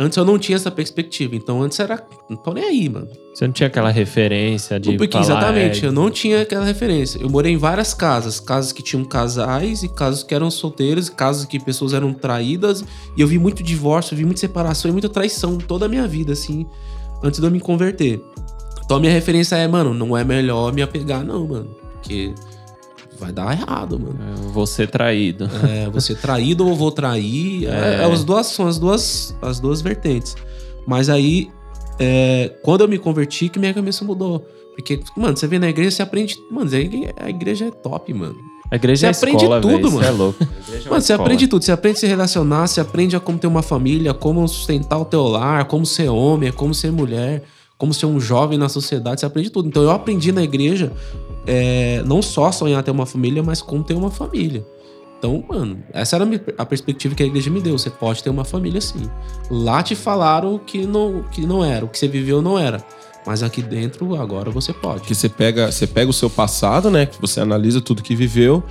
Antes 0.01 0.17
eu 0.17 0.23
não 0.23 0.39
tinha 0.39 0.55
essa 0.55 0.71
perspectiva. 0.71 1.35
Então 1.35 1.61
antes 1.61 1.77
era. 1.77 2.01
Não 2.29 2.37
tô 2.37 2.53
nem 2.53 2.63
aí, 2.63 2.87
mano. 2.87 3.09
Você 3.33 3.45
não 3.45 3.51
tinha 3.51 3.67
aquela 3.67 3.91
referência 3.91 4.79
de. 4.79 4.95
Porque, 4.95 5.11
falar, 5.11 5.25
exatamente, 5.25 5.83
é, 5.83 5.89
eu 5.89 5.91
não 5.91 6.09
tinha 6.09 6.41
aquela 6.41 6.63
referência. 6.63 7.21
Eu 7.21 7.29
morei 7.29 7.51
em 7.51 7.57
várias 7.57 7.93
casas. 7.93 8.39
Casas 8.39 8.71
que 8.71 8.81
tinham 8.81 9.03
casais 9.03 9.83
e 9.83 9.89
casas 9.89 10.23
que 10.23 10.33
eram 10.33 10.49
solteiros, 10.49 11.09
casas 11.09 11.45
que 11.45 11.59
pessoas 11.59 11.93
eram 11.93 12.13
traídas. 12.13 12.81
E 13.17 13.19
eu 13.19 13.27
vi 13.27 13.37
muito 13.37 13.61
divórcio, 13.61 14.13
eu 14.13 14.19
vi 14.19 14.23
muita 14.23 14.39
separação 14.39 14.87
e 14.87 14.93
muita 14.93 15.09
traição 15.09 15.57
toda 15.57 15.85
a 15.85 15.89
minha 15.89 16.07
vida, 16.07 16.31
assim, 16.31 16.65
antes 17.21 17.41
de 17.41 17.45
eu 17.45 17.51
me 17.51 17.59
converter. 17.59 18.23
Então 18.85 18.95
a 18.95 18.99
minha 19.01 19.11
referência 19.11 19.57
é, 19.57 19.67
mano, 19.67 19.93
não 19.93 20.15
é 20.15 20.23
melhor 20.23 20.71
me 20.71 20.81
apegar, 20.81 21.25
não, 21.25 21.45
mano. 21.45 21.75
Porque 21.95 22.33
vai 23.19 23.31
dar 23.31 23.51
errado, 23.57 23.99
mano. 23.99 24.17
Eu 24.37 24.49
vou 24.49 24.65
ser 24.65 24.89
traído. 24.89 25.49
É, 25.69 25.89
você 25.89 26.15
traído 26.15 26.67
ou 26.67 26.75
vou 26.75 26.91
trair. 26.91 27.65
É, 27.67 27.69
É. 27.69 28.01
é 28.01 28.11
as 28.11 28.23
duas, 28.23 28.47
são 28.47 28.67
as 28.67 28.79
duas, 28.79 29.35
as 29.41 29.59
duas 29.59 29.81
vertentes. 29.81 30.35
Mas 30.87 31.09
aí, 31.09 31.49
é, 31.99 32.51
quando 32.63 32.81
eu 32.81 32.87
me 32.87 32.97
converti, 32.97 33.49
que 33.49 33.59
minha 33.59 33.73
cabeça 33.73 34.03
mudou. 34.05 34.45
Porque, 34.75 34.99
mano, 35.17 35.35
você 35.35 35.45
vem 35.47 35.59
na 35.59 35.67
igreja, 35.69 35.91
você 35.91 36.01
aprende. 36.01 36.35
Mano, 36.49 36.69
a 36.73 36.77
igreja- 36.79 37.13
a 37.19 37.29
igreja 37.29 37.65
é 37.65 37.71
top, 37.71 38.13
mano. 38.13 38.35
A 38.71 38.75
igreja 38.75 39.07
é 39.07 39.13
Você 39.13 39.25
aprende 39.25 39.43
escola, 39.43 39.61
tudo, 39.61 39.73
velho, 39.73 39.91
mano. 39.91 39.99
Você 40.01 40.07
é 40.07 40.11
louco. 40.11 40.43
É 40.43 40.45
Mano, 40.45 40.79
você 40.89 40.97
escola. 40.99 41.21
aprende 41.21 41.47
tudo. 41.47 41.65
Você 41.65 41.71
aprende 41.71 41.97
a 41.97 41.99
se 42.01 42.07
relacionar, 42.07 42.67
você 42.67 42.79
aprende 42.79 43.15
a 43.15 43.19
como 43.19 43.37
ter 43.39 43.47
uma 43.47 43.63
família, 43.63 44.13
como 44.13 44.47
sustentar 44.47 44.97
o 44.99 45.05
teu 45.05 45.23
lar, 45.27 45.65
como 45.65 45.85
ser 45.85 46.07
homem, 46.09 46.51
como 46.51 46.73
ser 46.73 46.91
mulher, 46.91 47.43
como 47.79 47.93
ser 47.93 48.05
um 48.05 48.19
jovem 48.19 48.57
na 48.59 48.69
sociedade. 48.69 49.21
Você 49.21 49.25
aprende 49.25 49.49
tudo. 49.49 49.67
Então 49.67 49.81
eu 49.81 49.89
aprendi 49.89 50.31
na 50.31 50.43
igreja 50.43 50.91
é, 51.47 52.03
não 52.05 52.21
só 52.21 52.51
sonhar 52.51 52.83
ter 52.83 52.91
uma 52.91 53.07
família, 53.07 53.41
mas 53.41 53.59
como 53.61 53.83
ter 53.83 53.95
uma 53.95 54.11
família. 54.11 54.63
Então, 55.17 55.43
mano, 55.49 55.81
essa 55.91 56.15
era 56.15 56.27
a 56.57 56.65
perspectiva 56.65 57.15
que 57.15 57.23
a 57.23 57.25
igreja 57.25 57.49
me 57.49 57.59
deu. 57.59 57.77
Você 57.77 57.89
pode 57.89 58.21
ter 58.23 58.29
uma 58.29 58.45
família 58.45 58.79
sim. 58.79 59.09
Lá 59.49 59.81
te 59.81 59.95
falaram 59.95 60.59
que 60.59 60.85
não, 60.85 61.23
que 61.31 61.45
não 61.45 61.63
era, 61.65 61.83
o 61.83 61.89
que 61.89 61.97
você 61.97 62.07
viveu 62.07 62.41
não 62.41 62.59
era. 62.59 62.83
Mas 63.25 63.43
aqui 63.43 63.61
dentro, 63.61 64.15
agora 64.15 64.49
você 64.49 64.71
pode. 64.71 65.01
Que 65.03 65.13
você 65.15 65.27
pega, 65.27 65.71
você 65.71 65.85
pega 65.87 66.09
o 66.09 66.13
seu 66.13 66.29
passado, 66.29 66.89
né? 66.89 67.05
Que 67.05 67.19
você 67.19 67.39
analisa 67.41 67.81
tudo 67.81 68.01
que 68.03 68.15
viveu. 68.15 68.63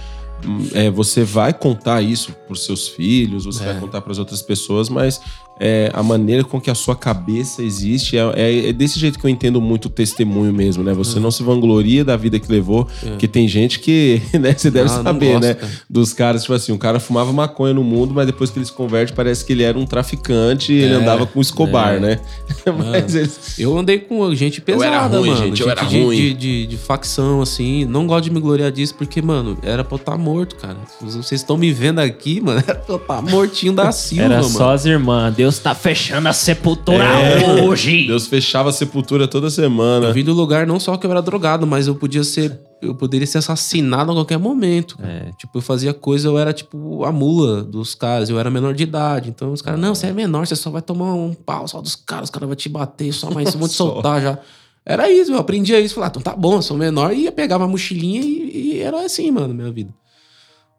é, 0.73 0.89
você 0.89 1.25
vai 1.25 1.53
contar 1.53 2.01
isso 2.01 2.33
pros 2.47 2.65
seus 2.65 2.87
filhos, 2.87 3.45
você 3.45 3.65
É. 3.65 3.73
vai 3.73 3.81
contar 3.81 4.01
para 4.01 4.13
as 4.13 4.19
outras 4.19 4.41
pessoas, 4.41 4.89
mas 4.89 5.21
é, 5.61 5.91
a 5.95 6.03
maneira 6.03 6.45
com 6.45 6.61
que 6.61 6.71
a 6.71 6.75
sua 6.75 6.95
cabeça 6.97 7.63
existe 7.63 8.17
é, 8.17 8.21
é- 8.37 8.69
é 8.69 8.73
desse 8.73 8.99
jeito 8.99 9.19
que 9.19 9.25
eu 9.25 9.31
entendo 9.31 9.61
muito 9.61 9.87
o 9.87 9.89
testemunho 9.89 10.53
mesmo, 10.53 10.83
né? 10.85 10.93
Você 10.95 11.19
não 11.19 11.31
se 11.31 11.43
vangloria 11.43 12.05
da 12.05 12.17
vida 12.17 12.39
que 12.39 12.51
levou, 12.51 12.87
É. 13.05 13.11
porque 13.11 13.27
tem 13.29 13.47
gente 13.49 13.79
que, 13.81 14.21
né? 14.39 14.55
Você 14.57 14.71
deve 14.71 14.87
Ah, 14.91 15.03
saber, 15.03 15.33
gosto, 15.33 15.43
né? 15.45 15.55
cara. 15.55 15.73
Dos 15.89 16.13
caras, 16.13 16.43
tipo 16.43 16.55
assim, 16.55 16.73
um 16.73 16.79
cara 16.79 17.01
fumava 17.01 17.33
maconha 17.33 17.75
no 17.75 17.83
mundo, 17.85 18.13
mas 18.15 18.27
depois 18.27 18.51
que 18.51 18.59
ele 18.59 18.67
se 18.67 18.73
converte, 18.73 19.13
parece 19.13 19.45
que 19.45 19.53
ele 19.53 19.63
era 19.63 19.79
um 19.79 19.87
traficante 19.87 20.73
e 20.73 20.77
ele 20.83 20.95
É, 20.95 20.97
andava 20.97 21.27
com 21.27 21.41
Escobar, 21.41 21.95
é. 21.97 22.01
né? 22.01 22.21
mas 22.77 23.15
eles, 23.15 23.59
Eu 23.59 23.77
andei 23.77 23.99
com 23.99 24.35
gente 24.35 24.61
pesada, 24.61 24.87
era 24.87 25.07
ruim, 25.07 25.31
mano. 25.31 25.47
gente, 25.47 25.61
eu 25.63 25.71
era 25.71 25.85
de, 25.85 26.01
ruim. 26.03 26.17
De, 26.17 26.35
de- 26.35 26.67
de 26.67 26.77
facção, 26.77 27.41
assim. 27.43 27.85
Não 27.85 28.07
gosto 28.07 28.25
de 28.25 28.31
me 28.31 28.41
gloriar 28.41 28.71
disso, 28.71 28.95
porque, 28.95 29.21
mano, 29.23 29.59
era 29.63 29.83
pra 29.85 29.95
eu 29.97 29.99
estar 30.01 30.17
morto, 30.19 30.57
cara. 30.57 30.77
Vocês 31.01 31.41
estão 31.41 31.57
me 31.57 31.73
vendo 31.73 31.99
aqui, 32.01 32.41
mano. 32.41 32.59
Era 32.67 32.75
pra 32.79 32.95
eu 32.95 32.97
estar 32.99 33.23
mortinho 33.23 33.73
da 33.73 33.91
Silva, 33.93 34.25
Era 34.25 34.37
mano. 34.37 34.49
só 34.49 34.73
as 34.75 34.85
irmãs. 34.85 35.35
Deus 35.35 35.48
tá 35.57 35.75
fechando 35.75 36.29
a 36.29 36.33
sepultura 36.33 37.03
É. 37.05 37.63
hoje. 37.63 38.07
Deus 38.07 38.27
fechava 38.27 38.69
a 38.69 38.73
sepultura 38.73 39.27
toda 39.27 39.49
semana. 39.49 40.09
Eu 40.09 40.13
vim 40.13 40.23
do 40.25 40.35
lugar 40.35 40.67
não 40.67 40.79
só 40.79 40.97
que 40.97 41.07
eu 41.07 41.11
era 41.11 41.23
drogado, 41.23 41.67
mas 41.67 41.87
eu 41.87 41.95
podia 41.95 42.23
ser. 42.23 42.61
Eu 42.83 42.95
poderia 42.95 43.27
ser 43.27 43.39
assassinado 43.39 44.11
a 44.13 44.15
qualquer 44.15 44.39
momento. 44.39 44.97
É. 45.03 45.31
Tipo, 45.39 45.59
eu 45.59 45.63
fazia 45.63 45.93
coisa, 45.95 46.29
eu 46.29 46.39
era 46.39 46.53
tipo 46.53 47.05
a 47.05 47.11
mula 47.11 47.63
dos 47.63 47.95
caras, 47.95 48.29
eu 48.31 48.39
era 48.39 48.51
menor 48.51 48.75
de 48.75 48.83
idade. 48.85 49.31
Então 49.31 49.53
os 49.53 49.63
caras, 49.63 49.81
não, 49.81 49.95
você 49.95 50.09
é 50.09 50.13
menor, 50.13 50.47
você 50.47 50.55
só 50.55 50.71
vai 50.71 50.83
tomar 50.83 51.15
um 51.15 51.33
pau 51.35 51.67
só 51.67 51.81
dos 51.81 51.97
caras, 51.97 52.25
os 52.25 52.31
caras 52.31 52.47
vão 52.47 52.55
te 52.57 52.69
bater, 52.69 53.13
só 53.13 53.31
mais 53.31 53.55
vão 53.55 53.67
te 53.67 53.75
soltar 53.75 54.21
já. 54.23 54.39
Era 54.87 55.11
isso, 55.11 55.33
eu 55.33 55.39
aprendia 55.39 55.79
isso. 55.81 55.95
Falei, 55.97 56.07
ah, 56.07 56.11
então 56.11 56.23
tá 56.23 56.35
bom, 56.37 56.55
eu 56.57 56.63
sou 56.63 56.77
menor, 56.77 57.13
e 57.13 57.23
ia 57.25 57.33
pegar 57.33 57.57
uma 57.59 57.69
mochilinha 57.69 58.21
e, 58.23 58.77
e 58.77 58.79
era 58.81 59.05
assim, 59.05 59.31
mano, 59.31 59.53
minha 59.53 59.71
vida. 59.71 59.93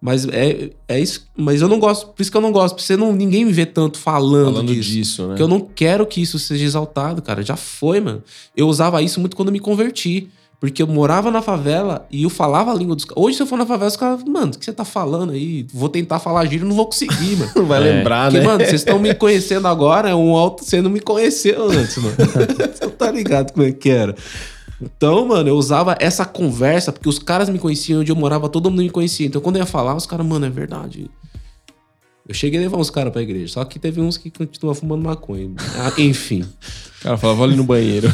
Mas 0.02 0.26
é, 0.30 0.70
é 0.88 1.00
isso. 1.00 1.28
Mas 1.36 1.62
eu 1.62 1.68
não 1.68 1.78
gosto, 1.80 2.08
por 2.08 2.22
isso 2.22 2.32
que 2.32 2.38
eu 2.38 2.42
não 2.42 2.52
gosto, 2.54 2.76
porque 2.76 2.86
você 2.88 2.96
não, 2.96 3.12
ninguém 3.12 3.44
me 3.44 3.52
vê 3.52 3.66
tanto 3.66 3.98
falando, 3.98 4.54
Falando 4.54 4.74
disso. 4.74 4.90
disso, 4.92 5.22
né? 5.24 5.28
Porque 5.30 5.44
eu 5.44 5.48
não 5.48 5.60
quero 5.60 6.06
que 6.06 6.22
isso 6.22 6.40
seja 6.40 6.64
exaltado, 6.64 7.22
cara. 7.22 7.44
Já 7.44 7.56
foi, 7.58 8.00
mano. 8.00 8.24
Eu 8.56 8.68
usava 8.68 9.02
isso 9.02 9.20
muito 9.20 9.36
quando 9.36 9.50
eu 9.50 9.54
me 9.54 9.60
converti. 9.60 10.30
Porque 10.62 10.84
eu 10.84 10.88
morava 10.88 11.32
na 11.32 11.42
favela 11.42 12.06
e 12.12 12.24
eu 12.24 12.30
falava 12.30 12.70
a 12.70 12.76
língua 12.76 12.94
dos 12.94 13.06
caras. 13.06 13.24
Hoje, 13.24 13.38
se 13.38 13.44
eu 13.44 13.48
for 13.48 13.58
na 13.58 13.66
favela, 13.66 13.88
os 13.88 13.96
caras, 13.96 14.22
mano, 14.26 14.52
o 14.54 14.60
que 14.60 14.66
você 14.66 14.74
tá 14.74 14.84
falando 14.84 15.32
aí? 15.32 15.66
Vou 15.74 15.88
tentar 15.88 16.20
falar 16.20 16.46
gíria, 16.48 16.66
não 16.66 16.76
vou 16.76 16.86
conseguir, 16.86 17.38
mano. 17.38 17.50
Não 17.56 17.66
vai 17.66 17.80
É. 17.80 17.94
lembrar, 17.96 18.26
Porque, 18.30 18.40
né? 18.40 18.46
mano, 18.46 18.60
vocês 18.66 18.82
estão 18.82 19.00
me 19.00 19.14
conhecendo 19.16 19.70
agora, 19.70 20.10
é 20.10 20.16
um 20.16 20.36
alto. 20.36 20.66
Você 20.66 20.82
não 20.82 20.90
me 20.90 21.00
conheceu 21.00 21.72
antes, 21.72 21.96
mano. 21.98 22.14
você 22.78 22.88
tá 22.90 23.10
ligado 23.10 23.54
como 23.54 23.66
é 23.66 23.72
que 23.72 23.90
era. 23.90 24.14
Então, 24.82 25.26
mano, 25.28 25.50
eu 25.50 25.56
usava 25.56 25.96
essa 26.00 26.26
conversa, 26.26 26.92
porque 26.92 27.10
os 27.10 27.20
caras 27.20 27.50
me 27.50 27.60
conheciam, 27.60 28.02
onde 28.02 28.12
eu 28.12 28.16
morava, 28.16 28.48
todo 28.48 28.70
mundo 28.70 28.82
me 28.84 28.90
conhecia. 28.90 29.28
Então, 29.28 29.42
quando 29.42 29.58
eu 29.58 29.62
ia 29.62 29.66
falar, 29.66 29.96
os 29.96 30.06
caras, 30.06 30.26
mano, 30.26 30.46
é 30.46 30.50
verdade. 30.50 31.10
Eu 32.28 32.34
cheguei 32.36 32.60
a 32.60 32.64
levar 32.64 32.78
uns 32.78 32.90
caras 32.90 33.12
pra 33.12 33.22
igreja, 33.22 33.54
só 33.54 33.66
que 33.66 33.80
teve 33.80 34.00
uns 34.00 34.16
que 34.18 34.30
continuam 34.30 34.76
fumando 34.76 35.04
maconha. 35.04 35.50
Ah, 35.76 35.92
enfim. 35.98 36.42
O 37.00 37.04
cara 37.04 37.18
falava, 37.18 37.44
ali 37.44 37.56
no 37.56 37.64
banheiro. 37.64 38.08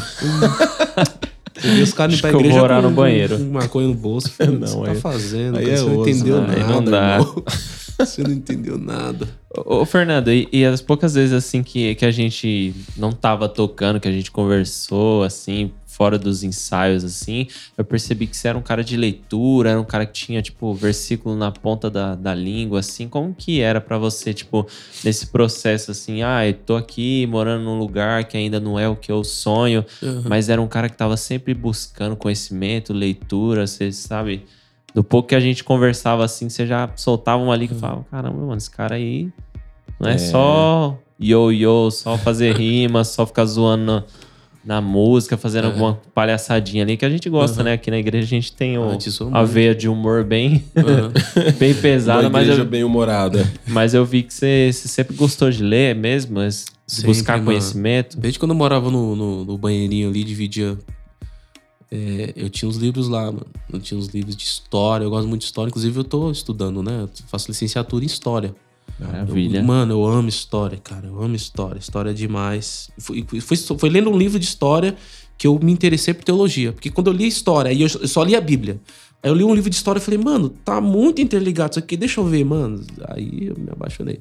Vi 1.62 1.82
os 1.82 1.92
caras 1.92 2.14
indo 2.14 2.20
pra 2.20 2.30
igreja 2.30 2.54
vou 2.54 2.62
orar 2.64 2.82
com, 2.82 2.88
no 2.90 2.94
banheiro. 2.94 3.38
maconha 3.46 3.88
no 3.88 3.94
bolso. 3.94 4.30
Falei, 4.30 4.58
Não, 4.58 4.82
o 4.82 4.84
que 4.84 4.88
você 4.88 4.88
aí- 4.90 4.94
tá 4.94 5.00
fazendo? 5.00 5.58
aí 5.58 5.64
cara? 5.64 5.76
é 5.76 5.80
você 5.82 5.88
não 5.90 6.00
entendeu 6.02 6.40
né? 6.42 6.54
Aí 6.54 6.60
nada, 6.60 6.72
não 6.74 6.84
dá. 6.84 7.18
irmão. 7.18 7.44
Você 7.98 8.22
não 8.22 8.30
entendeu 8.30 8.76
nada. 8.76 9.26
Ô, 9.56 9.76
ô, 9.76 9.84
Fernando, 9.86 10.30
e, 10.30 10.46
e 10.52 10.66
as 10.66 10.82
poucas 10.82 11.14
vezes 11.14 11.32
assim 11.32 11.62
que, 11.62 11.94
que 11.94 12.04
a 12.04 12.10
gente 12.10 12.74
não 12.94 13.10
tava 13.10 13.48
tocando, 13.48 13.98
que 13.98 14.06
a 14.06 14.12
gente 14.12 14.30
conversou 14.30 15.22
assim, 15.24 15.72
fora 15.96 16.18
dos 16.18 16.42
ensaios 16.42 17.02
assim, 17.02 17.46
eu 17.76 17.82
percebi 17.82 18.26
que 18.26 18.36
você 18.36 18.48
era 18.48 18.58
um 18.58 18.62
cara 18.62 18.84
de 18.84 18.98
leitura, 18.98 19.70
era 19.70 19.80
um 19.80 19.84
cara 19.84 20.04
que 20.04 20.12
tinha 20.12 20.42
tipo 20.42 20.74
versículo 20.74 21.34
na 21.34 21.50
ponta 21.50 21.90
da, 21.90 22.14
da 22.14 22.34
língua 22.34 22.80
assim. 22.80 23.08
Como 23.08 23.34
que 23.34 23.62
era 23.62 23.80
pra 23.80 23.96
você, 23.96 24.34
tipo, 24.34 24.66
nesse 25.02 25.28
processo 25.28 25.90
assim, 25.90 26.22
ah, 26.22 26.46
eu 26.46 26.52
tô 26.52 26.76
aqui 26.76 27.26
morando 27.26 27.64
num 27.64 27.78
lugar 27.78 28.24
que 28.24 28.36
ainda 28.36 28.60
não 28.60 28.78
é 28.78 28.86
o 28.86 28.94
que 28.94 29.10
eu 29.10 29.24
sonho, 29.24 29.84
mas 30.28 30.50
era 30.50 30.60
um 30.60 30.68
cara 30.68 30.90
que 30.90 30.96
tava 30.96 31.16
sempre 31.16 31.54
buscando 31.54 32.14
conhecimento, 32.14 32.92
leitura, 32.92 33.66
você 33.66 33.90
sabe? 33.90 34.44
Do 34.94 35.02
pouco 35.02 35.30
que 35.30 35.34
a 35.34 35.40
gente 35.40 35.64
conversava 35.64 36.24
assim, 36.24 36.50
você 36.50 36.66
já 36.66 36.90
soltava 36.94 37.42
uma 37.42 37.54
ali 37.54 37.68
que 37.68 37.74
falava, 37.74 38.04
caramba, 38.10 38.38
mano, 38.38 38.56
esse 38.56 38.70
cara 38.70 38.96
aí 38.96 39.30
não 39.98 40.10
é, 40.10 40.18
só 40.18 40.98
yo-yo, 41.18 41.90
só 41.90 42.18
fazer 42.18 42.52
rima, 42.56 43.02
só 43.02 43.24
ficar 43.26 43.46
zoando 43.46 44.04
na, 44.66 44.80
música, 44.80 45.36
fazendo 45.36 45.64
É. 45.64 45.70
alguma 45.70 45.94
palhaçadinha 46.12 46.82
ali 46.82 46.96
que 46.96 47.04
a 47.04 47.08
gente 47.10 47.28
gosta, 47.30 47.58
Uhum. 47.60 47.64
né? 47.66 47.72
Aqui 47.74 47.90
na 47.90 47.98
igreja 47.98 48.26
a 48.26 48.28
gente 48.28 48.52
tem 48.52 48.76
o, 48.76 48.98
a 49.32 49.42
veia 49.44 49.74
de 49.74 49.88
humor 49.88 50.24
bem, 50.24 50.64
Aham. 50.76 51.12
bem 51.58 51.72
pesada, 51.74 52.22
Uma 52.22 52.30
mas 52.30 52.48
eu, 52.48 52.64
bem 52.64 52.82
humorada. 52.84 53.48
mas 53.66 53.94
eu 53.94 54.04
vi 54.04 54.22
que 54.22 54.34
você, 54.34 54.70
você 54.72 54.88
sempre 54.88 55.14
gostou 55.16 55.50
de 55.50 55.62
ler 55.62 55.94
mesmo, 55.94 56.38
Sempre, 56.86 57.06
buscar 57.08 57.32
mano. 57.34 57.46
conhecimento. 57.46 58.18
Desde 58.18 58.38
quando 58.38 58.50
eu 58.52 58.56
morava 58.56 58.90
no, 58.90 59.16
no, 59.16 59.44
no 59.44 59.58
banheirinho 59.58 60.08
ali, 60.08 60.22
dividia. 60.22 60.76
é, 61.90 62.32
eu 62.36 62.48
tinha 62.50 62.68
os 62.68 62.76
livros 62.76 63.08
lá, 63.08 63.26
mano. 63.26 63.46
Eu 63.72 63.78
tinha 63.80 63.98
os 63.98 64.08
livros 64.08 64.36
de 64.36 64.44
história. 64.44 65.04
Eu 65.04 65.10
gosto 65.10 65.26
muito 65.28 65.40
de 65.42 65.46
história. 65.46 65.68
Inclusive, 65.68 65.98
eu 65.98 66.04
tô 66.04 66.30
estudando, 66.30 66.82
né? 66.82 67.02
Eu 67.02 67.08
faço 67.28 67.48
licenciatura 67.50 68.04
em 68.04 68.06
história. 68.06 68.54
Maravilha. 68.98 69.58
Eu- 69.58 69.64
mano, 69.64 69.92
eu 69.94 70.04
amo 70.06 70.28
história, 70.28 70.78
cara. 70.78 71.06
Eu 71.06 71.22
amo 71.22 71.34
história. 71.36 71.78
História 71.78 72.10
é 72.10 72.14
demais. 72.14 72.90
Foi, 72.98 73.24
foi, 73.40 73.56
foi 73.56 73.90
lendo 73.90 74.10
um 74.10 74.16
livro 74.18 74.38
de 74.38 74.44
história 74.46 74.96
que 75.36 75.46
eu 75.46 75.58
me 75.62 75.70
interessei 75.72 76.14
por 76.14 76.24
teologia. 76.24 76.72
Porque 76.72 76.90
quando 76.90 77.08
eu 77.08 77.12
li 77.12 77.26
história, 77.26 77.72
eu 77.72 77.80
eu 78.00 78.08
só 78.08 78.22
li 78.22 78.34
a 78.34 78.40
Bíblia. 78.40 78.80
Aí 79.22 79.30
eu 79.30 79.34
li 79.34 79.44
um 79.44 79.54
livro 79.54 79.68
de 79.68 79.76
história 79.76 79.98
e 79.98 80.02
falei, 80.02 80.18
mano, 80.18 80.48
tá 80.50 80.80
muito 80.80 81.20
interligado 81.20 81.72
isso 81.72 81.78
aqui, 81.78 81.96
deixa 81.96 82.20
eu 82.20 82.24
ver, 82.24 82.44
mano. 82.44 82.82
Aí 83.08 83.48
eu 83.48 83.56
me 83.58 83.70
apaixonei. 83.70 84.18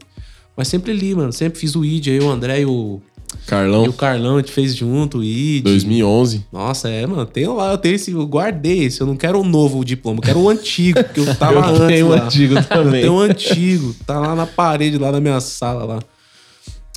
Mas 0.58 0.68
sempre 0.68 0.94
li, 0.94 1.14
mano. 1.16 1.32
Sempre 1.32 1.60
fiz 1.60 1.76
o 1.76 1.86
ID, 1.86 2.08
aí 2.08 2.20
o 2.20 2.30
André 2.30 2.62
e 2.62 2.66
o, 2.66 3.02
e 3.34 3.48
Carlão, 3.48 3.86
o 3.86 3.94
Carlão, 3.94 4.36
a 4.36 4.40
gente 4.40 4.52
fez 4.52 4.76
junto 4.76 5.20
o 5.20 5.24
ID. 5.24 5.64
2011. 5.64 6.46
Nossa, 6.52 6.90
é, 6.90 7.06
mano. 7.06 7.26
Tem 7.26 7.48
lá, 7.48 7.72
eu 7.72 7.78
tenho 7.78 7.96
esse, 7.96 8.12
eu 8.12 8.26
guardei 8.26 8.86
esse. 8.86 9.02
Eu 9.02 9.08
não 9.08 9.16
quero 9.16 9.40
o 9.40 9.44
novo 9.44 9.84
diploma, 9.84 10.18
eu 10.20 10.24
quero 10.24 10.40
o 10.40 10.50
antigo, 10.50 11.04
que 11.04 11.20
eu 11.20 11.34
tava 11.36 11.60
Eu 11.60 11.66
antes. 11.76 11.88
tenho 11.88 12.08
o 12.10 12.14
antigo 12.14 12.56
também. 12.68 13.02
Tem 13.02 13.10
um 13.10 13.20
antigo, 13.20 13.96
tá 14.06 14.20
lá 14.20 14.36
na 14.36 14.46
parede, 14.46 14.98
lá 14.98 15.12
na 15.12 15.20
minha 15.20 15.40
sala 15.40 15.86
lá. 15.86 16.00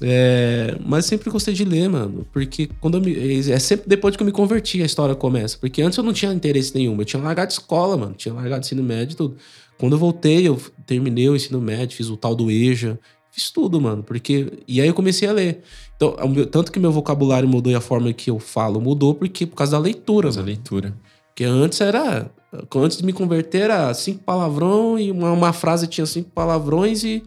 É, 0.01 0.77
mas 0.87 1.07
sempre 1.07 1.29
gostei 1.31 1.53
de 1.53 1.65
ler, 1.65 1.89
mano. 1.89 2.27
Porque 2.33 2.69
quando 2.81 2.99
eu 2.99 3.01
me. 3.01 3.51
É 3.51 3.59
sempre 3.59 3.89
depois 3.89 4.17
que 4.17 4.23
eu 4.23 4.27
me 4.27 4.33
converti 4.33 4.81
a 4.83 4.87
história 4.87 5.15
começa. 5.15 5.59
Porque 5.59 5.83
antes 5.83 5.99
eu 5.99 6.05
não 6.05 6.13
tinha 6.13 6.33
interesse 6.33 6.75
nenhum. 6.75 6.97
Eu 6.99 7.05
tinha 7.05 7.23
largado 7.23 7.51
escola, 7.51 7.97
mano. 7.97 8.15
Tinha 8.17 8.33
largado 8.33 8.65
ensino 8.65 8.83
médio 8.83 9.15
e 9.15 9.17
tudo. 9.17 9.37
Quando 9.77 9.93
eu 9.93 9.99
voltei, 9.99 10.47
eu 10.47 10.61
terminei 10.87 11.29
o 11.29 11.37
ensino 11.37 11.61
médio, 11.61 11.97
fiz 11.97 12.09
o 12.09 12.17
tal 12.17 12.35
do 12.35 12.51
EJA. 12.51 12.99
Fiz 13.31 13.51
tudo, 13.51 13.81
mano. 13.81 14.03
Porque. 14.03 14.53
E 14.69 14.81
aí 14.81 14.87
eu 14.87 14.95
comecei 14.95 15.29
a 15.29 15.33
ler. 15.33 15.63
Então, 15.99 16.15
tanto 16.49 16.71
que 16.71 16.79
meu 16.79 16.93
vocabulário 16.93 17.49
mudou 17.49 17.73
e 17.73 17.75
a 17.75 17.81
forma 17.81 18.13
que 18.13 18.31
eu 18.31 18.39
falo 18.39 18.81
mudou, 18.81 19.17
porque 19.17 19.45
por 19.45 19.57
causa 19.57 19.73
da 19.73 19.79
leitura, 19.81 20.29
Essa 20.29 20.39
mano. 20.39 20.47
leitura. 20.47 20.95
Porque 21.27 21.43
antes 21.43 21.81
era. 21.81 22.31
Antes 22.77 22.99
de 22.99 23.05
me 23.05 23.13
converter, 23.13 23.63
era 23.63 23.93
cinco 23.93 24.23
palavrões 24.23 25.07
e 25.07 25.11
uma, 25.11 25.33
uma 25.33 25.53
frase 25.53 25.87
tinha 25.89 26.07
cinco 26.07 26.31
palavrões 26.31 27.03
e, 27.03 27.23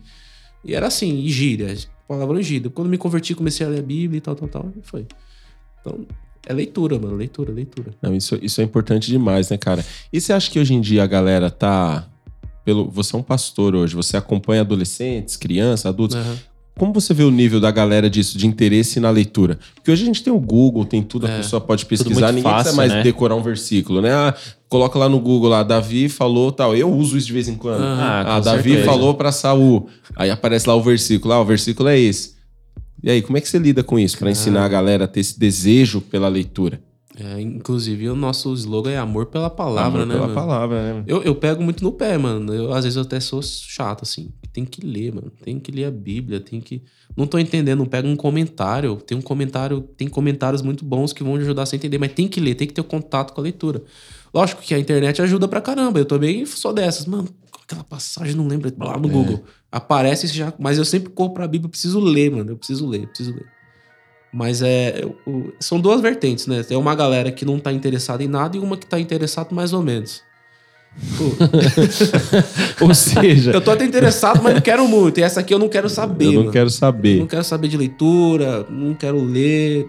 e 0.63 0.73
era 0.73 0.87
assim, 0.87 1.19
e 1.19 1.29
gíria. 1.29 1.75
palavra 2.07 2.37
ungida. 2.37 2.69
Quando 2.69 2.87
me 2.89 2.97
converti, 2.97 3.35
comecei 3.35 3.65
a 3.65 3.69
ler 3.69 3.79
a 3.79 3.83
Bíblia 3.83 4.17
e 4.17 4.21
tal, 4.21 4.35
tal, 4.35 4.47
tal. 4.47 4.71
E 4.75 4.81
foi. 4.81 5.05
Então, 5.81 5.99
é 6.47 6.53
leitura, 6.53 6.97
mano. 6.97 7.15
Leitura, 7.17 7.51
leitura. 7.51 7.91
Não, 8.01 8.15
isso, 8.15 8.39
isso 8.41 8.61
é 8.61 8.63
importante 8.63 9.11
demais, 9.11 9.49
né, 9.49 9.57
cara? 9.57 9.85
E 10.11 10.19
você 10.19 10.31
acha 10.31 10.49
que 10.49 10.59
hoje 10.59 10.73
em 10.73 10.79
dia 10.81 11.03
a 11.03 11.07
galera 11.07 11.51
tá. 11.51 12.07
Pelo, 12.63 12.89
você 12.89 13.15
é 13.15 13.19
um 13.19 13.23
pastor 13.23 13.75
hoje, 13.75 13.95
você 13.95 14.15
acompanha 14.15 14.61
adolescentes, 14.61 15.35
crianças, 15.35 15.85
adultos. 15.87 16.15
Aham. 16.15 16.37
Como 16.77 16.93
você 16.93 17.13
vê 17.13 17.23
o 17.23 17.29
nível 17.29 17.59
da 17.59 17.69
galera 17.69 18.09
disso, 18.09 18.37
de 18.37 18.47
interesse 18.47 18.99
na 18.99 19.09
leitura? 19.09 19.59
Porque 19.75 19.91
hoje 19.91 20.03
a 20.03 20.05
gente 20.05 20.23
tem 20.23 20.31
o 20.33 20.39
Google, 20.39 20.83
tem 20.85 21.03
tudo, 21.03 21.27
a 21.27 21.29
É, 21.29 21.37
pessoa 21.37 21.59
pode 21.61 21.85
pesquisar, 21.85 22.27
ninguém 22.31 22.43
fácil, 22.43 22.55
precisa 22.63 22.75
mais 22.77 22.91
né? 22.93 23.03
decorar 23.03 23.35
um 23.35 23.43
versículo, 23.43 24.01
né? 24.01 24.11
Ah, 24.11 24.33
coloca 24.69 24.97
lá 24.97 25.07
no 25.07 25.19
Google 25.19 25.49
lá, 25.49 25.63
Davi 25.63 26.09
falou 26.09 26.51
tal. 26.51 26.75
Eu 26.75 26.89
uso 26.91 27.17
isso 27.17 27.27
de 27.27 27.33
vez 27.33 27.47
em 27.47 27.55
quando. 27.55 27.83
Ah, 27.83 28.37
Ah, 28.37 28.39
Davi 28.39 28.69
certeza. 28.69 28.85
falou 28.85 29.13
pra 29.13 29.31
Saul. 29.31 29.89
Aí 30.15 30.31
aparece 30.31 30.67
lá 30.67 30.73
o 30.75 30.81
versículo, 30.81 31.33
ah, 31.33 31.41
o 31.41 31.45
versículo 31.45 31.89
é 31.89 31.99
esse. 31.99 32.35
E 33.03 33.09
aí, 33.11 33.21
como 33.21 33.37
é 33.37 33.41
que 33.41 33.49
você 33.49 33.59
lida 33.59 33.83
com 33.83 33.99
isso? 33.99 34.17
Pra 34.17 34.31
ensinar 34.31 34.63
a 34.63 34.67
galera 34.67 35.05
a 35.05 35.07
ter 35.07 35.19
esse 35.19 35.37
desejo 35.39 36.01
pela 36.01 36.27
leitura? 36.29 36.79
É, 37.19 37.41
inclusive, 37.41 38.09
o 38.09 38.15
nosso 38.15 38.53
slogan 38.53 38.91
é 38.91 38.97
amor 38.97 39.25
pela 39.25 39.49
palavra, 39.49 40.03
Amor 40.03 40.07
né? 40.07 40.13
Pela 40.13 40.27
mano? 40.27 40.33
palavra, 40.33 40.93
né? 40.93 41.03
Eu, 41.05 41.21
eu 41.23 41.35
pego 41.35 41.61
muito 41.61 41.83
no 41.83 41.91
pé, 41.91 42.17
mano. 42.17 42.53
Eu, 42.53 42.73
às 42.73 42.85
vezes 42.85 42.95
eu 42.95 43.01
até 43.01 43.19
sou 43.19 43.41
chato, 43.41 44.03
assim. 44.03 44.31
Tem 44.53 44.63
que 44.65 44.85
ler, 44.85 45.13
mano. 45.13 45.31
Tem 45.43 45.59
que 45.59 45.71
ler 45.71 45.85
a 45.85 45.91
Bíblia, 45.91 46.39
tem 46.39 46.61
que. 46.61 46.81
Não 47.15 47.27
tô 47.27 47.37
entendendo, 47.37 47.85
pega 47.85 48.07
um 48.07 48.15
comentário. 48.15 48.95
Tem 48.95 49.17
um 49.17 49.21
comentário, 49.21 49.81
tem 49.97 50.07
comentários 50.07 50.61
muito 50.61 50.85
bons 50.85 51.11
que 51.11 51.23
vão 51.23 51.37
te 51.37 51.41
ajudar 51.41 51.63
a 51.63 51.65
você 51.65 51.75
entender, 51.75 51.97
mas 51.97 52.13
tem 52.13 52.27
que 52.27 52.39
ler, 52.39 52.55
tem 52.55 52.67
que 52.67 52.73
ter 52.73 52.81
o 52.81 52.85
contato 52.85 53.33
com 53.33 53.41
a 53.41 53.43
leitura. 53.43 53.83
Lógico 54.33 54.61
que 54.61 54.73
a 54.73 54.79
internet 54.79 55.21
ajuda 55.21 55.47
pra 55.47 55.59
caramba. 55.59 55.99
Eu 55.99 56.05
também 56.05 56.45
sou 56.45 56.71
dessas, 56.71 57.05
mano. 57.05 57.27
Aquela 57.63 57.83
passagem 57.83 58.35
não 58.35 58.47
lembra 58.47 58.73
lá 58.79 58.97
no 58.97 59.09
Google. 59.09 59.43
Aparece 59.69 60.27
já, 60.27 60.53
mas 60.57 60.77
eu 60.77 60.85
sempre 60.85 61.09
corro 61.09 61.33
pra 61.33 61.47
Bíblia, 61.47 61.67
eu 61.67 61.71
preciso 61.71 61.99
ler, 61.99 62.31
mano. 62.31 62.51
Eu 62.51 62.57
preciso 62.57 62.87
ler, 62.87 63.03
eu 63.03 63.07
preciso 63.07 63.33
ler. 63.33 63.45
Mas 64.33 64.61
é. 64.61 65.03
são 65.59 65.79
duas 65.79 65.99
vertentes, 66.01 66.47
né? 66.47 66.63
Tem 66.63 66.77
uma 66.77 66.95
galera 66.95 67.31
que 67.31 67.43
não 67.43 67.59
tá 67.59 67.71
interessada 67.71 68.23
em 68.23 68.27
nada 68.27 68.55
e 68.55 68.59
uma 68.59 68.77
que 68.77 68.85
tá 68.85 68.99
interessada 68.99 69.49
mais 69.53 69.73
ou 69.73 69.81
menos. 69.83 70.23
Pô, 71.17 72.85
Ou 72.85 72.93
seja, 72.93 73.51
eu 73.51 73.61
tô 73.61 73.71
até 73.71 73.85
interessado, 73.85 74.41
mas 74.43 74.55
não 74.55 74.61
quero 74.61 74.87
muito. 74.87 75.19
E 75.19 75.23
essa 75.23 75.39
aqui 75.39 75.53
eu 75.53 75.59
não 75.59 75.69
quero 75.69 75.89
saber. 75.89 76.25
eu 76.27 76.31
não 76.33 76.39
mano. 76.41 76.51
quero 76.51 76.65
Eu 76.67 76.71
saber. 76.71 77.19
não 77.19 77.27
quero 77.27 77.43
saber 77.43 77.67
de 77.67 77.77
leitura, 77.77 78.65
não 78.69 78.93
quero 78.93 79.21
ler. 79.23 79.87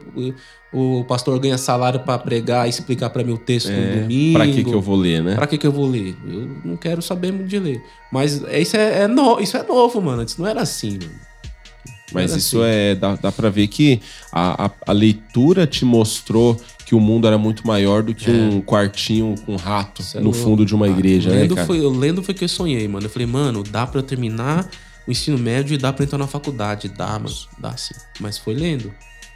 O, 0.73 1.05
pastor 1.05 1.39
ganha 1.39 1.59
salário 1.59 2.01
pra 2.01 2.19
pregar 2.19 2.67
e 2.67 2.71
explicar 2.71 3.11
pra 3.11 3.23
mim 3.23 3.33
o 3.33 3.39
texto 3.39 3.69
no 3.71 4.01
domingo. 4.03 4.39
Pra 4.39 4.47
que 4.47 4.65
que 4.65 4.73
eu 4.75 4.81
vou 4.81 4.97
ler, 4.97 5.23
né? 5.23 5.35
Pra 5.35 5.47
que, 5.47 5.59
que 5.59 5.67
eu 5.67 5.73
vou 5.73 5.87
ler? 5.89 6.17
Eu 6.27 6.49
não 6.65 6.77
quero 6.77 7.03
saber 7.03 7.31
muito 7.33 7.49
de 7.49 7.59
ler. 7.59 7.83
Mas 8.11 8.43
é- 8.45 8.61
isso 8.61 8.77
é, 8.77 9.03
é 9.03 9.09
no- 9.09 9.39
isso 9.41 9.57
é 9.57 9.63
novo, 9.63 10.01
mano. 10.01 10.23
Isso 10.23 10.41
não 10.41 10.49
era 10.49 10.63
assim, 10.63 10.93
mano. 10.93 11.32
Mas 12.15 12.35
isso 12.35 12.59
assim. 12.61 12.67
é. 12.71 12.95
Dá, 12.95 13.17
dá 13.17 13.33
pra 13.33 13.49
ver 13.51 13.67
que 13.69 14.01
a, 14.33 14.67
a, 14.67 14.71
a 14.89 14.93
leitura 14.93 15.67
te 15.67 15.85
mostrou 15.85 16.61
que 16.85 16.95
o 16.95 17.01
mundo 17.01 17.27
era 17.27 17.39
muito 17.39 17.67
maior 17.67 18.03
do 18.03 18.15
que 18.15 18.31
É. 18.31 18.33
um 18.35 18.61
quartinho 18.61 19.35
com 19.47 19.57
rato 19.57 20.03
é 20.15 20.21
no 20.21 20.33
fundo 20.33 20.65
de 20.67 20.75
uma 20.75 20.87
Ah, 20.87 20.91
igreja, 20.91 21.31
né, 21.31 21.37
lendo 21.43 21.55
cara? 21.55 21.67
foi, 21.67 21.79
eu 21.81 21.91
lendo 21.91 22.23
foi 22.23 22.35
que 22.35 22.45
eu 22.45 22.49
sonhei, 22.49 22.87
mano. 22.89 23.07
Eu 23.07 23.11
falei, 23.11 23.27
mano, 23.27 23.63
dá 23.63 23.87
pra 23.87 24.01
eu 24.01 24.03
terminar 24.03 24.69
o 25.07 25.11
ensino 25.11 25.39
médio 25.39 25.75
e 25.75 25.79
dá 25.79 25.93
pra 25.93 26.05
entrar 26.05 26.19
na 26.19 26.27
faculdade. 26.27 26.89
Dá, 26.89 27.19
mano. 27.19 27.35
Dá 27.59 27.77
sim. 27.77 27.95
Mas 28.21 28.37
foi 28.39 28.55
lendo. 28.55 28.93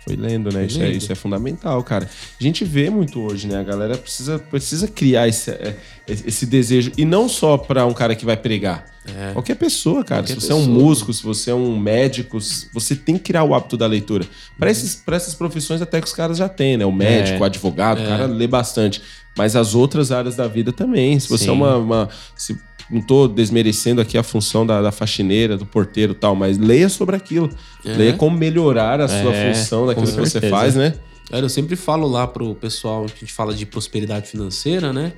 Foi 0.07 0.15
lendo, 0.17 0.53
né? 0.53 0.65
Isso, 0.67 0.81
É, 0.81 0.89
isso 0.91 1.11
é 1.11 1.15
fundamental, 1.17 1.83
cara. 1.83 2.09
A 2.41 2.43
gente 2.43 2.65
vê 2.65 2.89
muito 2.89 3.21
hoje, 3.21 3.49
né? 3.49 3.59
A 3.59 3.63
galera 3.65 3.97
precisa, 3.99 4.39
precisa 4.39 4.87
criar 4.87 5.27
esse, 5.27 5.51
é, 5.51 5.77
esse 6.09 6.47
desejo. 6.47 6.93
E 6.97 7.05
não 7.05 7.29
só 7.29 7.59
pra 7.59 7.85
um 7.85 7.93
cara 7.93 8.15
que 8.15 8.25
vai 8.25 8.37
pregar. 8.37 8.85
É. 9.05 9.33
Qualquer 9.33 9.57
pessoa, 9.57 10.05
cara. 10.05 10.23
Qualquer 10.23 10.35
se 10.41 10.47
você 10.47 10.53
é 10.53 10.55
um 10.55 10.59
pessoa. 10.67 10.79
músico, 10.79 11.13
se 11.13 11.23
você 11.25 11.51
é 11.51 11.55
um 11.55 11.77
médico, 11.79 12.39
você 12.73 12.95
tem 12.95 13.17
que 13.17 13.25
criar 13.25 13.43
o 13.43 13.53
hábito 13.55 13.77
da 13.77 13.87
leitura. 13.87 14.25
Pra, 14.59 14.71
esses, 14.71 14.95
pra 14.95 15.17
essas 15.17 15.35
profissões 15.35 15.83
até 15.83 16.01
que 16.01 16.07
os 16.07 16.13
caras 16.13 16.37
já 16.39 16.49
têm, 16.49 16.77
né? 16.77 16.87
O 16.87 16.93
médico, 16.93 17.39
É. 17.39 17.41
o 17.41 17.45
advogado, 17.45 17.99
o 17.99 18.03
É. 18.05 18.07
cara 18.07 18.27
lê 18.27 18.47
bastante. 18.47 19.03
Mas 19.37 19.55
as 19.57 19.75
outras 19.75 20.13
áreas 20.13 20.37
da 20.37 20.47
vida 20.47 20.73
também. 20.73 21.19
Se 21.19 21.29
você 21.29 21.45
Sim. 21.45 21.51
é 21.51 21.53
uma... 21.53 21.77
uma- 21.77 22.09
se- 22.37 22.57
não 22.91 23.01
tô 23.01 23.27
desmerecendo 23.27 24.01
aqui 24.01 24.17
a 24.17 24.23
função 24.23 24.67
da, 24.67 24.81
da 24.81 24.93
faxineira, 24.93 25.57
do 25.57 25.67
porteiro 25.67 26.13
e 26.13 26.15
tal, 26.15 26.35
mas 26.35 26.57
leia 26.59 26.89
sobre 26.89 27.17
aquilo. 27.17 27.51
É. 27.85 27.93
Leia 27.93 28.13
como 28.15 28.37
melhorar 28.37 29.01
a 29.01 29.09
sua 29.09 29.35
É, 29.35 29.53
função 29.53 29.87
daquilo 29.87 30.07
que 30.07 30.13
você 30.13 30.41
faz, 30.49 30.75
né? 30.75 30.95
Cara, 31.31 31.45
eu 31.45 31.49
sempre 31.49 31.75
falo 31.75 32.07
lá 32.07 32.27
pro 32.27 32.55
pessoal 32.55 33.07
que 33.07 33.15
a 33.17 33.21
gente 33.21 33.33
fala 33.33 33.53
de 33.53 33.67
prosperidade 33.67 34.29
financeira, 34.29 34.93
né? 34.93 35.13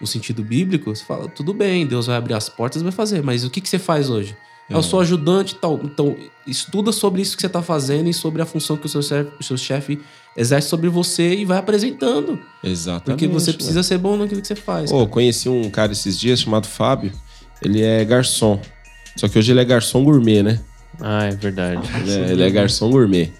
No 0.00 0.06
sentido 0.06 0.42
bíblico, 0.42 0.94
você 0.94 1.04
fala, 1.04 1.28
tudo 1.28 1.52
bem, 1.52 1.86
Deus 1.86 2.06
vai 2.06 2.16
abrir 2.16 2.32
as 2.32 2.48
portas, 2.48 2.80
vai 2.80 2.92
fazer, 2.92 3.22
mas 3.22 3.44
o 3.44 3.50
que, 3.50 3.60
que 3.60 3.68
você 3.68 3.78
faz 3.78 4.08
hoje? 4.08 4.34
É. 4.70 4.74
Eu 4.74 4.82
sou 4.82 5.00
ajudante 5.00 5.54
e 5.54 5.58
tal. 5.58 5.78
Então, 5.84 6.16
estuda 6.46 6.92
sobre 6.92 7.20
isso 7.20 7.36
que 7.36 7.42
você 7.42 7.48
tá 7.48 7.60
fazendo 7.60 8.08
e 8.08 8.14
sobre 8.14 8.40
a 8.40 8.46
função 8.46 8.76
que 8.76 8.86
o 8.86 8.88
seu 8.88 9.02
chefe, 9.02 9.30
o 9.38 9.42
seu 9.42 9.58
chefe 9.58 10.00
exerce 10.36 10.68
sobre 10.68 10.88
você 10.88 11.34
e 11.34 11.44
vai 11.44 11.58
apresentando. 11.58 12.38
Exatamente. 12.62 13.18
Porque 13.18 13.26
você 13.26 13.52
precisa 13.52 13.82
ser 13.82 13.98
bom 13.98 14.16
naquilo 14.16 14.40
que 14.40 14.46
você 14.46 14.56
faz. 14.56 14.90
Pô, 14.90 15.06
conheci 15.06 15.48
um 15.48 15.68
cara 15.70 15.92
esses 15.92 16.18
dias 16.18 16.40
chamado 16.40 16.66
Fábio. 16.66 17.12
Ele 17.62 17.82
é 17.82 18.04
garçom. 18.04 18.60
Só 19.16 19.28
que 19.28 19.38
hoje 19.38 19.52
ele 19.52 19.60
é 19.60 19.64
garçom 19.64 20.04
gourmet, 20.04 20.42
né? 20.42 20.60
Ah, 21.00 21.24
é 21.24 21.30
verdade. 21.30 21.82
Ele 22.00 22.12
é, 22.12 22.32
ele 22.32 22.42
é 22.42 22.50
garçom 22.50 22.90
gourmet. 22.90 23.32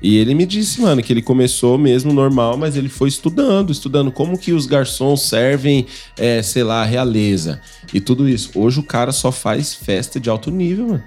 E 0.00 0.16
ele 0.16 0.32
me 0.34 0.46
disse, 0.46 0.80
mano, 0.80 1.02
que 1.02 1.12
ele 1.12 1.22
começou 1.22 1.76
mesmo 1.76 2.12
normal, 2.12 2.56
mas 2.56 2.76
ele 2.76 2.88
foi 2.88 3.08
estudando, 3.08 3.72
estudando 3.72 4.12
como 4.12 4.38
que 4.38 4.52
os 4.52 4.64
garçons 4.64 5.22
servem, 5.22 5.86
é, 6.16 6.40
sei 6.40 6.62
lá, 6.62 6.82
a 6.82 6.84
realeza 6.84 7.60
e 7.92 8.00
tudo 8.00 8.28
isso. 8.28 8.50
Hoje 8.54 8.78
o 8.78 8.82
cara 8.82 9.10
só 9.10 9.32
faz 9.32 9.74
festa 9.74 10.20
de 10.20 10.30
alto 10.30 10.50
nível, 10.50 10.88
mano. 10.88 11.04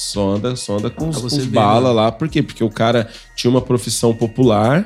Só 0.00 0.30
anda, 0.30 0.54
só 0.54 0.76
anda 0.76 0.88
com 0.90 1.08
os, 1.08 1.20
você 1.20 1.38
os 1.38 1.44
ver, 1.46 1.50
bala 1.56 1.88
né? 1.88 1.94
lá. 1.94 2.12
Por 2.12 2.28
quê? 2.28 2.40
Porque 2.40 2.62
o 2.62 2.70
cara 2.70 3.08
tinha 3.34 3.50
uma 3.50 3.60
profissão 3.60 4.14
popular, 4.14 4.84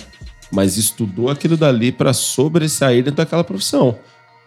mas 0.50 0.78
estudou 0.78 1.28
aquilo 1.28 1.54
dali 1.54 1.92
pra 1.92 2.14
sobressair 2.14 3.04
dentro 3.04 3.18
daquela 3.18 3.44
profissão. 3.44 3.98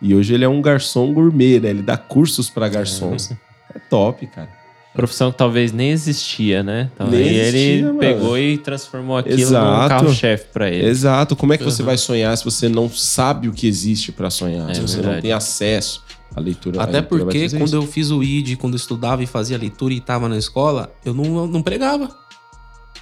E 0.01 0.15
hoje 0.15 0.33
ele 0.33 0.43
é 0.43 0.49
um 0.49 0.61
garçom 0.63 1.13
gourmet, 1.13 1.59
né? 1.59 1.69
Ele 1.69 1.83
dá 1.83 1.97
cursos 1.97 2.49
pra 2.49 2.67
garçons. 2.67 3.31
É 3.73 3.79
top, 3.89 4.25
cara. 4.27 4.49
Profissão 4.93 5.29
que 5.31 5.37
talvez 5.37 5.71
nem 5.73 5.91
existia, 5.91 6.63
né? 6.63 6.89
Então, 6.95 7.07
Nem 7.09 7.19
aí 7.21 7.35
existia, 7.39 7.59
ele 7.59 7.83
mano. 7.83 7.99
pegou 7.99 8.37
e 8.37 8.57
transformou 8.57 9.17
aquilo 9.17 9.39
Exato. 9.41 9.81
num 9.83 9.87
carro-chefe 9.89 10.45
pra 10.53 10.69
ele. 10.69 10.87
Exato. 10.87 11.35
Como 11.35 11.51
é 11.53 11.57
que 11.57 11.63
você 11.65 11.81
Uhum. 11.81 11.85
vai 11.87 11.97
sonhar 11.97 12.35
se 12.37 12.45
você 12.45 12.69
não 12.69 12.89
sabe 12.89 13.49
o 13.49 13.51
que 13.53 13.67
existe 13.67 14.11
pra 14.13 14.29
sonhar? 14.29 14.69
É 14.69 14.73
se 14.73 14.81
você 14.81 14.95
verdade. 14.95 15.15
não 15.15 15.21
tem 15.21 15.31
acesso 15.33 16.01
à 16.35 16.39
leitura. 16.39 16.81
Até 16.81 16.97
a 16.97 17.01
leitura 17.01 17.23
porque 17.25 17.49
quando 17.49 17.65
isso. 17.65 17.75
eu 17.75 17.87
fiz 17.87 18.11
o 18.11 18.21
ID, 18.23 18.57
quando 18.57 18.73
eu 18.73 18.77
estudava 18.77 19.23
e 19.23 19.25
fazia 19.25 19.57
leitura 19.57 19.93
e 19.93 20.01
tava 20.01 20.27
na 20.27 20.37
escola, 20.37 20.93
eu 21.03 21.13
não, 21.13 21.47
não 21.47 21.61
pregava. 21.61 22.09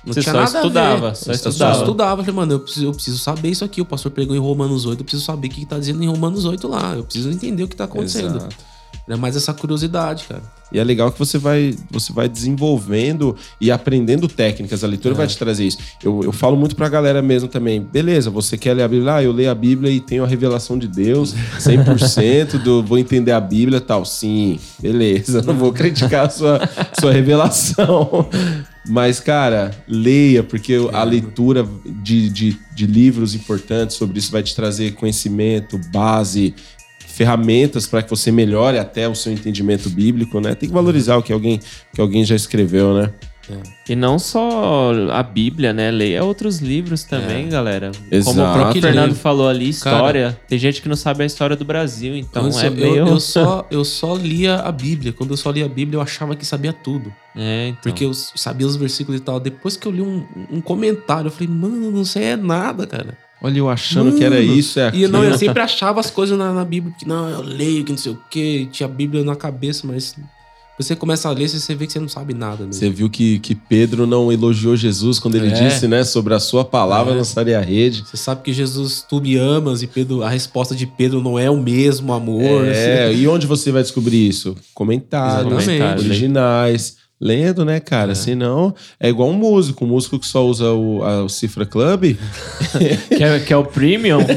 Não 0.06 0.14
Você 0.14 0.22
tinha 0.22 0.34
só 0.34 0.40
nada 0.40 0.50
a 0.50 0.52
ver. 0.52 0.68
estudava, 0.68 1.16
só 1.16 1.32
Eu 1.32 1.38
só 1.38 1.50
estudava. 1.50 1.80
estudava. 1.80 2.24
Falei, 2.24 2.36
mano, 2.36 2.54
eu 2.54 2.60
preciso, 2.60 2.86
eu 2.86 2.92
preciso 2.92 3.18
saber 3.18 3.50
isso 3.50 3.64
aqui. 3.64 3.82
O 3.82 3.86
pastor 3.86 4.12
pregou 4.12 4.36
em 4.36 4.40
Romanos 4.40 4.86
8, 4.86 5.00
eu 5.00 5.04
preciso 5.06 5.24
saber 5.24 5.48
o 5.48 5.50
que, 5.50 5.62
que 5.62 5.66
tá 5.66 5.80
dizendo 5.80 6.04
em 6.04 6.08
Romanos 6.08 6.44
8 6.44 6.68
lá. 6.68 6.94
Eu 6.96 7.04
preciso 7.06 7.30
entender 7.32 7.64
o 7.64 7.68
que 7.68 7.76
tá 7.76 7.86
acontecendo. 7.86 8.36
Exato. 8.38 8.73
É 9.10 9.16
mais 9.16 9.36
essa 9.36 9.54
curiosidade, 9.54 10.26
cara. 10.30 10.42
E 10.72 10.80
é 10.80 10.84
legal 10.84 11.12
que 11.12 11.20
você 11.20 11.38
vai, 11.38 11.76
você 11.92 12.12
vai 12.12 12.28
desenvolvendo 12.28 13.36
e 13.62 13.70
aprendendo 13.70 14.28
técnicas. 14.28 14.84
A 14.84 14.88
leitura 14.88 15.14
É. 15.14 15.18
vai 15.18 15.28
te 15.28 15.38
trazer 15.38 15.66
isso. 15.66 15.78
Eu, 16.04 16.22
eu 16.24 16.32
falo 16.32 16.58
muito 16.58 16.76
pra 16.76 16.90
galera 16.90 17.22
mesmo 17.22 17.48
também. 17.48 17.80
Beleza, 17.82 18.32
você 18.32 18.58
quer 18.58 18.74
ler 18.74 18.84
a 18.84 18.88
Bíblia? 18.88 19.16
Ah, 19.16 19.24
eu 19.24 19.32
leio 19.32 19.52
a 19.52 19.56
Bíblia 19.56 19.92
e 19.92 20.00
tenho 20.00 20.24
a 20.24 20.28
revelação 20.28 20.78
de 20.80 20.88
Deus 20.88 21.36
100%, 21.60 22.58
do, 22.64 22.82
vou 22.84 22.98
entender 22.98 23.32
a 23.34 23.40
Bíblia 23.40 23.78
e 23.78 23.82
tal. 23.82 24.04
Sim, 24.06 24.60
beleza. 24.80 25.42
Não 25.44 25.54
vou 25.56 25.72
criticar 25.74 26.26
a 26.26 26.30
sua, 26.30 26.60
sua 27.00 27.12
revelação. 27.12 28.28
Mas, 28.88 29.20
cara, 29.20 29.72
leia, 29.88 30.44
porque 30.44 30.74
É. 30.74 30.96
a 30.96 31.04
leitura 31.04 31.68
de, 32.04 32.30
de, 32.30 32.58
de 32.76 32.86
livros 32.88 33.36
importantes 33.36 33.96
sobre 33.96 34.18
isso 34.20 34.32
vai 34.32 34.44
te 34.44 34.56
trazer 34.56 34.94
conhecimento, 34.96 35.80
base, 35.92 36.54
ferramentas 37.14 37.86
para 37.86 38.02
que 38.02 38.10
você 38.10 38.32
melhore 38.32 38.80
até 38.80 39.08
o 39.08 39.14
seu 39.14 39.32
entendimento 39.32 39.88
bíblico, 39.88 40.40
né? 40.40 40.56
Tem 40.56 40.68
que 40.68 40.74
valorizar 40.74 41.16
o 41.16 41.22
que 41.22 41.32
alguém, 41.32 41.60
que 41.94 42.02
alguém 42.02 42.26
já 42.26 42.36
escreveu, 42.36 42.94
né? 42.96 43.12
E 43.88 43.96
não 43.96 44.18
só 44.18 44.92
a 45.12 45.22
Bíblia, 45.22 45.74
né? 45.74 45.92
Leia 45.92 46.24
outros 46.24 46.60
livros 46.60 47.04
também, 47.04 47.50
galera. 47.50 47.92
Como 47.94 48.08
o 48.10 48.16
Exato. 48.16 48.60
próprio 48.60 48.82
Fernando 48.82 49.08
livro. 49.10 49.22
falou 49.22 49.50
ali, 49.50 49.70
história. 49.70 50.40
Tem 50.48 50.58
gente 50.58 50.82
que 50.82 50.88
não 50.88 50.96
sabe 50.96 51.24
a 51.24 51.26
história 51.26 51.56
do 51.56 51.66
Brasil, 51.66 52.16
então 52.16 52.48
é 52.48 52.68
eu, 52.68 52.72
meio... 52.72 52.96
eu, 52.96 53.08
eu 53.08 53.20
só, 53.20 53.68
eu 53.70 53.84
só 53.84 54.16
lia 54.16 54.56
a 54.56 54.72
Bíblia. 54.72 55.12
Quando 55.12 55.32
eu 55.32 55.38
só 55.38 55.52
lia 55.52 55.66
a 55.66 55.70
Bíblia, 55.70 55.98
eu 55.98 56.02
achava 56.02 56.36
que 56.36 56.46
sabia 56.46 56.72
tudo. 56.72 57.14
É, 57.36 57.68
então. 57.68 57.82
Porque 57.84 58.06
eu 58.06 58.14
sabia 58.14 58.66
os 58.66 58.78
versículos 58.78 59.20
e 59.20 59.24
tal. 59.24 59.40
Depois 59.40 59.76
que 59.76 59.88
eu 59.88 59.92
li 59.92 60.02
um, 60.02 60.26
um 60.50 60.62
comentário, 60.62 61.28
eu 61.28 61.32
falei, 61.32 61.50
mano, 61.50 61.92
não 61.92 62.06
sei 62.06 62.24
é 62.24 62.36
nada, 62.38 62.88
cara. 62.88 63.18
Olha, 63.44 63.58
eu 63.60 63.70
achando 63.70 64.16
que 64.16 64.24
era 64.24 64.36
Mano, 64.38 64.54
isso, 64.56 64.80
é 64.80 64.84
E 64.86 64.88
aquilo. 64.88 65.12
não, 65.12 65.24
eu 65.24 65.38
sempre 65.38 65.62
achava 65.62 66.00
as 66.00 66.10
coisas 66.10 66.38
na, 66.38 66.54
na 66.54 66.64
Bíblia, 66.64 66.96
que 66.98 67.06
não, 67.06 67.30
eu 67.30 67.42
leio, 67.42 67.84
que 67.84 67.92
não 67.92 67.98
sei 67.98 68.14
o 68.14 68.20
quê, 68.30 68.68
tinha 68.72 68.88
a 68.88 68.90
Bíblia 68.92 69.22
na 69.24 69.36
cabeça, 69.36 69.86
mas 69.86 70.16
você 70.80 70.96
começa 70.96 71.28
a 71.30 71.32
ler, 71.32 71.48
você 71.50 71.76
vê 71.76 71.86
que 71.86 71.92
você 71.94 72.00
não 72.00 72.08
sabe 72.10 72.34
nada 72.34 72.60
mesmo. 72.66 72.74
Você 72.74 72.90
viu 72.90 73.08
que, 73.10 73.38
que 73.40 73.54
Pedro 73.54 74.08
não 74.08 74.32
elogiou 74.32 74.76
Jesus 74.76 75.20
quando 75.20 75.36
ele 75.36 75.50
É. 75.50 75.52
disse, 75.52 75.88
né, 75.88 76.04
sobre 76.06 76.34
a 76.34 76.40
sua 76.40 76.64
palavra 76.66 77.14
É. 77.14 77.18
lançaria 77.18 77.60
a 77.60 77.62
rede. 77.62 78.04
Você 78.10 78.18
sabe 78.18 78.42
que 78.44 78.52
Jesus, 78.54 79.06
tu 79.08 79.20
me 79.22 79.36
amas, 79.36 79.84
e 79.84 79.88
Pedro, 79.88 80.24
a 80.24 80.30
resposta 80.30 80.74
de 80.74 80.88
Pedro 80.88 81.22
não 81.22 81.38
é 81.38 81.50
o 81.50 81.58
mesmo 81.62 82.12
amor. 82.14 82.66
É, 82.66 83.14
e 83.14 83.28
onde 83.28 83.46
você 83.46 83.72
vai 83.72 83.84
descobrir 83.84 84.26
isso? 84.28 84.56
Comentários, 84.74 85.52
Exatamente. 85.68 86.06
originais, 86.06 86.96
Lendo, 87.26 87.64
né, 87.64 87.80
cara? 87.80 88.14
Senão, 88.16 88.76
é 89.00 89.08
igual 89.08 89.30
um 89.30 89.34
músico. 89.34 89.86
Um 89.86 89.88
músico 89.88 90.20
que 90.20 90.28
só 90.28 90.46
usa 90.46 90.72
o, 90.74 91.02
a- 91.04 91.24
o 91.24 91.30
Cifra 91.30 91.66
Club, 91.66 92.18
Que 93.16 93.24
é, 93.24 93.40
que 93.40 93.54
é 93.54 93.56
o 93.58 93.64
premium. 93.64 94.20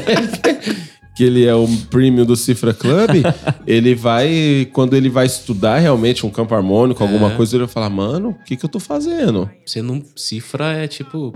que 1.17 1.23
ele 1.23 1.45
é 1.45 1.55
o 1.55 1.67
premium 1.89 2.23
do 2.25 2.35
Cifra 2.35 2.75
Club, 2.75 3.09
ele 3.65 3.95
vai, 3.95 4.69
quando 4.71 4.95
ele 4.95 5.09
vai 5.09 5.25
estudar 5.25 5.79
realmente 5.79 6.27
um 6.27 6.29
campo 6.29 6.53
harmônico, 6.53 7.01
alguma 7.03 7.31
coisa, 7.31 7.55
ele 7.55 7.65
vai 7.65 7.73
falar, 7.73 7.89
mano, 7.89 8.29
o 8.39 8.43
que 8.43 8.55
que 8.55 8.63
eu 8.63 8.69
tô 8.69 8.79
fazendo? 8.79 9.49
Você 9.65 9.81
não. 9.81 9.99
Cifra 10.15 10.73
é 10.73 10.87
tipo. 10.87 11.33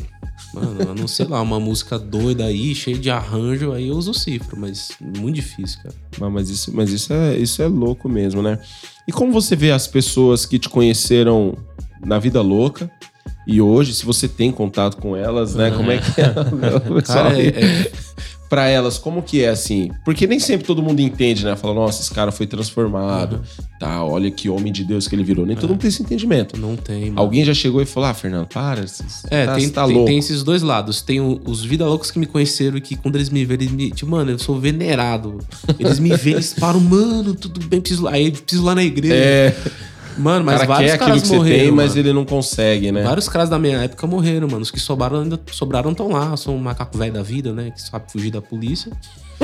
Mano, 0.54 0.94
não 0.94 1.08
sei 1.08 1.26
lá, 1.26 1.42
uma 1.42 1.60
música 1.60 1.98
doida 1.98 2.46
aí, 2.46 2.76
cheia 2.76 2.96
de 2.98 3.10
arranjo, 3.10 3.72
aí 3.72 3.88
eu 3.88 3.96
uso 3.96 4.14
cifra, 4.14 4.56
mas 4.56 4.92
muito 5.00 5.36
difícil, 5.36 5.80
cara. 5.82 5.96
Mas, 6.20 6.32
mas 6.32 6.50
isso, 6.52 6.72
mas 6.76 6.92
isso, 6.92 7.12
é, 7.12 7.36
isso 7.38 7.62
é 7.64 7.68
louco 7.68 8.08
mesmo, 8.08 8.44
né? 8.44 8.60
E 9.08 9.12
como 9.12 9.32
você 9.32 9.56
vê 9.56 9.72
as 9.72 9.88
pessoas 9.88 10.46
que 10.46 10.60
te 10.60 10.70
conheceram 10.70 11.58
na 12.06 12.20
vida 12.20 12.40
louca 12.40 12.92
e 13.48 13.60
hoje, 13.60 13.96
se 13.96 14.06
você 14.06 14.28
tem 14.28 14.52
contato 14.52 14.98
com 14.98 15.16
elas, 15.18 15.56
né? 15.56 15.72
Como 15.72 15.90
é 15.90 15.98
que 15.98 16.22
é? 16.22 16.34
Cara, 17.02 17.34
é- 17.42 17.48
é- 17.48 17.92
Pra 18.52 18.68
elas, 18.68 18.98
como 18.98 19.22
que 19.22 19.42
é 19.42 19.48
assim? 19.48 19.90
Porque 20.04 20.28
nem 20.28 20.38
sempre 20.38 20.68
todo 20.68 20.84
mundo 20.84 21.00
entende, 21.00 21.46
né? 21.46 21.56
Fala, 21.56 21.74
nossa, 21.74 22.02
esse 22.02 22.14
cara 22.14 22.34
foi 22.34 22.46
transformado, 22.46 23.42
tá? 23.80 24.04
Olha 24.04 24.30
que 24.30 24.50
homem 24.50 24.74
de 24.74 24.84
Deus 24.84 25.08
que 25.08 25.16
ele 25.16 25.24
virou. 25.24 25.46
Nem 25.46 25.56
todo 25.56 25.70
mundo 25.70 25.80
tem 25.80 25.88
esse 25.88 26.04
entendimento. 26.04 26.60
não 26.60 26.76
tem. 26.76 27.06
mano. 27.06 27.22
Alguém 27.22 27.46
já 27.46 27.54
chegou 27.54 27.82
e 27.82 27.86
falou, 27.86 28.10
ah, 28.10 28.14
Fernando, 28.14 28.48
para, 28.48 28.86
você 28.86 29.06
É, 29.30 29.46
tá, 29.46 29.56
tem, 29.56 29.70
tá 29.70 29.86
tem, 29.86 29.94
louco. 29.96 30.10
tem 30.10 30.20
esses 30.20 30.44
dois 30.44 30.62
lados. 30.64 31.02
Tem 31.02 31.22
os 31.22 31.64
vida 31.64 31.86
loucos 31.86 32.12
que 32.12 32.20
me 32.20 32.26
conheceram 32.26 32.76
e 32.76 32.82
que 32.82 32.98
quando 32.98 33.16
eles 33.16 33.30
me 33.30 33.46
veem, 33.46 33.62
eles 33.62 33.72
me. 33.72 33.90
Tipo, 33.90 34.12
mano, 34.12 34.32
eu 34.32 34.38
sou 34.38 34.60
venerado. 34.60 35.38
Eles 35.80 35.98
me 35.98 36.14
veem, 36.18 36.36
eles 36.36 36.52
param, 36.60 36.82
mano, 36.82 37.34
tudo 37.34 37.66
bem, 37.68 37.80
preciso 37.80 38.04
lá. 38.04 38.12
Aí 38.12 38.32
preciso 38.32 38.66
lá 38.66 38.76
na 38.76 38.84
igreja. 38.84 39.16
É, 39.16 39.56
Mano, 40.18 40.42
o 40.42 40.46
mas 40.46 40.56
cara 40.58 40.68
vários 40.68 40.92
quer 40.92 40.96
aquilo 40.96 41.08
caras 41.10 41.22
que 41.24 41.28
você 41.30 41.36
morreram. 41.38 41.60
tem, 41.60 41.72
mas 41.72 41.96
ele 41.96 42.14
não 42.14 42.26
consegue, 42.26 42.92
né? 42.92 43.04
Vários 43.04 43.28
caras 43.30 43.50
da 43.50 43.58
minha 43.60 43.78
época 43.84 44.06
morreram, 44.08 44.48
mano. 44.48 44.62
Os 44.62 44.72
que 44.72 44.80
sobraram 44.80 45.22
ainda 45.22 45.40
sobraram 45.52 45.94
tão 45.94 46.10
lá. 46.10 46.36
Sou 46.38 46.56
um 46.56 46.60
macaco 46.60 46.98
velho 46.98 47.14
da 47.14 47.24
vida, 47.24 47.54
né? 47.54 47.72
Que 47.72 47.82
sabe 47.82 48.12
fugir 48.12 48.32
da 48.32 48.42
polícia. 48.42 48.92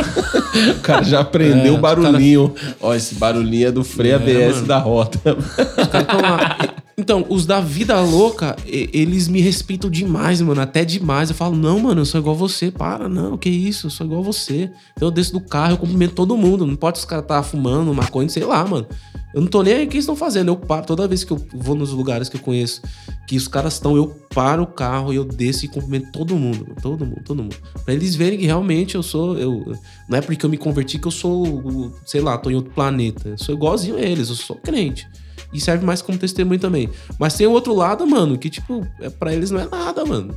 O 0.78 0.82
cara 0.82 1.04
já 1.04 1.20
aprendeu 1.22 1.74
É, 1.74 1.78
o 1.78 1.82
barulhinho. 1.82 2.54
Ó, 2.82 2.94
esse 2.94 3.16
barulhinho 3.16 3.68
é 3.68 3.72
do 3.72 3.84
freio 3.84 4.14
É, 4.14 4.16
ABS 4.16 4.56
mano. 4.58 4.68
da 4.68 4.78
rota. 4.80 5.20
Os 5.38 5.88
caras 5.88 6.08
tão 6.08 6.22
lá. 6.22 6.58
Então, 6.98 7.26
os 7.30 7.46
da 7.46 7.60
vida 7.60 8.00
louca, 8.02 8.56
eles 8.66 9.28
me 9.28 9.40
respeitam 9.42 9.90
demais, 9.90 10.42
mano. 10.42 10.62
Até 10.62 10.84
demais. 10.86 11.30
Eu 11.30 11.36
falo, 11.36 11.56
não, 11.56 11.80
mano, 11.80 12.02
eu 12.02 12.06
sou 12.06 12.20
igual 12.20 12.36
você. 12.36 12.72
Para, 12.72 13.08
não, 13.10 13.38
que 13.38 13.50
isso, 13.50 13.88
eu 13.88 13.92
sou 13.92 14.06
igual 14.06 14.24
você. 14.24 14.70
Então 14.96 15.08
eu 15.08 15.12
desço 15.12 15.34
do 15.34 15.42
carro, 15.42 15.74
eu 15.74 15.78
cumprimento 15.78 16.14
todo 16.14 16.36
mundo. 16.38 16.66
Não 16.66 16.76
pode 16.76 16.98
os 17.00 17.06
caras 17.06 17.26
estar 17.26 17.42
fumando, 17.44 17.94
maconha, 17.94 18.30
sei 18.30 18.44
lá, 18.46 18.66
mano. 18.66 18.88
Eu 19.34 19.42
não 19.42 19.48
tô 19.48 19.62
nem 19.62 19.74
aí 19.74 19.86
o 19.86 19.90
que 19.90 19.98
estão 19.98 20.16
fazendo. 20.16 20.50
Eu 20.50 20.56
paro, 20.56 20.86
toda 20.86 21.08
vez 21.08 21.24
que 21.24 21.32
eu 21.32 21.48
vou 21.54 21.76
nos 21.76 21.92
lugares 21.92 22.30
que 22.30 22.38
eu 22.38 22.42
conheço, 22.42 22.82
que 23.28 23.36
os 23.36 23.48
caras 23.48 23.74
estão, 23.74 23.96
eu 23.96 24.08
paro 24.34 24.64
o 24.64 24.68
carro 24.68 25.12
e 25.12 25.18
eu 25.18 25.26
desço 25.26 25.66
e 25.66 25.68
cumprimento 25.68 26.12
todo 26.12 26.36
mundo. 26.36 26.76
Todo 26.82 27.06
mundo, 27.06 27.22
todo 27.24 27.44
mundo. 27.44 27.56
Pra 27.84 27.94
eles 27.94 28.16
verem 28.16 28.40
que 28.40 28.46
realmente 28.46 28.96
eu 28.96 29.04
sou. 29.04 29.38
Eu, 29.38 29.76
não 30.08 30.18
é 30.18 30.22
porque 30.22 30.46
eu 30.46 30.50
me 30.50 30.58
converti 30.58 30.98
que 30.98 31.08
eu 31.08 31.12
sou, 31.12 31.94
sei 32.06 32.22
lá, 32.22 32.38
tô 32.38 32.50
em 32.50 32.56
outro 32.56 32.72
planeta. 32.74 33.30
Eu 33.30 33.38
sou 33.38 33.54
igualzinho 33.54 33.98
a 33.98 34.02
eles, 34.02 34.30
eu 34.30 34.36
sou 34.36 34.56
crente. 34.56 35.08
E 35.54 35.60
serve 35.62 35.86
mais 35.86 36.02
como 36.02 36.18
testemunho 36.18 36.60
também. 36.60 36.90
Mas 37.20 37.36
tem 37.36 37.48
o 37.48 37.52
outro 37.52 37.74
lado, 37.74 38.06
mano, 38.06 38.38
que, 38.38 38.50
tipo, 38.50 38.86
é, 39.00 39.10
pra 39.10 39.34
eles 39.34 39.52
não 39.52 39.60
é 39.60 39.68
nada, 39.68 40.06
mano. 40.06 40.36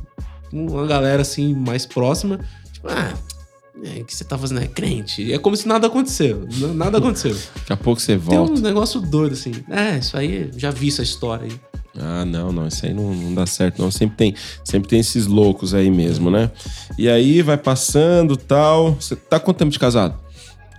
Uma 0.51 0.85
galera, 0.85 1.21
assim, 1.21 1.53
mais 1.53 1.85
próxima, 1.85 2.39
tipo, 2.71 2.87
ah, 2.89 3.13
é, 3.83 4.01
o 4.01 4.05
que 4.05 4.15
você 4.15 4.23
tá 4.23 4.37
fazendo? 4.37 4.61
É 4.61 4.67
crente. 4.67 5.31
É 5.31 5.37
como 5.37 5.55
se 5.55 5.67
nada 5.67 5.87
aconteceu. 5.87 6.47
Nada 6.75 6.97
aconteceu. 6.97 7.35
Daqui 7.55 7.73
a 7.73 7.77
pouco 7.77 8.01
você 8.01 8.17
Tem 8.17 8.17
volta. 8.17 8.53
uns 8.53 8.61
negócios 8.61 9.01
doidos, 9.03 9.39
assim. 9.39 9.53
É, 9.69 9.97
isso 9.97 10.15
aí, 10.17 10.49
já 10.57 10.71
vi 10.71 10.89
essa 10.89 11.03
história 11.03 11.45
aí. 11.45 11.59
Ah, 11.97 12.23
não, 12.23 12.51
não, 12.53 12.67
isso 12.67 12.85
aí 12.85 12.93
não, 12.93 13.13
não 13.13 13.33
dá 13.33 13.45
certo, 13.45 13.81
não. 13.81 13.91
Sempre 13.91 14.15
tem, 14.17 14.35
sempre 14.63 14.89
tem 14.89 14.99
esses 14.99 15.27
loucos 15.27 15.73
aí 15.73 15.89
mesmo, 15.91 16.29
né? 16.31 16.49
E 16.97 17.09
aí 17.09 17.41
vai 17.41 17.57
passando 17.57 18.37
tal. 18.37 18.93
Você 18.95 19.15
tá 19.15 19.39
quanto 19.39 19.57
tempo 19.57 19.71
de 19.71 19.79
casado? 19.79 20.17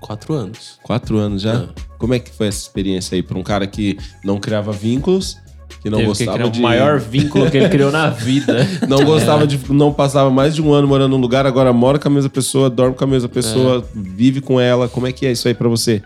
Quatro 0.01 0.35
anos. 0.35 0.79
Quatro 0.83 1.19
anos 1.19 1.43
já? 1.43 1.55
É. 1.55 1.69
Como 1.99 2.15
é 2.15 2.19
que 2.19 2.31
foi 2.31 2.49
essa 2.49 2.61
experiência 2.61 3.15
aí 3.15 3.23
pra 3.23 3.39
um 3.39 3.43
cara 3.43 3.67
que 3.67 3.97
não 4.25 4.41
criava 4.41 4.73
vínculos, 4.73 5.37
que 5.81 5.91
não 5.91 5.99
Teve 5.99 6.13
que 6.13 6.25
gostava 6.25 6.39
criar 6.39 6.51
de. 6.51 6.59
o 6.59 6.63
maior 6.63 6.99
vínculo 6.99 7.51
que 7.51 7.57
ele 7.57 7.69
criou 7.69 7.91
na 7.91 8.09
vida. 8.11 8.67
Não 8.89 9.05
gostava 9.05 9.47
de. 9.47 9.59
Não 9.73 9.93
passava 9.93 10.31
mais 10.31 10.55
de 10.55 10.63
um 10.63 10.73
ano 10.73 10.89
morando 10.89 11.13
num 11.13 11.21
lugar, 11.21 11.47
agora 11.47 11.73
mora 11.73 11.99
com 11.99 12.09
a 12.09 12.11
mesma 12.11 12.31
pessoa, 12.31 12.69
dorme 12.69 12.95
com 12.95 13.05
a 13.05 13.07
mesma 13.07 13.29
pessoa, 13.29 13.87
vive 13.95 14.41
com 14.41 14.61
ela. 14.61 14.89
Como 14.89 15.07
é 15.07 15.13
que 15.13 15.27
é 15.27 15.33
isso 15.33 15.49
aí 15.49 15.55
pra 15.55 15.69
você? 15.69 16.03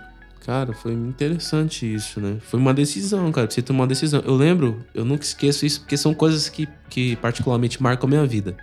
Cara, 0.47 0.73
foi 0.73 0.93
interessante 0.93 1.93
isso, 1.93 2.21
né? 2.21 2.37
Foi 2.41 2.61
uma 2.61 2.73
decisão, 2.73 3.33
cara. 3.33 3.51
Você 3.51 3.61
tomar 3.61 3.81
uma 3.81 3.87
decisão. 3.89 4.23
Eu 4.25 4.37
lembro, 4.37 4.85
eu 4.95 5.05
nunca 5.05 5.25
esqueço 5.25 5.67
isso, 5.67 5.81
porque 5.81 5.97
são 5.97 6.15
coisas 6.15 6.49
que, 6.49 6.69
que 6.89 7.17
particularmente 7.17 7.83
marcam 7.83 8.07
a 8.07 8.11
minha 8.11 8.27
vida. 8.27 8.57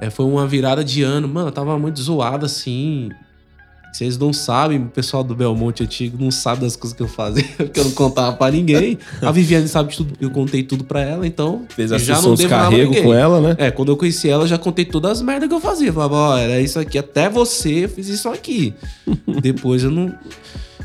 É, 0.00 0.08
foi 0.08 0.24
uma 0.24 0.46
virada 0.46 0.82
de 0.82 1.02
ano. 1.02 1.28
Mano, 1.28 1.48
eu 1.48 1.52
tava 1.52 1.78
muito 1.78 2.00
zoado 2.00 2.46
assim. 2.46 3.10
Vocês 3.94 4.18
não 4.18 4.32
sabem, 4.32 4.82
o 4.82 4.86
pessoal 4.86 5.22
do 5.22 5.36
Belmonte 5.36 5.84
antigo 5.84 6.16
não 6.20 6.28
sabe 6.28 6.62
das 6.62 6.74
coisas 6.74 6.96
que 6.96 7.02
eu 7.04 7.06
fazia, 7.06 7.44
porque 7.56 7.78
eu 7.78 7.84
não 7.84 7.92
contava 7.92 8.36
pra 8.36 8.50
ninguém. 8.50 8.98
A 9.22 9.30
Viviane 9.30 9.68
sabe 9.68 9.92
de 9.92 9.98
tudo, 9.98 10.14
eu 10.20 10.32
contei 10.32 10.64
tudo 10.64 10.82
pra 10.82 11.00
ela, 11.00 11.24
então 11.24 11.64
Fez 11.68 11.92
a 11.92 11.98
já 11.98 12.20
não 12.20 12.34
devo 12.34 12.48
carrego 12.48 13.02
com 13.02 13.14
ela, 13.14 13.40
né? 13.40 13.54
É, 13.56 13.70
quando 13.70 13.92
eu 13.92 13.96
conheci 13.96 14.28
ela, 14.28 14.42
eu 14.42 14.48
já 14.48 14.58
contei 14.58 14.84
todas 14.84 15.12
as 15.12 15.22
merdas 15.22 15.48
que 15.48 15.54
eu 15.54 15.60
fazia. 15.60 15.90
Eu 15.90 15.92
falava, 15.92 16.16
ó, 16.16 16.36
era 16.36 16.60
isso 16.60 16.76
aqui, 16.76 16.98
até 16.98 17.30
você, 17.30 17.84
eu 17.84 17.88
fiz 17.88 18.08
isso 18.08 18.28
aqui. 18.28 18.74
Depois 19.40 19.84
eu 19.84 19.92
não. 19.92 20.12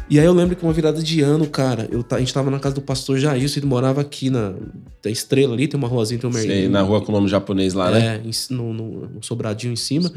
E 0.07 0.19
aí 0.19 0.25
eu 0.25 0.33
lembro 0.33 0.55
que 0.55 0.61
uma 0.61 0.73
virada 0.73 1.01
de 1.01 1.21
ano, 1.21 1.47
cara, 1.47 1.89
eu, 1.91 2.05
a 2.11 2.19
gente 2.19 2.31
tava 2.31 2.51
na 2.51 2.59
casa 2.59 2.75
do 2.75 2.81
pastor 2.81 3.17
Jailson, 3.17 3.59
ele 3.59 3.65
morava 3.65 4.01
aqui 4.01 4.29
na 4.29 4.53
tem 5.01 5.11
Estrela 5.11 5.55
ali, 5.55 5.67
tem 5.67 5.79
uma 5.79 5.87
ruazinha, 5.87 6.19
tem 6.19 6.29
um 6.29 6.33
Sei, 6.33 6.69
na 6.69 6.83
rua 6.83 7.01
com 7.01 7.11
o 7.11 7.15
nome 7.15 7.27
japonês 7.27 7.73
lá, 7.73 7.89
né? 7.89 8.21
é, 8.23 8.53
no, 8.53 8.71
no, 8.71 9.07
no 9.07 9.23
sobradinho 9.23 9.73
em 9.73 9.75
cima. 9.75 10.11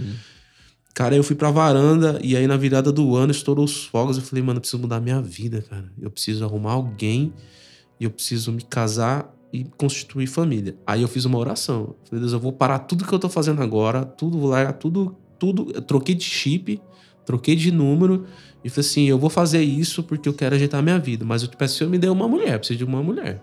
Cara, 0.95 1.17
eu 1.17 1.25
fui 1.25 1.35
pra 1.35 1.51
varanda 1.51 2.21
e 2.23 2.37
aí 2.37 2.47
na 2.47 2.57
virada 2.57 2.93
do 2.93 3.17
ano 3.17 3.33
estourou 3.33 3.65
os 3.65 3.85
fogos. 3.85 4.19
Eu 4.19 4.23
falei, 4.23 4.45
mano, 4.45 4.59
eu 4.59 4.61
preciso 4.61 4.81
mudar 4.81 5.01
minha 5.01 5.23
vida, 5.23 5.63
cara. 5.63 5.91
Eu 6.01 6.11
preciso 6.11 6.45
arrumar 6.45 6.73
alguém 6.73 7.33
e 7.99 8.05
eu 8.05 8.11
preciso 8.11 8.53
me 8.53 8.63
casar 8.63 9.35
e 9.53 9.65
constituir 9.77 10.27
família. 10.27 10.77
Aí 10.87 11.03
eu 11.03 11.09
fiz 11.09 11.25
uma 11.25 11.39
oração. 11.39 11.81
Eu 11.81 11.97
falei, 12.05 12.21
Deus, 12.21 12.33
eu 12.33 12.41
vou 12.41 12.53
parar 12.53 12.81
tudo 12.81 13.07
que 13.07 13.13
eu 13.13 13.19
tô 13.19 13.29
fazendo 13.29 13.63
agora, 13.63 14.05
tudo, 14.05 14.39
vou 14.39 14.51
largar 14.51 14.75
tudo, 14.75 15.17
tudo. 15.39 15.71
Eu 15.75 15.81
troquei 15.81 16.15
de 16.15 16.25
chip, 16.25 16.81
troquei 17.25 17.57
de 17.57 17.71
número 17.71 18.27
e 18.65 18.69
falei 18.69 18.89
assim: 18.89 19.05
eu 19.09 19.19
vou 19.19 19.31
fazer 19.31 19.63
isso 19.63 20.03
porque 20.03 20.29
eu 20.29 20.35
quero 20.35 20.55
ajeitar 20.55 20.83
minha 20.83 20.99
vida. 20.99 21.25
Mas 21.25 21.43
eu 21.43 21.49
te 21.49 21.57
peço 21.57 21.79
você 21.79 21.87
me 21.87 21.99
dê 21.99 22.09
uma 22.09 22.29
mulher, 22.29 22.55
eu 22.55 22.59
preciso 22.59 22.79
de 22.79 22.85
uma 22.85 23.03
mulher. 23.03 23.43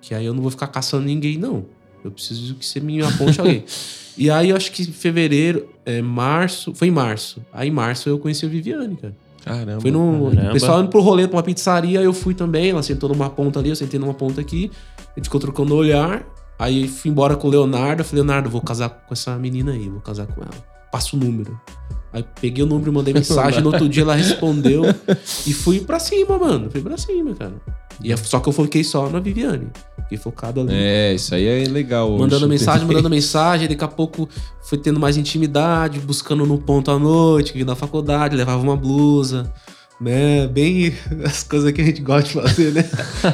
Que 0.00 0.14
aí 0.14 0.26
eu 0.26 0.34
não 0.34 0.42
vou 0.42 0.50
ficar 0.50 0.66
caçando 0.66 1.06
ninguém, 1.06 1.38
não. 1.38 1.66
Eu 2.04 2.10
preciso 2.10 2.54
que 2.54 2.66
você 2.66 2.80
me 2.80 3.02
aponte 3.02 3.40
alguém. 3.40 3.64
E 4.16 4.30
aí, 4.30 4.50
eu 4.50 4.56
acho 4.56 4.70
que 4.70 4.82
em 4.82 4.92
fevereiro, 4.92 5.68
é, 5.84 6.00
março. 6.00 6.72
Foi 6.72 6.86
em 6.86 6.90
março. 6.92 7.42
Aí, 7.52 7.66
em 7.66 7.72
março, 7.72 8.08
eu 8.08 8.16
conheci 8.16 8.46
a 8.46 8.48
Viviane, 8.48 8.94
cara. 8.94 9.12
Caramba. 9.44 9.80
Foi 9.80 9.90
no. 9.90 10.30
Caramba. 10.30 10.50
O 10.50 10.52
pessoal 10.52 10.80
indo 10.80 10.88
pro 10.88 11.00
rolê 11.00 11.26
pra 11.28 11.36
uma 11.36 11.42
pizzaria, 11.42 12.00
eu 12.00 12.12
fui 12.12 12.32
também. 12.32 12.70
Ela 12.70 12.82
sentou 12.82 13.08
numa 13.08 13.28
ponta 13.28 13.58
ali, 13.58 13.70
eu 13.70 13.76
sentei 13.76 13.98
numa 13.98 14.14
ponta 14.14 14.40
aqui. 14.40 14.70
A 14.98 15.18
gente 15.18 15.24
ficou 15.24 15.40
trocando 15.40 15.74
olhar. 15.74 16.24
Aí 16.58 16.88
fui 16.88 17.10
embora 17.10 17.36
com 17.36 17.48
o 17.48 17.50
Leonardo. 17.50 18.00
Eu 18.00 18.04
falei, 18.04 18.24
Leonardo, 18.24 18.48
vou 18.48 18.60
casar 18.60 18.88
com 18.88 19.12
essa 19.12 19.36
menina 19.36 19.72
aí, 19.72 19.88
vou 19.88 20.00
casar 20.00 20.26
com 20.26 20.40
ela. 20.40 20.54
Passa 20.90 21.16
o 21.16 21.18
número. 21.18 21.58
Aí 22.12 22.24
peguei 22.40 22.62
o 22.62 22.66
número, 22.66 22.92
mandei 22.92 23.12
mensagem. 23.14 23.60
no 23.60 23.70
outro 23.70 23.88
dia 23.88 24.04
ela 24.04 24.14
respondeu. 24.14 24.84
e 25.46 25.52
fui 25.52 25.80
pra 25.80 25.98
cima, 25.98 26.38
mano. 26.38 26.70
Fui 26.70 26.80
pra 26.80 26.96
cima, 26.96 27.34
cara. 27.34 27.54
E 28.02 28.12
é- 28.12 28.16
só 28.16 28.40
que 28.40 28.48
eu 28.48 28.52
foquei 28.52 28.82
só 28.84 29.08
na 29.08 29.20
Viviane. 29.20 29.68
Fiquei 30.02 30.18
focado 30.18 30.60
ali. 30.60 30.70
É, 30.72 31.14
isso 31.14 31.34
aí 31.34 31.46
é 31.46 31.68
legal. 31.68 32.10
Mandando 32.18 32.48
mensagem, 32.48 32.86
mandando 32.86 33.08
mensagem, 33.08 33.68
daqui 33.68 33.84
a 33.84 33.88
pouco 33.88 34.28
foi 34.62 34.78
tendo 34.78 35.00
mais 35.00 35.16
intimidade, 35.16 35.98
buscando 36.00 36.44
no 36.44 36.58
ponto 36.58 36.90
à 36.90 36.98
noite, 36.98 37.52
que 37.52 37.64
na 37.64 37.74
faculdade, 37.74 38.36
levava 38.36 38.62
uma 38.62 38.76
blusa, 38.76 39.50
né? 40.00 40.48
Bem 40.52 40.92
as 41.24 41.42
coisas 41.42 41.70
que 41.72 41.80
a 41.80 41.84
gente 41.84 42.00
gosta 42.02 42.28
de 42.28 42.34
fazer, 42.34 42.72
né? 42.72 42.82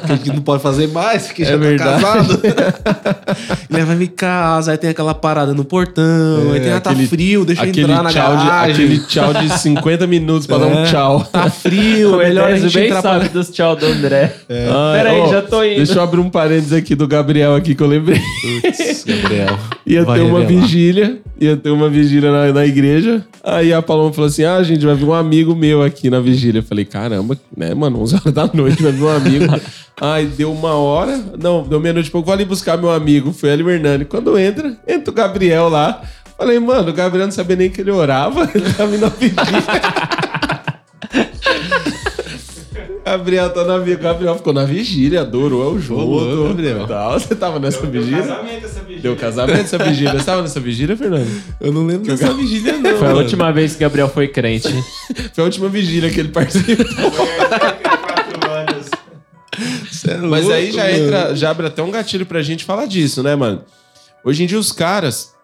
Que 0.06 0.12
a 0.12 0.16
gente 0.16 0.28
não 0.30 0.42
pode 0.42 0.62
fazer 0.62 0.88
mais, 0.88 1.26
porque 1.26 1.44
já 1.44 1.52
tá 1.52 1.56
verdade. 1.56 2.02
casado. 2.02 2.40
Leva-me 3.70 4.04
em 4.04 4.08
casa, 4.08 4.72
aí 4.72 4.78
tem 4.78 4.90
aquela 4.90 5.14
parada 5.14 5.54
no 5.54 5.64
portão, 5.64 6.50
É, 6.50 6.54
aí 6.54 6.60
tem, 6.60 6.72
ah, 6.72 6.80
tá 6.80 6.90
aquele- 6.90 7.06
frio, 7.06 7.44
deixa 7.44 7.64
eu 7.64 7.68
entrar 7.68 8.02
na 8.02 8.10
tchau, 8.10 8.36
de, 8.36 8.44
garagem. 8.44 8.84
aquele 8.84 8.98
tchau 9.06 9.32
de 9.34 9.48
50 9.58 10.06
minutos 10.06 10.46
pra 10.46 10.58
dar 10.58 10.66
um 10.66 10.78
É. 10.80 10.84
tchau. 10.84 11.24
Tá 11.32 11.48
frio, 11.50 12.16
melhor 12.18 12.44
a 12.46 12.48
Melhor 12.50 12.56
gente 12.58 12.74
bem 12.74 12.86
entrar 12.86 13.02
pra... 13.02 13.12
sabe 13.12 13.28
dos 13.30 13.50
tchau 13.50 13.76
do 13.76 13.86
André. 13.86 14.34
Ah, 14.68 14.92
Peraí, 14.96 15.20
ó, 15.20 15.26
já 15.30 15.42
tô 15.42 15.62
indo. 15.64 15.76
Deixa 15.76 15.94
eu 15.94 16.02
abrir 16.02 16.20
um 16.20 16.30
parênteses 16.30 16.72
aqui 16.72 16.94
do 16.94 17.06
Gabriel 17.08 17.54
aqui 17.54 17.74
que 17.74 17.82
eu 17.82 17.86
lembrei. 17.86 18.20
Putz, 18.62 19.04
Gabriel. 19.04 19.58
Ia 19.86 20.04
ter 20.04 20.20
uma 20.22 20.40
revelar. 20.40 20.46
vigília, 20.62 21.18
ia 21.40 21.56
ter 21.56 21.70
uma 21.70 21.88
vigília 21.88 22.30
na, 22.30 22.52
na 22.52 22.66
igreja. 22.66 23.24
Aí 23.42 23.72
a 23.72 23.80
Paloma 23.80 24.12
falou 24.12 24.28
assim: 24.28 24.44
Ah, 24.44 24.62
gente, 24.62 24.84
vai 24.84 24.94
vir 24.94 25.04
um 25.04 25.14
amigo 25.14 25.54
meu 25.54 25.82
aqui 25.82 26.10
na 26.10 26.20
vigília. 26.20 26.49
Eu 26.58 26.62
falei: 26.62 26.84
Caramba, 26.84 27.38
né, 27.56 27.74
mano, 27.74 28.00
11 28.02 28.14
horas 28.16 28.32
da 28.32 28.50
noite 28.52 28.84
um 28.84 29.08
amigo. 29.08 29.46
Aí 30.00 30.26
deu 30.26 30.52
uma 30.52 30.74
hora, 30.74 31.22
não, 31.38 31.62
deu 31.62 31.78
meia-noite 31.78 32.10
pouco. 32.10 32.26
Vou 32.26 32.34
ali 32.34 32.44
buscar 32.44 32.78
meu 32.78 32.90
amigo, 32.90 33.32
foi 33.32 33.50
ali 33.50 33.62
o 33.62 33.70
Hernani. 33.70 34.04
Quando 34.04 34.38
entra, 34.38 34.76
entra 34.86 35.10
o 35.10 35.14
Gabriel 35.14 35.68
lá. 35.68 36.02
Falei, 36.38 36.58
mano, 36.58 36.88
o 36.88 36.92
Gabriel 36.94 37.26
não 37.26 37.32
sabia 37.32 37.54
nem 37.54 37.68
que 37.68 37.82
ele 37.82 37.90
orava, 37.90 38.48
ele 38.54 38.72
tava 38.72 38.94
indo 38.94 39.02
na 39.02 39.08
vigília. 39.08 39.36
Gabriel 43.10 43.50
tá 43.50 43.64
na 43.64 43.78
vi- 43.78 43.96
Gabriel 43.96 44.36
ficou 44.36 44.52
na 44.52 44.64
vigília, 44.64 45.22
adorou 45.22 45.72
o 45.74 45.80
jogo. 45.80 46.00
louco, 46.02 46.26
adorou. 46.26 46.48
Gabriel. 46.48 46.86
Tal. 46.86 47.18
Você 47.18 47.34
tava 47.34 47.58
nessa 47.58 47.80
Deu 47.86 47.90
vigília? 48.02 48.22
casamento 48.22 48.64
essa 48.66 48.80
vigília. 48.80 49.00
Deu 49.02 49.16
casamento 49.16 49.60
essa 49.60 49.78
vigília. 49.78 50.12
Você 50.18 50.24
tava 50.24 50.42
nessa 50.42 50.60
vigília, 50.60 50.96
Fernando? 50.96 51.42
Eu 51.60 51.72
não 51.72 51.84
lembro 51.86 52.06
dessa 52.06 52.32
vigília, 52.34 52.72
não. 52.78 52.90
Foi 52.96 53.06
a 53.08 53.10
mano. 53.10 53.18
última 53.22 53.52
vez 53.52 53.74
que 53.74 53.80
Gabriel 53.80 54.08
foi 54.08 54.28
crente. 54.28 54.68
Foi 55.34 55.42
a 55.42 55.44
última 55.44 55.68
vigília 55.68 56.10
que 56.10 56.20
ele 56.20 56.28
participou. 56.30 57.10
Foi 57.10 57.26
quatro 57.82 58.50
anos. 58.50 58.86
Cê 59.90 60.10
é 60.12 60.16
Mas 60.18 60.42
louco, 60.44 60.56
aí 60.56 60.72
já 60.72 60.84
mano. 60.84 60.96
entra, 60.96 61.36
já 61.36 61.50
abre 61.50 61.66
até 61.66 61.82
um 61.82 61.90
gatilho 61.90 62.24
pra 62.26 62.42
gente 62.42 62.64
falar 62.64 62.86
disso, 62.86 63.22
né, 63.22 63.34
mano? 63.36 63.62
Hoje 64.24 64.42
em 64.42 64.46
dia 64.46 64.58
os 64.58 64.70
caras 64.72 65.34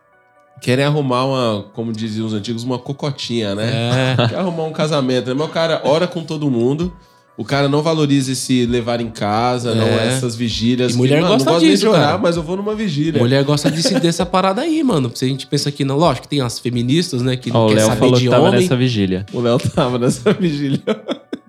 querem 0.60 0.84
arrumar 0.84 1.24
uma, 1.24 1.64
como 1.74 1.92
diziam 1.92 2.26
os 2.26 2.32
antigos, 2.34 2.62
uma 2.64 2.78
cocotinha, 2.78 3.54
né? 3.54 4.14
É. 4.18 4.28
Quer 4.28 4.38
arrumar 4.38 4.64
um 4.64 4.72
casamento, 4.72 5.28
né? 5.28 5.34
Mas 5.34 5.48
o 5.48 5.50
cara 5.50 5.80
ora 5.84 6.06
com 6.06 6.22
todo 6.24 6.50
mundo. 6.50 6.92
O 7.38 7.44
cara 7.44 7.68
não 7.68 7.82
valoriza 7.82 8.32
esse 8.32 8.64
levar 8.64 8.98
em 9.00 9.10
casa, 9.10 9.74
não 9.74 9.84
É. 9.86 10.08
essas 10.08 10.34
vigílias. 10.34 10.94
E 10.94 10.96
mulher 10.96 11.20
mano, 11.20 11.34
gosta 11.34 11.44
não 11.44 11.52
gosto 11.52 11.64
nem 11.64 11.70
disso, 11.72 11.82
de 11.84 11.88
orar, 11.90 12.02
cara. 12.06 12.18
mas 12.18 12.36
eu 12.36 12.42
vou 12.42 12.56
numa 12.56 12.74
vigília. 12.74 13.20
Mulher 13.20 13.44
gosta 13.44 13.70
desse, 13.70 14.00
dessa 14.00 14.24
parada 14.24 14.62
aí, 14.62 14.82
mano. 14.82 15.10
Se 15.14 15.24
a 15.26 15.28
gente 15.28 15.46
pensa 15.46 15.70
que 15.70 15.84
não, 15.84 15.96
lógico 15.98 16.22
que 16.26 16.28
tem 16.30 16.40
as 16.40 16.58
feministas, 16.58 17.20
né, 17.20 17.36
que 17.36 17.50
Ó, 17.50 17.52
não 17.54 17.66
o 17.66 17.68
quer 17.68 17.74
Léo 17.76 17.86
saber 17.88 17.98
falou 18.00 18.14
de 18.14 18.24
que 18.24 18.30
tava 18.30 18.48
homem, 18.48 18.60
nessa 18.62 18.76
vigília. 18.76 19.26
O 19.34 19.40
Léo 19.40 19.58
tava 19.58 19.98
nessa 19.98 20.32
vigília. 20.40 20.80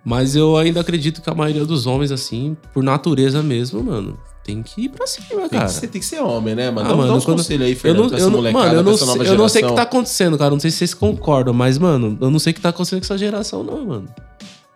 mas 0.04 0.36
eu 0.36 0.58
ainda 0.58 0.82
acredito 0.82 1.22
que 1.22 1.30
a 1.30 1.34
maioria 1.34 1.64
dos 1.66 1.86
homens, 1.88 2.12
assim, 2.12 2.58
por 2.74 2.84
natureza 2.84 3.42
mesmo, 3.42 3.82
mano, 3.82 4.20
tem 4.44 4.62
que 4.62 4.82
ir 4.82 4.90
pra 4.90 5.08
cima, 5.08 5.26
Tem 5.48 5.50
cara. 5.60 5.66
que, 5.66 5.72
ser, 5.72 5.88
tem 5.88 6.02
que 6.02 6.06
ser 6.08 6.20
homem, 6.20 6.54
né, 6.54 6.70
mano? 6.70 6.86
Ah, 6.86 6.92
dá, 6.92 6.98
mano, 6.98 7.10
dá 7.12 7.16
uns 7.16 7.24
quando- 7.26 7.38
conselhos 7.38 7.66
aí, 7.66 7.72
Eu 7.72 7.78
Fernando, 7.78 8.02
não, 8.04 8.10
pra 8.10 8.18
eu 8.18 8.22
essa 8.22 8.30
não, 8.30 8.38
molecada, 8.38 8.66
mano, 8.66 8.78
eu 8.80 8.84
não, 8.84 8.92
essa 8.94 9.06
nova 9.06 9.24
eu 9.24 9.38
não 9.38 9.48
sei 9.50 9.64
o 9.64 9.68
que 9.70 9.74
tá 9.76 9.82
acontecendo, 9.84 10.38
cara. 10.38 10.52
Não 10.52 10.60
sei 10.60 10.70
se 10.72 10.78
vocês 10.80 10.94
concordam, 10.94 11.54
mas, 11.54 11.78
mano, 11.78 12.18
eu 12.20 12.30
não 12.30 12.40
sei 12.40 12.52
o 12.52 12.54
que 12.54 12.60
tá 12.62 12.70
acontecendo 12.70 13.00
com 13.00 13.06
essa 13.06 13.18
geração, 13.18 13.64
não, 13.64 13.86
mano. 13.86 14.06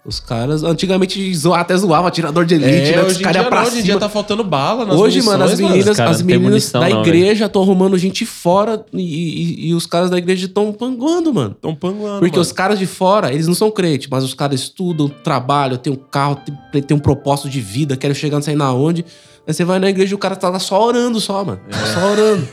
Os 0.04 0.20
caras, 0.20 0.64
antigamente, 0.64 1.36
zoa- 1.36 1.60
até 1.60 1.78
zoava 1.78 2.10
tirador 2.10 2.44
de 2.44 2.56
elite, 2.56 2.92
É, 2.92 2.96
né? 2.96 3.02
Os 3.04 3.10
hoje 3.12 3.20
em, 3.20 3.24
caras 3.24 3.46
pra 3.46 3.56
não, 3.58 3.62
hoje 3.68 3.70
em 3.70 3.82
cima. 3.82 3.84
dia 3.84 4.00
tá 4.00 4.10
faltando 4.10 4.44
bala 4.44 4.84
nas 4.84 4.96
Hoje, 5.00 5.22
mano, 5.22 5.44
as 5.44 5.52
munições, 5.52 5.72
meninas, 5.78 5.98
caras 5.98 6.16
as 6.16 6.22
meninas 6.24 6.50
munição, 6.50 6.82
da 6.82 6.90
não, 6.90 7.02
igreja 7.02 7.46
estão 7.46 7.62
arrumando 7.62 7.96
gente 8.00 8.26
fora 8.26 8.84
e, 8.92 9.00
e- 9.00 9.68
e 9.70 9.74
os 9.76 9.86
caras 9.86 10.10
da 10.10 10.18
igreja 10.18 10.48
estão 10.48 10.74
panguando, 10.74 11.32
mano. 11.32 11.56
Tão 11.62 11.76
panguando, 11.76 12.20
Porque 12.20 12.32
mano. 12.38 12.42
os 12.42 12.52
caras 12.52 12.80
de 12.80 12.88
fora, 12.88 13.32
eles 13.32 13.46
não 13.46 13.54
são 13.54 13.70
crentes, 13.70 14.08
mas 14.10 14.24
os 14.24 14.34
caras 14.34 14.60
estudam, 14.60 15.08
trabalham, 15.08 15.78
tem 15.78 15.94
um 15.94 15.96
carro, 15.96 16.38
tem, 16.72 16.82
tem 16.82 16.98
um 16.98 17.00
propósito 17.00 17.48
de 17.48 17.62
vida, 17.62 17.96
querem 17.96 18.16
chegar 18.16 18.38
não 18.38 18.44
sei 18.44 18.56
na 18.56 18.74
onde. 18.74 19.06
Aí 19.48 19.54
você 19.54 19.64
vai 19.64 19.78
na 19.80 19.90
igreja 19.90 20.14
e 20.14 20.16
o 20.16 20.20
cara 20.20 20.36
tá 20.36 20.50
lá 20.50 20.58
só 20.60 20.84
orando, 20.84 21.20
só, 21.20 21.44
mano. 21.46 21.60
É. 21.70 21.74
Só 21.94 22.12
orando. 22.12 22.48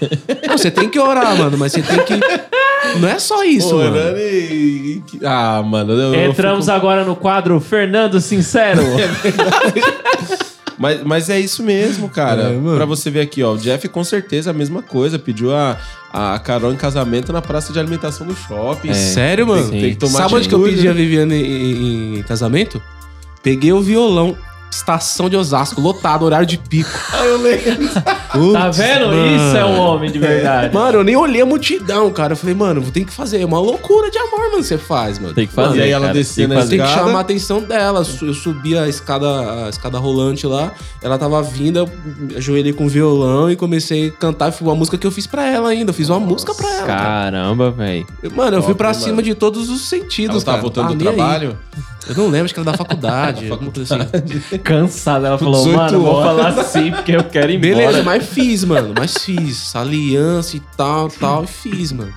Não, 0.48 0.58
você 0.58 0.70
tem 0.70 0.88
que 0.88 0.98
orar, 0.98 1.34
mano, 1.36 1.56
mas 1.56 1.72
você 1.72 1.80
tem 1.82 1.98
que. 2.04 2.14
Não 3.00 3.08
é 3.08 3.18
só 3.18 3.44
isso, 3.44 3.70
Pô, 3.70 3.76
mano. 3.78 3.96
Ah, 5.24 5.62
mano. 5.62 5.92
eu- 5.92 6.14
eu 6.14 6.30
Entramos 6.30 6.64
fico- 6.66 6.76
agora 6.76 7.04
no 7.04 7.14
quadro 7.16 7.58
Fernando 7.60 8.20
Sincero. 8.20 8.82
Mas, 10.80 11.02
mas 11.02 11.28
é 11.28 11.40
isso 11.40 11.60
mesmo, 11.64 12.08
cara. 12.08 12.52
É, 12.52 12.76
pra 12.76 12.84
você 12.84 13.10
ver 13.10 13.20
aqui, 13.22 13.42
ó. 13.42 13.52
O 13.54 13.58
Jeff 13.58 13.88
com 13.88 14.04
certeza 14.04 14.50
a 14.50 14.52
mesma 14.52 14.80
coisa. 14.80 15.18
Pediu 15.18 15.52
a, 15.52 15.76
a 16.12 16.38
Carol 16.38 16.72
em 16.72 16.76
casamento 16.76 17.32
na 17.32 17.42
praça 17.42 17.72
de 17.72 17.80
alimentação 17.80 18.24
do 18.24 18.32
shopping. 18.36 18.94
Sério, 18.94 19.44
mano? 19.44 19.64
Sim. 19.64 19.80
Tem 19.80 19.90
que 19.90 19.96
tomar 19.96 20.20
Sabe 20.20 20.36
onde 20.36 20.48
que 20.48 20.54
eu 20.54 20.62
pedi 20.62 20.86
a 20.86 20.94
né? 20.94 21.00
Viviane 21.00 21.34
em, 21.34 22.18
em 22.18 22.22
casamento? 22.22 22.80
Peguei 23.42 23.72
o 23.72 23.80
violão, 23.80 24.36
estação 24.70 25.28
de 25.28 25.36
Osasco, 25.36 25.80
lotado, 25.80 26.24
horário 26.24 26.46
de 26.46 26.58
pico. 26.58 26.90
Ah, 27.12 27.24
eu 27.24 27.40
lembro. 27.40 27.88
tá 28.52 28.70
vendo? 28.70 29.06
Isso 29.14 29.56
é 29.56 29.64
um 29.64 29.78
homem 29.80 30.10
de 30.10 30.18
verdade. 30.18 30.74
Mano, 30.74 30.98
eu 30.98 31.04
nem 31.04 31.16
olhei 31.16 31.40
a 31.40 31.46
multidão, 31.46 32.10
cara. 32.10 32.32
Eu 32.32 32.36
falei, 32.36 32.54
mano, 32.54 32.82
tem 32.90 33.04
que 33.04 33.12
fazer. 33.12 33.40
É 33.40 33.44
uma 33.46 33.58
loucura 33.58 34.10
de 34.10 34.18
amor, 34.18 34.50
mano, 34.50 34.62
você 34.62 34.76
faz, 34.78 35.18
mano. 35.18 35.34
Tem 35.34 35.46
que 35.46 35.56
Mano, 35.56 35.68
fazer. 35.70 35.80
e 35.80 35.82
aí 35.84 35.90
ela 35.90 36.12
descendo 36.12 36.48
tem 36.48 36.48
que 36.48 36.54
a 36.54 36.60
fazer. 36.60 36.70
Tem 36.70 36.78
que 36.80 36.84
escada. 36.84 37.06
chamar 37.06 37.18
a 37.18 37.22
atenção 37.22 37.60
dela. 37.62 38.06
Eu 38.22 38.34
subi 38.34 38.76
a 38.78 38.88
escada, 38.88 39.66
a 39.66 39.68
escada 39.68 39.98
rolante 39.98 40.46
lá. 40.46 40.72
Ela 41.02 41.18
tava 41.18 41.42
vindo, 41.42 41.78
eu 41.78 41.88
ajoelhei 42.36 42.72
com 42.72 42.86
o 42.86 42.88
violão 42.88 43.50
e 43.50 43.56
comecei 43.56 44.08
a 44.08 44.10
cantar. 44.12 44.52
Foi 44.52 44.68
uma 44.68 44.74
música 44.74 44.96
que 44.98 45.06
eu 45.06 45.10
fiz 45.10 45.26
pra 45.26 45.46
ela 45.46 45.68
ainda. 45.70 45.90
Eu 45.90 45.94
fiz 45.94 46.08
uma 46.08 46.20
música 46.20 46.54
pra 46.54 46.68
ela. 46.70 46.86
cara. 46.86 47.00
Caramba, 47.02 47.70
velho. 47.70 48.06
Mano, 48.34 48.56
eu 48.58 48.62
fui 48.62 48.72
Top, 48.74 48.78
pra 48.78 48.88
mano. 48.92 49.00
cima 49.02 49.22
de 49.22 49.34
todos 49.34 49.68
os 49.70 49.82
sentidos, 49.88 50.36
Ela 50.36 50.44
tava 50.44 50.56
cara. 50.58 50.62
voltando 50.62 50.88
Tá 50.88 50.94
do 50.94 50.98
nem 50.98 51.08
aí. 51.08 51.14
trabalho. 51.16 51.58
Eu 52.08 52.14
não 52.14 52.28
lembro, 52.28 52.46
acho 52.46 52.54
que 52.54 52.60
era 52.60 52.70
da 52.70 52.76
faculdade. 52.76 53.48
alguma 53.52 53.70
coisa 53.70 53.96
assim. 53.96 54.57
Cansada. 54.58 55.28
Ela 55.28 55.38
falou, 55.38 55.64
18 55.64 55.76
mano, 55.76 56.00
vou 56.00 56.14
horas. 56.14 56.54
falar 56.54 56.60
assim 56.62 56.90
porque 56.90 57.12
eu 57.12 57.24
quero 57.24 57.50
ir 57.52 57.56
embora. 57.56 57.74
Beleza, 57.76 58.02
mas 58.02 58.26
fiz, 58.28 58.64
mano. 58.64 58.92
Mas 58.98 59.14
fiz. 59.18 59.74
Aliança 59.74 60.56
e 60.56 60.60
tal, 60.76 61.08
tal. 61.08 61.44
E 61.44 61.46
fiz, 61.46 61.92
mano. 61.92 62.12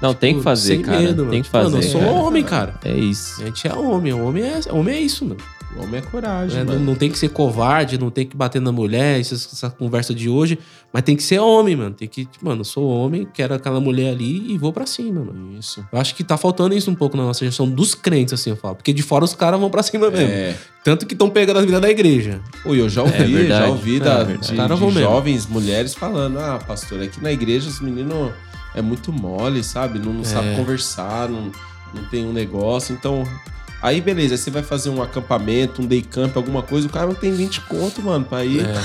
Não, 0.00 0.12
tem 0.12 0.32
que 0.34 0.40
Tipo, 0.40 0.44
fazer, 0.44 0.78
cara. 0.82 0.98
medo, 1.00 1.26
tem 1.26 1.42
que 1.42 1.48
fazer. 1.48 1.64
Mano, 1.70 1.78
eu 1.78 1.82
sou 1.90 2.00
cara. 2.00 2.12
homem, 2.12 2.44
cara. 2.44 2.74
É 2.84 2.94
isso. 2.94 3.40
A 3.40 3.46
gente 3.46 3.66
é 3.66 3.72
homem. 3.74 4.12
Homem 4.12 4.44
é, 4.44 4.60
homem 4.72 4.94
é 4.94 5.00
isso, 5.00 5.24
mano. 5.24 5.40
O 5.74 5.82
homem 5.82 5.98
é 5.98 6.00
coragem, 6.02 6.60
É, 6.60 6.64
não, 6.64 6.74
mano. 6.74 6.84
não 6.86 6.94
tem 6.94 7.10
que 7.10 7.18
ser 7.18 7.28
covarde, 7.30 7.98
não 7.98 8.10
tem 8.10 8.24
que 8.26 8.36
bater 8.36 8.60
na 8.62 8.70
mulher, 8.72 9.20
essa, 9.20 9.34
essa 9.34 9.68
conversa 9.68 10.14
de 10.14 10.28
hoje. 10.28 10.58
Mas 10.92 11.02
tem 11.02 11.14
que 11.16 11.22
ser 11.22 11.38
homem, 11.38 11.74
mano. 11.76 11.94
Tem 11.94 12.08
que, 12.08 12.26
mano, 12.40 12.60
eu 12.60 12.64
sou 12.64 12.88
homem, 12.88 13.26
quero 13.34 13.52
aquela 13.52 13.80
mulher 13.80 14.12
ali 14.12 14.52
e 14.52 14.56
vou 14.56 14.72
pra 14.72 14.86
cima, 14.86 15.22
mano. 15.24 15.58
Isso. 15.58 15.84
Eu 15.92 15.98
acho 16.00 16.14
que 16.14 16.24
tá 16.24 16.36
faltando 16.36 16.74
isso 16.74 16.90
um 16.90 16.94
pouco 16.94 17.16
na 17.16 17.24
nossa 17.24 17.40
geração 17.40 17.68
dos 17.68 17.94
crentes, 17.94 18.32
assim, 18.32 18.50
eu 18.50 18.56
falo. 18.56 18.76
Porque 18.76 18.92
de 18.92 19.02
fora 19.02 19.24
os 19.24 19.34
caras 19.34 19.58
vão 19.60 19.68
pra 19.68 19.82
cima 19.82 20.08
mesmo. 20.10 20.28
É. 20.32 20.56
Tanto 20.84 21.04
que 21.04 21.14
estão 21.14 21.28
pegando 21.28 21.58
as 21.58 21.64
vidas 21.64 21.80
da 21.80 21.90
igreja. 21.90 22.40
Pô, 22.62 22.74
eu 22.74 22.88
já 22.88 23.02
ouvi, 23.02 23.12
verdade. 23.34 23.48
já 23.48 23.68
ouvi 23.68 23.96
É 23.96 24.00
da, 24.00 24.22
verdade. 24.24 24.50
de, 24.50 24.56
Cara, 24.56 24.74
de 24.76 24.80
mesmo. 24.84 25.00
jovens 25.00 25.46
mulheres 25.46 25.94
falando: 25.94 26.38
ah, 26.38 26.58
pastor, 26.64 27.02
aqui 27.02 27.20
na 27.22 27.32
igreja 27.32 27.68
os 27.68 27.80
meninos 27.80 28.32
é 28.74 28.80
muito 28.80 29.12
mole, 29.12 29.62
sabe? 29.64 29.98
Não, 29.98 30.12
não 30.12 30.24
sabe 30.24 30.54
conversar, 30.56 31.28
não, 31.28 31.50
não 31.92 32.04
tem 32.08 32.24
um 32.24 32.32
negócio. 32.32 32.94
Então, 32.94 33.24
aí 33.82 34.00
beleza, 34.00 34.34
aí 34.34 34.38
você 34.38 34.50
vai 34.50 34.62
fazer 34.62 34.90
um 34.90 35.02
acampamento, 35.02 35.82
um 35.82 35.86
day 35.86 36.02
camp, 36.02 36.36
alguma 36.36 36.62
coisa, 36.62 36.86
o 36.86 36.90
cara 36.90 37.06
não 37.06 37.14
tem 37.14 37.32
20 37.32 37.60
conto, 37.62 38.02
mano, 38.02 38.24
pra 38.24 38.44
ir. 38.44 38.66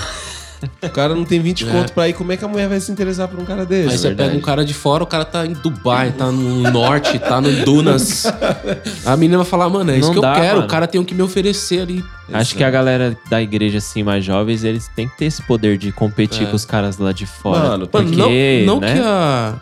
O 0.80 0.90
cara 0.90 1.16
não 1.16 1.26
tem 1.26 1.40
20 1.42 1.68
É. 1.68 1.72
conto 1.72 1.92
pra 1.92 2.08
ir, 2.08 2.14
como 2.14 2.32
é 2.32 2.38
que 2.38 2.46
a 2.46 2.48
mulher 2.48 2.70
vai 2.70 2.80
se 2.80 2.92
interessar 2.92 3.28
por 3.28 3.40
um 3.40 3.44
cara 3.46 3.66
desse? 3.66 3.90
Aí 3.90 3.98
você 3.98 4.08
verdade. 4.10 4.30
pega 4.30 4.40
um 4.40 4.46
cara 4.46 4.64
de 4.64 4.76
fora, 4.76 5.04
o 5.04 5.08
cara 5.08 5.26
tá 5.26 5.44
em 5.44 5.54
Dubai, 5.54 6.12
tá 6.12 6.28
no 6.32 6.70
norte, 6.72 7.18
tá 7.18 7.42
no 7.42 7.52
Dunas. 7.66 8.28
A 9.04 9.18
menina 9.18 9.38
vai 9.40 9.46
falar, 9.48 9.68
mano, 9.70 9.90
é 9.90 9.98
isso 9.98 10.10
Não 10.10 10.12
que 10.14 10.18
eu 10.20 10.22
dá, 10.22 10.36
quero. 10.36 10.54
mano. 10.58 10.66
O 10.68 10.70
cara 10.70 10.86
tem 10.86 11.02
o 11.02 11.04
que 11.04 11.16
me 11.16 11.24
oferecer 11.24 11.82
ali. 11.82 12.06
Acho 12.32 12.54
que 12.56 12.64
a 12.64 12.70
galera 12.70 13.18
da 13.28 13.42
igreja, 13.42 13.80
assim, 13.80 14.04
mais 14.04 14.24
jovens, 14.24 14.64
eles 14.64 14.88
têm 14.96 15.08
que 15.08 15.18
ter 15.18 15.26
esse 15.26 15.42
poder 15.42 15.80
de 15.80 15.92
competir 15.92 16.44
É. 16.44 16.46
com 16.52 16.56
os 16.56 16.64
caras 16.64 17.00
lá 17.00 17.12
de 17.12 17.26
fora. 17.26 17.70
Mano, 17.70 17.88
porque, 17.88 18.06
Mano, 18.16 18.18
não, 18.64 18.76
não 18.76 18.80
né? 18.82 18.94
que 18.94 19.00
a. 19.04 19.56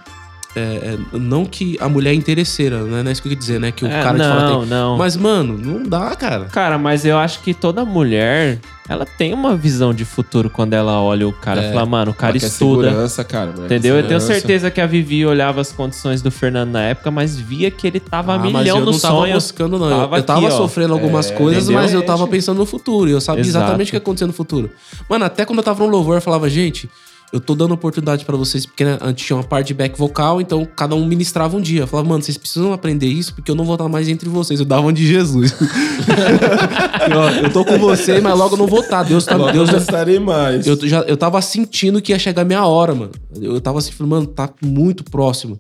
é, 0.60 0.96
é, 1.14 1.18
não 1.18 1.46
que 1.46 1.78
a 1.80 1.88
mulher 1.90 2.12
é 2.12 2.14
interesseira, 2.14 2.84
né? 2.84 3.02
Não 3.04 3.10
é 3.10 3.12
isso 3.12 3.22
que 3.22 3.28
eu 3.28 3.32
queria 3.32 3.40
dizer, 3.40 3.60
né? 3.60 3.72
Que 3.72 3.86
o 3.86 3.88
É, 3.88 4.02
cara 4.04 4.18
de 4.18 4.24
fora 4.24 4.42
não, 4.50 4.60
tem. 4.62 4.70
não. 4.70 4.98
Mas, 4.98 5.16
mano, 5.16 5.58
não 5.58 5.84
dá, 5.84 6.16
cara. 6.16 6.46
Cara, 6.46 6.78
mas 6.78 7.06
eu 7.06 7.18
acho 7.18 7.42
que 7.42 7.54
toda 7.54 7.84
mulher, 7.86 8.60
ela 8.88 9.06
tem 9.06 9.34
uma 9.34 9.56
visão 9.56 9.94
de 9.94 10.04
futuro 10.06 10.50
quando 10.50 10.74
ela 10.74 11.02
olha 11.02 11.28
o 11.28 11.32
cara 11.34 11.62
e 11.62 11.66
É. 11.66 11.70
fala, 11.74 11.86
mano, 11.86 12.12
o 12.12 12.14
cara 12.14 12.36
estuda. 12.38 12.88
segurança, 12.90 13.24
cara. 13.24 13.54
Entendeu? 13.58 13.96
Eu 13.96 14.04
tenho 14.08 14.20
segurança. 14.20 14.34
certeza 14.48 14.72
que 14.72 14.82
a 14.82 14.86
Vivi 14.88 15.26
olhava 15.26 15.62
as 15.62 15.72
condições 15.72 16.22
do 16.22 16.30
Fernando 16.32 16.72
na 16.72 16.82
época, 16.84 17.10
mas 17.12 17.38
via 17.40 17.70
que 17.72 17.86
ele 17.88 18.00
tava 18.00 18.34
Ah, 18.34 18.38
mas 18.40 18.52
milhão 18.54 18.80
eu 18.80 18.86
no 18.86 18.92
não 18.92 19.00
tava 19.00 19.16
sonho. 19.16 19.34
buscando, 19.34 19.78
não. 19.80 19.90
Eu- 19.90 19.98
Tava 20.00 20.18
eu 20.18 20.24
tava 20.24 20.40
aqui, 20.48 20.54
ó. 20.54 20.58
sofrendo 20.58 20.94
algumas 20.94 21.30
É, 21.32 21.34
coisas, 21.36 21.64
entendeu? 21.66 21.82
mas 21.82 21.94
eu 21.94 22.02
tava 22.04 22.28
pensando 22.28 22.58
no 22.58 22.66
futuro. 22.66 23.10
E 23.10 23.14
eu 23.14 23.22
sabia 23.22 23.42
Exato. 23.42 23.64
exatamente 23.66 23.88
o 23.88 23.92
que 23.92 23.96
ia 23.96 24.00
acontecer 24.00 24.26
no 24.26 24.34
futuro. 24.34 24.70
Mano, 25.10 25.26
até 25.26 25.46
quando 25.46 25.60
eu 25.60 25.64
tava 25.64 25.84
no 25.84 25.90
louvor, 25.90 26.16
eu 26.18 26.22
falava, 26.22 26.50
gente, 26.50 26.90
eu 27.32 27.40
tô 27.40 27.54
dando 27.54 27.74
oportunidade 27.74 28.26
pra 28.26 28.36
vocês, 28.36 28.66
porque 28.66 28.84
né, 28.84 28.98
antes 29.02 29.26
tinha 29.26 29.38
uma 29.38 29.44
parte 29.44 29.68
de 29.68 29.74
back 29.76 29.98
vocal, 29.98 30.42
então 30.42 30.66
cada 30.66 30.96
um 30.96 31.06
ministrava 31.06 31.56
um 31.56 31.62
dia. 31.62 31.82
Eu 31.82 31.88
falava, 31.88 32.10
mano, 32.10 32.24
vocês 32.24 32.38
precisam 32.38 32.74
aprender 32.74 33.08
isso, 33.08 33.36
porque 33.36 33.52
eu 33.52 33.56
não 33.56 33.66
vou 33.66 33.76
estar 33.76 33.88
mais 33.88 34.10
entre 34.10 34.28
vocês. 34.28 34.60
Eu 34.60 34.66
dava 34.66 34.88
um 34.88 34.92
de 34.92 35.06
Jesus. 35.06 35.54
Ó, 37.16 37.30
eu 37.44 37.54
tô 37.54 37.64
com 37.64 37.78
você, 37.78 38.20
mas 38.20 38.38
logo 38.38 38.56
eu 38.56 38.58
não 38.58 38.68
vou 38.68 38.82
estar. 38.82 39.04
Deus 39.04 39.26
tá. 39.26 39.36
Logo 39.36 39.52
Deus 39.52 39.70
eu 39.70 39.76
não 39.76 39.82
estarei 39.82 40.20
mais. 40.20 40.66
eu, 40.66 40.76
já, 40.88 41.02
eu 41.02 41.16
tava 41.16 41.40
sentindo 41.42 42.02
que 42.02 42.12
ia 42.12 42.20
chegar 42.20 42.42
a 42.42 42.46
minha 42.46 42.66
hora, 42.66 42.96
mano. 42.96 43.12
Eu 43.40 43.62
tava 43.62 43.78
assim, 43.78 43.92
falando, 43.92 44.12
mano, 44.12 44.28
tá 44.28 44.50
muito 44.62 45.04
próximo. 45.04 45.60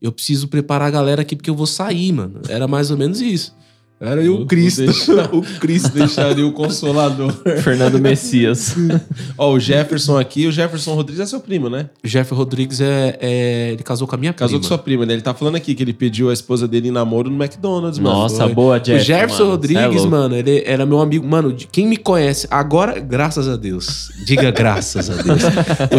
Eu 0.00 0.12
preciso 0.12 0.48
preparar 0.48 0.88
a 0.88 0.90
galera 0.90 1.22
aqui 1.22 1.34
porque 1.34 1.48
eu 1.48 1.56
vou 1.56 1.66
sair, 1.66 2.12
mano. 2.12 2.42
Era 2.48 2.68
mais 2.68 2.90
ou 2.90 2.98
menos 2.98 3.22
isso. 3.22 3.54
Era 4.00 4.22
eu, 4.22 4.34
o 4.42 4.46
Cristo. 4.46 4.82
Deixa- 4.84 5.28
o 5.32 5.42
Cristo 5.58 5.88
deixaria 5.90 6.46
o 6.46 6.52
consolador. 6.52 7.32
Fernando 7.64 7.98
Messias. 7.98 8.76
Ó, 9.38 9.52
o 9.54 9.58
Jefferson 9.60 10.18
aqui, 10.18 10.46
o 10.46 10.52
Jefferson 10.52 10.94
Rodrigues 10.94 11.20
é 11.20 11.26
seu 11.26 11.40
primo, 11.40 11.70
né? 11.70 11.88
O 12.04 12.06
Jeff 12.08 12.32
Rodrigues 12.34 12.80
é, 12.80 13.16
é- 13.20 13.70
Ele 13.72 13.82
casou 13.82 14.06
com 14.06 14.14
a 14.14 14.18
minha 14.18 14.32
Casou 14.32 14.58
prima. 14.58 14.62
com 14.62 14.68
sua 14.68 14.78
prima, 14.78 15.06
né? 15.06 15.14
Ele 15.14 15.22
tá 15.22 15.32
falando 15.32 15.56
aqui 15.56 15.74
que 15.74 15.82
ele 15.82 15.92
pediu 15.94 16.28
a 16.28 16.32
esposa 16.32 16.68
dele 16.68 16.88
em 16.88 16.90
namoro 16.90 17.30
no 17.30 17.42
McDonald's, 17.42 17.98
mano. 17.98 18.16
Nossa, 18.18 18.44
Foi. 18.44 18.54
boa, 18.54 18.78
Jeff. 18.78 19.00
o 19.00 19.04
Jefferson 19.04 19.38
mano. 19.44 19.48
É 19.48 19.52
Rodrigues, 19.56 19.94
louco. 20.02 20.10
mano, 20.10 20.36
ele 20.36 20.62
era 20.66 20.84
meu 20.84 21.00
amigo. 21.00 21.26
Mano, 21.26 21.56
quem 21.72 21.86
me 21.86 21.96
conhece 21.96 22.46
agora, 22.50 23.00
graças 23.00 23.48
a 23.48 23.56
Deus. 23.56 24.10
Diga 24.26 24.50
graças 24.50 25.08
a 25.08 25.14
Deus. 25.22 25.42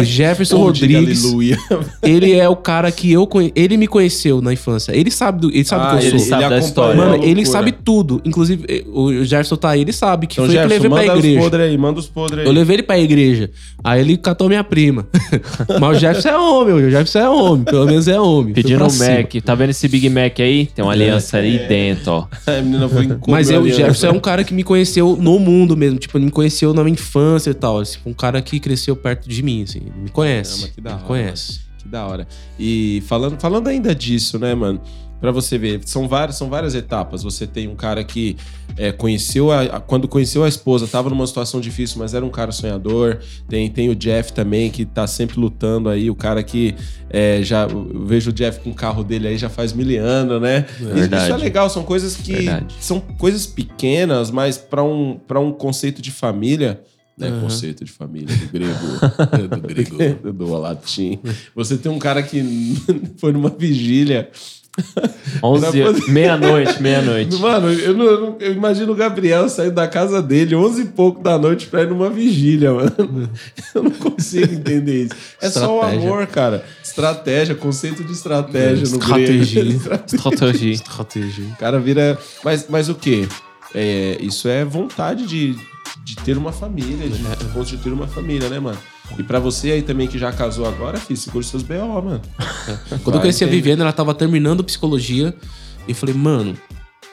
O 0.00 0.04
Jefferson 0.04 0.58
Rodrigues, 0.58 1.24
aleluia. 1.24 1.58
ele 2.02 2.32
é 2.32 2.48
o 2.48 2.54
cara 2.56 2.92
que 2.92 3.10
eu 3.12 3.26
conhe... 3.26 3.52
Ele 3.56 3.76
me 3.76 3.86
conheceu 3.88 4.40
na 4.40 4.52
infância. 4.52 4.92
Ele 4.92 5.10
sabe 5.10 5.40
do... 5.40 5.50
ele 5.50 5.64
sabe 5.64 5.84
Ah, 5.84 5.88
que 5.98 6.04
eu 6.04 6.08
ele, 6.10 6.18
sou. 6.20 6.28
sabe 6.28 6.44
ele 6.44 6.50
da 6.50 6.58
história. 6.58 6.94
Mano, 6.96 7.14
ele 7.16 7.26
loucura. 7.34 7.46
sabe 7.46 7.72
tudo. 7.88 8.20
Inclusive, 8.22 8.66
eh, 8.68 8.84
o 8.92 9.24
Jefferson 9.24 9.56
tá 9.56 9.70
aí, 9.70 9.80
ele 9.80 9.94
sabe 9.94 10.26
que 10.26 10.34
Então, 10.34 10.44
foi 10.44 10.54
que 10.54 10.60
eu 10.60 10.68
levei 10.68 10.90
pra 10.90 10.98
manda 10.98 11.12
os 11.14 11.18
igreja. 11.20 11.40
podres 11.40 11.66
aí, 11.66 11.78
manda 11.78 11.98
os 12.00 12.06
podres 12.06 12.40
aí. 12.40 12.44
Eu 12.46 12.52
levei 12.52 12.76
ele 12.76 12.82
pra 12.82 12.98
igreja. 12.98 13.50
Aí 13.82 14.02
ele 14.02 14.18
catou 14.18 14.46
minha 14.46 14.62
prima. 14.62 15.08
Mas 15.80 15.96
o 15.96 16.00
Jefferson 16.00 16.28
é 16.28 16.36
homem, 16.36 16.74
o 16.74 16.90
Jefferson 16.90 17.18
é 17.20 17.28
homem. 17.30 17.64
Pelo 17.64 17.86
menos 17.86 18.06
é 18.06 18.20
homem. 18.20 18.52
Pedindo 18.52 18.84
um 18.84 18.90
cima. 18.90 19.16
Mac. 19.16 19.32
Tá 19.42 19.54
vendo 19.54 19.70
esse 19.70 19.88
Big 19.88 20.10
Mac 20.10 20.38
aí? 20.38 20.66
Tem 20.66 20.84
uma 20.84 20.92
aliança 20.92 21.38
ali 21.38 21.58
dentro, 21.66 22.12
ó. 22.12 22.26
A 22.46 22.50
menina 22.60 22.86
foi 22.90 23.08
Mas 23.26 23.48
eu, 23.48 23.62
o. 23.62 23.68
Jefferson 23.70 24.08
é 24.08 24.12
um 24.12 24.20
cara 24.20 24.44
que 24.44 24.52
me 24.52 24.62
conheceu 24.62 25.16
no 25.18 25.38
mundo 25.38 25.74
mesmo. 25.74 25.98
Tipo, 25.98 26.18
ele 26.18 26.26
me 26.26 26.30
conheceu 26.30 26.74
na 26.74 26.84
minha 26.84 26.92
infância 26.92 27.48
e 27.50 27.54
tal. 27.54 27.78
Assim, 27.78 27.96
um 28.04 28.12
cara 28.12 28.42
que 28.42 28.60
cresceu 28.60 28.94
perto 28.96 29.26
de 29.26 29.42
mim, 29.42 29.62
assim. 29.62 29.80
Me 30.02 30.10
conhece. 30.10 30.56
Caramba, 30.56 30.74
que 30.74 30.80
da 30.82 30.90
me 30.90 30.96
hora, 30.96 31.04
conhece. 31.06 31.60
Que 31.78 31.88
da 31.88 32.06
hora. 32.06 32.28
E 32.60 33.02
falando, 33.06 33.40
falando 33.40 33.66
ainda 33.68 33.94
disso, 33.94 34.38
né, 34.38 34.54
mano? 34.54 34.78
Pra 35.20 35.32
você 35.32 35.58
ver, 35.58 35.80
são 35.84 36.06
várias, 36.06 36.36
são 36.36 36.48
várias 36.48 36.74
etapas. 36.74 37.22
Você 37.24 37.46
tem 37.46 37.66
um 37.66 37.74
cara 37.74 38.04
que 38.04 38.36
é, 38.76 38.92
conheceu 38.92 39.50
a, 39.50 39.62
a- 39.62 39.80
quando 39.80 40.06
conheceu 40.06 40.44
a 40.44 40.48
esposa, 40.48 40.86
tava 40.86 41.10
numa 41.10 41.26
situação 41.26 41.60
difícil, 41.60 41.98
mas 41.98 42.14
era 42.14 42.24
um 42.24 42.30
cara 42.30 42.52
sonhador. 42.52 43.18
Tem, 43.48 43.68
tem 43.68 43.88
o 43.88 43.96
Jeff 43.96 44.32
também, 44.32 44.70
que 44.70 44.84
tá 44.84 45.06
sempre 45.08 45.40
lutando 45.40 45.88
aí, 45.88 46.08
o 46.08 46.14
cara 46.14 46.42
que 46.42 46.74
é, 47.10 47.42
já. 47.42 47.64
Eu 47.64 48.04
vejo 48.06 48.30
o 48.30 48.32
Jeff 48.32 48.60
com 48.60 48.70
o 48.70 48.74
carro 48.74 49.02
dele 49.02 49.26
aí 49.28 49.36
já 49.36 49.48
faz 49.48 49.72
mil 49.72 49.88
anos, 50.04 50.40
né? 50.40 50.64
Isso- 50.68 50.82
Isso 50.82 50.90
é 50.90 50.94
Verdade. 50.94 51.42
legal, 51.42 51.68
são 51.68 51.82
coisas 51.82 52.14
que 52.16 52.32
Verdade. 52.34 52.74
são 52.80 53.00
coisas 53.00 53.46
pequenas, 53.46 54.30
mas 54.30 54.56
pra 54.56 54.84
um, 54.84 55.18
pra 55.26 55.40
um 55.40 55.50
conceito 55.52 56.00
de 56.00 56.10
família. 56.12 56.80
Né, 57.18 57.30
Uhum. 57.30 57.40
Conceito 57.40 57.84
de 57.84 57.90
família 57.90 58.28
do 58.36 58.46
grego. 58.46 59.48
do 59.48 59.60
grego. 59.60 60.32
do 60.32 60.56
latim. 60.56 61.18
Você 61.52 61.76
tem 61.76 61.90
um 61.90 61.98
cara 61.98 62.22
que 62.22 62.40
foi 63.18 63.32
numa 63.32 63.50
vigília. 63.50 64.30
11, 65.42 65.60
Pra 65.60 65.92
poder- 65.92 66.10
meia-noite, 66.12 66.82
meia-noite. 66.82 67.36
Mano, 67.40 67.70
eu, 67.72 67.94
não- 67.96 68.04
eu 68.06 68.20
não- 68.20 68.36
eu 68.40 68.52
imagino 68.52 68.92
o 68.92 68.94
Gabriel 68.94 69.48
saindo 69.48 69.74
da 69.74 69.86
casa 69.86 70.20
dele 70.22 70.54
11 70.54 70.82
e 70.82 70.84
pouco 70.86 71.22
da 71.22 71.38
noite 71.38 71.66
pra 71.66 71.82
ir 71.82 71.88
numa 71.88 72.08
vigília, 72.10 72.72
mano. 72.72 72.92
Eu 73.74 73.82
não 73.82 73.90
consigo 73.90 74.52
entender 74.54 75.04
isso. 75.04 75.14
É 75.40 75.48
só 75.50 75.78
o 75.78 75.82
amor, 75.82 76.26
cara. 76.26 76.64
Estratégia, 76.82 77.54
conceito 77.54 78.02
de 78.04 78.12
estratégia 78.12 78.88
no 78.88 78.98
Estratégia. 78.98 79.64
grego. 79.64 79.80
Estratégia. 80.06 80.72
Estratégia. 80.72 81.44
O 81.44 81.56
cara 81.56 81.78
vira. 81.78 82.18
Mas, 82.44 82.66
mas 82.68 82.88
o 82.88 82.94
quê? 82.94 83.28
É, 83.74 84.16
isso 84.20 84.48
é 84.48 84.64
vontade 84.64 85.26
de, 85.26 85.54
de 86.04 86.16
ter 86.24 86.36
uma 86.38 86.52
família, 86.52 87.08
de 87.08 87.44
constituir 87.52 87.92
uma 87.92 88.06
família, 88.06 88.48
né, 88.48 88.58
mano? 88.58 88.78
E 89.16 89.22
pra 89.22 89.38
você 89.38 89.72
aí 89.72 89.82
também 89.82 90.06
que 90.06 90.18
já 90.18 90.30
casou 90.32 90.66
agora, 90.66 90.98
filho, 90.98 91.18
segura 91.18 91.44
seus 91.44 91.62
BO, 91.62 91.74
mano. 92.02 92.20
Quando 93.02 93.16
eu 93.16 93.20
conheci 93.20 93.42
a 93.44 93.46
Viviane, 93.46 93.80
ela 93.80 93.92
tava 93.92 94.14
terminando 94.14 94.62
psicologia. 94.62 95.34
E 95.86 95.90
eu 95.90 95.94
falei, 95.94 96.14
mano, 96.14 96.56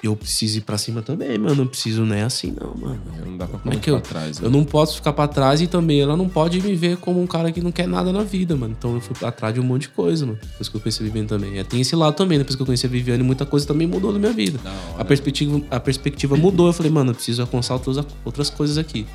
eu 0.03 0.15
preciso 0.15 0.59
ir 0.59 0.61
pra 0.61 0.77
cima 0.77 1.01
também, 1.01 1.37
mano. 1.39 1.55
Não 1.55 1.65
preciso, 1.67 2.03
não 2.05 2.15
é 2.15 2.21
assim, 2.21 2.53
não, 2.59 2.75
mano. 2.75 3.01
Não 3.25 3.37
dá 3.37 3.47
pra 3.47 3.57
Como 3.57 3.59
ficar 3.59 3.69
é 3.69 3.71
muito 3.71 3.81
que 3.83 3.89
eu, 3.89 3.99
pra 4.01 4.09
trás. 4.09 4.39
né? 4.39 4.45
eu 4.45 4.51
não 4.51 4.63
posso 4.63 4.95
ficar 4.97 5.13
pra 5.13 5.27
trás 5.27 5.61
e 5.61 5.67
também 5.67 5.99
ela 6.01 6.15
não 6.15 6.29
pode 6.29 6.61
me 6.61 6.75
ver 6.75 6.97
como 6.97 7.19
um 7.19 7.25
cara 7.25 7.51
que 7.51 7.59
não 7.61 7.71
quer 7.71 7.87
nada 7.87 8.11
na 8.11 8.21
vida, 8.21 8.55
mano. 8.55 8.75
Então 8.77 8.93
eu 8.93 9.01
fui 9.01 9.15
atrás 9.27 9.53
de 9.53 9.59
um 9.59 9.63
monte 9.63 9.83
de 9.83 9.89
coisa, 9.89 10.25
mano. 10.27 10.37
Depois 10.43 10.69
que 10.69 10.75
eu 10.75 10.81
conheci 10.81 11.01
a 11.01 11.05
Viviane 11.05 11.27
também. 11.27 11.57
É, 11.57 11.63
tem 11.63 11.81
esse 11.81 11.95
lado 11.95 12.13
também, 12.15 12.37
depois 12.37 12.55
que 12.55 12.61
eu 12.61 12.65
conheci 12.67 12.85
a 12.85 12.89
Viviane, 12.89 13.23
muita 13.23 13.45
coisa 13.47 13.65
também 13.65 13.87
mudou 13.87 14.11
na 14.11 14.19
minha 14.19 14.33
vida. 14.33 14.59
A 14.99 15.03
perspectiva, 15.03 15.59
a 15.71 15.79
perspectiva 15.79 16.35
mudou. 16.37 16.67
Eu 16.67 16.73
falei, 16.73 16.91
mano, 16.91 17.09
eu 17.11 17.15
preciso 17.15 17.41
alcançar 17.41 17.73
outras, 17.73 17.97
outras 18.23 18.49
coisas 18.51 18.77
aqui. 18.77 19.07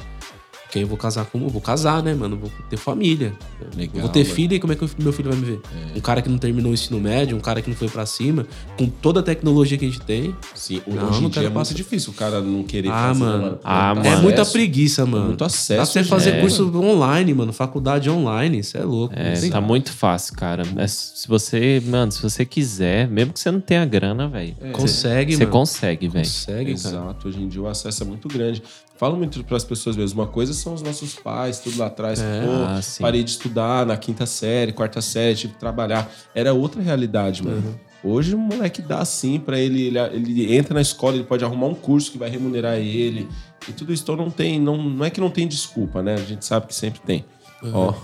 Aí 0.75 0.83
eu 0.83 0.89
vou 0.89 0.97
casar 0.97 1.25
com. 1.27 1.39
Eu 1.41 1.49
vou 1.49 1.61
casar, 1.61 2.03
né, 2.03 2.15
mano? 2.15 2.37
Vou 2.37 2.51
ter 2.69 2.77
família. 2.77 3.33
Legal, 3.77 3.97
eu 3.97 4.01
vou 4.03 4.11
ter 4.11 4.23
mano. 4.23 4.35
filho 4.35 4.55
e 4.55 4.61
como 4.61 4.73
é 4.73 4.77
que 4.77 4.85
o 4.85 4.91
meu 4.99 5.13
filho 5.13 5.31
vai 5.31 5.39
me 5.39 5.45
ver? 5.47 5.61
Um 5.97 6.01
cara 6.01 6.23
que 6.23 6.29
não 6.29 6.39
terminou 6.39 6.71
o 6.71 6.75
ensino 6.75 7.01
médio, 7.01 7.37
um 7.37 7.41
cara 7.41 7.61
que 7.61 7.69
não 7.69 7.77
foi 7.77 7.89
pra 7.89 8.07
cima, 8.07 8.47
com 8.77 8.87
toda 8.87 9.21
a 9.21 9.23
tecnologia 9.23 9.77
que 9.77 9.85
a 9.85 9.89
gente 9.89 10.01
tem. 10.01 10.35
Sim, 10.55 10.81
Não, 10.87 11.09
hoje 11.09 11.19
em 11.19 11.23
não 11.23 11.31
dia 11.31 11.31
quero 11.31 11.47
é 11.47 11.49
muito 11.49 11.55
passar. 11.55 11.75
difícil 11.75 12.13
o 12.13 12.15
cara 12.15 12.41
não 12.41 12.63
querer 12.63 12.89
Ah, 12.91 13.09
fazer, 13.09 13.21
né, 13.25 13.31
mano. 13.31 13.59
Ah, 13.65 13.95
Tá 13.95 14.01
É 14.01 14.11
mano. 14.11 14.23
muita 14.23 14.43
acesso, 14.43 14.53
preguiça, 14.53 15.07
mano. 15.07 15.27
Muito 15.27 15.45
acesso. 15.45 15.69
Dá 15.71 15.77
pra 15.77 15.87
você 15.87 16.05
fazer 16.05 16.31
é, 16.37 16.41
curso 16.41 16.71
online, 16.79 17.35
mano. 17.35 17.53
Faculdade 17.53 18.09
online. 18.09 18.59
Isso 18.61 18.77
é 18.79 18.85
louco. 18.85 19.15
É, 19.17 19.35
tá 19.49 19.61
muito 19.61 19.93
fácil, 19.93 20.35
cara. 20.37 20.63
É, 20.77 20.87
se 20.87 21.27
você, 21.29 21.83
mano, 21.87 22.13
se 22.13 22.23
você 22.23 22.45
quiser, 22.45 23.09
mesmo 23.09 23.33
que 23.33 23.41
você 23.41 23.51
não 23.51 23.61
tenha 23.61 23.85
grana, 23.85 24.29
velho. 24.29 24.55
Consegue, 24.73 25.33
Você 25.35 25.41
mano. 25.45 25.53
consegue, 25.53 26.09
velho. 26.09 26.25
Consegue, 26.25 26.75
cara. 26.75 26.95
Exato, 26.97 27.29
hoje 27.29 27.41
em 27.43 27.49
dia 27.49 27.61
o 27.63 27.67
acesso 27.67 28.03
é 28.03 28.07
muito 28.07 28.29
grande. 28.29 28.63
Falo 28.97 29.17
muito 29.17 29.43
para 29.45 29.57
as 29.57 29.65
pessoas 29.65 29.97
mesmo. 29.97 30.21
Uma 30.21 30.27
coisa 30.29 30.53
são 30.61 30.75
os 30.75 30.83
nossos 30.83 31.15
pais, 31.15 31.59
tudo 31.61 31.79
lá 31.79 31.87
atrás. 31.87 32.21
É. 32.21 32.41
Pô, 32.45 32.53
Ah, 32.53 32.81
parei 33.01 33.25
de 33.25 33.31
estudar 33.31 33.85
na 33.87 33.97
quinta 33.97 34.27
série, 34.27 34.73
quarta 34.73 35.01
série, 35.01 35.35
tive 35.37 35.55
que 35.55 35.59
trabalhar. 35.61 36.11
Era 36.35 36.53
outra 36.55 36.81
realidade, 36.81 37.43
mano. 37.43 37.57
Uhum. 38.05 38.13
Hoje 38.13 38.35
o 38.35 38.39
moleque 38.39 38.81
dá 38.81 39.05
sim 39.05 39.39
pra 39.39 39.59
ele, 39.59 39.83
ele. 39.89 39.99
Ele 39.99 40.57
entra 40.57 40.73
na 40.75 40.81
escola, 40.81 41.17
ele 41.17 41.25
pode 41.25 41.45
arrumar 41.45 41.67
um 41.67 41.75
curso 41.75 42.11
que 42.11 42.17
vai 42.19 42.31
remunerar 42.31 42.77
ele. 42.79 43.29
E 43.69 43.73
tudo 43.73 43.93
isso 43.93 44.03
então 44.05 44.17
não 44.17 44.31
tem. 44.31 44.59
Não, 44.59 44.77
não 44.77 45.05
é 45.05 45.11
que 45.11 45.21
não 45.21 45.31
tem 45.31 45.47
desculpa, 45.47 46.03
né? 46.03 46.15
A 46.15 46.19
gente 46.25 46.45
sabe 46.45 46.67
que 46.67 46.75
sempre 46.75 47.01
tem. 47.01 47.25
Uhum. 47.63 47.71
Ó. 47.75 47.95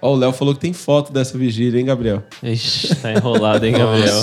Ó, 0.00 0.12
o 0.12 0.16
Léo 0.16 0.32
falou 0.32 0.52
que 0.54 0.60
tem 0.60 0.72
foto 0.74 1.10
dessa 1.12 1.36
vigília, 1.38 1.80
hein, 1.80 1.86
Gabriel? 1.86 2.22
Ixi, 2.42 2.94
tá 2.96 3.10
enrolado, 3.12 3.64
hein, 3.64 3.72
Gabriel? 3.72 4.22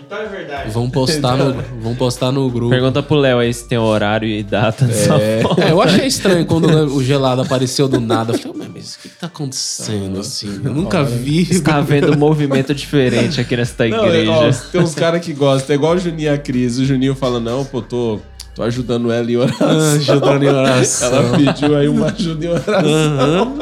Então 0.00 0.18
é 0.18 0.26
verdade. 0.26 0.70
Vão 0.70 0.88
postar 0.88 1.36
no, 1.36 1.52
vão 1.82 1.94
postar 1.96 2.30
no 2.30 2.48
grupo. 2.48 2.70
Pergunta 2.70 3.02
pro 3.02 3.16
Léo 3.16 3.40
aí 3.40 3.52
se 3.52 3.66
tem 3.66 3.76
horário 3.76 4.28
e 4.28 4.42
data 4.42 4.84
dessa 4.84 5.18
foto. 5.42 5.60
É, 5.60 5.72
eu 5.72 5.82
achei 5.82 6.06
estranho 6.06 6.46
quando 6.46 6.66
o 6.94 7.02
gelado 7.02 7.42
apareceu 7.42 7.88
do 7.88 8.00
nada. 8.00 8.32
Eu 8.34 8.38
falei, 8.38 8.68
mas 8.72 8.94
o 8.94 8.98
que, 9.00 9.08
que 9.08 9.16
tá 9.16 9.26
acontecendo 9.26 10.20
assim? 10.20 10.60
Eu 10.64 10.72
nunca 10.72 11.02
vi. 11.02 11.42
Está 11.42 11.80
vendo 11.80 12.12
um 12.12 12.16
movimento 12.16 12.72
diferente 12.74 13.40
aqui 13.40 13.56
nesta 13.56 13.86
Não, 13.88 14.04
é, 14.04 14.08
igreja. 14.08 14.30
ó, 14.30 14.52
tem 14.70 14.80
uns 14.80 14.94
caras 14.94 15.20
que 15.24 15.32
gostam. 15.32 15.74
É 15.74 15.76
igual 15.76 15.94
o 15.94 15.98
Juninho 15.98 16.26
e 16.26 16.28
a 16.28 16.38
Cris. 16.38 16.78
O 16.78 16.84
Juninho 16.84 17.16
fala, 17.16 17.40
não, 17.40 17.64
pô, 17.64 17.82
tô, 17.82 18.20
tô 18.54 18.62
ajudando 18.62 19.10
ela 19.10 19.28
em 19.30 19.36
oração. 19.36 19.68
Ah, 19.68 19.92
Ajudando 19.94 20.42
em 20.44 20.48
oração. 20.48 21.08
Ela 21.14 21.36
pediu 21.36 21.76
aí 21.76 21.88
uma 21.88 22.06
ajuda 22.06 22.44
em 22.44 22.48
oração. 22.48 22.74
Aham. 22.74 23.58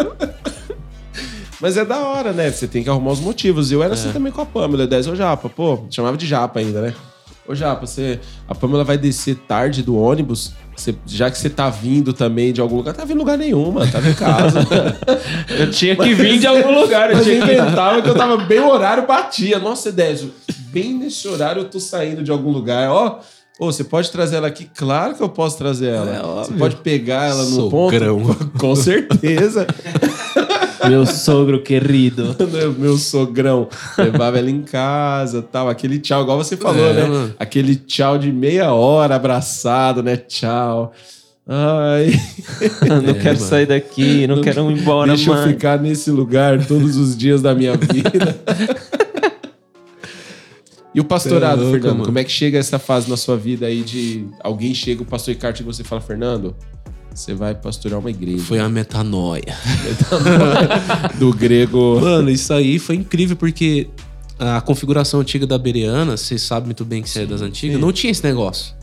Mas 1.66 1.76
é 1.76 1.84
da 1.84 1.98
hora, 1.98 2.32
né? 2.32 2.48
Você 2.48 2.68
tem 2.68 2.84
que 2.84 2.88
arrumar 2.88 3.10
os 3.10 3.18
motivos. 3.18 3.72
Eu 3.72 3.82
era 3.82 3.94
assim 3.94 4.12
também 4.12 4.30
com 4.30 4.40
a 4.40 4.46
Pamela. 4.46 4.86
10 4.86 5.08
ô 5.08 5.16
Japa, 5.16 5.48
pô, 5.48 5.80
chamava 5.90 6.16
de 6.16 6.24
Japa 6.24 6.60
ainda, 6.60 6.80
né? 6.80 6.94
Ô 7.44 7.56
Japa, 7.56 7.84
você, 7.88 8.20
a 8.48 8.54
Pamela 8.54 8.84
vai 8.84 8.96
descer 8.96 9.34
tarde 9.48 9.82
do 9.82 9.96
ônibus. 9.96 10.52
Você- 10.76 10.94
já 11.04 11.28
que 11.28 11.36
você 11.36 11.50
tá 11.50 11.68
vindo 11.68 12.12
também 12.12 12.52
de 12.52 12.60
algum 12.60 12.76
lugar, 12.76 12.94
tá 12.94 13.04
vindo 13.04 13.18
lugar 13.18 13.36
nenhum, 13.36 13.72
mano. 13.72 13.90
Tá 13.90 13.98
em 13.98 14.14
casa. 14.14 14.60
Eu 15.58 15.68
tinha 15.72 15.96
que 15.96 16.14
vir 16.14 16.38
de 16.38 16.46
algum 16.46 16.70
lugar. 16.80 17.10
Eu 17.10 17.16
Mas 17.16 17.26
tinha 17.26 17.44
que... 17.44 17.52
inventava 17.52 18.00
que 18.00 18.08
eu 18.10 18.14
tava 18.14 18.36
bem 18.36 18.60
o 18.60 18.68
horário, 18.68 19.04
batia. 19.04 19.58
Nossa, 19.58 19.90
Désio, 19.90 20.32
bem 20.68 20.94
nesse 20.94 21.26
horário 21.26 21.62
eu 21.62 21.68
tô 21.68 21.80
saindo 21.80 22.22
de 22.22 22.30
algum 22.30 22.52
lugar. 22.52 22.88
Ó, 22.90 23.18
ô, 23.58 23.72
você 23.72 23.82
pode 23.82 24.08
trazer 24.12 24.36
ela 24.36 24.46
aqui? 24.46 24.70
Claro 24.72 25.16
que 25.16 25.22
eu 25.22 25.28
posso 25.28 25.58
trazer 25.58 25.88
ela. 25.88 26.14
É 26.14 26.22
você 26.46 26.52
pode 26.52 26.76
pegar 26.76 27.24
ela 27.24 27.42
no 27.42 27.70
Sogrão. 27.70 28.20
ponto? 28.20 28.52
Com 28.56 28.76
certeza. 28.76 29.66
Meu 30.88 31.06
sogro 31.06 31.62
querido. 31.62 32.34
Meu 32.78 32.96
sogrão 32.96 33.68
levava 33.98 34.38
ela 34.38 34.50
em 34.50 34.62
casa 34.62 35.42
tal. 35.42 35.68
Aquele 35.68 35.98
tchau, 35.98 36.22
igual 36.22 36.36
você 36.38 36.56
falou, 36.56 36.86
É, 36.86 36.92
né? 36.92 37.04
mano. 37.06 37.34
Aquele 37.38 37.76
tchau 37.76 38.18
de 38.18 38.30
meia 38.32 38.72
hora 38.72 39.16
abraçado, 39.16 40.02
né? 40.02 40.16
Tchau. 40.16 40.92
Ai, 41.48 42.10
não 43.04 43.14
quero 43.14 43.36
mano. 43.36 43.48
sair 43.48 43.66
daqui, 43.66 44.26
não, 44.26 44.40
quero 44.40 44.68
ir 44.68 44.78
embora, 44.80 45.14
deixa 45.14 45.30
eu 45.30 45.34
mãe. 45.34 45.48
ficar 45.48 45.80
nesse 45.80 46.10
lugar 46.10 46.66
todos 46.66 46.96
os 46.96 47.16
dias 47.16 47.40
da 47.40 47.54
minha 47.54 47.76
vida. 47.76 48.36
E 50.94 51.00
o 51.00 51.04
pastorado, 51.04 51.60
é 51.60 51.64
louco, 51.64 51.72
Fernando? 51.72 51.92
mano. 51.92 52.04
Como 52.06 52.18
é 52.18 52.24
que 52.24 52.30
chega 52.32 52.56
essa 52.58 52.78
fase 52.78 53.10
na 53.10 53.18
sua 53.18 53.36
vida 53.36 53.66
aí 53.66 53.82
de 53.82 54.26
alguém 54.42 54.72
chega, 54.72 55.02
o 55.02 55.04
pastor 55.04 55.34
Ricardo, 55.34 55.60
e 55.60 55.62
você 55.62 55.84
fala, 55.84 56.00
Fernando, 56.00 56.56
você 57.16 57.34
vai 57.34 57.54
pastorear 57.54 57.98
uma 57.98 58.10
igreja. 58.10 58.44
Foi 58.44 58.58
a 58.58 58.68
metanoia. 58.68 59.56
do 61.18 61.32
grego. 61.32 61.98
Mano, 62.00 62.30
isso 62.30 62.52
aí 62.52 62.78
foi 62.78 62.96
incrível 62.96 63.36
porque 63.36 63.88
a 64.38 64.60
configuração 64.60 65.20
antiga 65.20 65.46
da 65.46 65.56
Bereana, 65.56 66.16
vocês 66.16 66.42
sabem 66.42 66.66
muito 66.66 66.84
bem 66.84 67.02
que 67.02 67.08
você 67.08 67.22
é 67.22 67.26
das 67.26 67.40
antigas, 67.40 67.80
não 67.80 67.90
tinha 67.90 68.10
esse 68.10 68.22
negócio. 68.22 68.74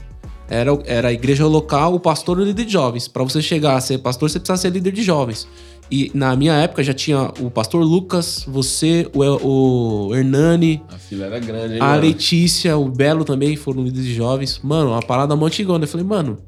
Era, 0.49 0.71
era 0.85 1.07
a 1.09 1.13
igreja 1.13 1.45
local, 1.45 1.93
o 1.93 1.99
pastor 1.99 2.39
e 2.39 2.41
o 2.41 2.45
líder 2.45 2.65
de 2.65 2.73
jovens. 2.73 3.07
Pra 3.07 3.23
você 3.23 3.41
chegar 3.41 3.75
a 3.75 3.81
ser 3.81 3.99
pastor, 3.99 4.29
você 4.29 4.39
precisa 4.39 4.57
ser 4.57 4.71
líder 4.71 4.91
de 4.91 5.03
jovens. 5.03 5.47
E 5.91 6.11
na 6.13 6.35
minha 6.35 6.53
época 6.53 6.83
já 6.83 6.93
tinha 6.93 7.31
o 7.39 7.51
pastor 7.51 7.83
Lucas, 7.83 8.43
você, 8.47 9.07
o, 9.13 10.07
o 10.07 10.15
Hernani, 10.15 10.81
A 10.89 10.97
fila 10.97 11.25
era 11.25 11.39
grande, 11.39 11.75
hein, 11.75 11.79
a 11.81 11.85
mano? 11.85 12.01
Letícia, 12.01 12.75
o 12.77 12.89
Belo 12.89 13.23
também 13.23 13.55
foram 13.55 13.83
líderes 13.83 14.05
de 14.07 14.13
jovens. 14.15 14.59
Mano, 14.63 14.89
uma 14.91 15.01
parada 15.01 15.35
mó 15.35 15.45
antigona. 15.45 15.83
Eu 15.83 15.87
falei, 15.87 16.05
mano, 16.05 16.39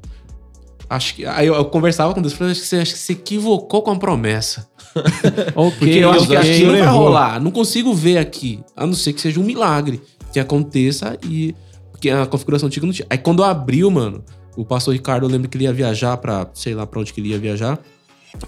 acho 0.88 1.14
que. 1.14 1.26
Aí 1.26 1.46
eu, 1.46 1.54
eu 1.54 1.64
conversava 1.66 2.12
com 2.14 2.20
Deus, 2.20 2.32
eu 2.32 2.38
falei, 2.38 2.52
acho 2.52 2.60
que 2.62 2.66
você, 2.66 2.76
acho 2.76 2.92
que 2.94 2.98
você 2.98 3.12
equivocou 3.12 3.82
com 3.82 3.90
a 3.90 3.96
promessa. 3.96 4.68
Ok, 5.54 5.78
Porque 5.78 5.90
eu 5.98 6.10
acho 6.10 6.26
que 6.26 6.36
aqui 6.36 6.64
não 6.64 6.72
vai 6.72 6.80
errou. 6.80 6.98
rolar. 7.00 7.38
Não 7.40 7.50
consigo 7.50 7.92
ver 7.92 8.16
aqui. 8.16 8.60
A 8.74 8.86
não 8.86 8.94
ser 8.94 9.12
que 9.12 9.20
seja 9.20 9.38
um 9.38 9.44
milagre 9.44 10.00
que 10.32 10.40
aconteça 10.40 11.18
e. 11.22 11.54
Porque 11.92 12.08
a 12.08 12.24
configuração 12.26 12.66
antiga 12.66 12.86
não 12.86 12.92
tinha. 12.94 13.06
Aí 13.10 13.18
quando 13.18 13.44
abriu, 13.44 13.90
mano, 13.90 14.24
o 14.56 14.64
pastor 14.64 14.94
Ricardo, 14.94 15.26
eu 15.26 15.30
lembro 15.30 15.48
que 15.50 15.56
ele 15.58 15.64
ia 15.64 15.72
viajar 15.72 16.16
pra. 16.16 16.48
sei 16.54 16.74
lá 16.74 16.86
pra 16.86 16.98
onde 17.00 17.12
que 17.12 17.20
ele 17.20 17.28
ia 17.28 17.38
viajar. 17.38 17.78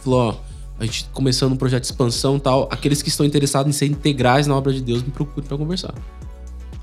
Falou, 0.00 0.30
ó. 0.30 0.34
A 0.80 0.84
gente 0.86 1.06
começando 1.12 1.52
um 1.52 1.56
projeto 1.56 1.82
de 1.82 1.88
expansão 1.88 2.36
e 2.36 2.40
tal. 2.40 2.68
Aqueles 2.70 3.02
que 3.02 3.08
estão 3.08 3.26
interessados 3.26 3.68
em 3.68 3.76
ser 3.76 3.86
integrais 3.86 4.46
na 4.46 4.56
obra 4.56 4.72
de 4.72 4.80
Deus, 4.80 5.02
me 5.02 5.10
procurem 5.10 5.46
pra 5.46 5.58
conversar. 5.58 5.92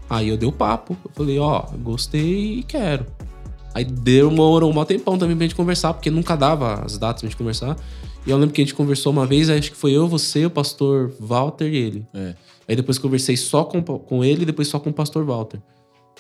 Aí 0.10 0.30
eu 0.30 0.38
dei 0.38 0.48
o 0.48 0.52
papo. 0.52 0.96
Eu 1.04 1.12
falei, 1.16 1.40
ó, 1.40 1.62
gostei 1.82 2.60
e 2.60 2.64
quero. 2.64 3.06
Aí 3.76 3.84
demorou 3.84 4.72
um 4.72 4.86
tempão 4.86 5.18
também 5.18 5.36
pra 5.36 5.46
gente 5.46 5.54
conversar, 5.54 5.94
porque 5.94 6.10
nunca 6.10 6.38
dava 6.38 6.76
as 6.86 6.98
datas 6.98 7.22
pra 7.22 7.30
gente 7.30 7.38
conversar. 7.38 7.76
E 8.26 8.32
eu 8.32 8.38
lembro 8.38 8.56
que 8.56 8.62
a 8.62 8.64
gente 8.64 8.74
conversou 8.74 9.12
uma 9.12 9.26
vez, 9.26 9.50
acho 9.50 9.70
que 9.70 9.76
foi 9.76 9.92
eu, 9.92 10.08
você, 10.08 10.46
o 10.46 10.50
pastor 10.50 11.14
Walter 11.20 11.68
e 11.68 11.76
ele. 11.76 12.08
É. 12.14 12.36
Aí 12.70 12.76
depois 12.78 12.98
conversei 12.98 13.36
só 13.36 13.66
com, 13.66 13.84
com 13.84 14.24
ele 14.24 14.44
e 14.44 14.46
depois 14.46 14.70
só 14.70 14.80
com 14.80 14.92
o 14.92 14.94
pastor 14.94 15.26
Walter. 15.26 15.60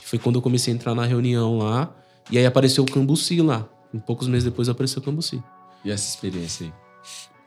Foi 0.03 0.19
quando 0.19 0.35
eu 0.35 0.41
comecei 0.41 0.73
a 0.73 0.75
entrar 0.75 0.93
na 0.93 1.05
reunião 1.05 1.59
lá. 1.59 1.95
E 2.29 2.37
aí 2.37 2.45
apareceu 2.45 2.83
o 2.83 2.91
Cambuci 2.91 3.41
lá. 3.41 3.65
Um 3.93 3.99
poucos 3.99 4.27
meses 4.27 4.43
depois 4.43 4.67
apareceu 4.67 5.01
o 5.01 5.05
Cambuci. 5.05 5.41
E 5.85 5.89
essa 5.89 6.09
experiência 6.09 6.65
aí? 6.65 6.73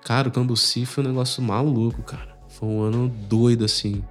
Cara, 0.02 0.28
o 0.28 0.32
Cambuci 0.32 0.86
foi 0.86 1.04
um 1.04 1.09
negócio 1.09 1.42
maluco, 1.42 2.02
cara. 2.02 2.34
Foi 2.48 2.66
um 2.66 2.80
ano 2.80 3.12
doido, 3.28 3.66
assim. 3.66 4.02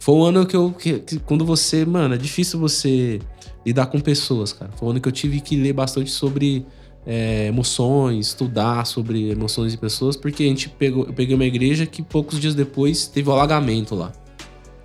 Foi 0.00 0.14
um 0.14 0.24
ano 0.24 0.46
que 0.46 0.56
eu. 0.56 0.72
Que, 0.72 1.00
que 1.00 1.18
quando 1.18 1.44
você. 1.44 1.84
Mano, 1.84 2.14
é 2.14 2.18
difícil 2.18 2.58
você 2.58 3.20
lidar 3.64 3.86
com 3.86 4.00
pessoas, 4.00 4.52
cara. 4.52 4.70
Foi 4.76 4.88
um 4.88 4.90
ano 4.92 5.00
que 5.00 5.08
eu 5.08 5.12
tive 5.12 5.40
que 5.40 5.56
ler 5.56 5.72
bastante 5.72 6.10
sobre 6.10 6.64
é, 7.06 7.46
emoções, 7.46 8.28
estudar 8.28 8.86
sobre 8.86 9.30
emoções 9.30 9.72
de 9.72 9.78
pessoas, 9.78 10.16
porque 10.16 10.42
a 10.42 10.46
gente 10.46 10.68
pegou. 10.68 11.06
Eu 11.06 11.12
peguei 11.12 11.34
uma 11.34 11.44
igreja 11.44 11.86
que 11.86 12.02
poucos 12.02 12.38
dias 12.38 12.54
depois 12.54 13.06
teve 13.06 13.28
o 13.28 13.32
alagamento 13.32 13.94
lá. 13.94 14.12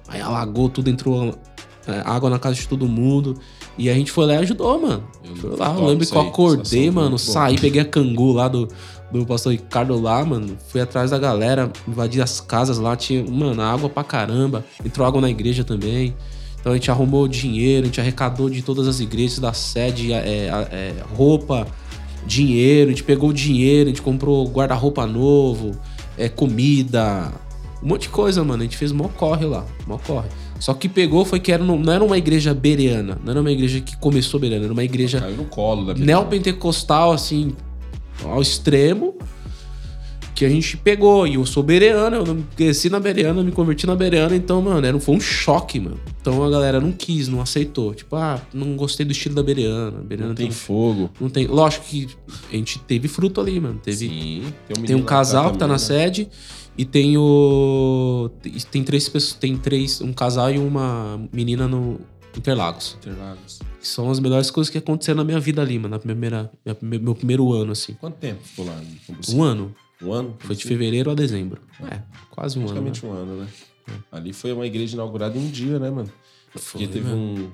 Aí 0.07 0.21
alagou 0.21 0.69
tudo, 0.69 0.89
entrou 0.89 1.33
é, 1.87 2.01
água 2.05 2.29
na 2.29 2.39
casa 2.39 2.55
de 2.55 2.67
todo 2.67 2.87
mundo. 2.87 3.37
E 3.77 3.89
a 3.89 3.93
gente 3.93 4.11
foi 4.11 4.25
lá 4.25 4.35
e 4.35 4.37
ajudou, 4.37 4.79
mano. 4.79 5.03
Eu 5.23 5.35
Foi 5.35 5.57
lá, 5.57 5.73
eu 5.75 5.85
lembro 5.85 6.05
que 6.05 6.15
eu 6.15 6.21
acordei, 6.21 6.91
mano, 6.91 7.17
saí, 7.17 7.59
peguei 7.59 7.81
a 7.81 7.85
cangu 7.85 8.31
lá 8.31 8.47
do, 8.47 8.67
do 9.11 9.25
pastor 9.25 9.51
Ricardo 9.51 9.99
lá, 9.99 10.23
mano. 10.23 10.55
Fui 10.67 10.79
atrás 10.79 11.11
da 11.11 11.17
galera, 11.17 11.71
invadi 11.87 12.21
as 12.21 12.39
casas 12.39 12.77
lá, 12.77 12.95
tinha, 12.95 13.25
mano, 13.29 13.61
água 13.61 13.89
pra 13.89 14.03
caramba. 14.03 14.63
Entrou 14.85 15.05
água 15.07 15.19
na 15.19 15.29
igreja 15.29 15.63
também. 15.63 16.15
Então 16.63 16.71
a 16.71 16.75
gente 16.75 16.89
arrumou 16.89 17.27
dinheiro, 17.27 17.83
a 17.83 17.85
gente 17.87 17.99
arrecadou 17.99 18.49
de 18.49 18.61
todas 18.61 18.87
as 18.87 19.01
igrejas 19.01 19.37
da 19.37 19.51
sede, 19.51 20.13
é, 20.13 20.47
é, 20.71 20.93
roupa, 21.13 21.67
dinheiro, 22.25 22.87
a 22.87 22.93
gente 22.93 23.03
pegou 23.03 23.31
o 23.31 23.33
dinheiro, 23.33 23.89
a 23.89 23.91
gente 23.91 24.01
comprou 24.01 24.47
guarda-roupa 24.47 25.05
novo, 25.05 25.77
é, 26.17 26.29
comida, 26.29 27.33
um 27.83 27.87
monte 27.89 28.03
de 28.03 28.09
coisa, 28.09 28.45
mano. 28.45 28.61
A 28.61 28.63
gente 28.63 28.77
fez 28.77 28.93
mó 28.93 29.09
corre 29.09 29.45
lá, 29.45 29.65
mó 29.85 29.97
corre. 29.97 30.29
Só 30.57 30.73
que 30.73 30.87
pegou 30.87 31.25
foi 31.25 31.41
que 31.41 31.51
era, 31.51 31.61
não 31.61 31.91
era 31.91 32.01
uma 32.01 32.17
igreja 32.17 32.53
bereana, 32.53 33.19
não 33.21 33.31
era 33.31 33.41
uma 33.41 33.51
igreja 33.51 33.81
que 33.81 33.97
começou 33.97 34.39
bereana, 34.39 34.63
era 34.63 34.71
uma 34.71 34.85
igreja 34.85 35.19
Caiu 35.19 35.35
no 35.35 35.43
colo 35.43 35.87
da 35.87 35.93
neopentecostal, 35.93 37.11
assim, 37.11 37.53
ao 38.23 38.41
extremo, 38.41 39.15
que 40.43 40.45
a 40.45 40.49
gente 40.49 40.75
pegou. 40.77 41.25
E 41.25 41.35
eu 41.35 41.45
sou 41.45 41.63
bereano, 41.63 42.17
eu 42.17 42.43
cresci 42.55 42.89
na 42.89 42.99
bereana, 42.99 43.41
me 43.41 43.51
converti 43.51 43.87
na 43.87 43.95
bereana, 43.95 44.35
então, 44.35 44.61
mano, 44.61 44.85
era, 44.85 44.99
foi 44.99 45.15
um 45.15 45.19
choque, 45.19 45.79
mano. 45.79 45.99
Então 46.21 46.43
a 46.43 46.49
galera 46.49 46.81
não 46.81 46.91
quis, 46.91 47.27
não 47.27 47.41
aceitou. 47.41 47.93
Tipo, 47.93 48.15
ah, 48.17 48.41
não 48.53 48.75
gostei 48.75 49.05
do 49.05 49.11
estilo 49.11 49.35
da 49.35 49.43
bereana. 49.43 49.91
Bereana 49.91 50.29
Não 50.29 50.35
tem 50.35 50.47
tem, 50.47 50.55
fogo. 50.55 51.09
não 51.19 51.29
tem. 51.29 51.47
Lógico 51.47 51.85
que 51.85 52.07
a 52.51 52.55
gente 52.55 52.79
teve 52.79 53.07
fruto 53.07 53.39
ali, 53.39 53.59
mano. 53.59 53.79
Teve, 53.81 53.97
Sim. 54.09 54.53
tem 54.67 54.81
menino 54.81 54.99
um 54.99 55.01
lá 55.01 55.07
casal 55.07 55.51
que 55.51 55.57
tá 55.57 55.67
na 55.67 55.73
né? 55.73 55.79
sede 55.79 56.29
e 56.77 56.83
tem 56.83 57.17
o. 57.17 58.29
Tem 58.69 58.83
três 58.83 59.07
pessoas. 59.07 59.33
Tem 59.33 59.55
três. 59.55 60.01
Um 60.01 60.11
casal 60.11 60.51
e 60.51 60.57
uma 60.57 61.21
menina 61.31 61.67
no 61.67 61.99
Interlagos. 62.37 62.97
Interlagos. 62.99 63.59
Que 63.79 63.87
são 63.87 64.09
as 64.09 64.19
melhores 64.19 64.49
coisas 64.49 64.69
que 64.69 64.77
aconteceram 64.77 65.17
na 65.17 65.23
minha 65.23 65.39
vida 65.39 65.61
ali, 65.61 65.77
mano. 65.77 65.89
Na 65.89 65.99
primeira, 65.99 66.51
minha 66.81 66.99
meu 67.01 67.15
primeiro 67.15 67.51
ano, 67.53 67.71
assim. 67.71 67.93
Quanto 67.93 68.15
tempo 68.15 68.41
ficou 68.43 68.65
lá? 68.65 68.79
Um 69.29 69.43
ano. 69.43 69.75
Um 70.03 70.11
ano? 70.11 70.35
Foi 70.39 70.55
de 70.55 70.65
fevereiro 70.65 71.09
a 71.09 71.13
dezembro. 71.13 71.61
É, 71.89 71.99
quase 72.29 72.59
um 72.59 72.63
ano. 72.67 72.73
né? 72.73 72.81
Praticamente 72.81 73.05
um 73.05 73.11
ano, 73.11 73.41
né? 73.41 73.47
Ali 74.11 74.33
foi 74.33 74.53
uma 74.53 74.65
igreja 74.65 74.95
inaugurada 74.95 75.37
em 75.37 75.41
um 75.41 75.49
dia, 75.49 75.79
né, 75.79 75.89
mano? 75.89 76.11
Porque 76.51 76.85
Foi, 76.85 76.87
teve 76.87 77.07
mano. 77.07 77.17
um. 77.17 77.51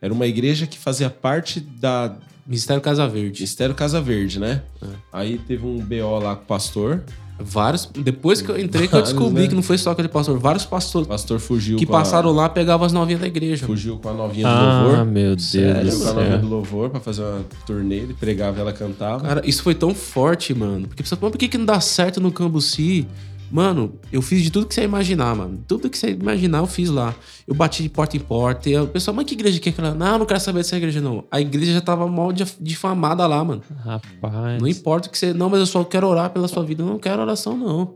Era 0.00 0.12
uma 0.12 0.26
igreja 0.26 0.66
que 0.66 0.78
fazia 0.78 1.08
parte 1.08 1.60
da 1.60 2.16
Ministério 2.46 2.82
Casa 2.82 3.06
Verde. 3.06 3.38
Ministério 3.40 3.74
Casa 3.74 4.00
Verde, 4.00 4.40
né? 4.40 4.62
É. 4.82 4.86
Aí 5.12 5.38
teve 5.38 5.64
um 5.64 5.78
BO 5.78 6.18
lá 6.18 6.34
com 6.34 6.42
o 6.42 6.46
pastor. 6.46 7.04
Vários. 7.38 7.88
Depois 7.96 8.40
que 8.40 8.50
eu 8.50 8.58
entrei, 8.60 8.86
que 8.86 8.94
eu 8.94 9.02
descobri 9.02 9.42
né? 9.42 9.48
que 9.48 9.54
não 9.54 9.62
foi 9.62 9.76
só 9.76 9.90
aquele 9.90 10.08
pastor. 10.08 10.38
Vários 10.38 10.64
pastores 10.64 11.08
pastor 11.08 11.40
fugiu 11.40 11.76
que 11.76 11.84
com 11.86 11.94
a- 11.94 11.98
passaram 11.98 12.30
lá 12.30 12.48
pegavam 12.48 12.86
as 12.86 12.92
novinhas 12.92 13.20
da 13.20 13.26
igreja. 13.26 13.66
Fugiu 13.66 13.96
com 13.96 14.08
a 14.08 14.12
novinha 14.12 14.46
do 14.46 14.52
Ah, 14.52 14.82
louvor. 14.84 15.04
meu 15.06 15.30
Deus 15.34 15.42
Sério, 15.50 15.90
do 15.90 15.98
com 15.98 16.08
a 16.08 16.12
novinha 16.12 16.38
do 16.38 16.48
louvor 16.48 16.90
pra 16.90 17.00
fazer 17.00 17.22
uma 17.22 17.44
turnê. 17.66 17.96
Ele 17.96 18.14
pregava 18.14 18.58
e 18.58 18.60
ela 18.60 18.72
cantava. 18.72 19.24
Cara, 19.26 19.42
isso 19.44 19.62
foi 19.62 19.74
tão 19.74 19.94
forte, 19.94 20.54
mano. 20.54 20.86
Porque 20.86 21.02
mas 21.02 21.18
por 21.18 21.36
que, 21.36 21.48
que 21.48 21.58
não 21.58 21.64
dá 21.66 21.80
certo 21.80 22.20
no 22.20 22.30
Cambuci? 22.30 23.06
Mano, 23.52 24.00
eu 24.10 24.22
fiz 24.22 24.42
de 24.42 24.50
tudo 24.50 24.66
que 24.66 24.74
você 24.74 24.82
imaginar, 24.82 25.36
mano. 25.36 25.62
Tudo 25.68 25.90
que 25.90 25.98
você 25.98 26.10
imaginar, 26.12 26.58
eu 26.60 26.66
fiz 26.66 26.88
lá. 26.88 27.14
Eu 27.46 27.54
bati 27.54 27.82
de 27.82 27.90
porta 27.90 28.16
em 28.16 28.20
porta. 28.20 28.70
E 28.70 28.76
o 28.78 28.86
pessoal, 28.86 29.14
mas 29.14 29.26
que 29.26 29.34
igreja 29.34 29.60
que 29.60 29.68
é 29.68 29.72
aquela? 29.72 29.94
Não, 29.94 30.12
eu 30.14 30.18
não 30.20 30.24
quero 30.26 30.40
saber 30.40 30.60
dessa 30.60 30.74
igreja, 30.76 31.02
não. 31.02 31.24
A 31.30 31.38
igreja 31.38 31.74
já 31.74 31.80
tava 31.82 32.08
mal 32.08 32.32
dif- 32.32 32.56
difamada 32.58 33.26
lá, 33.26 33.44
mano. 33.44 33.62
Rapaz. 33.84 34.58
Não 34.58 34.66
importa 34.66 35.08
o 35.08 35.12
que 35.12 35.18
você. 35.18 35.34
Não, 35.34 35.50
mas 35.50 35.60
eu 35.60 35.66
só 35.66 35.84
quero 35.84 36.08
orar 36.08 36.30
pela 36.30 36.48
sua 36.48 36.64
vida. 36.64 36.82
Eu 36.82 36.86
não 36.86 36.98
quero 36.98 37.20
oração, 37.20 37.54
não. 37.54 37.94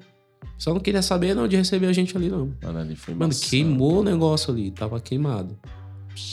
Só 0.59 0.75
não 0.75 0.81
queria 0.81 1.01
saber, 1.01 1.35
não, 1.35 1.49
de 1.49 1.57
receber 1.57 1.87
a 1.87 1.93
gente 1.93 2.15
ali, 2.17 2.29
não. 2.29 2.51
Mano, 2.63 2.79
ali 2.79 2.95
foi 2.95 3.15
Mano, 3.15 3.33
queimou 3.35 4.01
o 4.01 4.03
negócio 4.05 4.53
ali. 4.53 4.71
Tava 4.71 5.01
queimado. 5.01 5.59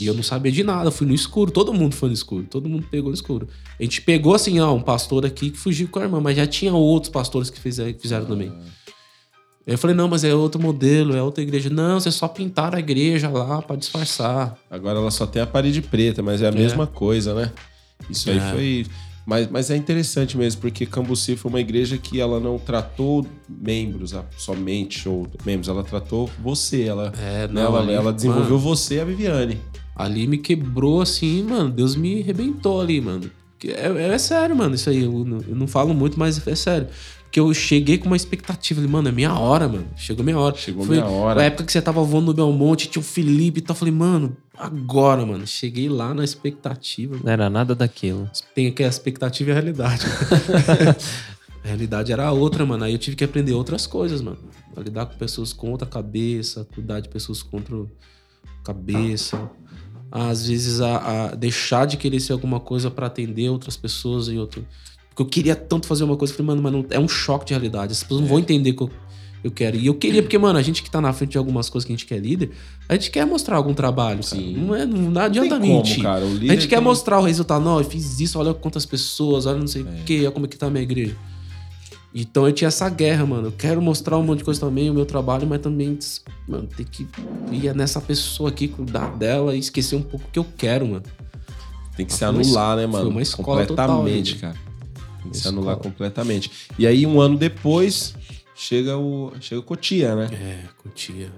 E 0.02 0.06
eu 0.06 0.14
não 0.14 0.24
sabia 0.24 0.52
de 0.52 0.64
nada. 0.64 0.92
Fui 0.92 1.08
no 1.08 1.14
escuro. 1.14 1.50
Todo 1.50 1.74
mundo 1.74 1.96
foi 1.96 2.10
no 2.10 2.14
escuro. 2.14 2.46
Todo 2.50 2.68
mundo 2.68 2.86
pegou 2.92 3.10
no 3.10 3.16
escuro. 3.16 3.48
A 3.80 3.84
gente 3.84 4.02
pegou, 4.02 4.34
assim, 4.34 4.60
ó, 4.60 4.74
um 4.74 4.82
pastor 4.82 5.26
aqui 5.26 5.50
que 5.50 5.58
fugiu 5.58 5.88
com 5.88 6.00
a 6.00 6.04
irmã. 6.04 6.20
Mas 6.20 6.36
já 6.38 6.46
tinha 6.46 6.74
outros 6.74 7.10
pastores 7.12 7.50
que 7.50 7.60
fizeram, 7.60 7.94
que 7.94 8.02
fizeram 8.02 8.26
também. 8.26 8.52
Aí 9.66 9.74
eu 9.74 9.78
falei, 9.78 9.96
não, 9.96 10.08
mas 10.10 10.24
é 10.26 10.34
outro 10.36 10.62
modelo, 10.62 11.16
é 11.16 11.22
outra 11.24 11.42
igreja. 11.42 11.70
Não, 11.70 12.00
vocês 12.00 12.14
só 12.16 12.28
pintaram 12.28 12.76
a 12.78 12.80
igreja 12.80 13.30
lá 13.30 13.62
pra 13.62 13.76
disfarçar. 13.78 14.58
Agora 14.70 15.00
ela 15.00 15.10
só 15.12 15.26
tem 15.26 15.42
a 15.42 15.48
parede 15.48 15.82
preta, 15.82 16.22
mas 16.22 16.42
é 16.42 16.48
a 16.48 16.52
mesma 16.52 16.86
coisa, 16.86 17.34
né? 17.34 17.52
Isso 18.10 18.30
aí 18.30 18.38
É. 18.38 18.52
foi. 18.52 18.86
Mas, 19.26 19.50
mas 19.50 19.70
é 19.72 19.78
interessante 19.78 20.38
mesmo, 20.38 20.60
porque 20.60 20.86
Cambuci 20.86 21.38
foi 21.38 21.48
uma 21.50 21.62
igreja 21.62 21.98
que 21.98 22.20
ela 22.20 22.42
não 22.42 22.60
tratou 22.60 23.26
membros 23.48 24.14
somente, 24.38 25.08
ou 25.08 25.26
membros, 25.46 25.70
ela 25.70 25.82
tratou 25.82 26.30
você. 26.44 26.82
Ela, 26.84 27.14
É, 27.18 27.48
né, 27.48 27.54
não, 27.54 27.62
ela, 27.62 27.80
ali, 27.80 27.94
ela 27.94 28.12
desenvolveu 28.12 28.58
mano, 28.58 28.60
você 28.60 28.96
e 28.96 29.00
a 29.00 29.06
Viviane. 29.06 29.58
ali 29.96 30.28
me 30.28 30.38
quebrou 30.38 31.02
assim, 31.02 31.42
mano. 31.44 31.70
Deus 31.70 31.96
me 31.96 32.22
arrebentou 32.22 32.82
ali, 32.82 33.00
mano. 33.00 33.32
É, 33.64 34.08
é 34.14 34.18
sério, 34.18 34.54
mano, 34.58 34.76
isso 34.76 34.90
aí. 34.90 35.04
Eu, 35.04 35.24
não- 35.24 35.40
eu 35.48 35.56
não 35.56 35.68
falo 35.68 35.94
muito, 35.94 36.20
mas 36.20 36.46
é 36.46 36.54
sério. 36.56 36.88
Porque 37.34 37.40
eu 37.40 37.52
cheguei 37.52 37.98
com 37.98 38.06
uma 38.06 38.16
expectativa. 38.16 38.80
Falei, 38.80 38.92
mano, 38.92 39.10
é 39.10 39.12
minha 39.12 39.34
hora, 39.34 39.68
mano. 39.68 39.88
Chegou 39.96 40.24
minha 40.24 40.38
hora. 40.38 40.56
Chegou 40.56 40.86
Foi 40.86 40.98
minha 40.98 41.10
hora. 41.10 41.40
Na 41.40 41.46
época 41.46 41.64
que 41.64 41.72
você 41.72 41.82
tava 41.82 42.04
voando 42.04 42.28
no 42.28 42.34
Belmonte, 42.36 42.88
tinha 42.88 43.02
o 43.02 43.04
Felipe 43.04 43.58
e 43.58 43.62
tal. 43.64 43.74
Eu 43.74 43.80
Falei, 43.80 43.92
mano, 43.92 44.38
agora, 44.56 45.26
mano. 45.26 45.48
Cheguei 45.48 45.90
lá 45.90 46.14
na 46.14 46.24
expectativa. 46.24 47.20
Não 47.24 47.32
era 47.32 47.50
nada 47.50 47.74
daquilo. 47.74 48.30
Tem 48.54 48.68
aqui 48.68 48.84
a 48.84 48.88
expectativa 48.88 49.50
e 49.50 49.52
a 49.52 49.56
realidade. 49.56 50.06
a 51.66 51.68
realidade 51.68 52.12
era 52.12 52.32
outra, 52.32 52.68
mano. 52.68 52.84
Aí 52.84 52.94
eu 52.94 53.00
tive 53.00 53.16
que 53.16 53.24
aprender 53.24 53.54
outras 53.54 53.88
coisas, 53.88 54.22
mano. 54.22 54.38
A 54.78 54.82
lidar 54.82 55.08
com 55.08 55.18
pessoas 55.18 55.52
com 55.52 55.72
outra 55.72 55.88
cabeça, 55.88 56.68
cuidar 56.76 57.00
de 57.00 57.10
pessoas 57.10 57.42
com 57.42 57.58
outra 57.58 57.84
cabeça. 58.64 59.50
Às 60.12 60.46
vezes 60.50 60.82
a, 60.82 61.32
a 61.32 61.36
deixar 61.36 61.88
de 61.88 61.98
querer 61.98 62.20
ser 62.20 62.34
alguma 62.34 62.60
coisa 62.60 62.92
pra 62.92 63.08
atender 63.08 63.50
outras 63.50 63.76
pessoas 63.76 64.28
e 64.28 64.38
outro. 64.38 64.64
Porque 65.14 65.22
eu 65.22 65.26
queria 65.28 65.56
tanto 65.56 65.86
fazer 65.88 66.04
uma 66.04 66.18
coisa, 66.18 66.34
eu 66.34 66.38
falei, 66.38 66.48
mano, 66.48 66.62
mas 66.62 66.72
não, 66.74 66.86
é 66.90 67.00
um 67.00 67.08
choque 67.08 67.46
de 67.46 67.54
realidade. 67.54 67.92
As 67.92 68.02
pessoas 68.02 68.22
não 68.22 68.28
vão 68.28 68.40
entender 68.40 68.72
o 68.72 68.76
que 68.76 68.84
eu, 68.84 68.90
eu 69.44 69.52
quero. 69.52 69.78
E 69.78 69.86
eu 69.86 69.94
queria, 69.94 70.24
porque, 70.24 70.38
mano, 70.40 70.58
a 70.58 70.62
gente 70.62 70.82
que 70.82 70.90
tá 70.90 71.00
na 71.00 71.14
frente 71.14 71.32
de 71.34 71.38
algumas 71.38 71.70
coisas 71.70 71.86
que 71.86 71.94
a 71.94 71.96
gente 71.96 72.06
quer 72.08 72.18
líder, 72.18 72.52
a 72.90 72.94
gente 72.96 73.12
quer 73.12 73.26
mostrar 73.26 73.58
algum 73.58 73.74
trabalho, 73.76 74.24
cara. 74.24 74.42
Sim. 74.42 74.54
Não, 74.58 74.74
é, 74.74 74.86
não 74.86 75.12
Não 75.12 75.22
adianta 75.22 75.60
como, 75.60 75.68
mentir. 75.78 76.02
cara. 76.02 76.26
O 76.26 76.34
A 76.36 76.40
gente 76.40 76.68
quer 76.68 76.80
mostrar 76.82 77.20
o 77.20 77.24
resultado. 77.24 77.64
Não, 77.64 77.78
eu 77.78 77.84
fiz 77.86 78.20
isso, 78.20 78.40
olha 78.40 78.54
quantas 78.56 78.86
pessoas, 78.86 79.46
olha 79.46 79.60
não 79.60 79.68
sei 79.68 79.84
o 79.84 79.88
É. 79.88 79.92
quê, 80.06 80.20
olha 80.22 80.32
como 80.32 80.46
é 80.46 80.50
que 80.50 80.58
tá 80.58 80.66
a 80.66 80.70
minha 80.72 80.84
igreja. 80.84 81.16
Então 82.16 82.46
eu 82.48 82.54
tinha 82.54 82.68
essa 82.68 82.88
guerra, 82.90 83.26
mano. 83.26 83.48
Eu 83.48 83.52
quero 83.52 83.82
mostrar 83.82 84.18
um 84.20 84.24
monte 84.24 84.40
de 84.40 84.44
coisa 84.46 84.60
também, 84.60 84.90
o 84.90 84.94
meu 84.94 85.06
trabalho, 85.06 85.48
mas 85.48 85.60
também, 85.62 85.98
mano, 86.48 86.68
tem 86.68 86.86
que 86.86 87.08
ir 87.52 87.74
nessa 87.76 88.00
pessoa 88.00 88.50
aqui, 88.50 88.68
cuidar 88.68 89.16
dela 89.18 89.56
e 89.56 89.60
esquecer 89.60 89.96
um 89.96 90.02
pouco 90.04 90.26
o 90.28 90.32
que 90.32 90.38
eu 90.40 90.46
quero, 90.58 90.86
mano. 90.88 91.04
Tem 91.98 92.06
que 92.06 92.14
Ah, 92.14 92.16
se 92.18 92.24
uma 92.26 92.40
anular, 92.42 92.78
né, 92.78 92.86
mano? 92.88 93.04
foi 93.06 93.12
uma 93.12 93.22
escola 93.22 93.66
total, 93.66 93.88
Completamente, 93.98 94.36
né? 94.36 94.42
cara. 94.42 94.56
Se 95.32 95.48
anular 95.48 95.78
completamente. 95.78 96.52
E 96.78 96.86
aí, 96.86 97.06
um 97.06 97.20
ano 97.22 97.38
depois, 97.38 98.14
chega 98.56 98.98
o, 98.98 99.32
chega 99.40 99.60
o 99.62 99.64
Cotia, 99.64 100.16
né? 100.16 100.30
É, 100.34 100.68
curtia. 100.82 101.32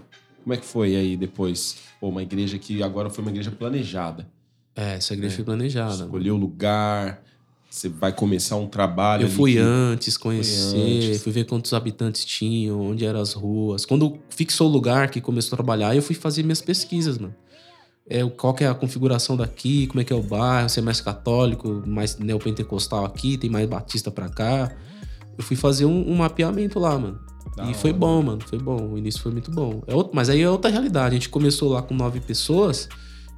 Como 0.43 0.53
é 0.53 0.57
que 0.57 0.65
foi 0.65 0.95
aí 0.95 1.17
depois? 1.17 1.77
Pô, 1.99 2.09
uma 2.09 2.21
igreja 2.23 2.57
que 2.57 2.83
agora 2.83 3.09
foi 3.09 3.23
uma 3.23 3.31
igreja 3.31 3.51
planejada. 3.51 4.27
É, 4.75 4.95
essa 4.95 5.13
igreja 5.13 5.35
foi 5.37 5.45
planejada. 5.45 6.03
Escolheu 6.03 6.35
o 6.35 6.37
lugar, 6.37 7.23
você 7.69 7.89
vai 7.89 8.11
começar 8.13 8.55
um 8.57 8.67
trabalho. 8.67 9.23
Eu 9.23 9.29
fui 9.29 9.53
que- 9.53 9.57
antes 9.59 10.17
conhecer, 10.17 10.75
antes. 11.07 11.23
fui 11.23 11.31
ver 11.31 11.45
quantos 11.45 11.73
habitantes 11.73 12.23
tinham, 12.25 12.79
onde 12.79 13.05
eram 13.05 13.19
as 13.21 13.33
ruas. 13.33 13.85
Quando 13.85 14.19
fixou 14.29 14.67
o 14.67 14.71
lugar 14.71 15.09
que 15.09 15.19
começou 15.19 15.55
a 15.55 15.57
trabalhar, 15.57 15.95
eu 15.95 16.01
fui 16.01 16.15
fazer 16.15 16.43
minhas 16.43 16.61
pesquisas, 16.61 17.17
mano. 17.17 17.33
É, 18.07 18.23
qual 18.29 18.55
é 18.59 18.67
a 18.67 18.73
configuração 18.75 19.35
daqui, 19.35 19.87
como 19.87 19.99
é 19.99 20.03
que 20.03 20.13
é 20.13 20.15
o 20.15 20.21
bairro, 20.21 20.69
se 20.69 20.79
é 20.79 20.81
mais 20.81 21.01
católico, 21.01 21.81
mais 21.87 22.17
neopentecostal 22.17 23.03
aqui, 23.05 23.37
tem 23.37 23.49
mais 23.49 23.67
batista 23.67 24.11
pra 24.11 24.29
cá. 24.29 24.71
Eu 25.37 25.43
fui 25.43 25.55
fazer 25.55 25.85
um, 25.85 26.11
um 26.11 26.15
mapeamento 26.17 26.79
lá, 26.79 26.97
mano. 26.99 27.19
Da 27.57 27.65
e 27.69 27.73
foi 27.73 27.89
hora. 27.91 27.99
bom, 27.99 28.21
mano. 28.21 28.41
Foi 28.47 28.59
bom. 28.59 28.91
O 28.91 28.97
início 28.97 29.21
foi 29.21 29.31
muito 29.31 29.49
bom. 29.49 29.81
É 29.87 29.95
outro- 29.95 30.11
mas 30.15 30.29
aí 30.29 30.41
é 30.41 30.49
outra 30.49 30.69
realidade. 30.69 31.09
A 31.15 31.17
gente 31.17 31.29
começou 31.29 31.69
lá 31.71 31.81
com 31.81 31.95
nove 31.95 32.19
pessoas, 32.19 32.87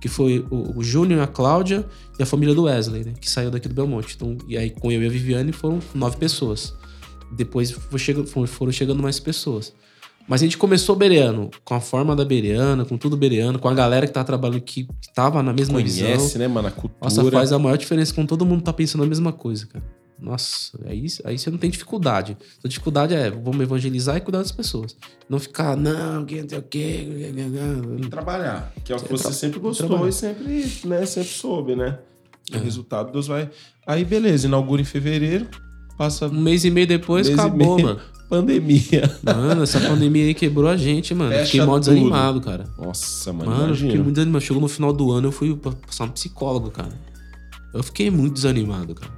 que 0.02 0.08
foi 0.10 0.46
o, 0.52 0.78
o 0.80 0.84
Júnior, 0.84 1.22
a 1.22 1.28
Cláudia 1.28 1.86
e 2.20 2.24
a 2.24 2.26
família 2.26 2.54
do 2.54 2.64
Wesley, 2.64 3.04
né? 3.06 3.14
Que 3.20 3.30
saiu 3.30 3.50
daqui 3.50 3.68
do 3.70 3.74
Belmonte. 3.74 4.16
Então, 4.16 4.38
e 4.48 4.58
aí 4.58 4.70
com 4.70 4.92
eu 4.92 5.02
e 5.02 5.06
a 5.08 5.10
Viviane 5.10 5.52
foram 5.52 5.80
nove 5.96 6.18
pessoas. 6.18 6.74
Depois 7.32 7.72
foi 7.72 8.00
foi- 8.26 8.48
foram 8.48 8.72
chegando 8.72 9.02
mais 9.02 9.20
pessoas. 9.20 9.74
Mas 10.28 10.42
a 10.42 10.46
gente 10.46 10.58
começou 10.58 10.96
bereano, 10.96 11.50
com 11.64 11.74
a 11.74 11.80
forma 11.80 12.16
da 12.16 12.26
bereana, 12.26 12.84
com 12.84 12.98
tudo 12.98 13.16
bereano, 13.16 13.58
com 13.60 13.70
a 13.70 13.74
galera 13.74 14.06
que 14.06 14.12
tá 14.14 14.24
trabalhando 14.24 14.60
que 14.62 14.84
que 14.84 15.14
tava 15.16 15.42
na 15.42 15.54
mesma 15.54 15.82
visão. 15.82 16.06
Conhece, 16.08 16.38
né, 16.38 16.48
mano? 16.48 16.68
A 16.68 16.72
cultura. 16.72 16.98
Nossa, 17.02 17.32
faz 17.32 17.54
a 17.54 17.60
maior 17.60 17.78
diferença 17.78 18.14
quando 18.14 18.28
todo 18.28 18.46
mundo 18.46 18.62
tá 18.62 18.74
pensando 18.74 19.04
a 19.04 19.08
mesma 19.08 19.32
coisa, 19.32 19.66
cara. 19.68 19.84
Nossa, 20.20 20.78
aí, 20.88 21.06
aí 21.26 21.38
você 21.38 21.50
não 21.52 21.60
tem 21.60 21.70
dificuldade. 21.70 22.36
A 22.64 22.68
dificuldade 22.68 23.14
é 23.14 23.30
vamos 23.30 23.62
evangelizar 23.62 24.18
e 24.18 24.20
cuidar 24.20 24.40
das 24.40 24.52
pessoas. 24.52 24.98
Não 25.30 25.38
ficar, 25.40 25.78
não, 25.78 26.26
que 26.26 26.42
não 26.42 26.50
sei 26.50 26.58
o 26.58 26.64
quê. 26.64 27.32
Trabalhar, 28.10 28.74
que 28.84 28.92
é 28.92 28.96
o 28.96 29.00
que 29.00 29.06
É, 29.06 29.18
você 29.18 29.32
sempre 29.32 29.60
gostou 29.60 29.88
trabalhar. 29.88 30.10
e 30.10 30.14
sempre, 30.14 30.66
né, 30.86 31.06
sempre 31.06 31.30
soube, 31.30 31.76
né? 31.76 32.00
O 32.52 32.56
É. 32.56 32.60
resultado 32.60 33.12
Deus 33.12 33.28
vai. 33.28 33.50
Aí, 33.86 34.04
beleza, 34.04 34.48
inaugura 34.48 34.82
em 34.82 34.86
fevereiro, 34.86 35.48
passa 35.98 36.28
Um 36.28 36.42
mês 36.42 36.66
e 36.66 36.72
meio 36.72 36.88
depois, 36.88 37.28
Mês 37.28 37.40
acabou, 37.40 37.76
meio. 37.76 37.88
mano. 37.88 38.02
Pandemia. 38.30 39.10
Mano, 39.24 39.64
essa 39.64 39.80
pandemia 39.80 40.26
aí 40.26 40.34
quebrou 40.34 40.68
a 40.70 40.78
gente, 40.78 41.14
mano. 41.14 41.32
Fecha 41.32 41.46
Fiquei 41.46 41.66
mal 41.66 41.80
desanimado, 41.80 42.42
cara. 42.42 42.66
Nossa, 42.78 43.32
mano, 43.34 43.50
Mano, 43.52 43.62
eu 43.64 43.76
fiquei 43.76 43.82
imagina. 43.86 44.04
muito 44.04 44.16
desanimado. 44.16 44.44
Chegou 44.46 44.62
no 44.62 44.68
final 44.68 44.94
do 44.94 45.12
ano, 45.12 45.28
eu 45.28 45.32
fui 45.32 45.56
pa- 45.56 45.72
passar 45.86 46.04
um 46.06 46.10
psicólogo, 46.10 46.72
cara. 46.72 46.92
Eu 47.74 47.84
fiquei 47.84 48.10
muito 48.10 48.34
desanimado, 48.36 48.96
cara. 48.96 49.12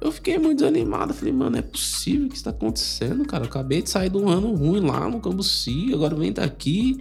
Eu 0.00 0.12
fiquei 0.12 0.38
muito 0.38 0.58
desanimado. 0.58 1.12
Falei, 1.12 1.32
mano, 1.32 1.56
é 1.56 1.62
possível 1.62 2.28
que 2.28 2.34
isso 2.36 2.44
tá 2.44 2.50
acontecendo, 2.50 3.24
cara. 3.24 3.44
Eu 3.44 3.48
acabei 3.48 3.82
de 3.82 3.90
sair 3.90 4.08
de 4.10 4.16
um 4.16 4.28
ano 4.28 4.54
ruim 4.54 4.80
lá 4.80 5.08
no 5.08 5.20
Cambuci, 5.20 5.92
agora 5.92 6.14
vem 6.14 6.32
daqui. 6.32 7.00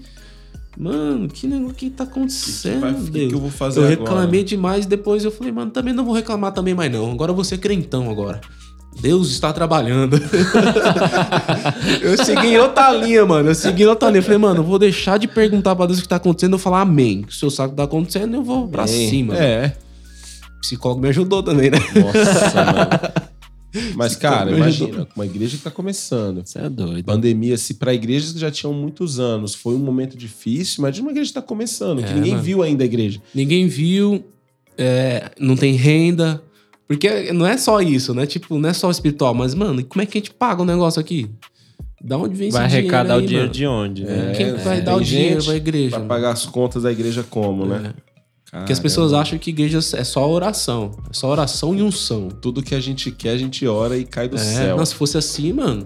Mano, 0.80 1.28
que 1.28 1.48
negócio 1.48 1.74
que 1.76 1.90
tá 1.90 2.04
O 2.04 2.08
que, 2.08 2.14
que, 2.14 2.20
acontecendo, 2.20 2.86
o 3.08 3.12
que 3.12 3.28
que 3.30 3.34
eu 3.34 3.40
vou 3.40 3.50
fazer 3.50 3.80
Eu 3.80 3.84
agora? 3.86 4.00
reclamei 4.00 4.44
demais, 4.44 4.86
depois 4.86 5.24
eu 5.26 5.32
falei, 5.32 5.52
mano, 5.52 5.72
também 5.72 5.92
não 5.92 6.06
vou 6.06 6.14
reclamar 6.14 6.52
também 6.54 6.76
mais 6.76 6.92
não. 6.92 7.12
Agora 7.12 7.32
eu 7.32 7.36
vou 7.36 7.44
ser 7.44 7.58
crentão 7.58 8.10
agora. 8.12 8.40
Deus 9.00 9.30
está 9.32 9.54
trabalhando. 9.54 10.18
eu 12.02 12.18
segui 12.24 12.48
em 12.48 12.58
outra 12.58 12.92
linha, 12.92 13.26
mano. 13.26 13.50
Eu 13.50 13.56
segui 13.56 13.84
em 13.84 13.88
outra 13.88 14.10
linha. 14.10 14.20
Eu 14.20 14.24
falei, 14.24 14.38
mano, 14.38 14.60
eu 14.62 14.64
vou 14.64 14.80
deixar 14.80 15.18
de 15.18 15.28
perguntar 15.28 15.76
pra 15.76 15.86
Deus 15.86 16.00
o 16.00 16.02
que 16.02 16.08
tá 16.08 16.16
acontecendo. 16.18 16.54
Eu 16.54 16.60
falar 16.60 16.82
amém. 16.82 17.26
Se 17.30 17.46
o 17.46 17.50
saco 17.50 17.76
tá 17.76 17.84
acontecendo, 17.84 18.36
eu 18.36 18.44
vou 18.44 18.68
pra 18.68 18.86
Bem, 18.86 19.10
cima. 19.10 19.38
É. 19.38 19.76
O 20.58 20.62
psicólogo 20.62 21.02
me 21.02 21.10
ajudou 21.10 21.44
também, 21.44 21.70
né? 21.70 21.78
Nossa, 21.96 22.66
mano. 22.66 23.28
Mas, 23.96 24.16
cara, 24.16 24.50
imagina, 24.52 24.90
ajudou. 24.90 25.08
uma 25.16 25.26
igreja 25.26 25.56
que 25.58 25.64
tá 25.64 25.70
começando. 25.70 26.42
Você 26.44 26.58
é 26.58 26.70
doido. 26.70 27.06
Pandemia, 27.06 27.58
se 27.58 27.76
para 27.76 27.94
igrejas 27.94 28.32
que 28.32 28.40
já 28.40 28.50
tinham 28.50 28.74
muitos 28.74 29.20
anos 29.20 29.54
foi 29.54 29.76
um 29.76 29.80
momento 29.80 30.18
difícil, 30.18 30.80
imagina 30.80 31.06
uma 31.06 31.12
igreja 31.12 31.30
que 31.30 31.34
tá 31.36 31.42
começando, 31.42 32.02
que 32.02 32.10
É, 32.10 32.14
ninguém 32.14 32.32
mano. 32.32 32.44
viu 32.44 32.64
ainda 32.64 32.84
a 32.84 32.86
igreja. 32.86 33.22
Ninguém 33.36 33.68
viu, 33.68 34.24
é, 34.78 35.30
não 35.40 35.56
tem 35.56 35.74
renda. 35.76 36.42
Porque 36.88 37.32
não 37.34 37.46
é 37.46 37.58
só 37.58 37.82
isso, 37.82 38.14
né? 38.14 38.26
Tipo, 38.26 38.58
não 38.58 38.70
é 38.70 38.74
só 38.74 38.90
espiritual, 38.90 39.34
mas, 39.34 39.54
mano, 39.54 39.84
como 39.84 40.02
é 40.02 40.06
que 40.06 40.18
a 40.18 40.22
gente 40.22 40.32
paga 40.32 40.62
o 40.62 40.66
negócio 40.66 41.00
aqui? 41.02 41.30
Da 42.02 42.18
onde 42.18 42.36
vem 42.36 42.48
esse 42.50 42.58
Vai 42.58 42.68
dinheiro 42.68 42.88
arrecadar 42.88 43.16
aí, 43.16 43.24
o 43.24 43.28
dinheiro 43.28 43.44
mano? 43.48 43.54
de 43.54 43.66
onde, 43.68 44.04
né? 44.06 44.32
É, 44.32 44.36
Quem 44.36 44.54
vai 44.54 44.76
tem 44.78 44.86
dar 44.86 44.96
o 44.96 45.02
dinheiro 45.02 45.44
pra 45.44 45.56
igreja? 45.56 45.90
Pra 45.90 46.00
mano? 46.00 46.10
pagar 46.10 46.32
as 46.32 46.46
contas 46.46 46.84
da 46.84 46.92
igreja 46.92 47.24
como, 47.30 47.66
né? 47.66 47.94
É. 48.54 48.58
Porque 48.60 48.72
as 48.72 48.80
pessoas 48.80 49.12
acham 49.12 49.38
que 49.38 49.50
igreja 49.50 49.80
é 49.80 50.04
só 50.06 50.30
oração. 50.30 50.92
É 51.10 51.14
só 51.14 51.28
oração 51.30 51.76
e 51.76 51.82
unção. 51.82 52.30
Tudo 52.30 52.64
que 52.64 52.74
a 52.74 52.80
gente 52.80 53.12
quer, 53.12 53.32
a 53.32 53.38
gente 53.38 53.68
ora 53.68 53.98
e 53.98 54.06
cai 54.06 54.30
do 54.30 54.36
É, 54.38 54.40
céu. 54.40 54.78
não, 54.78 54.86
se 54.86 54.96
fosse 54.96 55.18
assim, 55.18 55.52
mano. 55.52 55.86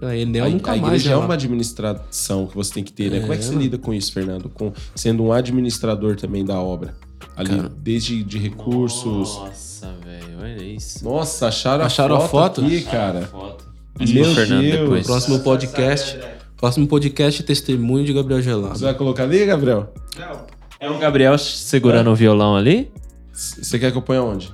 A 0.00 0.16
Enel 0.16 0.44
a, 0.46 0.48
nunca 0.48 0.72
a 0.72 0.76
mais. 0.76 1.06
é 1.06 1.16
uma 1.16 1.34
administração 1.34 2.46
que 2.46 2.54
você 2.54 2.72
tem 2.72 2.84
que 2.84 2.92
ter, 2.92 3.10
né? 3.10 3.18
É, 3.18 3.20
Como 3.20 3.32
é 3.32 3.36
que 3.36 3.42
você 3.44 3.50
mano. 3.50 3.62
lida 3.62 3.78
com 3.78 3.92
isso, 3.92 4.12
Fernando? 4.12 4.48
Com, 4.48 4.72
sendo 4.94 5.22
um 5.24 5.32
administrador 5.32 6.16
também 6.16 6.44
da 6.44 6.58
obra. 6.60 6.94
Ali, 7.36 7.50
Cara. 7.50 7.70
desde 7.76 8.22
de 8.24 8.38
recursos. 8.38 9.36
Nossa, 9.36 9.94
velho, 10.04 10.38
olha 10.40 10.64
isso. 10.64 11.04
Nossa, 11.04 11.48
acharam, 11.48 11.84
Acharam 11.84 12.14
a 12.16 12.18
a 12.18 12.28
foto, 12.28 12.60
foto? 12.62 12.66
aqui, 12.66 12.82
cara. 12.82 13.22
Foto. 13.22 13.64
Meu 14.00 14.24
Fernando 14.34 14.62
Deus. 14.62 14.80
depois. 14.80 15.06
Próximo 15.06 15.40
podcast. 15.40 16.18
Próximo 16.56 16.86
podcast 16.86 17.42
Testemunho 17.42 18.04
de 18.06 18.12
Gabriel 18.14 18.40
Gelado. 18.40 18.78
Você 18.78 18.84
vai 18.84 18.94
colocar 18.94 19.24
ali, 19.24 19.44
Gabriel? 19.44 19.92
Não, 20.18 20.40
É 20.80 20.90
o 20.90 20.98
Gabriel 20.98 21.36
segurando 21.36 22.10
o 22.10 22.14
violão 22.14 22.56
ali? 22.56 22.90
Você 23.32 23.78
quer 23.78 23.92
que 23.92 23.98
eu 23.98 24.02
ponha 24.02 24.22
onde? 24.22 24.50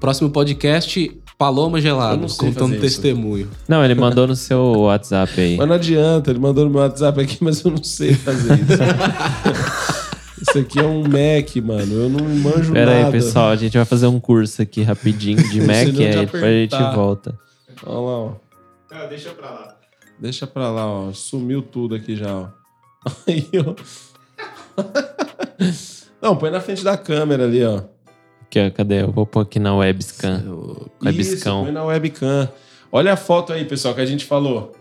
Próximo 0.00 0.30
podcast 0.30 1.20
Paloma 1.36 1.80
Gelado, 1.80 2.26
contando 2.36 2.54
fazer 2.54 2.72
isso. 2.74 2.80
testemunho. 2.80 3.48
Não, 3.68 3.84
ele 3.84 3.94
mandou 3.94 4.26
no 4.26 4.34
seu 4.36 4.62
WhatsApp 4.82 5.38
aí. 5.40 5.56
Mas 5.56 5.68
não 5.68 5.74
adianta, 5.74 6.30
ele 6.30 6.38
mandou 6.38 6.64
no 6.64 6.70
meu 6.70 6.80
WhatsApp 6.80 7.20
aqui, 7.20 7.36
mas 7.40 7.62
eu 7.62 7.70
não 7.72 7.82
sei 7.84 8.14
fazer 8.14 8.54
isso. 8.54 8.78
isso 10.52 10.58
aqui 10.58 10.78
é 10.78 10.82
um 10.84 11.02
Mac, 11.02 11.56
mano. 11.64 11.94
Eu 11.94 12.08
não 12.10 12.24
manjo 12.28 12.72
Pera 12.72 12.94
nada. 12.94 13.06
aí, 13.06 13.12
pessoal, 13.12 13.48
a 13.50 13.56
gente 13.56 13.74
vai 13.76 13.86
fazer 13.86 14.06
um 14.06 14.20
curso 14.20 14.60
aqui 14.60 14.82
rapidinho 14.82 15.42
de 15.48 15.60
Mac 15.66 15.88
e 15.88 16.04
aí 16.06 16.16
depois 16.26 16.42
a 16.44 16.46
gente 16.50 16.94
volta. 16.94 17.38
Olha 17.84 17.98
lá, 17.98 18.18
ó. 18.18 18.32
não, 18.90 19.08
deixa 19.08 19.30
pra 19.30 19.50
lá. 19.50 19.76
Deixa 20.20 20.46
pra 20.46 20.70
lá, 20.70 20.86
ó. 20.86 21.12
Sumiu 21.12 21.62
tudo 21.62 21.94
aqui 21.94 22.14
já, 22.16 22.32
ó. 22.34 22.48
Aí, 23.26 23.48
ó. 23.56 23.74
Não, 26.22 26.36
põe 26.36 26.50
na 26.52 26.60
frente 26.60 26.84
da 26.84 26.96
câmera 26.96 27.42
ali, 27.44 27.64
ó. 27.64 27.82
Aqui, 28.42 28.60
ó, 28.64 28.70
cadê? 28.70 29.02
Eu 29.02 29.10
vou 29.10 29.26
pôr 29.26 29.40
aqui 29.40 29.58
na 29.58 29.74
webcam. 29.74 30.44
O 30.48 31.08
Isso, 31.08 31.32
Webcam. 31.32 31.64
põe 31.64 31.72
na 31.72 31.84
webcam. 31.84 32.48
Olha 32.92 33.14
a 33.14 33.16
foto 33.16 33.52
aí, 33.52 33.64
pessoal, 33.64 33.94
que 33.94 34.00
a 34.00 34.06
gente 34.06 34.24
falou. 34.24 34.72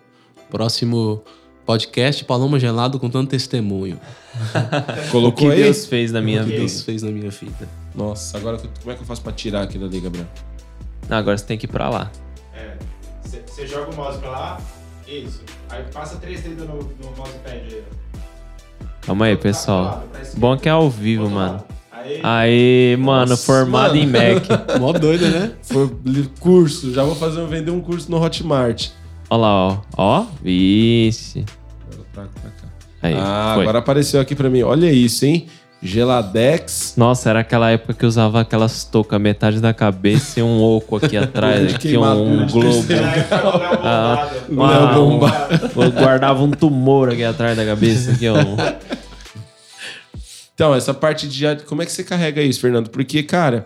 próximo 0.51 1.23
podcast 1.65 2.23
Paloma 2.25 2.59
Gelado 2.59 2.99
contando 2.99 3.27
testemunho. 3.27 3.99
O 4.31 5.03
que 5.03 5.09
Colocou 5.11 5.49
aí? 5.51 5.63
Deus 5.63 5.85
fez 5.85 6.11
na 6.11 6.21
minha 6.21 6.39
O 6.41 6.43
que 6.45 6.49
vida. 6.51 6.59
Deus 6.59 6.81
fez 6.83 7.03
na 7.03 7.11
minha 7.11 7.29
vida. 7.29 7.67
Nossa, 7.93 8.37
agora 8.37 8.57
como 8.57 8.91
é 8.91 8.95
que 8.95 9.01
eu 9.01 9.05
faço 9.05 9.21
pra 9.21 9.31
tirar 9.33 9.63
aquilo 9.63 9.85
ali, 9.85 9.99
Gabriel? 9.99 10.25
Não, 11.09 11.17
agora 11.17 11.37
você 11.37 11.45
tem 11.45 11.57
que 11.57 11.65
ir 11.65 11.69
pra 11.69 11.89
lá. 11.89 12.09
É. 12.55 12.77
Você 13.45 13.67
joga 13.67 13.91
o 13.91 13.95
mouse 13.95 14.17
pra 14.19 14.29
lá, 14.29 14.61
isso. 15.07 15.41
Aí 15.69 15.83
passa 15.93 16.15
três 16.17 16.41
dedos 16.41 16.65
no, 16.67 16.75
no 16.75 17.15
mousepad 17.17 17.55
aí. 17.57 17.83
ó. 17.85 18.17
Calma 19.05 19.25
aí, 19.25 19.35
pra 19.35 19.43
pessoal. 19.43 20.07
esquerda. 20.21 20.39
Bom 20.39 20.57
que 20.57 20.69
é 20.69 20.71
ao 20.71 20.89
vivo, 20.89 21.23
Outro 21.23 21.35
mano. 21.37 21.51
lado. 21.53 21.65
Aí, 21.91 22.19
Aí, 22.23 22.97
mano, 22.97 23.35
formado 23.37 23.95
mano. 23.95 23.97
em 23.97 24.07
Mac. 24.07 24.45
Mó 24.79 24.91
doido, 24.93 25.27
né? 25.27 25.51
Foi 25.61 25.89
curso, 26.39 26.93
já 26.93 27.03
vou 27.03 27.15
fazer 27.15 27.45
vender 27.47 27.71
um 27.71 27.81
curso 27.81 28.09
no 28.09 28.17
Hotmart. 28.23 28.89
Olha 29.31 29.41
lá, 29.43 29.67
ó. 29.67 29.77
Ó, 29.95 30.25
vixe. 30.43 31.45
Agora 31.89 32.05
pra, 32.13 32.23
pra 32.23 32.51
cá. 32.51 32.67
Aí, 33.01 33.15
ah, 33.17 33.53
foi. 33.55 33.63
agora 33.63 33.79
apareceu 33.79 34.19
aqui 34.19 34.35
pra 34.35 34.49
mim. 34.49 34.61
Olha 34.61 34.91
isso, 34.91 35.25
hein? 35.25 35.47
Geladex. 35.81 36.95
Nossa, 36.97 37.29
era 37.29 37.39
aquela 37.39 37.71
época 37.71 37.93
que 37.93 38.05
usava 38.05 38.41
aquelas 38.41 38.83
toucas, 38.83 39.21
metade 39.21 39.61
da 39.61 39.73
cabeça 39.73 40.41
e 40.41 40.43
um 40.43 40.61
oco 40.61 40.97
aqui 40.97 41.15
atrás, 41.17 41.73
aqui 41.73 41.97
um 41.97 42.45
de 42.45 42.51
globo. 42.51 42.87
Ah, 43.83 44.29
uma-. 44.49 45.47
Eu 45.77 45.91
guardava 45.93 46.43
um 46.43 46.51
tumor 46.51 47.09
aqui 47.09 47.23
atrás 47.23 47.55
da 47.55 47.65
cabeça, 47.65 48.11
aqui, 48.11 48.27
ó. 48.27 48.35
Então, 50.53 50.75
essa 50.75 50.93
parte 50.93 51.25
de. 51.25 51.45
Como 51.65 51.81
é 51.81 51.85
que 51.85 51.91
você 51.93 52.03
carrega 52.03 52.41
isso, 52.41 52.59
Fernando? 52.59 52.89
Porque, 52.89 53.23
cara, 53.23 53.65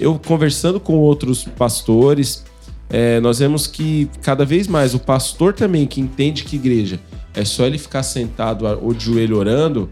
eu 0.00 0.18
conversando 0.18 0.80
com 0.80 0.94
outros 0.94 1.44
pastores, 1.44 2.46
é, 2.88 3.20
nós 3.20 3.38
vemos 3.38 3.66
que 3.66 4.08
cada 4.22 4.44
vez 4.44 4.66
mais 4.66 4.94
o 4.94 4.98
pastor 4.98 5.52
também 5.52 5.86
que 5.86 6.00
entende 6.00 6.44
que 6.44 6.56
igreja 6.56 7.00
é 7.36 7.44
só 7.44 7.66
ele 7.66 7.78
ficar 7.78 8.02
sentado 8.02 8.66
ou 8.82 8.94
de 8.94 9.04
joelho 9.04 9.36
orando, 9.36 9.90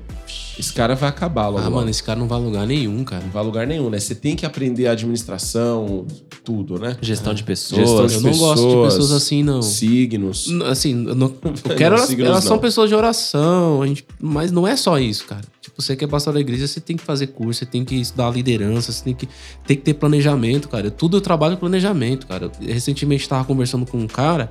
esse 0.58 0.72
cara 0.72 0.94
vai 0.94 1.08
acabar 1.08 1.48
logo. 1.48 1.58
Ah, 1.58 1.64
logo. 1.64 1.76
mano, 1.76 1.90
esse 1.90 2.02
cara 2.02 2.18
não 2.18 2.26
vai 2.26 2.38
a 2.38 2.40
lugar 2.40 2.66
nenhum, 2.66 3.04
cara. 3.04 3.22
Não 3.22 3.30
vai 3.30 3.42
a 3.42 3.44
lugar 3.44 3.66
nenhum, 3.66 3.90
né? 3.90 3.98
Você 3.98 4.14
tem 4.14 4.34
que 4.34 4.46
aprender 4.46 4.86
a 4.86 4.92
administração, 4.92 6.06
tudo, 6.42 6.78
né? 6.78 6.96
Gestão 7.02 7.34
de 7.34 7.42
pessoas. 7.42 7.80
Gestão 7.80 8.06
de 8.06 8.14
Eu 8.14 8.20
não 8.22 8.38
gosto 8.38 8.62
de 8.62 8.68
pessoas, 8.68 8.94
pessoas 8.94 9.12
assim, 9.12 9.42
não. 9.42 9.60
Signos. 9.60 10.48
Assim, 10.66 11.06
eu, 11.06 11.14
não, 11.14 11.26
eu 11.44 11.76
quero. 11.76 11.96
Elas, 11.96 12.08
signos 12.08 12.26
elas 12.28 12.44
são 12.44 12.58
pessoas 12.58 12.88
de 12.88 12.94
oração, 12.94 13.82
a 13.82 13.86
gente, 13.86 14.06
mas 14.18 14.50
não 14.50 14.66
é 14.66 14.74
só 14.76 14.98
isso, 14.98 15.26
cara. 15.26 15.42
Tipo, 15.74 15.82
você 15.82 15.96
que 15.96 16.04
é 16.04 16.08
pastor 16.08 16.34
da 16.34 16.40
igreja, 16.40 16.68
você 16.68 16.80
tem 16.80 16.96
que 16.96 17.02
fazer 17.02 17.28
curso, 17.28 17.58
você 17.58 17.66
tem 17.66 17.84
que 17.84 17.96
estudar 17.96 18.30
liderança, 18.30 18.92
você 18.92 19.02
tem 19.02 19.14
que, 19.14 19.28
tem 19.66 19.76
que 19.76 19.82
ter 19.82 19.94
planejamento, 19.94 20.68
cara. 20.68 20.90
Tudo 20.90 21.16
eu 21.16 21.20
trabalho 21.20 21.56
planejamento, 21.56 22.26
cara. 22.26 22.50
Eu, 22.60 22.72
recentemente 22.72 23.28
tava 23.28 23.44
conversando 23.44 23.84
com 23.84 23.98
um 23.98 24.06
cara 24.06 24.50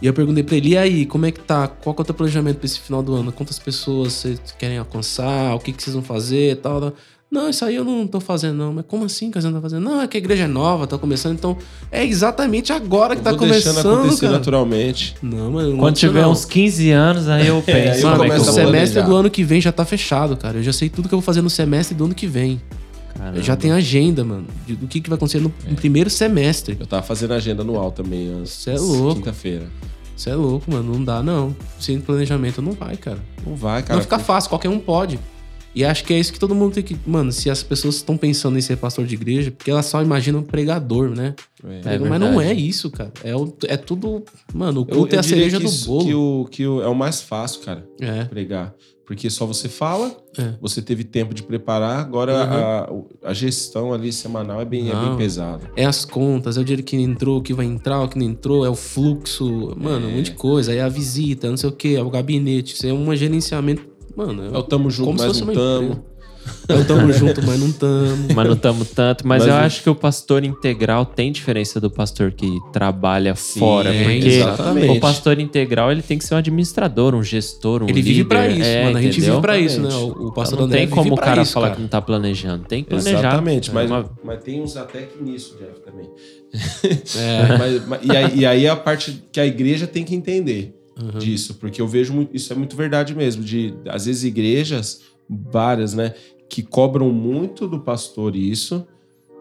e 0.00 0.06
eu 0.06 0.12
perguntei 0.12 0.42
pra 0.42 0.56
ele: 0.56 0.70
e 0.70 0.76
aí, 0.76 1.06
como 1.06 1.24
é 1.24 1.32
que 1.32 1.40
tá? 1.40 1.66
Qual 1.66 1.94
que 1.94 2.00
é 2.00 2.02
o 2.02 2.04
teu 2.04 2.14
planejamento 2.14 2.58
pra 2.58 2.66
esse 2.66 2.78
final 2.78 3.02
do 3.02 3.14
ano? 3.14 3.32
Quantas 3.32 3.58
pessoas 3.58 4.12
vocês 4.12 4.40
querem 4.58 4.76
alcançar? 4.76 5.54
O 5.54 5.58
que, 5.58 5.72
que 5.72 5.82
vocês 5.82 5.94
vão 5.94 6.02
fazer 6.02 6.56
tal, 6.56 6.80
tal? 6.80 6.92
Não, 7.28 7.50
isso 7.50 7.64
aí 7.64 7.74
eu 7.74 7.84
não 7.84 8.06
tô 8.06 8.20
fazendo, 8.20 8.56
não. 8.56 8.72
Mas 8.72 8.84
como 8.86 9.04
assim 9.04 9.30
que 9.32 9.40
você 9.40 9.46
não 9.48 9.54
tá 9.54 9.60
fazendo? 9.60 9.82
Não, 9.82 10.00
é 10.00 10.06
que 10.06 10.16
a 10.16 10.20
igreja 10.20 10.44
é 10.44 10.46
nova, 10.46 10.86
tá 10.86 10.96
começando, 10.96 11.34
então 11.34 11.56
é 11.90 12.04
exatamente 12.04 12.72
agora 12.72 13.14
que 13.16 13.20
Eu 13.20 13.24
tá 13.24 13.30
vou 13.30 13.40
começando. 13.40 13.74
deixando 13.74 13.98
acontecer 13.98 14.20
cara. 14.26 14.32
naturalmente. 14.38 15.14
Não, 15.20 15.50
mas 15.50 15.66
não 15.66 15.76
Quando 15.76 15.96
tiver 15.96 16.22
não. 16.22 16.30
uns 16.30 16.44
15 16.44 16.90
anos, 16.92 17.28
aí 17.28 17.48
eu 17.48 17.60
penso. 17.62 17.78
aí 17.98 18.02
eu 18.02 18.10
é 18.12 18.16
começo 18.16 18.46
o 18.46 18.48
a 18.50 18.52
semestre 18.52 18.70
planejar. 18.72 19.00
do 19.02 19.16
ano 19.16 19.28
que 19.30 19.42
vem 19.42 19.60
já 19.60 19.72
tá 19.72 19.84
fechado, 19.84 20.36
cara. 20.36 20.58
Eu 20.58 20.62
já 20.62 20.72
sei 20.72 20.88
tudo 20.88 21.08
que 21.08 21.14
eu 21.14 21.18
vou 21.18 21.24
fazer 21.24 21.42
no 21.42 21.50
semestre 21.50 21.96
do 21.96 22.04
ano 22.04 22.14
que 22.14 22.28
vem. 22.28 22.60
Caramba. 23.18 23.38
Eu 23.38 23.42
já 23.42 23.56
tenho 23.56 23.74
agenda, 23.74 24.22
mano, 24.24 24.46
de- 24.66 24.76
do 24.76 24.86
que, 24.86 25.00
que 25.00 25.08
vai 25.10 25.16
acontecer 25.16 25.40
no, 25.40 25.52
no 25.68 25.74
primeiro 25.74 26.08
semestre. 26.08 26.76
Eu 26.78 26.86
tava 26.86 27.02
fazendo 27.02 27.32
agenda 27.34 27.62
anual 27.62 27.90
também, 27.90 28.28
antes. 28.32 28.52
Cê 28.52 28.70
é 28.70 28.78
louco. 28.78 29.16
Quinta-feira. 29.16 29.66
Você 30.16 30.30
é 30.30 30.34
louco, 30.34 30.70
mano. 30.70 30.92
Não 30.94 31.02
dá, 31.02 31.22
não. 31.22 31.56
Sem 31.80 31.98
planejamento 32.00 32.62
não 32.62 32.72
vai, 32.72 32.96
cara. 32.96 33.18
Não 33.44 33.56
vai, 33.56 33.82
cara. 33.82 33.94
não 33.96 34.02
fica 34.02 34.18
fácil, 34.18 34.48
qualquer 34.48 34.68
um 34.68 34.78
pode. 34.78 35.18
E 35.76 35.84
acho 35.84 36.04
que 36.04 36.14
é 36.14 36.18
isso 36.18 36.32
que 36.32 36.38
todo 36.40 36.54
mundo 36.54 36.72
tem 36.72 36.82
que. 36.82 36.96
Mano, 37.06 37.30
se 37.30 37.50
as 37.50 37.62
pessoas 37.62 37.96
estão 37.96 38.16
pensando 38.16 38.56
em 38.56 38.62
ser 38.62 38.76
pastor 38.78 39.04
de 39.04 39.14
igreja, 39.14 39.50
porque 39.50 39.70
elas 39.70 39.84
só 39.84 40.02
imaginam 40.02 40.42
pregador, 40.42 41.10
né? 41.10 41.34
É. 41.84 41.96
É 41.96 41.98
Mas 41.98 42.18
não 42.18 42.40
é 42.40 42.54
isso, 42.54 42.90
cara. 42.90 43.12
É, 43.22 43.36
o- 43.36 43.52
é 43.66 43.76
tudo. 43.76 44.24
Mano, 44.54 44.80
o 44.80 44.82
Eu, 44.88 44.96
culto 44.96 45.14
é 45.14 45.16
eu 45.16 45.20
a 45.20 45.22
diria 45.22 45.36
cereja 45.38 45.58
que 45.58 45.64
do 45.64 45.68
isso- 45.68 45.86
bolo. 45.86 46.04
Que, 46.06 46.14
o, 46.14 46.48
que 46.50 46.66
o- 46.66 46.80
é 46.82 46.88
o 46.88 46.94
mais 46.94 47.20
fácil, 47.20 47.60
cara, 47.60 47.86
É. 48.00 48.24
pregar. 48.24 48.74
Porque 49.06 49.28
só 49.30 49.46
você 49.46 49.68
fala, 49.68 50.16
É. 50.36 50.54
você 50.60 50.82
teve 50.82 51.04
tempo 51.04 51.32
de 51.32 51.42
preparar, 51.42 52.00
agora 52.00 52.42
a, 52.42 52.92
o- 52.92 53.06
a 53.22 53.32
gestão 53.34 53.92
ali 53.92 54.12
semanal 54.12 54.60
é 54.60 54.64
bem, 54.64 54.90
é 54.90 54.94
bem 54.96 55.16
pesada. 55.16 55.70
É 55.76 55.84
as 55.84 56.04
contas, 56.06 56.56
é 56.56 56.60
o 56.60 56.64
dinheiro 56.64 56.82
que 56.82 56.96
entrou, 56.96 57.40
que 57.40 57.52
vai 57.54 57.66
entrar, 57.66 58.02
o 58.02 58.08
que 58.08 58.18
não 58.18 58.26
entrou, 58.26 58.64
é 58.64 58.68
o 58.70 58.74
fluxo, 58.74 59.74
mano, 59.76 60.08
um 60.08 60.16
monte 60.16 60.30
de 60.30 60.32
coisa. 60.32 60.72
Aí 60.72 60.78
é 60.78 60.82
a 60.82 60.88
visita, 60.88 61.48
não 61.48 61.56
sei 61.56 61.68
o 61.68 61.72
que, 61.72 61.94
é 61.94 62.02
o 62.02 62.10
gabinete. 62.10 62.74
Isso 62.74 62.86
é 62.86 62.92
um 62.92 63.14
gerenciamento. 63.14 63.94
Mano, 64.16 64.54
É 64.54 64.58
o 64.58 64.62
tamo 64.62 64.90
junto, 64.90 65.06
como 65.06 65.18
se 65.18 65.26
mas 65.26 65.38
fosse 65.38 65.46
não 65.46 65.54
tamo. 65.54 65.84
empresa. 65.92 66.16
É 66.68 66.84
tamo 66.84 67.12
junto, 67.12 67.44
mas 67.44 67.58
não 67.58 67.72
tamo. 67.72 68.28
Mas 68.32 68.46
não 68.46 68.54
estamos 68.54 68.88
tanto. 68.90 69.26
Mas, 69.26 69.42
Mas 69.42 69.48
eu 69.48 69.54
acho 69.56 69.82
que 69.82 69.90
o 69.90 69.96
pastor 69.96 70.44
integral 70.44 71.04
tem 71.04 71.32
diferença 71.32 71.80
do 71.80 71.90
pastor 71.90 72.30
que 72.30 72.46
trabalha 72.72 73.34
fora. 73.34 73.92
é, 73.92 74.04
Porque 74.04 74.28
exatamente. 74.28 74.96
o 74.96 75.00
pastor 75.00 75.40
integral 75.40 75.90
ele 75.90 76.02
tem 76.02 76.16
que 76.16 76.24
ser 76.24 76.34
um 76.34 76.38
administrador, 76.38 77.16
um 77.16 77.22
gestor, 77.22 77.82
um 77.82 77.86
Ele 77.86 77.94
líder. 77.94 78.08
vive 78.10 78.24
pra 78.28 78.46
isso, 78.46 78.62
é, 78.62 78.84
mano. 78.84 78.96
A 78.98 79.02
gente 79.02 79.16
entendeu? 79.18 79.34
vive 79.34 79.42
pra 79.42 79.58
isso, 79.58 79.80
né? 79.80 79.88
O, 79.92 80.28
o 80.28 80.32
pastor 80.32 80.54
Então 80.54 80.58
não 80.58 80.64
André 80.66 80.78
tem 80.78 80.86
vive 80.86 80.96
como 81.00 81.14
o 81.14 81.16
cara 81.18 81.42
isso, 81.42 81.52
falar 81.52 81.66
cara. 81.66 81.76
que 81.76 81.82
não 81.82 81.88
tá 81.88 82.00
planejando. 82.00 82.64
Tem 82.64 82.84
que 82.84 82.90
planejar. 82.90 83.18
Exatamente, 83.18 83.72
mas, 83.72 83.90
É 83.90 83.94
uma- 83.94 84.10
mas 84.22 84.44
tem 84.44 84.62
uns 84.62 84.76
até 84.76 85.02
que 85.02 85.20
nisso, 85.20 85.56
Jeff, 85.58 85.80
também. 85.80 86.08
É. 87.18 87.58
Mas- 87.58 87.86
mas- 87.88 88.00
e, 88.04 88.16
aí, 88.16 88.38
e 88.38 88.46
aí 88.46 88.66
é 88.66 88.70
a 88.70 88.76
parte 88.76 89.20
que 89.32 89.40
a 89.40 89.46
igreja 89.46 89.84
tem 89.88 90.04
que 90.04 90.14
entender 90.14 90.75
Uhum. 91.00 91.18
disso, 91.18 91.54
porque 91.54 91.80
eu 91.82 91.86
vejo 91.86 92.12
muito, 92.14 92.34
isso 92.34 92.50
é 92.52 92.56
muito 92.56 92.74
verdade 92.74 93.14
mesmo, 93.14 93.42
de 93.44 93.74
às 93.86 94.06
vezes 94.06 94.24
igrejas, 94.24 95.02
várias, 95.28 95.92
né, 95.92 96.14
que 96.48 96.62
cobram 96.62 97.10
muito 97.12 97.68
do 97.68 97.80
pastor 97.80 98.34
isso, 98.34 98.86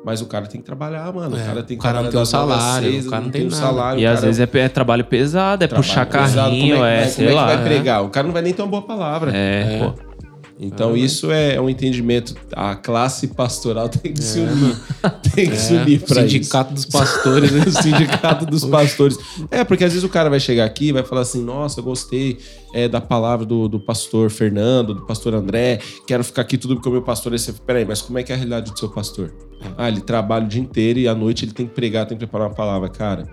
mas 0.03 0.21
o 0.21 0.25
cara 0.25 0.47
tem 0.47 0.59
que 0.59 0.65
trabalhar, 0.65 1.11
mano. 1.13 1.37
É, 1.37 1.41
o 1.41 1.45
cara 1.45 1.63
tem 1.63 1.77
que 1.77 1.81
o 1.81 1.83
cara 1.83 2.01
não 2.01 2.09
trabalhar 2.09 2.11
tem 2.11 2.21
o 2.21 2.25
salário, 2.25 2.91
seis, 2.91 3.07
o 3.07 3.09
cara 3.09 3.19
não 3.21 3.25
não 3.27 3.31
tem 3.31 3.41
tem 3.43 3.49
nada. 3.51 3.61
salário. 3.63 4.01
E 4.01 4.05
às 4.05 4.21
vezes 4.21 4.39
é, 4.39 4.59
é 4.59 4.69
trabalho 4.69 5.05
pesado, 5.05 5.63
é 5.63 5.67
trabalho 5.67 5.87
puxar 5.87 6.05
pesado, 6.05 6.49
carrinho, 6.49 6.75
como 6.75 6.85
é, 6.85 6.99
vai- 6.99 7.09
sei 7.09 7.25
como 7.27 7.37
é 7.37 7.41
lá. 7.41 7.49
que 7.51 7.55
vai 7.55 7.65
pregar? 7.65 8.03
O 8.03 8.09
cara 8.09 8.27
não 8.27 8.33
vai 8.33 8.41
nem 8.41 8.53
ter 8.53 8.61
uma 8.61 8.67
boa 8.67 8.81
palavra. 8.83 9.31
É, 9.35 9.79
pô. 9.79 10.14
Então 10.57 10.93
Ah, 10.93 10.97
isso 10.97 11.31
é 11.31 11.59
um 11.59 11.69
entendimento. 11.69 12.33
A 12.53 12.75
classe 12.75 13.27
pastoral 13.27 13.89
tem 13.89 14.13
que 14.13 14.23
se 14.23 14.39
unir. 14.39 14.75
Tem 15.35 15.49
que 15.49 15.57
se 15.57 15.75
É, 15.75 15.81
unir 15.81 16.01
pra 16.01 16.21
isso. 16.25 16.33
Sindicato 16.33 16.73
dos 16.73 16.85
pastores, 16.85 17.51
né? 17.51 17.63
o 17.67 17.71
sindicato 17.83 18.45
dos 18.45 18.63
pastores. 18.65 19.17
É, 19.51 19.63
porque 19.65 19.83
às 19.83 19.91
vezes 19.91 20.05
o 20.05 20.09
cara 20.09 20.29
vai 20.29 20.39
chegar 20.39 20.63
aqui 20.65 20.87
e 20.87 20.91
vai 20.93 21.03
falar 21.03 21.21
assim: 21.21 21.43
nossa, 21.43 21.81
eu 21.81 21.83
gostei 21.83 22.37
é, 22.73 22.87
da 22.87 23.01
palavra 23.01 23.45
do, 23.45 23.67
do 23.67 23.79
pastor 23.79 24.29
Fernando, 24.31 24.93
do 24.93 25.05
pastor 25.05 25.33
André, 25.33 25.79
quero 26.07 26.23
ficar 26.23 26.43
aqui 26.43 26.57
tudo 26.57 26.75
porque 26.75 26.87
o 26.87 26.91
meu 26.91 27.01
pastor. 27.01 27.37
Você, 27.37 27.51
peraí, 27.51 27.83
mas 27.85 28.01
como 28.01 28.17
é 28.17 28.23
que 28.23 28.31
é 28.31 28.35
a 28.35 28.37
realidade 28.37 28.71
do 28.71 28.79
seu 28.79 28.89
pastor? 28.89 29.33
Ah, 29.77 29.89
ele 29.89 29.99
trabalha 30.01 30.45
o 30.45 30.47
dia 30.47 30.61
inteiro 30.61 30.99
e 30.99 31.07
à 31.07 31.13
noite 31.15 31.43
ele 31.43 31.51
tem 31.51 31.65
que 31.67 31.73
pregar, 31.73 32.05
tem 32.05 32.17
que 32.17 32.25
preparar 32.25 32.47
uma 32.47 32.55
palavra. 32.55 32.87
Cara, 32.87 33.27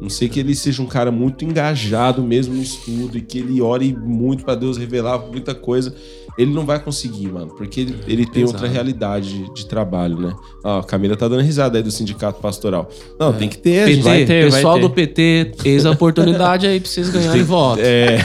não 0.00 0.08
sei 0.08 0.28
que 0.28 0.40
ele 0.40 0.54
seja 0.54 0.80
um 0.82 0.86
cara 0.86 1.10
muito 1.12 1.44
engajado 1.44 2.22
mesmo 2.22 2.54
no 2.54 2.62
estudo 2.62 3.18
e 3.18 3.20
que 3.20 3.38
ele 3.38 3.60
ore 3.60 3.94
muito 3.94 4.44
pra 4.44 4.54
Deus 4.54 4.76
revelar 4.78 5.18
muita 5.18 5.54
coisa. 5.54 5.94
Ele 6.36 6.52
não 6.52 6.66
vai 6.66 6.80
conseguir, 6.80 7.28
mano, 7.28 7.54
porque 7.56 7.80
ele, 7.80 7.98
ele 8.06 8.26
tem 8.26 8.42
Exato. 8.42 8.58
outra 8.58 8.68
realidade 8.68 9.52
de, 9.54 9.66
trabalho, 9.66 10.18
né? 10.18 10.34
Ó, 10.64 10.80
a 10.80 10.84
Camila 10.84 11.16
tá 11.16 11.28
dando 11.28 11.42
risada 11.42 11.78
aí 11.78 11.82
do 11.82 11.90
sindicato 11.90 12.40
pastoral. 12.40 12.90
Não, 13.18 13.32
tem 13.32 13.48
que 13.48 13.58
ter, 13.58 13.86
PT, 13.86 14.02
vai 14.02 14.24
ter, 14.24 14.50
vai 14.50 14.58
pessoal 14.58 14.74
ter. 14.74 14.80
do 14.80 14.90
PT, 14.90 15.52
eis 15.64 15.86
a 15.86 15.92
oportunidade 15.92 16.66
aí 16.66 16.80
pra 16.80 16.90
vocês 16.90 17.08
ganharem 17.10 17.42
voto. 17.42 17.80
É. 17.80 18.18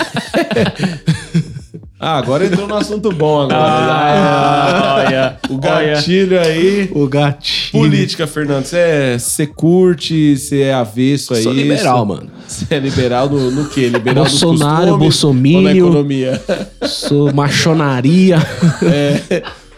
ah, 2.00 2.18
agora 2.18 2.46
entrou 2.46 2.66
no 2.68 2.76
assunto 2.76 3.12
bom 3.12 3.42
agora. 3.42 3.60
Ah, 4.00 5.04
olha, 5.06 5.40
o 5.50 5.56
olha. 5.56 5.94
gatilho 5.96 6.40
aí. 6.40 6.90
O 6.94 7.08
gatinho. 7.08 7.84
Política, 7.84 8.26
Fernando. 8.26 8.66
Você 8.66 8.78
é, 8.78 9.18
você 9.20 9.46
curte, 9.46 10.38
você 10.38 10.62
é 10.62 10.74
avesso 10.74 11.34
a 11.34 11.42
Sou 11.42 11.52
isso? 11.52 11.62
liberal, 11.62 12.06
mano. 12.06 12.30
Você 12.48 12.66
é 12.74 12.80
liberal 12.80 13.30
no, 13.30 13.52
no 13.52 13.70
quê? 13.70 13.90
Liberal 13.90 14.24
Bolsonaro, 14.26 14.98
costumes 14.98 15.00
bolsominion. 15.00 15.62
na 15.62 15.76
economia? 15.76 16.42
Sou 16.84 17.32
machonaria. 17.32 18.38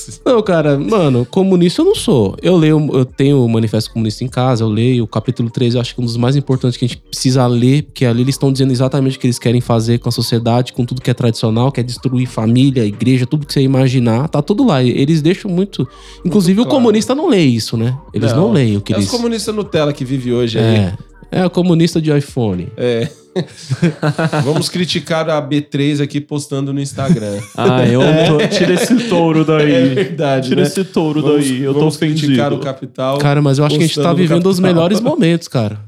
Não, 0.24 0.42
cara, 0.42 0.78
mano, 0.78 1.26
comunista 1.26 1.82
eu 1.82 1.86
não 1.86 1.94
sou. 1.94 2.36
Eu 2.42 2.56
leio, 2.56 2.88
eu 2.92 3.04
tenho 3.04 3.44
o 3.44 3.48
Manifesto 3.48 3.90
Comunista 3.90 4.24
em 4.24 4.28
casa, 4.28 4.64
eu 4.64 4.68
leio 4.68 5.04
o 5.04 5.06
capítulo 5.06 5.48
13, 5.50 5.76
eu 5.76 5.80
acho 5.80 5.94
que 5.94 6.00
é 6.00 6.02
um 6.02 6.06
dos 6.06 6.16
mais 6.16 6.36
importantes 6.36 6.76
que 6.76 6.84
a 6.84 6.88
gente 6.88 6.98
precisa 6.98 7.46
ler, 7.46 7.84
porque 7.84 8.04
ali 8.04 8.22
eles 8.22 8.34
estão 8.34 8.52
dizendo 8.52 8.72
exatamente 8.72 9.16
o 9.16 9.20
que 9.20 9.26
eles 9.26 9.38
querem 9.38 9.60
fazer 9.60 9.98
com 9.98 10.08
a 10.08 10.12
sociedade, 10.12 10.72
com 10.72 10.84
tudo 10.84 11.00
que 11.00 11.10
é 11.10 11.14
tradicional, 11.14 11.72
que 11.72 11.80
é 11.80 11.82
destruir 11.82 12.26
família, 12.26 12.84
igreja, 12.84 13.26
tudo 13.26 13.46
que 13.46 13.52
você 13.52 13.62
imaginar, 13.62 14.28
tá 14.28 14.42
tudo 14.42 14.64
lá. 14.64 14.82
Eles 14.82 15.22
deixam 15.22 15.50
muito. 15.50 15.88
Inclusive, 16.24 16.60
o 16.60 16.64
claro. 16.64 16.78
comunista 16.78 17.14
não 17.14 17.28
lê 17.28 17.42
isso, 17.42 17.76
né? 17.76 17.96
Eles 18.12 18.32
não, 18.32 18.52
leem 18.52 18.76
o 18.76 18.80
que 18.80 18.92
é 18.92 18.96
eles. 18.96 19.06
os 19.06 19.10
comunistas 19.10 19.54
Nutella 19.54 19.92
que 19.92 20.04
vive 20.04 20.32
hoje 20.32 20.58
aí. 20.58 20.76
É. 20.76 20.94
É 21.30 21.44
o 21.44 21.50
comunista 21.50 22.00
de 22.00 22.16
iPhone. 22.16 22.68
É. 22.76 23.08
Vamos 24.44 24.68
criticar 24.68 25.28
a 25.28 25.40
B3 25.40 26.02
aqui 26.02 26.20
postando 26.20 26.72
no 26.72 26.80
Instagram. 26.80 27.40
Ah, 27.56 27.86
eu 27.86 28.00
tô... 28.26 28.48
Tira 28.48 28.74
esse 28.74 29.08
touro 29.08 29.44
daí. 29.44 29.72
É 29.72 29.84
verdade, 29.94 30.48
Tira 30.48 30.62
né? 30.62 30.66
esse 30.66 30.84
touro 30.84 31.22
Vamos, 31.22 31.44
daí. 31.48 31.60
Eu 31.62 31.72
tô 31.72 31.80
vamos 31.80 31.96
ofendido. 31.96 32.26
criticar 32.26 32.52
o 32.52 32.58
capital. 32.58 33.18
Cara, 33.18 33.42
mas 33.42 33.58
eu 33.58 33.64
acho 33.64 33.76
que 33.76 33.84
a 33.84 33.86
gente 33.86 34.00
tá 34.00 34.12
vivendo 34.12 34.46
os 34.46 34.58
melhores 34.58 35.00
momentos, 35.02 35.48
cara. 35.48 35.80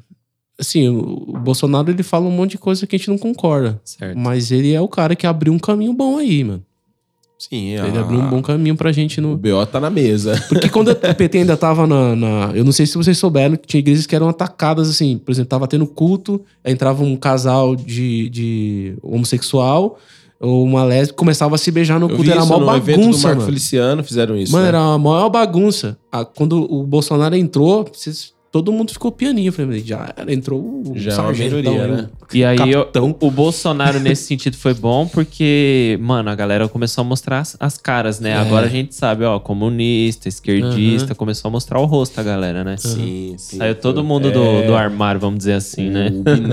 Assim, 0.58 0.88
o 0.88 1.28
o 1.28 1.38
Bolsonaro 1.38 1.90
ele 1.90 2.02
fala 2.02 2.26
um 2.26 2.30
monte 2.30 2.52
de 2.52 2.58
coisa 2.58 2.86
que 2.86 2.96
a 2.96 2.98
gente 2.98 3.08
não 3.08 3.18
concorda. 3.18 3.80
Certo. 3.84 4.18
Mas 4.18 4.50
ele 4.50 4.72
é 4.72 4.80
o 4.80 4.88
cara 4.88 5.14
que 5.14 5.26
abriu 5.26 5.52
um 5.52 5.58
caminho 5.58 5.92
bom 5.92 6.18
aí, 6.18 6.42
mano. 6.42 6.62
Sim, 7.38 7.68
Ele 7.74 7.96
a- 7.96 8.00
abriu 8.00 8.18
um 8.18 8.28
bom 8.28 8.42
caminho 8.42 8.74
pra 8.76 8.90
gente 8.90 9.20
O 9.20 9.22
no. 9.22 9.36
BO 9.36 9.64
tá 9.64 9.78
na 9.78 9.88
mesa. 9.88 10.42
Porque 10.48 10.68
quando 10.68 10.88
o 10.90 10.94
PT 10.96 11.38
ainda 11.38 11.56
tava 11.56 11.86
na, 11.86 12.16
na- 12.16 12.50
Eu 12.52 12.64
não 12.64 12.72
sei 12.72 12.84
se 12.84 12.96
vocês 12.96 13.16
souberam 13.16 13.54
que 13.56 13.66
tinha 13.66 13.78
igrejas 13.78 14.06
que 14.06 14.16
eram 14.16 14.28
atacadas, 14.28 14.90
assim. 14.90 15.16
Por 15.18 15.30
exemplo, 15.30 15.48
tava 15.48 15.68
tendo 15.68 15.86
culto, 15.86 16.40
entrava 16.64 17.04
um 17.04 17.14
casal 17.16 17.76
de, 17.76 18.28
de 18.28 18.94
homossexual 19.02 19.98
ou 20.40 20.64
uma 20.64 20.84
lésbica, 20.84 21.16
começava 21.18 21.54
a 21.54 21.58
se 21.58 21.70
beijar 21.70 21.98
no 22.00 22.06
Eu 22.08 22.16
culto. 22.16 22.30
Era 22.30 22.40
isso 22.40 22.54
uma 22.54 22.72
no 22.72 22.76
evento 22.76 22.96
do 22.96 23.00
bagunça, 23.02 23.22
Marco 23.28 23.38
mano. 23.40 23.46
Feliciano, 23.50 24.04
fizeram 24.04 24.36
isso. 24.36 24.52
Mano, 24.52 24.62
né? 24.64 24.68
era 24.68 24.80
a 24.80 24.98
maior 24.98 25.28
bagunça. 25.30 25.96
Ah, 26.12 26.24
Quando 26.24 26.62
o 26.72 26.84
Bolsonaro 26.84 27.34
entrou, 27.36 27.84
vocês- 27.92 28.32
todo 28.50 28.72
mundo 28.72 28.92
ficou 28.92 29.12
pianinho. 29.12 29.52
Falei, 29.52 29.82
já 29.84 30.14
entrou 30.28 30.60
o 30.60 30.92
Já 30.96 31.12
é 31.12 31.32
melhoria, 31.32 31.84
aí, 31.84 31.90
né? 31.90 32.08
E 32.32 32.44
aí, 32.44 32.58
eu- 32.72 32.88
o 33.20 33.30
Bolsonaro, 33.30 33.98
nesse 34.00 34.24
sentido, 34.24 34.56
foi 34.56 34.74
bom 34.74 35.06
porque, 35.06 35.98
mano, 36.00 36.28
a 36.30 36.34
galera 36.34 36.68
começou 36.68 37.02
a 37.02 37.04
mostrar 37.04 37.40
as, 37.40 37.56
as 37.58 37.78
caras, 37.78 38.20
né? 38.20 38.30
É. 38.30 38.34
Agora 38.34 38.66
a 38.66 38.68
gente 38.68 38.94
sabe, 38.94 39.24
ó, 39.24 39.38
comunista, 39.38 40.28
esquerdista, 40.28 41.14
começou 41.14 41.48
a 41.48 41.52
mostrar 41.52 41.80
o 41.80 41.84
rosto 41.86 42.18
a 42.20 42.22
galera, 42.22 42.64
né? 42.64 42.76
Sim, 42.76 43.34
sim. 43.38 43.56
Saiu 43.58 43.74
todo 43.74 44.02
mundo 44.04 44.28
É, 44.28 44.30
do, 44.32 44.66
do 44.66 44.74
armário, 44.74 45.20
vamos 45.20 45.38
dizer 45.38 45.54
assim, 45.54 45.88
né? 45.90 46.10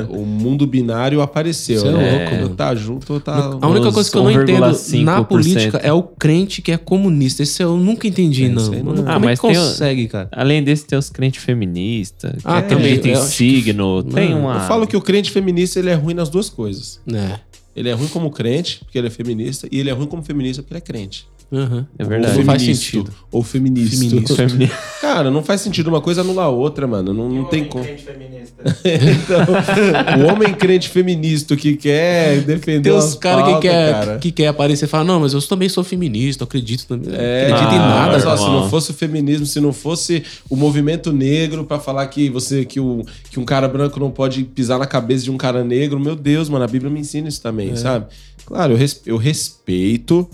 O, 0.10 0.22
o 0.22 0.26
mundo 0.26 0.66
binário 0.68 1.22
apareceu, 1.22 1.80
Cê 1.82 1.88
é 1.88 1.92
né? 1.92 2.30
louco. 2.30 2.50
Ou 2.50 2.56
tá 2.56 2.74
junto 2.76 3.14
ou 3.14 3.20
tá... 3.20 3.58
A 3.62 3.68
única 3.68 3.92
coisa 3.92 4.10
que 4.10 4.18
eu 4.18 4.24
não 4.24 4.32
entendo 4.32 4.64
1,5%. 4.66 5.04
na 5.04 5.24
política 5.24 5.78
é 5.80 5.92
o 5.92 6.04
crente 6.04 6.62
que 6.62 6.72
é 6.72 6.78
comunista. 6.78 7.44
Esse 7.44 7.62
eu 7.64 7.76
nunca 7.78 8.08
entendi, 8.08 8.46
É, 8.46 8.50
não. 8.50 8.62
isso 8.62 8.72
não- 8.72 8.84
Mano, 8.84 9.02
Ah, 9.08 9.14
como 9.14 9.26
é 9.26 9.30
mas 9.30 9.40
que 9.40 9.48
tem 9.48 9.58
o- 9.58 9.62
consegue, 9.62 10.08
cara? 10.08 10.30
Além 10.32 10.64
desse, 10.64 10.86
tem 10.86 10.98
os 10.98 11.10
crentes 11.10 11.44
feministas, 11.44 11.85
que 11.86 12.42
Ah, 12.44 12.62
também, 12.62 12.96
em 12.96 13.08
eu 13.08 13.14
acho 13.20 13.30
que- 13.30 13.36
signo, 13.36 14.04
tem 14.04 14.34
uma... 14.34 14.56
Eu 14.56 14.68
falo 14.68 14.88
que 14.88 14.96
o 14.98 15.02
crente 15.02 15.32
feminista 15.32 15.80
ele 15.80 15.90
é 15.90 15.94
ruim 15.94 16.14
nas 16.14 16.30
duas 16.30 16.50
coisas. 16.50 17.00
É. 17.12 17.40
Ele 17.76 17.90
é 17.90 17.94
ruim 17.94 18.08
como 18.08 18.30
crente, 18.32 18.80
porque 18.86 18.98
ele 18.98 19.08
é 19.08 19.10
feminista, 19.10 19.68
e 19.72 19.80
ele 19.80 19.90
é 19.90 19.94
ruim 19.94 20.08
como 20.08 20.24
feminista 20.24 20.62
porque 20.64 20.74
ele 20.74 20.78
é 20.80 20.82
crente. 20.82 21.28
Uhum. 21.52 21.86
É 21.98 22.04
verdade. 22.04 22.34
Ou 22.34 22.40
Não 22.40 22.46
faz 22.46 22.62
sentido. 22.62 23.12
Ou 23.32 23.44
feminista. 23.44 23.96
Feminista. 23.98 24.36
Femini- 24.36 24.72
Cara, 25.02 25.30
não 25.32 25.44
faz 25.44 25.62
sentido 25.62 25.88
uma 25.88 26.02
coisa 26.02 26.22
anular 26.22 26.46
a 26.48 26.50
outra, 26.50 26.88
mano. 26.88 27.14
Não, 27.14 27.30
não 27.30 27.46
tem 27.46 27.66
como. 27.66 27.84
Crente 27.84 28.04
feminista. 28.04 28.56
Então, 28.84 30.24
o 30.26 30.32
homem 30.34 30.54
crente 30.54 30.90
feminista 30.90 31.56
que 31.56 31.76
quer 31.76 32.42
defender 32.42 32.90
Tem 32.90 32.98
os 32.98 33.06
uns 33.06 33.16
caras 33.16 33.54
que 33.56 33.62
quer, 33.62 33.92
cara. 33.94 34.18
que 34.18 34.32
quer 34.32 34.48
aparecer 34.48 34.86
e 34.86 34.88
falar, 34.88 35.04
não, 35.04 35.20
mas 35.20 35.34
eu 35.34 35.42
também 35.42 35.70
sou 35.70 35.84
feminista, 35.84 36.44
eu 36.44 36.46
acredito 36.46 36.86
também. 36.88 37.14
É, 37.14 37.48
acredito 37.52 37.74
em 37.74 37.78
Ah, 37.78 37.88
nada, 37.90 38.12
mas, 38.14 38.24
ó, 38.26 38.30
cara. 38.30 38.38
se 38.38 38.46
não 38.50 38.70
fosse 38.70 38.92
o 38.92 38.94
feminismo, 38.94 39.46
se 39.46 39.60
não 39.60 39.72
fosse 39.72 40.24
o 40.50 40.56
movimento 40.56 41.12
negro 41.14 41.64
pra 41.64 41.80
falar 41.80 42.08
que 42.08 42.30
você 42.30 42.66
que, 42.66 42.80
o, 42.80 43.04
que 43.30 43.40
um 43.40 43.46
cara 43.46 43.68
branco 43.68 44.00
não 44.00 44.10
pode 44.10 44.44
pisar 44.44 44.80
na 44.80 44.86
cabeça 44.88 45.24
de 45.26 45.32
um 45.32 45.38
cara 45.38 45.64
negro, 45.64 46.00
meu 46.00 46.16
Deus, 46.16 46.50
mano, 46.50 46.64
a 46.66 46.68
Bíblia 46.68 46.90
me 46.92 47.00
ensina 47.02 47.28
isso 47.30 47.42
também, 47.42 47.72
É. 47.72 47.76
sabe? 47.76 48.06
Claro, 48.46 48.74
eu, 48.74 48.78
res- 48.78 49.02
eu 49.06 49.18
respeito 49.18 50.28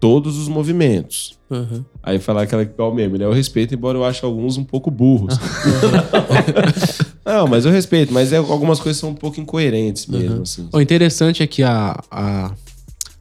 todos 0.00 0.38
os 0.38 0.48
movimentos. 0.48 1.38
Uhum. 1.50 1.84
Aí 2.02 2.18
falar 2.18 2.42
aquela 2.42 2.62
igual 2.62 2.92
meme, 2.94 3.18
né? 3.18 3.26
Eu 3.26 3.32
respeito, 3.32 3.74
embora 3.74 3.98
eu 3.98 4.04
ache 4.04 4.24
alguns 4.24 4.56
um 4.56 4.64
pouco 4.64 4.90
burros. 4.90 5.36
não, 7.24 7.46
mas 7.46 7.66
eu 7.66 7.70
respeito, 7.70 8.12
mas 8.12 8.32
é, 8.32 8.38
algumas 8.38 8.80
coisas 8.80 8.98
são 8.98 9.10
um 9.10 9.14
pouco 9.14 9.38
incoerentes 9.38 10.06
mesmo, 10.06 10.42
assim. 10.42 10.68
O 10.72 10.80
interessante 10.80 11.42
é 11.42 11.46
que 11.46 11.62
a, 11.62 12.02
a, 12.10 12.52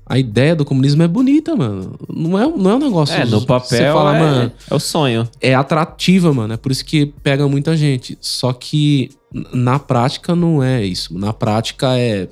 a 0.06 0.18
ideia 0.18 0.56
do 0.56 0.64
comunismo 0.64 1.04
é 1.04 1.08
bonita, 1.08 1.56
mano. 1.56 2.00
Não 2.08 2.40
é, 2.40 2.48
não 2.48 2.72
é 2.72 2.76
um 2.76 2.80
negócio. 2.80 3.16
É, 3.16 3.26
no 3.26 3.42
Você 3.42 3.46
papel 3.46 3.94
fala, 3.94 4.16
é, 4.16 4.20
mano, 4.20 4.52
é 4.70 4.76
o 4.76 4.80
sonho. 4.80 5.28
é 5.42 5.54
atrativa, 5.54 6.34
mano. 6.34 6.54
É 6.54 6.58
por 6.58 6.72
isso 6.72 6.86
que 6.86 7.08
pega 7.22 7.48
muita 7.48 7.76
gente. 7.76 8.18
Só 8.22 8.54
que 8.54 9.10
na 9.54 9.78
prática 9.78 10.36
não 10.36 10.64
é 10.64 10.86
isso. 10.86 11.18
Na 11.18 11.34
prática 11.34 11.98
é. 11.98 12.28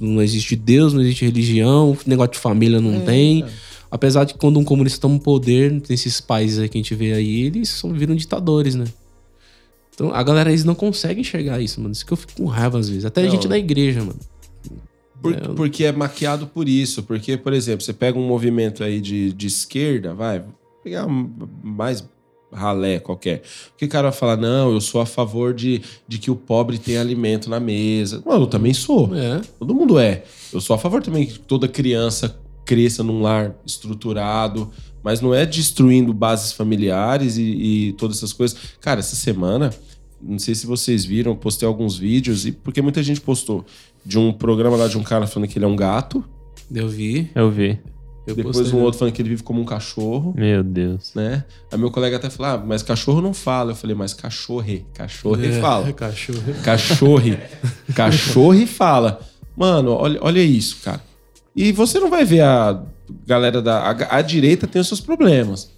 Não 0.00 0.22
existe 0.22 0.54
Deus, 0.54 0.92
não 0.92 1.00
existe 1.00 1.24
religião, 1.24 1.96
negócio 2.06 2.32
de 2.32 2.38
família 2.38 2.80
não 2.80 3.00
tem. 3.00 3.44
Apesar 3.90 4.24
de 4.24 4.34
quando 4.34 4.58
um 4.58 4.64
comunista 4.64 5.00
toma 5.00 5.16
o 5.16 5.20
poder, 5.20 5.72
nesses 5.88 6.20
países 6.20 6.58
aí 6.58 6.68
que 6.68 6.78
a 6.78 6.80
gente 6.80 6.94
vê 6.94 7.12
aí, 7.12 7.42
eles 7.46 7.68
são, 7.70 7.92
viram 7.92 8.14
ditadores, 8.14 8.74
né? 8.74 8.84
Então 9.94 10.14
a 10.14 10.22
galera, 10.22 10.50
eles 10.50 10.64
não 10.64 10.74
conseguem 10.74 11.20
enxergar 11.22 11.60
isso, 11.60 11.80
mano. 11.80 11.92
Isso 11.92 12.06
que 12.06 12.12
eu 12.12 12.16
fico 12.16 12.32
com 12.34 12.46
raiva 12.46 12.78
às 12.78 12.88
vezes. 12.88 13.04
Até 13.04 13.22
Não. 13.22 13.30
gente 13.30 13.48
da 13.48 13.58
igreja, 13.58 14.00
mano. 14.00 14.18
Por- 15.20 15.34
É, 15.34 15.40
eu- 15.46 15.54
Porque 15.54 15.84
é 15.84 15.92
maquiado 15.92 16.46
por 16.46 16.68
isso. 16.68 17.02
Porque, 17.02 17.36
por 17.36 17.52
exemplo, 17.52 17.82
você 17.84 17.92
pega 17.92 18.18
um 18.18 18.26
movimento 18.26 18.82
aí 18.82 19.00
de, 19.00 19.32
de 19.32 19.46
esquerda, 19.48 20.14
vai, 20.14 20.42
pegar 20.82 21.06
mais 21.62 22.02
ralé 22.52 22.98
qualquer. 22.98 23.42
Que 23.76 23.84
o 23.84 23.88
cara 23.88 24.10
vai 24.10 24.18
falar, 24.18 24.36
não, 24.38 24.72
eu 24.72 24.80
sou 24.80 25.00
a 25.00 25.06
favor 25.06 25.52
de, 25.52 25.82
de 26.08 26.18
que 26.18 26.30
o 26.30 26.36
pobre 26.36 26.78
tenha 26.78 27.00
alimento 27.00 27.50
na 27.50 27.60
mesa. 27.60 28.22
Mano, 28.24 28.44
eu 28.44 28.46
também 28.46 28.72
sou. 28.72 29.14
É. 29.14 29.40
Todo 29.58 29.74
mundo 29.74 29.98
é. 29.98 30.22
Eu 30.52 30.60
sou 30.60 30.74
a 30.74 30.78
favor 30.78 31.02
também 31.02 31.26
que 31.26 31.38
toda 31.38 31.68
criança 31.68 32.39
cresça 32.70 33.02
num 33.02 33.20
lar 33.20 33.52
estruturado, 33.66 34.70
mas 35.02 35.20
não 35.20 35.34
é 35.34 35.44
destruindo 35.44 36.14
bases 36.14 36.52
familiares 36.52 37.36
e, 37.36 37.42
e 37.42 37.92
todas 37.94 38.18
essas 38.18 38.32
coisas. 38.32 38.56
Cara, 38.80 39.00
essa 39.00 39.16
semana, 39.16 39.70
não 40.22 40.38
sei 40.38 40.54
se 40.54 40.68
vocês 40.68 41.04
viram, 41.04 41.32
eu 41.32 41.36
postei 41.36 41.66
alguns 41.66 41.98
vídeos, 41.98 42.46
e 42.46 42.52
porque 42.52 42.80
muita 42.80 43.02
gente 43.02 43.20
postou 43.20 43.64
de 44.06 44.20
um 44.20 44.32
programa 44.32 44.76
lá 44.76 44.86
de 44.86 44.96
um 44.96 45.02
cara 45.02 45.26
falando 45.26 45.48
que 45.48 45.58
ele 45.58 45.64
é 45.64 45.68
um 45.68 45.74
gato, 45.74 46.24
Eu 46.72 46.88
vi. 46.88 47.28
Eu 47.34 47.50
vi. 47.50 47.76
Eu 48.24 48.36
depois 48.36 48.56
postei, 48.56 48.72
um 48.74 48.78
né? 48.78 48.84
outro 48.84 49.00
falando 49.00 49.14
que 49.14 49.20
ele 49.20 49.30
vive 49.30 49.42
como 49.42 49.60
um 49.60 49.64
cachorro. 49.64 50.32
Meu 50.36 50.62
Deus. 50.62 51.12
Né? 51.16 51.44
Aí 51.72 51.76
meu 51.76 51.90
colega 51.90 52.18
até 52.18 52.30
falou: 52.30 52.52
ah, 52.52 52.64
mas 52.64 52.84
cachorro 52.84 53.20
não 53.20 53.34
fala. 53.34 53.72
Eu 53.72 53.74
falei, 53.74 53.96
mas 53.96 54.14
cachorre, 54.14 54.86
cachorre 54.94 55.48
É, 55.48 55.60
fala. 55.60 55.90
Cachorro. 55.92 56.54
Cachorre. 56.62 57.38
Cachorre 57.96 58.66
fala. 58.66 59.18
Mano, 59.56 59.90
olha, 59.90 60.20
olha 60.22 60.40
isso, 60.40 60.76
cara. 60.84 61.09
E 61.54 61.72
você 61.72 61.98
não 61.98 62.10
vai 62.10 62.24
ver 62.24 62.42
a 62.42 62.82
galera 63.26 63.60
da. 63.60 63.78
A, 63.80 64.18
a 64.18 64.22
direita 64.22 64.66
tem 64.66 64.80
os 64.80 64.88
seus 64.88 65.00
problemas. 65.00 65.70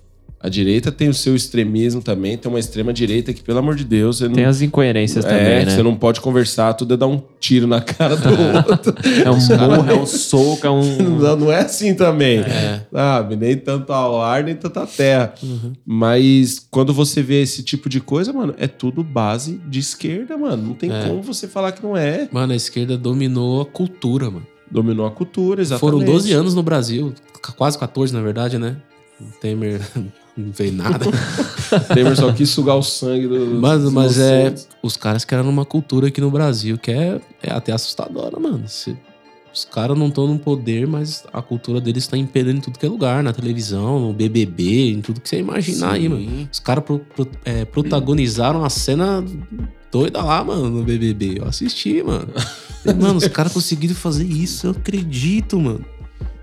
A 0.45 0.49
direita 0.49 0.91
tem 0.91 1.09
o 1.09 1.15
seu 1.15 1.37
extremismo 1.37 2.03
também. 2.03 2.37
Tem 2.37 2.51
uma 2.51 2.59
extrema 2.59 2.93
direita 2.93 3.33
que, 3.33 3.41
pelo 3.41 3.61
amor 3.61 3.77
de 3.77 3.85
Deus, 3.85 4.19
você 4.19 4.27
não. 4.27 4.35
Tem 4.35 4.45
as 4.45 4.61
incoerências 4.61 5.25
é, 5.25 5.29
também, 5.29 5.65
né? 5.67 5.71
você 5.71 5.85
não 5.85 5.95
pode 5.95 6.21
conversar, 6.21 6.75
tudo 6.75 6.95
é 6.95 6.97
dar 6.97 7.07
um 7.07 7.23
tiro 7.39 7.69
na 7.69 7.81
cara 7.81 8.17
do 8.17 8.29
outro. 8.69 8.93
É 9.25 9.31
um 9.31 9.77
morro, 9.77 9.91
é 9.91 9.95
um 9.95 10.05
soco, 10.05 10.67
é 10.67 10.71
um. 10.71 10.83
Não, 11.23 11.37
não 11.37 11.53
é 11.53 11.59
assim 11.61 11.95
também. 11.95 12.41
É. 12.41 12.85
Sabe? 12.93 13.37
Nem 13.37 13.57
tanto 13.57 13.93
ao 13.93 14.21
ar, 14.21 14.43
nem 14.43 14.57
tanta 14.57 14.85
terra. 14.85 15.33
Uhum. 15.41 15.75
Mas 15.87 16.67
quando 16.69 16.93
você 16.93 17.23
vê 17.23 17.41
esse 17.41 17.63
tipo 17.63 17.89
de 17.89 18.01
coisa, 18.01 18.33
mano, 18.33 18.53
é 18.59 18.67
tudo 18.67 19.05
base 19.05 19.61
de 19.69 19.79
esquerda, 19.79 20.37
mano. 20.37 20.61
Não 20.67 20.75
tem 20.75 20.91
É. 20.91 21.05
como 21.07 21.23
você 21.23 21.47
falar 21.47 21.71
que 21.71 21.83
não 21.85 21.97
é. 21.97 22.29
Mano, 22.33 22.53
a 22.53 22.57
esquerda 22.57 22.99
dominou 22.99 23.63
a 23.63 23.67
cultura, 23.67 24.29
mano. 24.29 24.47
Dominou 24.73 25.07
a 25.07 25.11
cultura, 25.11 25.61
exatamente. 25.61 25.81
Foram 26.01 26.05
12 26.13 26.33
anos 26.33 26.55
no 26.55 26.63
Brasil. 26.63 27.13
Quase 27.57 27.79
14, 27.79 28.13
na 28.15 28.23
verdade, 28.23 28.59
né? 28.59 28.77
O 29.21 29.25
Temer 29.39 29.81
não 30.37 30.53
fez 30.53 30.75
nada. 30.75 31.05
Temer 31.95 32.17
só 32.17 32.33
quis 32.33 32.49
sugar 32.51 32.77
o 32.77 32.83
sangue 32.83 33.29
do. 33.29 33.61
mas 33.61 33.83
mas 33.93 34.19
é. 34.19 34.55
Os 34.83 34.97
caras 34.97 35.25
criaram 35.25 35.51
uma 35.51 35.65
cultura 35.67 36.09
aqui 36.09 36.21
no 36.21 36.31
Brasil 36.31 36.79
que 36.79 36.91
é, 36.91 37.21
é 37.43 37.53
até 37.53 37.71
assustadora, 37.73 38.41
mano. 38.41 38.63
Se- 38.67 38.97
os 39.55 39.65
caras 39.65 39.99
não 39.99 40.09
estão 40.09 40.27
no 40.27 40.39
poder, 40.39 40.87
mas 40.87 41.25
a 41.33 41.43
cultura 41.43 41.81
deles 41.81 42.07
tá 42.07 42.17
impedindo 42.17 42.59
em 42.59 42.61
tudo 42.61 42.79
que 42.79 42.87
é 42.87 42.89
lugar. 42.89 43.23
Na 43.23 43.33
televisão, 43.33 44.01
no 44.01 44.13
BBB, 44.13 44.91
em 44.93 45.01
tudo 45.01 45.21
que 45.21 45.29
você 45.29 45.39
imaginar 45.39 45.93
aí, 45.93 46.03
Sim. 46.03 46.09
mano. 46.09 46.49
Os 46.51 46.61
caras 46.61 46.85
pro- 46.85 46.99
pro- 47.01 47.29
é, 47.45 47.65
protagonizaram 47.65 48.65
a 48.65 48.71
cena 48.71 49.25
doida 49.91 50.23
lá, 50.23 50.43
mano, 50.43 50.71
no 50.71 50.83
BBB. 50.83 51.39
Eu 51.41 51.47
assisti, 51.49 52.03
mano. 52.03 52.29
E, 52.85 52.93
mano, 52.93 53.17
os 53.19 53.29
caras 53.29 53.53
conseguiram 53.53 53.95
fazer 53.95 54.25
isso, 54.25 54.67
eu 54.67 54.73
acredito, 54.73 55.57
mano. 55.61 55.85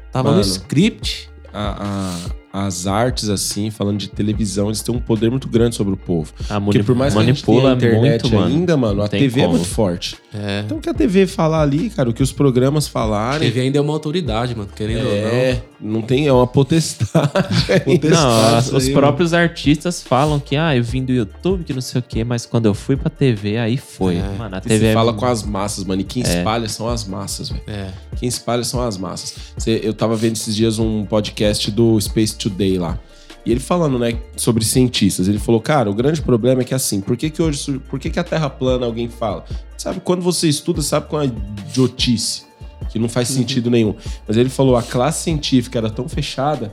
Tava 0.10 0.30
no 0.30 0.38
Mano. 0.38 0.48
script. 0.50 1.30
A- 1.54 2.16
a- 2.54 2.66
as 2.66 2.88
artes, 2.88 3.28
assim, 3.28 3.70
falando 3.70 3.98
de 3.98 4.08
televisão, 4.08 4.68
eles 4.68 4.82
têm 4.82 4.96
um 4.96 5.00
poder 5.02 5.30
muito 5.30 5.50
grande 5.50 5.76
sobre 5.76 5.94
o 5.94 5.98
povo. 5.98 6.32
A 6.50 6.60
Porque 6.62 6.78
mani- 6.78 6.84
por 6.84 6.96
mais 6.96 7.14
que 7.14 7.20
a 7.20 7.24
gente 7.26 7.46
manipula 7.46 7.76
tenha 7.76 7.92
a 7.92 7.96
internet 7.98 8.22
muito, 8.24 8.36
mano. 8.36 8.48
ainda, 8.56 8.78
mano, 8.78 8.96
Não 9.00 9.04
a 9.04 9.08
TV 9.10 9.42
é 9.42 9.44
como. 9.44 9.58
muito 9.58 9.70
forte. 9.70 10.16
É. 10.34 10.62
Então 10.64 10.78
o 10.78 10.82
que 10.82 10.88
a 10.90 10.94
TV 10.94 11.26
falar 11.26 11.62
ali, 11.64 11.90
cara, 11.90 12.08
o 12.10 12.14
que 12.14 12.22
os 12.22 12.32
programas 12.32 12.86
A 12.86 12.90
falarem. 12.90 13.48
TV 13.50 13.62
ainda 13.62 13.80
é 13.80 13.82
uma 13.82 13.94
autoridade, 13.94 14.56
mano, 14.56 14.70
querendo 14.76 15.00
ou 15.08 15.12
não. 15.12 15.12
É, 15.28 15.64
não 15.82 16.02
tem, 16.04 16.28
é 16.28 16.32
uma 16.32 16.46
potestade. 16.46 17.32
ainda. 17.88 18.10
Não, 18.10 18.56
as- 18.58 18.72
os 18.72 18.88
aí, 18.88 18.94
próprios 18.94 19.34
artistas 19.34 20.04
falam 20.04 20.40
que, 20.40 20.56
ah, 20.56 20.76
eu 20.76 20.84
vim 20.84 21.04
do 21.04 21.12
YouTube, 21.12 21.64
que 21.64 21.74
não 21.74 21.82
sei 21.82 22.00
o 22.00 22.04
quê, 22.08 22.24
mas 22.24 22.46
quando 22.46 22.68
eu 22.68 22.76
fui 22.76 22.96
pra 22.96 23.10
TV, 23.10 23.58
aí 23.58 23.76
foi. 23.76 24.18
É. 24.18 24.30
Mano, 24.38 24.56
a 24.56 24.60
E 24.60 24.62
TV 24.62 24.78
se 24.80 24.86
é- 24.86 24.94
fala 24.94 25.14
com 25.14 25.26
as 25.26 25.42
massas, 25.42 25.84
mano. 25.84 26.02
E 26.02 26.04
quem 26.04 26.22
É. 26.24 26.38
espalha 26.38 26.70
são 26.70 26.88
as 26.88 27.06
massas, 27.06 27.50
velho. 27.50 27.64
É. 27.68 27.88
Quem 28.18 28.30
espalha 28.30 28.64
são 28.64 28.82
as 28.82 28.98
massas. 28.98 29.34
Cê- 29.58 29.80
eu 29.84 29.94
tava 29.96 30.16
vendo 30.16 30.34
esses 30.36 30.56
dias 30.56 30.78
um 30.78 31.06
podcast 31.06 31.72
do 31.72 32.00
Space 32.00 32.36
Today 32.36 32.78
lá. 32.78 33.00
E 33.46 33.52
ele 33.52 33.60
falando, 33.60 33.98
né, 33.98 34.20
sobre 34.36 34.64
cientistas. 34.64 35.28
Ele 35.28 35.40
falou, 35.40 35.62
cara, 35.62 35.90
o 35.90 35.94
grande 35.94 36.22
problema 36.22 36.62
é 36.62 36.66
que 36.66 36.74
assim, 36.74 37.02
por 37.02 37.16
que 37.16 37.30
que 37.30 37.42
hoje, 37.42 37.80
por 37.90 38.00
que 38.00 38.10
que 38.10 38.20
a 38.20 38.24
Terra 38.24 38.50
plana 38.50 38.86
alguém 38.86 39.10
fala? 39.10 39.46
Sabe, 39.78 40.02
quando 40.02 40.22
você 40.22 40.48
estuda, 40.48 40.82
sabe 40.82 41.08
com 41.08 41.18
a 41.18 41.26
idiotice, 41.26 42.44
que 42.90 43.00
não 43.00 43.08
faz 43.08 43.30
sentido 43.30 43.70
nenhum. 43.70 43.96
Mas 44.28 44.38
ele 44.38 44.50
falou, 44.50 44.76
a 44.76 44.84
classe 44.84 45.24
científica 45.24 45.80
era 45.80 45.90
tão 45.90 46.08
fechada 46.10 46.72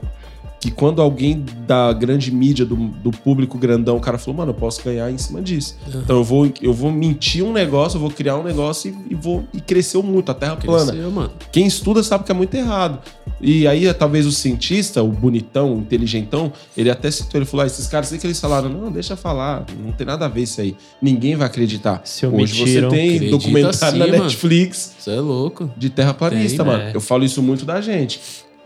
que 0.59 0.71
quando 0.71 1.01
alguém 1.01 1.45
da 1.67 1.93
grande 1.93 2.31
mídia, 2.31 2.65
do, 2.65 2.75
do 2.75 3.11
público 3.11 3.57
grandão, 3.57 3.97
o 3.97 3.99
cara 3.99 4.17
falou, 4.17 4.37
mano, 4.37 4.51
eu 4.51 4.55
posso 4.55 4.83
ganhar 4.83 5.11
em 5.11 5.17
cima 5.17 5.41
disso. 5.41 5.77
Então 5.87 6.17
eu 6.17 6.23
vou, 6.23 6.51
eu 6.61 6.73
vou 6.73 6.91
mentir 6.91 7.43
um 7.43 7.53
negócio, 7.53 7.97
eu 7.97 8.01
vou 8.01 8.09
criar 8.09 8.37
um 8.37 8.43
negócio 8.43 8.91
e, 8.91 9.13
e 9.13 9.15
vou 9.15 9.43
e 9.53 9.61
cresceu 9.61 10.01
muito, 10.01 10.31
a 10.31 10.33
Terra 10.33 10.55
plana. 10.55 10.91
Cresceu, 10.91 11.11
mano. 11.11 11.31
Quem 11.51 11.67
estuda 11.67 12.01
sabe 12.01 12.23
que 12.23 12.31
é 12.31 12.35
muito 12.35 12.55
errado. 12.55 12.99
E 13.39 13.67
aí, 13.67 13.91
talvez 13.93 14.25
o 14.25 14.31
cientista, 14.31 15.03
o 15.03 15.09
bonitão, 15.09 15.75
o 15.75 15.79
inteligentão, 15.79 16.51
ele 16.75 16.89
até 16.89 17.11
citou, 17.11 17.37
ele 17.39 17.45
falou: 17.45 17.63
ah, 17.63 17.67
esses 17.67 17.87
caras, 17.87 18.07
sei 18.07 18.17
que 18.17 18.25
eles 18.25 18.39
falaram, 18.39 18.67
não, 18.67 18.91
deixa 18.91 19.15
falar, 19.15 19.63
não 19.83 19.91
tem 19.91 20.07
nada 20.07 20.25
a 20.25 20.27
ver 20.27 20.41
isso 20.41 20.59
aí. 20.59 20.75
Ninguém 20.99 21.35
vai 21.35 21.45
acreditar. 21.45 22.01
Se 22.03 22.25
Hoje 22.25 22.35
omitiram, 22.35 22.89
você 22.89 22.95
tem 22.95 23.29
documentário 23.29 23.93
sim, 23.93 23.99
na 23.99 24.07
mano. 24.07 24.23
Netflix 24.23 24.95
Você 24.97 25.11
é 25.11 25.19
louco. 25.19 25.69
de 25.77 25.89
terraplanista, 25.89 26.63
Tem, 26.63 26.71
mano. 26.73 26.83
né? 26.85 26.91
Eu 26.95 27.01
falo 27.01 27.23
isso 27.23 27.43
muito 27.43 27.63
da 27.63 27.79
gente. 27.79 28.19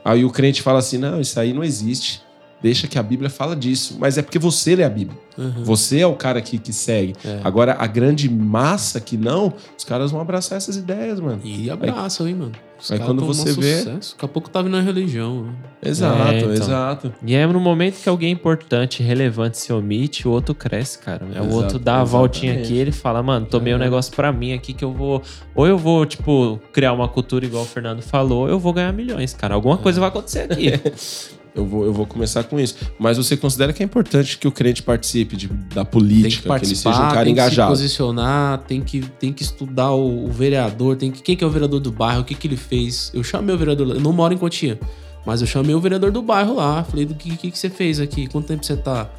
Aí 0.04 0.26
o 0.26 0.30
crente 0.30 0.62
fala 0.62 0.80
assim: 0.80 0.98
não, 0.98 1.22
isso 1.22 1.40
aí 1.40 1.54
não 1.54 1.64
existe. 1.64 2.22
Deixa 2.62 2.88
que 2.88 2.98
a 3.00 3.04
Bíblia 3.04 3.30
fala 3.30 3.56
disso. 3.56 3.98
Mas 4.00 4.18
é 4.18 4.22
porque 4.22 4.38
você 4.38 4.76
lê 4.76 4.84
a 4.84 4.90
Bíblia. 4.90 5.18
Uhum. 5.38 5.64
Você 5.64 6.00
é 6.00 6.06
o 6.08 6.14
cara 6.14 6.42
que, 6.42 6.58
que 6.60 6.72
segue. 6.72 7.16
É. 7.26 7.40
Agora, 7.44 7.76
a 7.80 7.88
grande 7.88 8.30
massa 8.30 9.00
que 9.00 9.18
não, 9.18 9.54
os 9.78 9.84
caras 9.84 10.12
vão 10.12 10.22
abraçar 10.22 10.58
essas 10.58 10.76
ideias, 10.78 11.20
mano. 11.20 11.40
E 11.44 11.70
abraçam, 11.72 12.28
hein, 12.28 12.36
mano. 12.36 12.52
Os 12.80 12.92
aí 12.92 12.98
caras 13.00 13.14
quando 13.14 13.26
você 13.26 13.54
vê- 13.54 13.78
sucesso. 13.78 14.14
Daqui 14.16 14.26
a 14.26 14.28
pouco 14.28 14.50
tá 14.50 14.62
vindo 14.62 14.76
a 14.78 14.82
religião. 14.82 15.44
né? 15.46 15.54
Exato, 15.84 16.22
É, 16.32 16.40
então. 16.40 16.52
exato. 16.52 17.14
E 17.26 17.34
é 17.36 17.48
no 17.48 17.60
momento 17.60 18.02
que 18.02 18.10
alguém 18.10 18.32
importante, 18.32 19.02
relevante 19.02 19.58
se 19.58 19.72
omite, 19.74 20.28
o 20.28 20.32
outro 20.32 20.54
cresce, 20.54 21.00
cara. 21.00 21.26
É 21.34 21.40
o 21.42 21.46
Exato, 21.46 21.56
outro 21.56 21.80
dá 21.80 22.02
a 22.02 22.04
voltinha 22.04 22.54
aqui 22.60 22.76
ele 22.78 22.92
fala, 22.92 23.24
mano, 23.24 23.46
tomei 23.46 23.74
um 23.74 23.78
É. 23.78 23.80
negócio 23.80 24.14
pra 24.16 24.32
mim 24.32 24.54
aqui 24.54 24.74
que 24.74 24.84
eu 24.84 24.92
vou. 24.92 25.22
Ou 25.56 25.66
eu 25.68 25.78
vou, 25.78 26.06
tipo, 26.06 26.60
criar 26.74 26.94
uma 26.94 27.08
cultura 27.08 27.46
igual 27.46 27.64
o 27.64 27.68
Fernando 27.68 28.02
falou, 28.02 28.42
ou 28.44 28.50
eu 28.50 28.60
vou 28.60 28.74
ganhar 28.74 28.92
milhões, 28.92 29.34
cara. 29.34 29.56
Alguma 29.56 29.78
coisa 29.78 30.00
vai 30.00 30.10
acontecer 30.10 30.52
aqui. 30.52 30.72
Eu 31.54 31.66
vou, 31.66 31.84
eu 31.86 31.92
vou 31.92 32.06
começar 32.06 32.44
com 32.46 32.60
isso. 32.60 32.76
Mas 32.98 33.18
você 33.18 33.36
considera 33.36 33.74
que 33.74 33.84
é 33.84 33.86
importante 33.86 34.38
que 34.38 34.48
o 34.48 34.52
crente 34.52 34.82
participe 34.82 35.36
de- 35.36 35.48
da 35.48 35.84
Tem 35.84 35.86
que 35.86 35.92
política, 35.92 36.60
que, 36.60 36.66
ele 36.66 36.76
seja 36.76 36.96
um 36.96 37.10
cara 37.10 37.26
tem 37.26 37.36
que 37.36 37.42
se 37.42 37.48
engajado? 37.48 37.72
posicionar, 37.72 38.58
tem 38.60 38.82
que, 38.82 39.02
tem 39.20 39.34
que 39.34 39.44
estudar 39.44 39.92
o, 39.92 40.26
o 40.26 40.32
vereador, 40.32 40.96
tem 40.96 41.12
que, 41.12 41.22
quem 41.22 41.36
que 41.36 41.44
é 41.44 41.48
o 41.48 41.50
vereador 41.50 41.80
do 41.82 41.92
bairro, 41.92 42.22
o 42.22 42.24
que 42.24 42.36
que 42.36 42.48
ele 42.48 42.56
fez. 42.58 43.12
Eu 43.14 43.24
chamei 43.24 43.54
o 43.54 43.58
vereador, 43.58 43.90
eu 43.90 44.00
não 44.00 44.14
moro 44.14 44.34
em 44.34 44.38
Cotia, 44.38 44.80
mas 45.26 45.42
eu 45.42 45.48
chamei 45.48 45.76
o 45.76 45.80
vereador 45.82 46.10
do 46.12 46.22
bairro 46.22 46.56
lá, 46.56 46.84
falei, 46.86 47.06
do 47.06 47.16
que, 47.16 47.36
que, 47.36 47.52
que 47.52 47.60
você 47.60 47.70
fez 47.70 48.00
aqui, 48.00 48.28
quanto 48.28 48.48
tempo 48.48 48.66
você 48.66 48.78
tá? 48.78 49.10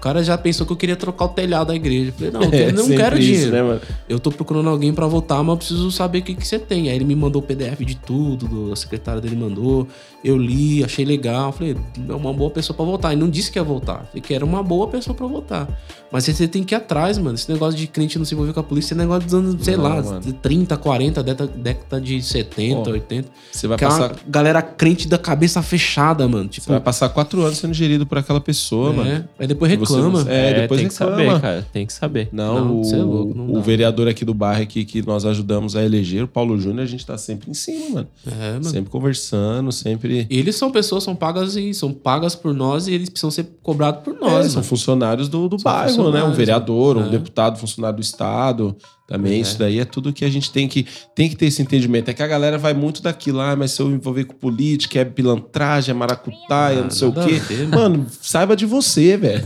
O 0.00 0.02
cara 0.02 0.24
já 0.24 0.38
pensou 0.38 0.66
que 0.66 0.72
eu 0.72 0.76
queria 0.78 0.96
trocar 0.96 1.26
o 1.26 1.28
telhado 1.28 1.66
da 1.68 1.74
igreja. 1.76 2.08
Eu 2.08 2.12
falei, 2.14 2.30
não, 2.32 2.42
eu 2.58 2.68
É 2.70 2.72
não 2.72 2.88
quero 2.88 3.18
isso, 3.18 3.26
dinheiro. 3.26 3.52
né, 3.52 3.62
mano? 3.62 3.80
Eu 4.08 4.18
tô 4.18 4.30
procurando 4.32 4.70
alguém 4.70 4.94
pra 4.94 5.06
votar, 5.06 5.38
mas 5.44 5.50
eu 5.52 5.56
preciso 5.58 5.90
saber 5.90 6.20
o 6.20 6.22
que, 6.22 6.34
que 6.34 6.46
você 6.46 6.58
tem. 6.58 6.88
Aí 6.88 6.96
ele 6.96 7.04
me 7.04 7.14
mandou 7.14 7.42
o 7.42 7.44
PDF 7.44 7.80
de 7.84 7.96
tudo, 7.96 8.48
do- 8.48 8.72
a 8.72 8.76
secretária 8.76 9.20
dele 9.20 9.36
mandou. 9.36 9.86
Eu 10.24 10.38
li, 10.38 10.82
achei 10.82 11.04
legal. 11.04 11.52
Falei, 11.52 11.76
é 12.08 12.12
uma 12.14 12.32
boa 12.32 12.50
pessoa 12.50 12.74
pra 12.74 12.84
votar. 12.84 13.12
E 13.12 13.16
não 13.16 13.28
disse 13.28 13.50
que 13.52 13.58
ia 13.58 13.62
votar. 13.62 14.06
Falei 14.06 14.22
que 14.22 14.32
era 14.32 14.44
uma 14.44 14.62
boa 14.62 14.88
pessoa 14.88 15.14
pra 15.14 15.26
votar. 15.26 15.68
Mas 16.10 16.24
você 16.24 16.48
tem 16.48 16.64
que 16.64 16.74
ir 16.74 16.76
atrás, 16.76 17.18
mano. 17.18 17.34
Esse 17.34 17.50
negócio 17.52 17.78
de 17.78 17.86
crente 17.86 18.18
não 18.18 18.24
se 18.24 18.34
envolver 18.34 18.52
com 18.54 18.60
a 18.60 18.62
polícia, 18.62 18.88
esse 18.94 18.94
negócio 18.94 19.24
dos 19.24 19.34
anos, 19.34 19.64
sei 19.64 19.76
Não, 19.76 19.84
lá, 19.84 20.02
mano. 20.02 20.20
de 20.20 20.32
30, 20.32 20.76
40, 20.78 21.22
década, 21.22 21.52
década 21.54 22.00
de 22.00 22.20
70, 22.22 22.80
Pô, 22.82 22.90
80. 22.90 23.28
Você 23.52 23.68
vai, 23.68 23.76
é 23.76 23.78
passar, 23.78 24.16
galera 24.26 24.60
crente 24.62 25.06
da 25.06 25.18
cabeça 25.18 25.62
fechada, 25.62 26.26
mano. 26.26 26.48
Tipo, 26.48 26.66
você 26.66 26.72
vai 26.72 26.80
passar 26.80 27.08
quatro 27.10 27.42
anos 27.42 27.58
sendo 27.58 27.74
gerido 27.74 28.06
por 28.06 28.18
aquela 28.18 28.40
pessoa, 28.40 28.90
é. 28.92 28.96
mano. 28.96 29.28
Aí 29.38 29.46
depois 29.46 29.70
reclama 29.70 29.89
reclama. 29.96 30.24
você- 30.24 30.30
É, 30.30 30.60
depois 30.62 30.80
tem 30.80 30.88
que 30.88 30.94
reclama. 30.98 31.16
saber, 31.24 31.40
cara. 31.40 31.66
Tem 31.72 31.86
que 31.86 31.92
saber. 31.92 32.28
Não, 32.32 32.54
Não, 32.64 32.80
o, 32.80 32.94
é 32.94 32.96
louco, 32.98 33.34
não 33.34 33.52
o 33.54 33.62
vereador 33.62 34.08
aqui 34.08 34.24
do 34.24 34.32
bairro 34.34 34.62
aqui 34.62 34.84
que 34.84 35.04
nós 35.06 35.24
ajudamos 35.24 35.76
a 35.76 35.84
eleger, 35.84 36.24
o 36.24 36.28
Paulo 36.28 36.58
Júnior, 36.58 36.82
a 36.82 36.86
gente 36.86 37.04
tá 37.04 37.16
sempre 37.18 37.50
em 37.50 37.54
cima, 37.54 37.90
mano. 37.94 38.08
É, 38.26 38.52
mano. 38.52 38.64
Sempre 38.64 38.90
conversando, 38.90 39.70
sempre. 39.72 40.26
Eles 40.30 40.56
são 40.56 40.70
pessoas, 40.70 41.02
são 41.04 41.14
pagas 41.14 41.56
e 41.56 41.72
são 41.74 41.92
pagas 41.92 42.34
por 42.34 42.54
nós 42.54 42.86
e 42.88 42.92
eles 42.94 43.08
precisam 43.08 43.30
ser 43.30 43.46
cobrados 43.62 44.02
por 44.02 44.14
É, 44.14 44.18
nós, 44.20 44.46
são 44.46 44.54
mano. 44.56 44.64
funcionários 44.64 45.28
do, 45.28 45.48
do 45.48 45.58
São 45.58 45.70
bairro, 45.72 45.86
né? 45.86 45.92
Um 45.92 45.96
funcionários, 46.04 46.36
vereador, 46.36 46.96
um 46.96 47.06
é. 47.06 47.08
deputado, 47.10 47.58
funcionário 47.58 47.96
do 47.96 48.02
Estado. 48.02 48.76
Também, 49.10 49.32
É. 49.32 49.40
isso 49.40 49.58
daí 49.58 49.80
é 49.80 49.84
tudo 49.84 50.12
que 50.12 50.24
a 50.24 50.30
gente 50.30 50.52
tem 50.52 50.68
que, 50.68 50.86
tem 51.16 51.28
que 51.28 51.34
ter 51.34 51.46
esse 51.46 51.60
entendimento. 51.60 52.08
É 52.08 52.14
que 52.14 52.22
a 52.22 52.26
galera 52.28 52.56
vai 52.56 52.72
muito 52.72 53.02
daquilo, 53.02 53.40
ah, 53.40 53.56
mas 53.56 53.72
se 53.72 53.82
eu 53.82 53.88
me 53.88 53.94
envolver 53.96 54.22
com 54.24 54.34
política, 54.36 55.00
é 55.00 55.04
pilantragem, 55.04 55.90
é 55.90 55.94
maracutaia, 55.98 56.78
Ah, 56.78 56.82
não 56.84 56.90
sei 56.90 57.08
o 57.08 57.12
quê. 57.12 57.18
a 57.20 57.24
ver, 57.48 57.66
mano, 57.68 58.06
saiba 58.22 58.54
de 58.54 58.64
você, 58.66 59.16
velho. 59.16 59.42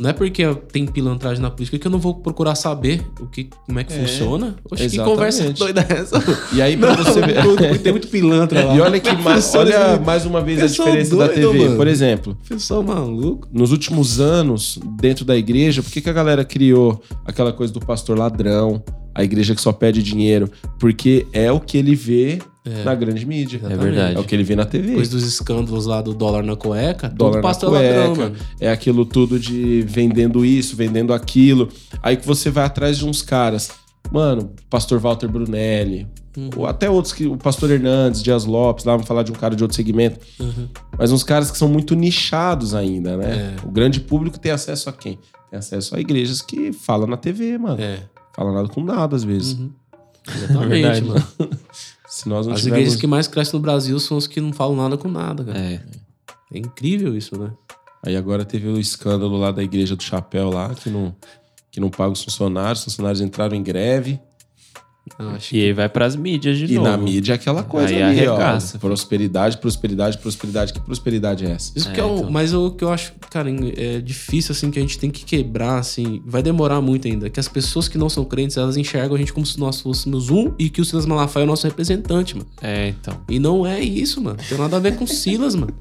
Não 0.00 0.10
é 0.10 0.12
porque 0.12 0.44
tem 0.70 0.86
pilantragem 0.86 1.42
na 1.42 1.50
política 1.50 1.76
que 1.76 1.84
eu 1.84 1.90
não 1.90 1.98
vou 1.98 2.14
procurar 2.14 2.54
saber 2.54 3.04
o 3.18 3.26
que, 3.26 3.50
como 3.66 3.80
é 3.80 3.82
que 3.84 3.92
É, 3.92 3.96
funciona. 3.96 4.54
Oxe, 4.70 4.82
que 4.82 4.94
exatamente. 4.94 5.12
conversa 5.16 5.52
doida 5.52 5.84
é 5.88 5.92
essa? 5.94 6.22
E 6.54 6.62
aí, 6.62 6.76
pra 6.76 6.94
você 6.94 7.20
ver. 7.20 7.34
Tem 7.82 7.90
muito 7.90 8.06
pilantra 8.06 8.62
lá. 8.64 8.76
E 8.76 8.80
olha 8.80 9.00
que 9.00 9.12
mais, 9.16 9.52
olha 9.56 9.98
mais 9.98 10.24
uma 10.24 10.40
vez 10.40 10.60
a 10.60 10.62
Pessoal 10.62 10.86
diferença 10.90 11.16
da 11.16 11.26
doido, 11.26 11.50
TV. 11.50 11.64
mano. 11.64 11.76
Por 11.76 11.88
exemplo, 11.88 12.38
Pessoal 12.48 12.84
maluco. 12.84 13.48
nos 13.52 13.72
últimos 13.72 14.20
anos, 14.20 14.78
dentro 15.00 15.24
da 15.24 15.36
igreja, 15.36 15.82
por 15.82 15.90
que, 15.90 16.00
que 16.00 16.08
a 16.08 16.12
galera 16.12 16.44
criou 16.44 17.02
aquela 17.26 17.52
coisa 17.52 17.72
do 17.72 17.80
pastor 17.80 18.16
ladrão, 18.16 18.67
a 19.14 19.24
igreja 19.24 19.54
que 19.54 19.60
só 19.60 19.72
pede 19.72 20.02
dinheiro? 20.02 20.50
Porque 20.78 21.26
é 21.32 21.50
o 21.50 21.58
que 21.60 21.76
ele 21.78 21.94
vê 21.94 22.38
na 22.84 22.94
grande 22.94 23.24
mídia. 23.24 23.56
Exatamente. 23.56 23.82
verdade. 23.82 24.16
É 24.16 24.20
o 24.20 24.24
que 24.24 24.34
ele 24.34 24.44
vê 24.44 24.54
na 24.54 24.64
TV. 24.66 24.88
Depois 24.88 25.08
dos 25.08 25.24
escândalos 25.24 25.86
lá 25.86 26.02
do 26.02 26.12
dólar 26.12 26.42
na 26.42 26.54
cueca, 26.54 27.08
Dólar 27.08 27.40
pastor 27.40 27.70
cueca, 27.70 27.96
ladrão, 27.96 28.14
mano. 28.16 28.36
é 28.60 28.70
aquilo 28.70 29.06
tudo 29.06 29.38
de 29.40 29.82
vendendo 29.88 30.44
isso, 30.44 30.76
vendendo 30.76 31.14
aquilo. 31.14 31.68
Aí 32.02 32.16
que 32.16 32.26
você 32.26 32.50
vai 32.50 32.64
atrás 32.66 32.98
de 32.98 33.06
uns 33.06 33.22
caras. 33.22 33.70
Mano, 34.12 34.50
pastor 34.70 34.98
Walter 34.98 35.28
Brunelli, 35.28 36.06
Uhum. 36.36 36.50
ou 36.56 36.66
até 36.66 36.88
outros 36.88 37.12
que. 37.12 37.26
O 37.26 37.36
pastor 37.36 37.68
Hernandes, 37.70 38.22
Dias 38.22 38.44
Lopes, 38.44 38.84
lá 38.84 38.92
vamos 38.92 39.08
falar 39.08 39.22
de 39.24 39.32
um 39.32 39.34
cara 39.34 39.56
de 39.56 39.62
outro 39.64 39.74
segmento. 39.74 40.20
Uhum. 40.38 40.68
Mas 40.96 41.10
uns 41.10 41.24
caras 41.24 41.50
que 41.50 41.58
são 41.58 41.68
muito 41.68 41.96
nichados 41.96 42.74
ainda, 42.74 43.16
né? 43.16 43.54
É. 43.60 43.66
O 43.66 43.70
grande 43.72 43.98
público 43.98 44.38
tem 44.38 44.52
acesso 44.52 44.88
a 44.88 44.92
quem? 44.92 45.18
Tem 45.50 45.58
acesso 45.58 45.96
a 45.96 46.00
igrejas 46.00 46.40
que 46.40 46.72
falam 46.72 47.08
na 47.08 47.16
TV, 47.16 47.58
mano. 47.58 47.80
É. 47.82 47.98
Fala 48.38 48.52
nada 48.52 48.68
com 48.68 48.84
nada, 48.84 49.16
às 49.16 49.24
vezes. 49.24 49.54
Uhum. 49.54 49.72
Exatamente, 50.28 50.70
verdade. 50.70 51.02
mano. 51.02 51.26
Se 52.06 52.28
nós 52.28 52.46
não 52.46 52.54
As 52.54 52.60
tivermos... 52.60 52.82
igrejas 52.82 53.00
que 53.00 53.06
mais 53.08 53.26
crescem 53.26 53.54
no 53.54 53.60
Brasil 53.60 53.98
são 53.98 54.16
os 54.16 54.28
que 54.28 54.40
não 54.40 54.52
falam 54.52 54.76
nada 54.76 54.96
com 54.96 55.08
nada, 55.08 55.42
cara. 55.42 55.58
É. 55.58 55.82
É 56.52 56.58
incrível 56.58 57.16
isso, 57.16 57.36
né? 57.36 57.50
Aí 58.06 58.16
agora 58.16 58.44
teve 58.44 58.68
o 58.68 58.78
escândalo 58.78 59.36
lá 59.36 59.50
da 59.50 59.60
igreja 59.60 59.96
do 59.96 60.02
chapéu 60.04 60.50
lá, 60.50 60.72
que 60.72 60.88
não, 60.88 61.14
que 61.68 61.80
não 61.80 61.90
paga 61.90 62.12
os 62.12 62.22
funcionários. 62.22 62.78
Os 62.78 62.84
funcionários 62.84 63.20
entraram 63.20 63.56
em 63.56 63.62
greve. 63.62 64.20
E 65.52 65.64
aí 65.64 65.72
vai 65.72 65.88
pras 65.88 66.16
mídias 66.16 66.58
de 66.58 66.66
E 66.66 66.74
novo. 66.74 66.88
na 66.88 66.96
mídia 66.96 67.32
é 67.32 67.34
aquela 67.36 67.62
coisa 67.62 67.88
Aí 67.88 68.02
ali, 68.02 68.20
arregaça, 68.26 68.76
ó. 68.76 68.80
Prosperidade, 68.80 69.58
prosperidade, 69.58 70.18
prosperidade. 70.18 70.72
Que 70.72 70.80
prosperidade 70.80 71.44
é 71.46 71.50
essa? 71.50 71.72
Isso 71.76 71.88
É, 71.88 71.92
que 71.92 72.00
é 72.00 72.04
um, 72.04 72.18
então. 72.18 72.30
Mas 72.30 72.52
o 72.54 72.70
que 72.70 72.84
eu 72.84 72.92
acho, 72.92 73.12
cara, 73.30 73.48
é 73.76 74.00
difícil, 74.00 74.52
assim, 74.52 74.70
que 74.70 74.78
a 74.78 74.82
gente 74.82 74.98
tem 74.98 75.10
que 75.10 75.24
quebrar, 75.24 75.78
assim, 75.78 76.22
vai 76.26 76.42
demorar 76.42 76.80
muito 76.80 77.06
ainda. 77.08 77.28
Que 77.30 77.40
as 77.40 77.48
pessoas 77.48 77.88
que 77.88 77.96
não 77.98 78.08
são 78.08 78.24
crentes, 78.24 78.56
elas 78.56 78.76
enxergam 78.76 79.14
a 79.14 79.18
gente 79.18 79.32
como 79.32 79.46
se 79.46 79.58
nós 79.58 79.80
fôssemos 79.80 80.30
um 80.30 80.52
e 80.58 80.68
que 80.70 80.80
o 80.80 80.84
Silas 80.84 81.06
Malafaia 81.06 81.42
é 81.42 81.46
o 81.46 81.48
nosso 81.48 81.66
representante, 81.66 82.34
mano. 82.36 82.48
É, 82.62 82.88
então. 82.88 83.18
E 83.28 83.38
não 83.38 83.66
é 83.66 83.80
isso, 83.80 84.20
mano. 84.20 84.38
Tem 84.48 84.58
nada 84.58 84.76
a 84.76 84.80
ver 84.80 84.96
com 84.96 85.04
o 85.04 85.08
Silas, 85.08 85.54
mano. 85.54 85.72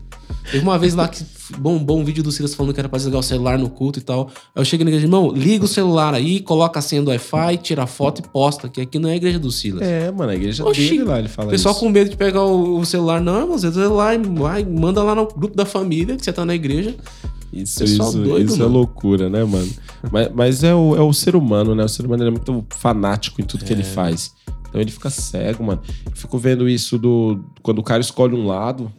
Teve 0.51 0.63
uma 0.63 0.77
vez 0.77 0.93
lá 0.95 1.07
que 1.07 1.23
bombou 1.57 1.99
um 1.99 2.03
vídeo 2.05 2.23
do 2.23 2.31
Silas 2.31 2.55
falando 2.55 2.73
que 2.73 2.79
era 2.79 2.87
pra 2.87 2.97
desligar 2.97 3.19
o 3.19 3.23
celular 3.23 3.57
no 3.59 3.69
culto 3.69 3.99
e 3.99 4.01
tal. 4.01 4.29
Aí 4.55 4.61
eu 4.61 4.65
cheguei 4.65 4.83
na 4.83 4.89
igreja, 4.91 5.05
irmão, 5.05 5.31
liga 5.31 5.65
o 5.65 5.67
celular 5.67 6.13
aí, 6.13 6.39
coloca 6.39 6.79
a 6.79 6.81
senha 6.81 7.01
do 7.01 7.09
Wi-Fi, 7.09 7.57
tira 7.57 7.83
a 7.83 7.87
foto 7.87 8.19
e 8.19 8.27
posta, 8.27 8.69
que 8.69 8.81
aqui 8.81 8.97
não 8.97 9.09
é 9.09 9.13
a 9.13 9.15
igreja 9.15 9.39
do 9.39 9.51
Silas. 9.51 9.81
É, 9.81 10.11
mano, 10.11 10.31
a 10.31 10.35
igreja 10.35 10.65
Oxi, 10.65 10.89
dele 10.89 11.03
lá, 11.03 11.19
ele 11.19 11.27
fala 11.27 11.49
pessoal 11.49 11.73
isso. 11.73 11.81
com 11.83 11.89
medo 11.89 12.09
de 12.09 12.15
pegar 12.17 12.43
o, 12.43 12.79
o 12.79 12.85
celular, 12.85 13.19
não, 13.21 13.41
irmão, 13.41 13.57
você 13.57 13.71
celular, 13.71 14.17
vai, 14.17 14.63
manda 14.63 15.03
lá 15.03 15.13
no 15.13 15.27
grupo 15.27 15.55
da 15.55 15.65
família 15.65 16.15
que 16.15 16.23
você 16.23 16.31
tá 16.31 16.45
na 16.45 16.55
igreja. 16.55 16.95
Isso, 17.51 17.83
isso, 17.83 18.17
doido, 18.19 18.51
isso 18.51 18.61
é 18.61 18.65
loucura, 18.65 19.29
né, 19.29 19.43
mano? 19.43 19.69
mas 20.11 20.29
mas 20.33 20.63
é, 20.63 20.75
o, 20.75 20.95
é 20.95 21.01
o 21.01 21.13
ser 21.13 21.35
humano, 21.35 21.73
né? 21.73 21.83
O 21.83 21.89
ser 21.89 22.05
humano 22.05 22.25
é 22.25 22.29
muito 22.29 22.65
fanático 22.69 23.41
em 23.41 23.45
tudo 23.45 23.63
que 23.63 23.71
ele 23.71 23.81
É. 23.81 23.85
faz. 23.85 24.33
Então 24.69 24.81
ele 24.81 24.91
fica 24.91 25.09
cego, 25.09 25.63
mano. 25.63 25.81
Eu 26.05 26.11
fico 26.13 26.37
vendo 26.37 26.67
isso 26.67 26.97
do. 26.97 27.39
Quando 27.63 27.79
o 27.79 27.83
cara 27.83 28.01
escolhe 28.01 28.35
um 28.35 28.45
lado, 28.45 28.91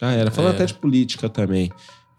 já 0.00 0.12
era. 0.12 0.30
Falando 0.30 0.52
É. 0.52 0.54
até 0.56 0.66
de 0.66 0.74
política 0.74 1.28
também. 1.28 1.70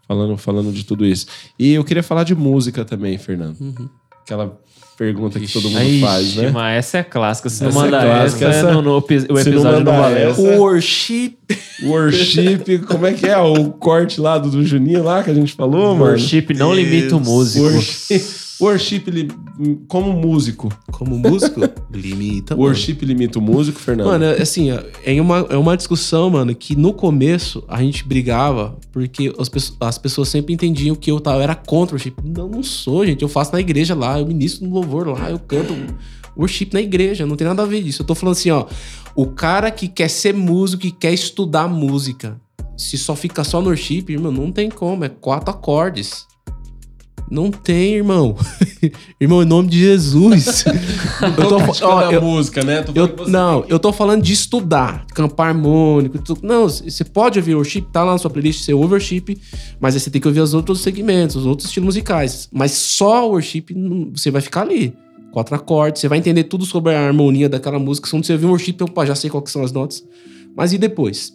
Falando, 0.06 0.36
falando 0.36 0.72
de 0.72 0.84
tudo 0.84 1.06
isso. 1.06 1.26
E 1.58 1.72
eu 1.74 1.84
queria 1.84 2.02
falar 2.02 2.24
de 2.24 2.34
música 2.34 2.84
também, 2.84 3.16
Fernando. 3.18 3.58
Uhum. 3.60 3.88
Aquela 4.22 4.58
pergunta 4.98 5.38
que 5.38 5.46
Ixi. 5.46 5.54
todo 5.54 5.70
mundo 5.70 5.82
Ixi, 5.82 6.00
faz, 6.00 6.36
né? 6.36 6.50
Mas 6.50 6.78
essa 6.78 6.98
é 6.98 7.02
clássica. 7.02 7.48
Se 7.48 7.64
Essa 7.64 7.74
não 7.74 7.80
é 7.80 7.84
manda 7.90 8.00
clássica, 8.04 8.44
essa, 8.48 8.58
essa- 8.58 8.72
no, 8.72 8.82
no 8.82 8.90
o 8.98 9.00
não 9.00 9.38
episódio 9.40 9.84
não, 9.84 9.92
valeu. 9.96 10.30
essa- 10.30 10.40
O 10.40 10.58
worship. 10.58 11.38
Worship, 11.84 12.78
como 12.86 13.06
é 13.06 13.12
que 13.12 13.26
é? 13.26 13.36
O 13.38 13.70
corte 13.72 14.20
lá 14.20 14.38
do, 14.38 14.50
do 14.50 14.64
Juninho 14.64 15.02
lá 15.02 15.22
que 15.22 15.30
a 15.30 15.34
gente 15.34 15.52
falou, 15.54 15.94
mano? 15.96 16.10
Worship 16.12 16.46
não 16.56 16.74
limita 16.74 17.16
o 17.16 17.20
músico. 17.20 17.64
Worship, 17.64 18.22
worship 18.62 19.02
li- 19.08 19.28
como 19.88 20.12
músico. 20.12 20.72
Como 20.92 21.18
músico, 21.18 21.60
limita. 21.92 22.54
mano. 22.54 22.66
Worship 22.68 22.98
limita 23.02 23.38
o 23.38 23.42
músico, 23.42 23.78
Fernando? 23.78 24.06
Mano, 24.06 24.24
é 24.24 24.42
assim, 24.42 24.70
ó, 24.72 24.78
é 25.04 25.20
uma, 25.20 25.38
é 25.50 25.56
uma 25.56 25.76
discussão, 25.76 26.30
mano, 26.30 26.54
que 26.54 26.74
no 26.76 26.92
começo 26.92 27.62
a 27.68 27.82
gente 27.82 28.04
brigava 28.06 28.76
porque 28.92 29.32
as, 29.38 29.48
pesso- 29.48 29.76
as 29.80 29.98
pessoas 29.98 30.28
sempre 30.28 30.54
entendiam 30.54 30.94
que 30.94 31.10
eu 31.10 31.20
tava, 31.20 31.42
era 31.42 31.54
contra 31.54 31.94
o 31.94 31.98
worship. 31.98 32.14
Não, 32.24 32.48
não 32.48 32.62
sou, 32.62 33.04
gente. 33.06 33.22
Eu 33.22 33.28
faço 33.28 33.52
na 33.52 33.60
igreja 33.60 33.94
lá, 33.94 34.18
eu 34.18 34.26
ministro 34.26 34.66
no 34.66 34.74
louvor 34.74 35.06
lá, 35.08 35.30
eu 35.30 35.38
canto 35.38 35.74
worship 36.36 36.70
na 36.72 36.80
igreja. 36.80 37.26
Não 37.26 37.36
tem 37.36 37.46
nada 37.46 37.62
a 37.62 37.66
ver 37.66 37.82
disso. 37.82 38.02
Eu 38.02 38.06
tô 38.06 38.14
falando 38.14 38.32
assim, 38.36 38.50
ó. 38.50 38.66
O 39.14 39.26
cara 39.26 39.70
que 39.70 39.88
quer 39.88 40.08
ser 40.08 40.32
músico, 40.32 40.82
que 40.82 40.90
quer 40.90 41.12
estudar 41.12 41.68
música, 41.68 42.40
se 42.78 42.96
só 42.96 43.14
fica 43.14 43.44
só 43.44 43.60
no 43.60 43.66
worship, 43.68 44.06
irmão, 44.08 44.32
não 44.32 44.50
tem 44.50 44.70
como. 44.70 45.04
É 45.04 45.08
quatro 45.10 45.50
acordes. 45.50 46.26
Não 47.30 47.50
tem, 47.50 47.94
irmão. 47.94 48.36
irmão, 49.20 49.42
em 49.42 49.46
nome 49.46 49.68
de 49.68 49.78
Jesus. 49.78 50.64
eu 51.38 51.48
tô, 51.48 51.86
ó, 51.86 52.10
eu, 52.10 52.20
música, 52.22 52.62
né? 52.62 52.84
Eu- 52.94 53.26
não, 53.26 53.64
eu 53.68 53.78
tô 53.78 53.92
falando 53.92 54.22
de 54.22 54.32
estudar, 54.32 55.06
campo 55.14 55.40
harmônico. 55.40 56.18
tu- 56.18 56.38
não, 56.42 56.68
você 56.68 57.04
pode 57.04 57.38
ouvir 57.38 57.54
worship, 57.54 57.82
tá 57.92 58.04
lá 58.04 58.12
na 58.12 58.18
sua 58.18 58.30
playlist, 58.30 58.64
você 58.64 58.74
ouve 58.74 58.92
worship, 58.92 59.38
mas 59.80 59.94
aí 59.94 60.00
você 60.00 60.10
tem 60.10 60.20
que 60.20 60.28
ouvir 60.28 60.40
os 60.40 60.52
outros 60.54 60.80
segmentos, 60.80 61.36
os 61.36 61.46
outros 61.46 61.68
estilos 61.68 61.86
musicais. 61.86 62.48
Mas 62.52 62.72
só 62.72 63.28
worship, 63.28 63.66
você 64.14 64.30
vai 64.30 64.42
ficar 64.42 64.62
ali. 64.62 64.94
Quatro 65.32 65.54
acordes, 65.54 66.00
você 66.02 66.08
vai 66.08 66.18
entender 66.18 66.44
tudo 66.44 66.66
sobre 66.66 66.94
a 66.94 67.06
harmonia 67.06 67.48
daquela 67.48 67.78
música. 67.78 68.06
Se 68.06 68.14
você 68.16 68.34
ouvir 68.34 68.44
um 68.44 68.50
worship, 68.50 68.76
opa, 68.82 69.06
já 69.06 69.14
sei 69.14 69.30
quais 69.30 69.50
são 69.50 69.64
as 69.64 69.72
notas. 69.72 70.04
Mas 70.54 70.74
e 70.74 70.78
depois? 70.78 71.32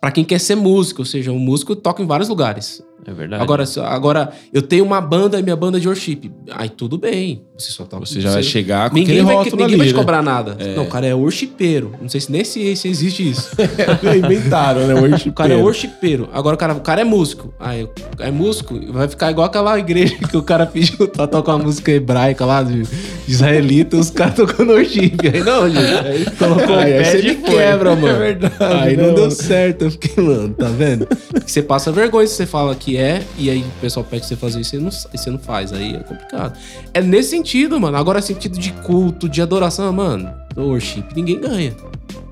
Pra 0.00 0.10
quem 0.10 0.24
quer 0.24 0.40
ser 0.40 0.54
músico, 0.54 1.02
ou 1.02 1.06
seja, 1.06 1.30
um 1.32 1.38
músico 1.38 1.76
toca 1.76 2.02
em 2.02 2.06
vários 2.06 2.28
lugares. 2.30 2.82
É 3.04 3.12
verdade. 3.12 3.42
Agora, 3.42 3.64
agora, 3.84 4.32
eu 4.52 4.62
tenho 4.62 4.84
uma 4.84 5.00
banda 5.00 5.38
e 5.38 5.42
minha 5.42 5.54
banda 5.54 5.78
é 5.78 5.80
de 5.80 5.86
worship. 5.86 6.30
Aí 6.50 6.68
tudo 6.68 6.98
bem. 6.98 7.42
Você 7.56 7.70
só 7.70 7.84
toca. 7.84 8.04
Você 8.04 8.20
já 8.20 8.32
vai 8.32 8.42
chegar 8.42 8.90
com 8.90 8.96
Ninguém, 8.96 9.22
vai, 9.24 9.44
ninguém 9.44 9.64
ali, 9.64 9.76
vai 9.76 9.86
te 9.86 9.92
né? 9.92 9.98
cobrar 9.98 10.22
nada. 10.22 10.56
Não, 10.74 10.84
o 10.84 10.88
cara 10.88 11.06
é 11.06 11.14
worshipeiro. 11.14 11.92
Não 12.00 12.08
sei 12.08 12.20
se 12.20 12.32
nem 12.32 12.42
se, 12.44 12.74
se 12.74 12.88
existe 12.88 13.30
isso. 13.30 13.50
Inventaram, 14.16 14.86
né? 14.86 14.94
Worship. 14.94 15.30
O 15.36 15.38
cara 15.38 15.52
é 15.54 15.56
worshipeiro. 15.56 16.28
Agora 16.32 16.54
o 16.54 16.58
cara, 16.58 16.74
o 16.74 16.80
cara 16.80 17.00
é 17.00 17.04
músico. 17.04 17.52
Aí, 17.60 17.88
é 18.18 18.30
músico, 18.30 18.80
vai 18.92 19.06
ficar 19.06 19.30
igual 19.30 19.46
aquela 19.46 19.78
igreja 19.78 20.16
que 20.16 20.36
o 20.36 20.42
cara 20.42 20.66
pediu 20.66 21.08
pra 21.08 21.26
tocar 21.26 21.54
uma 21.54 21.64
música 21.64 21.90
hebraica 21.92 22.44
lá 22.44 22.62
de, 22.62 22.82
de 22.82 22.88
israelita, 23.32 23.96
os 23.96 24.10
caras 24.10 24.34
tocando 24.34 24.72
worship. 24.72 25.16
Aí 25.32 25.42
não, 25.42 25.68
gente. 25.68 26.06
Aí 26.06 26.24
colocou 26.38 26.76
Aí 26.76 26.94
o 26.94 26.96
pé 26.98 27.04
você 27.04 27.22
de 27.22 27.34
quebra, 27.36 27.94
mano. 27.94 28.08
É 28.08 28.18
verdade, 28.18 28.56
Aí 28.60 28.96
né, 28.96 29.02
não 29.02 29.14
deu 29.14 29.24
mano? 29.24 29.30
certo. 29.30 29.82
Eu 29.82 29.90
fiquei, 29.90 30.24
mano, 30.24 30.54
tá 30.54 30.68
vendo? 30.68 31.06
Você 31.46 31.62
passa 31.62 31.92
vergonha 31.92 32.26
se 32.26 32.34
você 32.34 32.46
fala 32.46 32.74
que 32.74 32.85
é, 32.94 33.24
e 33.38 33.48
aí 33.48 33.62
o 33.62 33.80
pessoal 33.80 34.04
pede 34.04 34.26
você 34.26 34.36
fazer 34.36 34.60
isso 34.60 34.76
e 34.76 34.78
você 34.78 34.84
não, 34.84 34.90
você 34.90 35.30
não 35.30 35.38
faz. 35.38 35.72
Aí 35.72 35.96
é 35.96 36.00
complicado. 36.00 36.58
É 36.92 37.00
nesse 37.00 37.30
sentido, 37.30 37.80
mano. 37.80 37.96
Agora, 37.96 38.20
sentido 38.20 38.58
de 38.58 38.72
culto, 38.72 39.30
de 39.30 39.40
adoração, 39.40 39.90
mano, 39.94 40.32
do 40.56 40.62
worship, 40.62 41.04
ninguém 41.14 41.38
ganha. 41.38 41.72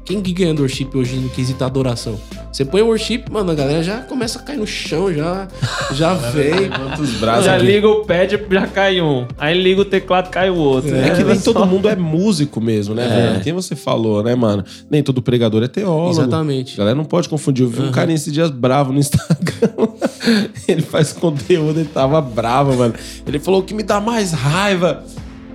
Quem 0.05 0.21
que 0.21 0.33
ganha 0.35 0.53
do 0.53 0.61
worship 0.61 0.89
hoje 0.95 1.17
no 1.17 1.31
quesito 1.31 1.65
adoração? 1.65 2.21
Você 2.53 2.63
põe 2.65 2.83
o 2.83 2.87
worship, 2.87 3.25
mano, 3.31 3.51
a 3.51 3.55
galera 3.55 3.83
já 3.83 4.03
começa 4.03 4.39
a 4.39 4.43
cair 4.43 4.59
no 4.59 4.67
chão, 4.67 5.13
já, 5.13 5.49
já 5.93 6.13
vem. 6.15 6.69
Levanta 6.69 7.01
os 7.03 7.11
braços 7.15 7.47
já 7.47 7.57
aqui. 7.57 7.65
liga 7.65 7.89
o 7.89 8.05
pad, 8.05 8.39
já 8.51 8.67
cai 8.67 9.01
um. 9.01 9.27
Aí 9.39 9.61
liga 9.61 9.81
o 9.81 9.85
teclado, 9.85 10.29
cai 10.29 10.51
o 10.51 10.57
outro. 10.57 10.95
É 10.95 11.11
que 11.11 11.25
nem 11.25 11.39
só- 11.39 11.53
todo 11.55 11.67
mundo 11.67 11.89
é 11.89 11.97
músico 11.97 12.61
mesmo, 12.61 12.95
né, 12.95 13.09
velho? 13.09 13.41
Quem 13.43 13.53
você 13.55 13.75
falou, 13.75 14.23
né, 14.23 14.35
mano? 14.35 14.63
Nem 14.91 15.03
todo 15.03 15.23
pregador 15.23 15.63
é 15.65 15.69
teólogo. 15.69 16.09
A 16.21 16.23
Exatamente. 16.23 16.77
galera 16.77 16.95
não 16.95 17.05
pode 17.05 17.29
confundir. 17.29 17.65
Eu 17.65 17.71
vi 17.71 17.81
um 17.81 17.91
cara 17.91 18.07
nesses 18.07 18.33
dias 18.33 18.51
bravo 18.51 18.93
no 18.93 18.99
Instagram. 18.99 19.89
ele 20.69 20.83
faz 20.83 21.13
conteúdo, 21.15 21.81
ele 21.81 21.89
tava 21.89 22.21
bravo, 22.21 22.77
mano. 22.77 22.95
Ele 23.27 23.39
falou 23.39 23.61
o 23.61 23.63
que 23.65 23.73
me 23.73 23.83
dá 23.83 24.01
mais 24.01 24.33
raiva 24.33 25.03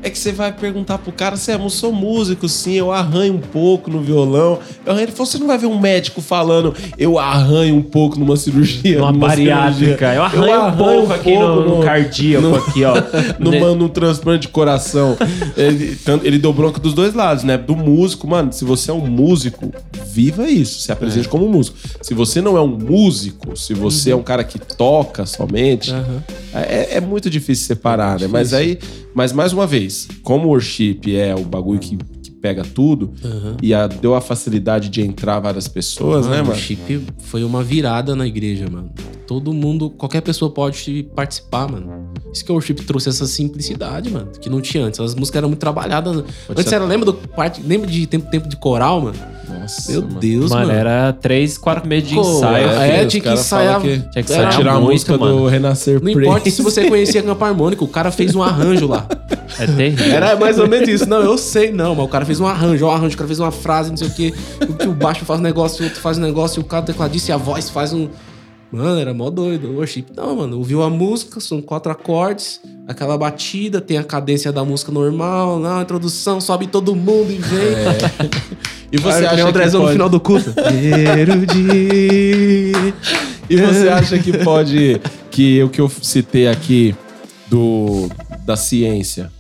É 0.01 0.09
que 0.09 0.17
você 0.17 0.31
vai 0.31 0.51
perguntar 0.51 0.97
pro 0.97 1.11
cara, 1.11 1.35
você 1.35 1.51
é, 1.51 1.55
eu 1.55 1.69
sou 1.69 1.91
músico, 1.91 2.47
sim, 2.47 2.73
eu 2.73 2.91
arranho 2.91 3.33
um 3.33 3.39
pouco 3.39 3.89
no 3.91 3.99
violão. 4.01 4.59
Eu 4.85 4.91
arranho. 4.93 5.05
Ele 5.05 5.11
falou, 5.11 5.25
você 5.25 5.37
não 5.37 5.47
vai 5.47 5.57
ver 5.57 5.67
um 5.67 5.79
médico 5.79 6.21
falando, 6.21 6.73
eu 6.97 7.19
arranho 7.19 7.75
um 7.75 7.81
pouco 7.81 8.17
numa 8.19 8.37
cirurgia. 8.37 8.99
Numa 8.99 9.11
bariátrica. 9.11 9.73
cirurgia. 9.73 10.13
Eu 10.15 10.23
arranho 10.23 10.67
um 10.67 10.77
pouco 10.77 11.13
aqui 11.13 11.37
no, 11.37 11.77
no 11.77 11.83
cardíaco, 11.83 12.55
aqui, 12.55 12.83
ó. 12.85 12.93
numa, 13.39 13.75
num 13.75 13.89
transplante 13.89 14.43
de 14.43 14.47
coração. 14.49 15.17
ele, 15.57 15.95
tanto- 15.97 16.25
ele 16.25 16.37
deu 16.39 16.53
bronca 16.53 16.79
dos 16.79 16.93
dois 16.93 17.13
lados, 17.13 17.43
né? 17.43 17.57
Do 17.57 17.75
músico, 17.75 18.27
mano, 18.27 18.53
se 18.53 18.63
você 18.63 18.91
é 18.91 18.93
um 18.93 19.05
músico, 19.05 19.71
viva 20.05 20.49
isso, 20.49 20.79
se 20.79 20.91
apresente 20.91 21.27
como 21.27 21.47
músico. 21.47 21.77
Se 22.01 22.13
você 22.13 22.41
não 22.41 22.55
é 22.57 22.61
um 22.61 22.67
músico, 22.77 23.57
se 23.57 23.73
você 23.73 24.11
é 24.11 24.15
um 24.15 24.23
cara 24.23 24.43
que 24.43 24.59
toca 24.59 25.25
somente, 25.25 25.93
é, 26.53 26.95
é 26.97 27.01
muito 27.01 27.29
difícil 27.29 27.65
separar, 27.67 28.19
né? 28.19 28.27
Mas 28.27 28.53
aí, 28.53 28.79
mas 29.13 29.31
mais 29.33 29.53
uma 29.53 29.65
vez, 29.67 30.07
como 30.23 30.45
o 30.47 30.49
worship 30.49 30.99
é 31.15 31.33
o 31.35 31.43
bagulho 31.43 31.79
que, 31.79 31.97
que 31.97 32.31
pega 32.31 32.63
tudo 32.63 33.11
e 33.61 33.73
a- 33.73 33.87
deu 33.87 34.15
a 34.15 34.21
facilidade 34.21 34.89
de 34.89 35.01
entrar 35.01 35.39
várias 35.39 35.67
pessoas, 35.67 36.27
né, 36.27 36.41
O 36.41 36.45
mano? 36.47 36.57
chip 36.59 37.01
foi 37.19 37.43
uma 37.43 37.63
virada 37.63 38.15
na 38.15 38.25
igreja, 38.27 38.65
mano. 38.71 38.91
Todo 39.27 39.53
mundo, 39.53 39.89
qualquer 39.91 40.21
pessoa 40.21 40.49
pode 40.49 41.03
participar, 41.15 41.69
mano. 41.71 42.11
Isso 42.33 42.43
que 42.43 42.51
o 42.51 42.55
worship 42.55 42.75
trouxe 42.75 43.09
essa 43.09 43.27
simplicidade, 43.27 44.09
mano, 44.09 44.29
que 44.41 44.49
não 44.49 44.59
tinha 44.61 44.83
antes. 44.85 44.99
As 44.99 45.13
músicas 45.13 45.37
eram 45.37 45.49
muito 45.49 45.59
trabalhadas. 45.59 46.23
antes 46.49 46.65
ser- 46.65 46.75
era, 46.75 46.85
lembra 46.85 47.05
do 47.07 47.13
parte, 47.13 47.61
lembra 47.61 47.87
de 47.87 48.07
tempo, 48.07 48.29
tempo 48.31 48.47
de 48.47 48.55
coral, 48.57 49.01
mano? 49.01 49.17
Nossa, 49.49 49.91
Meu 49.91 50.01
mano. 50.03 50.19
Deus, 50.19 50.49
Mano, 50.51 50.67
mano. 50.67 50.79
era 50.79 51.13
três, 51.13 51.57
quatro 51.57 51.87
meses 51.87 52.09
de 52.09 52.15
Pô, 52.15 52.21
ensaio. 52.21 52.67
é, 52.69 53.01
os 53.05 53.11
tinha 53.11 53.21
que 53.23 53.29
ensaiar. 53.29 53.81
que 53.81 53.87
Tinha 53.99 54.11
que 54.11 54.19
ensaiar 54.31 54.55
tirar 54.55 54.73
a 54.75 54.79
música 54.79 55.17
mano. 55.17 55.37
do 55.39 55.47
Renascer 55.47 55.95
Não 55.95 56.01
Praise. 56.01 56.21
importa 56.21 56.49
se 56.51 56.61
você 56.61 56.87
conhecia 56.87 57.23
campo 57.23 57.43
harmônico, 57.43 57.85
o 57.85 57.87
cara 57.87 58.11
fez 58.11 58.35
um 58.35 58.43
arranjo 58.43 58.87
lá. 58.87 59.07
É 59.59 59.65
terrível. 59.65 60.13
Era 60.13 60.35
mais 60.35 60.59
ou 60.59 60.67
menos 60.67 60.87
isso. 60.87 61.09
Não, 61.09 61.21
eu 61.21 61.37
sei, 61.37 61.71
não, 61.71 61.95
mas 61.95 62.05
o 62.05 62.07
cara 62.07 62.25
fez 62.25 62.39
um 62.39 62.45
arranjo, 62.47 62.85
um 62.85 62.91
arranjo, 62.91 63.15
o 63.15 63.17
cara 63.17 63.27
fez 63.27 63.39
uma 63.39 63.51
frase, 63.51 63.89
não 63.89 63.97
sei 63.97 64.07
o 64.07 64.11
quê. 64.11 64.33
O 64.69 64.73
que 64.73 64.87
o 64.87 64.93
baixo 64.93 65.25
faz 65.25 65.39
um 65.39 65.43
negócio, 65.43 65.81
o 65.81 65.85
outro 65.87 65.99
faz 65.99 66.17
um 66.17 66.21
negócio, 66.21 66.59
e 66.59 66.61
o 66.61 66.65
cara 66.65 66.83
tecladista 66.83 67.31
e 67.31 67.33
a 67.33 67.37
voz 67.37 67.69
faz 67.69 67.91
um. 67.93 68.07
Mano, 68.71 68.99
era 68.99 69.13
mó 69.13 69.29
doido. 69.29 69.69
O 69.69 69.75
worship, 69.77 70.05
não, 70.15 70.35
mano. 70.35 70.57
Ouviu 70.57 70.83
a 70.83 70.89
música, 70.89 71.39
são 71.39 71.61
quatro 71.61 71.91
acordes, 71.91 72.61
aquela 72.87 73.17
batida, 73.17 73.81
tem 73.81 73.97
a 73.97 74.03
cadência 74.03 74.51
da 74.51 74.63
música 74.63 74.91
normal, 74.91 75.59
não, 75.59 75.79
a 75.79 75.81
introdução, 75.81 76.39
sobe 76.39 76.67
todo 76.67 76.95
mundo 76.95 77.31
e 77.31 77.37
vem. 77.37 78.39
E 78.91 78.97
você 78.97 79.19
nem 79.19 79.27
acha 79.27 79.35
o 79.35 79.37
que 79.37 79.41
Andrezão 79.51 79.81
no 79.81 79.85
pode... 79.85 79.93
final 79.93 80.09
do 80.09 80.19
culto. 80.19 80.51
E 83.49 83.57
você 83.57 83.89
acha 83.89 84.19
que 84.19 84.37
pode 84.39 85.01
que 85.31 85.63
o 85.63 85.69
que 85.69 85.81
eu 85.81 85.89
citei 85.89 86.47
aqui 86.47 86.95
do 87.49 88.07
da 88.45 88.55
ciência 88.55 89.31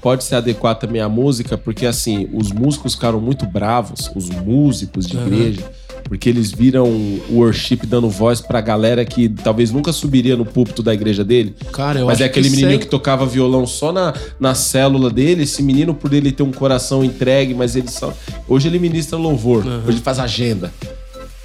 pode 0.00 0.22
se 0.22 0.34
adequar 0.34 0.76
também 0.76 1.00
à 1.00 1.08
música, 1.08 1.56
porque 1.56 1.86
assim, 1.86 2.28
os 2.32 2.52
músicos 2.52 2.94
ficaram 2.94 3.20
muito 3.20 3.46
bravos, 3.46 4.10
os 4.14 4.28
músicos 4.28 5.06
de 5.06 5.16
igreja, 5.16 5.68
porque 6.04 6.28
eles 6.28 6.52
viram 6.52 6.86
o 6.86 7.22
worship 7.32 7.78
dando 7.86 8.08
voz 8.08 8.40
pra 8.40 8.60
galera 8.60 9.04
que 9.04 9.28
talvez 9.28 9.70
nunca 9.70 9.92
subiria 9.92 10.36
no 10.36 10.44
púlpito 10.44 10.82
da 10.82 10.94
igreja 10.94 11.24
dele. 11.24 11.54
Cara, 11.72 12.00
eu 12.00 12.06
Mas 12.06 12.20
é 12.20 12.24
aquele 12.24 12.48
que 12.48 12.50
menininho 12.50 12.78
isso 12.78 12.86
que 12.86 12.90
tocava 12.90 13.26
violão 13.26 13.66
só 13.66 13.92
na, 13.92 14.14
na 14.38 14.54
célula 14.54 15.10
dele, 15.10 15.42
esse 15.42 15.62
menino, 15.62 15.94
por 15.94 16.12
ele 16.12 16.30
ter 16.30 16.42
um 16.42 16.52
coração 16.52 17.04
entregue, 17.04 17.54
mas 17.54 17.74
ele 17.74 17.88
só. 17.88 18.12
Hoje 18.48 18.68
ele 18.68 18.78
ministra 18.78 19.18
louvor, 19.18 19.64
hoje 19.66 19.96
ele 19.96 20.00
faz 20.00 20.18
agenda. 20.18 20.72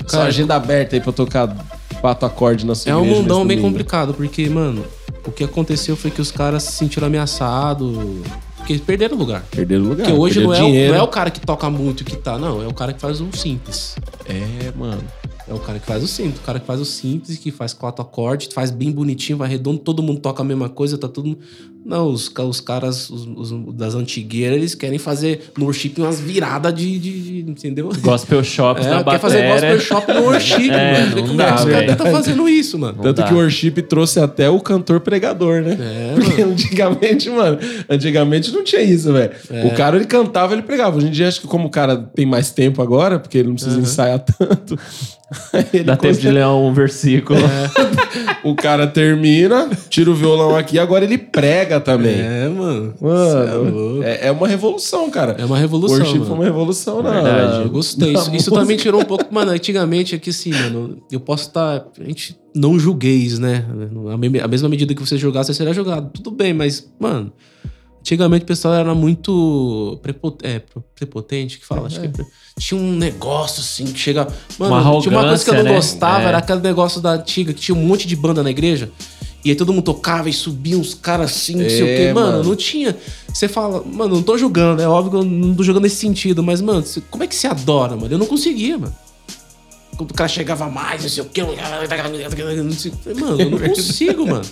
Só 0.06 0.18
Cara, 0.18 0.30
agenda 0.30 0.56
aberta 0.56 0.96
aí 0.96 1.02
pra 1.02 1.12
tocar 1.12 1.56
quatro 2.02 2.26
acordes 2.26 2.66
na 2.66 2.74
sua 2.76 2.92
É 2.92 2.96
um 2.96 3.06
mundão 3.06 3.46
bem 3.46 3.62
complicado, 3.62 4.14
porque, 4.14 4.50
mano, 4.50 4.84
o 5.26 5.32
que 5.32 5.44
aconteceu 5.44 5.96
foi 5.96 6.10
que 6.10 6.22
os 6.22 6.32
caras 6.32 6.64
se 6.64 6.72
sentiram 6.74 7.08
ameaçados. 7.08 7.98
Porque 8.58 8.78
perderam 8.80 9.16
o 9.16 9.20
lugar. 9.20 9.44
Perderam 9.52 9.84
o 9.84 9.90
lugar. 9.90 10.08
Porque 10.08 10.20
hoje 10.20 10.42
não 10.42 10.54
é, 10.54 10.62
o, 10.62 10.88
não 10.90 10.96
é 10.96 11.02
o 11.02 11.08
cara 11.08 11.30
que 11.30 11.40
toca 11.40 11.70
muito 11.70 12.04
que 12.04 12.16
tá, 12.16 12.38
não. 12.38 12.62
É 12.62 12.68
o 12.68 12.74
cara 12.74 12.94
que 12.94 13.00
faz 13.00 13.22
o 13.22 13.28
simples. 13.36 13.96
É, 14.30 14.72
mano. 14.78 15.04
É 15.48 15.54
o 15.54 15.60
cara 15.60 15.80
que 15.80 15.86
faz 15.86 16.04
o 16.04 16.08
simples. 16.08 16.40
O 16.40 16.44
cara 16.44 16.60
que 16.60 16.66
faz 16.66 16.80
o 16.80 16.86
simples, 16.86 17.38
que 17.40 17.52
faz 17.52 17.74
quatro 17.74 18.04
acordes, 18.04 18.54
faz 18.54 18.70
bem 18.70 18.92
bonitinho, 18.92 19.38
vai 19.38 19.50
redondo, 19.50 19.80
todo 19.80 20.04
mundo 20.04 20.22
toca 20.22 20.44
a 20.44 20.46
mesma 20.46 20.70
coisa, 20.70 20.98
tá 20.98 21.08
mundo. 21.08 21.40
Não, 21.90 22.08
os, 22.08 22.32
os 22.38 22.62
caras 22.62 23.10
os, 23.10 23.26
os 23.52 23.74
das 23.76 23.96
antigueiras, 23.96 24.58
eles 24.58 24.76
querem 24.76 25.00
fazer 25.00 25.52
no 25.58 25.66
worship 25.66 25.94
umas 25.98 26.20
viradas 26.20 26.74
de, 26.74 27.00
de- 27.00 27.42
de- 27.44 27.50
Entendeu? 27.52 27.90
Gospel 28.02 28.44
Shops 28.44 28.86
É, 28.88 28.90
na 28.92 29.04
quer 29.04 29.20
fazer 29.20 29.48
gospel 29.48 29.80
shop 29.80 30.14
no 30.14 30.22
worship, 30.22 30.70
É, 30.72 31.00
mano. 31.02 31.16
não 31.16 31.24
Como 31.24 31.38
dá, 31.38 31.46
é 31.46 31.48
que 31.48 31.56
os 31.56 31.72
caras 31.72 31.98
tá 31.98 32.06
fazendo 32.12 32.48
isso, 32.48 32.78
mano? 32.78 33.00
Tanto 33.02 33.18
dá. 33.18 33.24
que 33.24 33.34
o 33.34 33.38
worship 33.38 33.72
trouxe 33.82 34.20
até 34.20 34.50
o 34.50 34.60
cantor 34.60 35.00
pregador, 35.00 35.62
né? 35.62 35.78
É, 35.80 36.14
Porque 36.20 36.42
antigamente, 36.42 37.30
mano, 37.30 37.58
antigamente 37.90 38.52
não 38.52 38.64
tinha 38.64 38.82
isso, 38.84 39.12
velho. 39.12 39.32
É. 39.50 39.66
O 39.66 39.74
cara, 39.76 39.96
ele 39.96 40.06
cantava, 40.06 40.54
ele 40.54 40.62
pregava. 40.62 40.98
Hoje 40.98 41.08
em 41.08 41.12
dia, 41.12 41.28
acho 41.28 41.42
que 41.42 41.48
como 41.48 41.68
o 41.68 41.72
cara 41.72 41.98
tem 41.98 42.26
mais 42.26 42.52
tempo 42.52 42.82
agora, 42.82 43.18
porque 43.20 43.38
ele 43.40 43.48
não 43.48 43.56
precisa 43.56 43.80
ensaiar 43.80 44.20
tanto, 44.20 44.78
Dá 45.86 45.96
tempo 45.96 46.18
de 46.20 46.30
ler 46.32 46.46
um 46.48 46.74
versículo. 46.74 47.40
o 48.44 48.56
cara 48.56 48.88
termina, 48.88 49.70
tira 49.90 50.10
o 50.10 50.16
violão 50.16 50.56
aqui, 50.56 50.80
agora 50.80 51.06
ele 51.06 51.18
prega 51.18 51.80
também. 51.80 52.20
É, 52.20 52.48
mano. 52.50 52.94
Mano, 53.00 54.04
é 54.04 54.10
é, 54.10 54.28
é 54.28 54.32
uma 54.32 54.48
revolução, 54.48 55.10
cara. 55.12 55.36
É 55.38 55.46
uma 55.46 55.58
revolução, 55.58 55.98
O 55.98 56.00
worship 56.00 56.14
mano. 56.20 56.26
foi 56.26 56.36
uma 56.36 56.44
revolução, 56.46 57.04
na- 57.04 57.12
Verdade. 57.12 57.58
na- 57.60 57.64
Eu 57.66 57.70
gostei. 57.70 58.14
Isso, 58.14 58.36
isso 58.36 58.52
também 58.52 58.76
tirou 58.78 59.02
um 59.02 59.06
pouco. 59.06 59.26
Mano, 59.32 59.52
antigamente 59.52 60.16
aqui 60.16 60.32
assim, 60.32 60.52
mano, 60.52 60.98
eu 61.12 61.20
posso 61.20 61.44
estar. 61.48 61.86
A 62.00 62.04
gente 62.04 62.36
não 62.56 62.80
julgueis, 62.80 63.38
né? 63.38 63.66
A 64.44 64.48
mesma 64.48 64.68
medida 64.68 64.94
que 64.96 65.00
você 65.06 65.18
julgar, 65.18 65.44
você 65.44 65.54
será 65.54 65.72
julgado. 65.74 66.10
Tudo 66.14 66.32
bem, 66.32 66.54
mas, 66.54 66.90
mano. 67.00 67.32
Antigamente 68.10 68.42
o 68.42 68.46
pessoal 68.48 68.74
era 68.74 68.96
muito 68.96 70.00
prepo- 70.02 70.36
é, 70.42 70.60
prepotente, 70.96 71.60
que 71.60 71.66
fala, 71.66 71.86
acho 71.86 72.00
que 72.00 72.08
é 72.08 72.10
pre- 72.10 72.26
tinha 72.58 72.82
um 72.82 72.96
negócio 72.96 73.62
assim 73.62 73.86
que 73.86 74.00
chega. 74.00 74.28
Mano, 74.58 74.74
Uma 74.74 75.00
tinha 75.02 75.16
uma 75.16 75.28
coisa 75.28 75.44
que 75.44 75.50
eu 75.52 75.54
não 75.54 75.64
né? 75.64 75.76
gostava, 75.76 76.24
É. 76.24 76.26
era 76.26 76.40
aquele 76.40 76.60
negócio 76.62 77.00
da 77.00 77.12
antiga, 77.12 77.54
que 77.54 77.62
tinha 77.62 77.76
um 77.78 77.86
monte 77.86 78.08
de 78.08 78.16
banda 78.16 78.42
na 78.42 78.50
igreja. 78.50 78.90
E 79.46 79.52
aí 79.52 79.56
todo 79.56 79.72
mundo 79.72 79.84
tocava 79.84 80.28
e 80.28 80.34
subia 80.34 80.76
uns 80.76 80.96
caras 80.96 81.30
assim, 81.32 81.54
não 81.56 81.70
sei 81.70 81.84
o 81.84 81.88
É, 81.88 81.96
quê. 82.08 82.14
Mano, 82.14 82.38
mano. 82.38 82.50
não 82.50 82.56
tinha. 82.56 82.98
Você 83.32 83.48
fala, 83.48 83.84
mano, 83.86 84.16
não 84.16 84.24
tô 84.24 84.36
julgando, 84.40 84.82
é 84.82 84.88
óbvio 84.88 85.12
que 85.12 85.18
eu 85.18 85.24
não 85.24 85.54
tô 85.54 85.62
julgando 85.62 85.84
nesse 85.84 85.98
sentido, 85.98 86.42
mas, 86.42 86.62
mano, 86.62 86.84
como 87.12 87.24
é 87.24 87.28
que 87.28 87.36
você 87.36 87.46
adora, 87.46 87.96
mano? 87.96 88.12
Eu 88.12 88.18
não 88.18 88.26
conseguia, 88.26 88.76
mano. 88.80 88.96
Quando 89.96 90.10
o 90.12 90.14
cara 90.16 90.28
chegava 90.28 90.68
mais, 90.68 91.04
não 91.04 91.10
sei 91.10 91.22
o 91.24 91.26
quê. 91.28 91.44
Mano, 93.14 93.40
eu 93.42 93.50
não 93.52 93.60
consigo, 93.60 94.26
mano. 94.26 94.46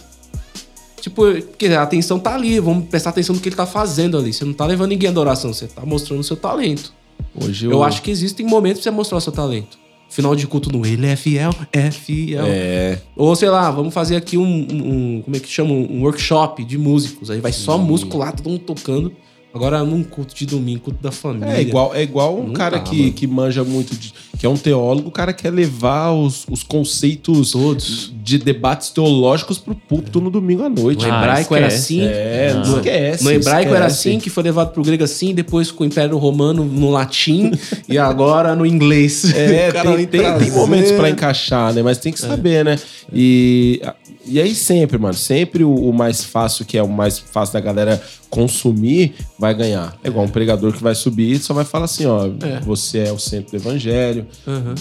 Tipo, 1.02 1.24
porque 1.42 1.68
a 1.68 1.84
atenção 1.84 2.20
tá 2.20 2.34
ali, 2.34 2.60
vamos 2.60 2.86
prestar 2.88 3.12
atenção 3.12 3.36
no 3.36 3.42
que 3.42 3.50
ele 3.50 3.56
tá 3.56 3.66
fazendo 3.66 4.18
ali. 4.18 4.34
Você 4.34 4.44
não 4.44 4.54
tá 4.54 4.66
levando 4.66 4.90
ninguém 4.90 5.08
à 5.08 5.12
adoração, 5.12 5.54
você 5.54 5.68
tá 5.68 5.86
mostrando 5.86 6.20
o 6.20 6.24
seu 6.24 6.36
talento. 6.36 6.94
Hoje 7.40 7.66
Eu, 7.68 7.84
acho 7.84 8.02
que 8.02 8.10
existem 8.12 8.46
momentos 8.46 8.82
pra 8.82 8.92
você 8.92 8.96
mostrar 8.96 9.18
o 9.18 9.22
seu 9.22 9.32
talento. 9.32 9.78
Final 10.10 10.36
de 10.36 10.48
culto 10.48 10.72
no 10.72 10.86
Ele 10.86 11.06
é 11.06 11.16
fiel, 11.16 11.54
é 11.72 11.92
fiel. 11.92 12.46
É. 12.48 13.00
Ou 13.16 13.36
sei 13.36 13.50
lá, 13.50 13.70
vamos 13.70 13.94
fazer 13.94 14.16
aqui 14.16 14.38
um, 14.38 14.44
um- 14.44 15.18
um- 15.18 15.22
como 15.22 15.36
é 15.36 15.40
que 15.40 15.50
chama? 15.50 15.72
Um 15.74 16.02
workshop 16.02 16.64
de 16.64 16.78
músicos. 16.78 17.30
Aí 17.30 17.40
vai 17.42 17.52
só 17.52 17.78
músico 17.78 18.18
lá, 18.18 18.32
todo 18.32 18.50
mundo 18.50 18.60
tocando. 18.62 19.12
Agora 19.54 19.84
num 19.84 20.04
culto 20.04 20.36
de 20.36 20.46
domingo, 20.46 20.82
culto 20.82 21.02
da 21.02 21.12
família. 21.12 21.54
É 21.58 21.62
igual, 21.62 21.96
é 21.96 22.04
igual 22.04 22.38
um 22.40 22.54
cara 22.54 22.78
dá, 22.78 22.84
que, 22.84 23.02
mano. 23.02 23.14
que 23.14 23.26
manja 23.28 23.64
muito, 23.64 23.96
de, 23.96 24.14
que 24.38 24.46
é 24.46 24.50
um 24.50 24.58
teólogo, 24.58 25.08
o 25.08 25.12
cara 25.12 25.34
quer 25.34 25.52
levar 25.52 26.12
os, 26.12 26.46
os 26.52 26.62
conceitos 26.62 27.52
Todos. 27.54 28.14
de 28.24 28.38
debates 28.38 28.90
teológicos 28.90 29.58
pro 29.58 29.74
púlpito 29.74 30.22
no 30.22 30.30
domingo 30.30 30.64
à 30.64 30.70
noite. 30.70 31.08
No 31.08 31.12
Ah, 31.14 31.18
hebraico 31.18 31.56
era 31.56 31.68
esquece. 31.68 32.02
assim. 32.02 32.08
É, 32.08 32.54
não 32.54 32.68
No- 32.72 32.78
esquece. 32.78 33.24
No 33.24 33.32
hebraico 33.32 33.74
era 33.74 33.88
esquece. 33.88 34.10
assim, 34.10 34.20
que 34.20 34.30
foi 34.30 34.44
levado 34.44 34.74
pro 34.74 34.84
grego 34.84 35.04
assim, 35.04 35.34
depois 35.34 35.72
com 35.72 35.84
o 35.84 35.88
Império 35.88 36.18
Romano 36.18 36.64
no 36.64 36.92
latim 36.92 37.52
e 37.90 37.98
agora 37.98 38.56
no 38.56 38.66
inglês. 38.66 39.34
É, 39.34 39.72
tem, 39.82 40.06
tem, 40.06 40.38
tem 40.38 40.52
momentos 40.52 40.92
pra 40.92 41.10
encaixar, 41.10 41.74
né? 41.74 41.82
Mas 41.82 41.98
tem 41.98 42.12
que 42.14 42.20
saber, 42.20 42.64
né? 42.64 42.78
E, 43.12 43.82
e 44.28 44.40
aí 44.42 44.54
sempre, 44.56 44.98
mano, 44.98 45.14
sempre 45.14 45.64
o, 45.64 45.74
o 45.74 45.94
mais 45.94 46.24
fácil, 46.24 46.66
que 46.66 46.78
é 46.78 46.84
o 46.84 46.88
mais 46.88 47.18
fácil 47.20 47.54
da 47.54 47.60
galera 47.60 48.02
consumir, 48.30 49.14
vai 49.40 49.54
ganhar. 49.54 49.98
É 50.04 50.08
igual 50.10 50.26
um 50.26 50.30
pregador 50.30 50.74
que 50.74 50.84
vai 50.84 50.94
subir 50.96 51.32
e 51.32 51.40
só 51.40 51.54
vai 51.54 51.66
falar 51.66 51.86
assim, 51.86 52.06
ó, 52.06 52.28
É. 52.42 52.60
você 52.60 53.00
é 53.00 53.12
o 53.12 53.18
centro 53.20 53.52
do 53.52 53.58
evangelho, 53.58 54.28
Aham. 54.48 54.76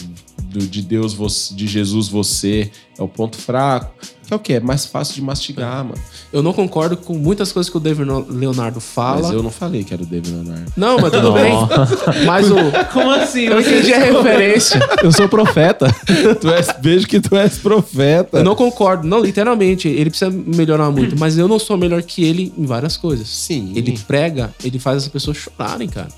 do- 0.50 0.66
de 0.66 0.82
Deus, 0.82 1.14
você, 1.14 1.54
de 1.54 1.66
Jesus, 1.66 2.08
você 2.08 2.70
é 2.98 3.02
o 3.02 3.08
ponto 3.08 3.36
fraco. 3.36 3.94
Que 4.26 4.32
é 4.32 4.36
o 4.36 4.40
quê? 4.40 4.54
É 4.54 4.60
mais 4.60 4.84
fácil 4.84 5.14
de 5.14 5.22
mastigar, 5.22 5.84
mano. 5.84 6.00
Eu 6.32 6.42
não 6.42 6.52
concordo 6.52 6.96
com 6.96 7.14
muitas 7.14 7.52
coisas 7.52 7.70
que 7.70 7.76
o 7.76 7.80
David 7.80 8.10
Leonardo 8.28 8.80
fala. 8.80 9.22
Mas 9.22 9.30
eu 9.30 9.42
não 9.42 9.52
falei 9.52 9.84
que 9.84 9.94
era 9.94 10.02
o 10.02 10.06
David 10.06 10.34
Leonardo. 10.34 10.72
Não, 10.76 10.98
mas 10.98 11.12
tudo 11.12 11.32
bem. 11.32 11.52
Mas 12.26 12.50
o. 12.50 12.56
Como 12.92 13.10
assim? 13.10 13.44
Eu 13.44 13.60
entendi 13.60 13.94
a 13.94 13.98
referência. 14.04 14.80
Eu 15.02 15.12
sou 15.12 15.28
profeta. 15.28 15.94
tu 16.40 16.50
és, 16.50 16.68
vejo 16.80 17.06
que 17.06 17.20
tu 17.20 17.36
és 17.36 17.56
profeta. 17.58 18.38
Eu 18.38 18.44
não 18.44 18.56
concordo. 18.56 19.06
Não, 19.06 19.20
literalmente. 19.20 19.86
Ele 19.86 20.10
precisa 20.10 20.30
melhorar 20.30 20.90
muito. 20.90 21.16
Mas 21.18 21.38
eu 21.38 21.46
não 21.46 21.58
sou 21.58 21.76
melhor 21.76 22.02
que 22.02 22.24
ele 22.24 22.52
em 22.58 22.66
várias 22.66 22.96
coisas. 22.96 23.28
Sim. 23.28 23.72
Ele 23.76 23.96
prega, 24.08 24.52
ele 24.64 24.80
faz 24.80 25.04
as 25.04 25.08
pessoas 25.08 25.36
chorarem, 25.36 25.88
cara. 25.88 26.08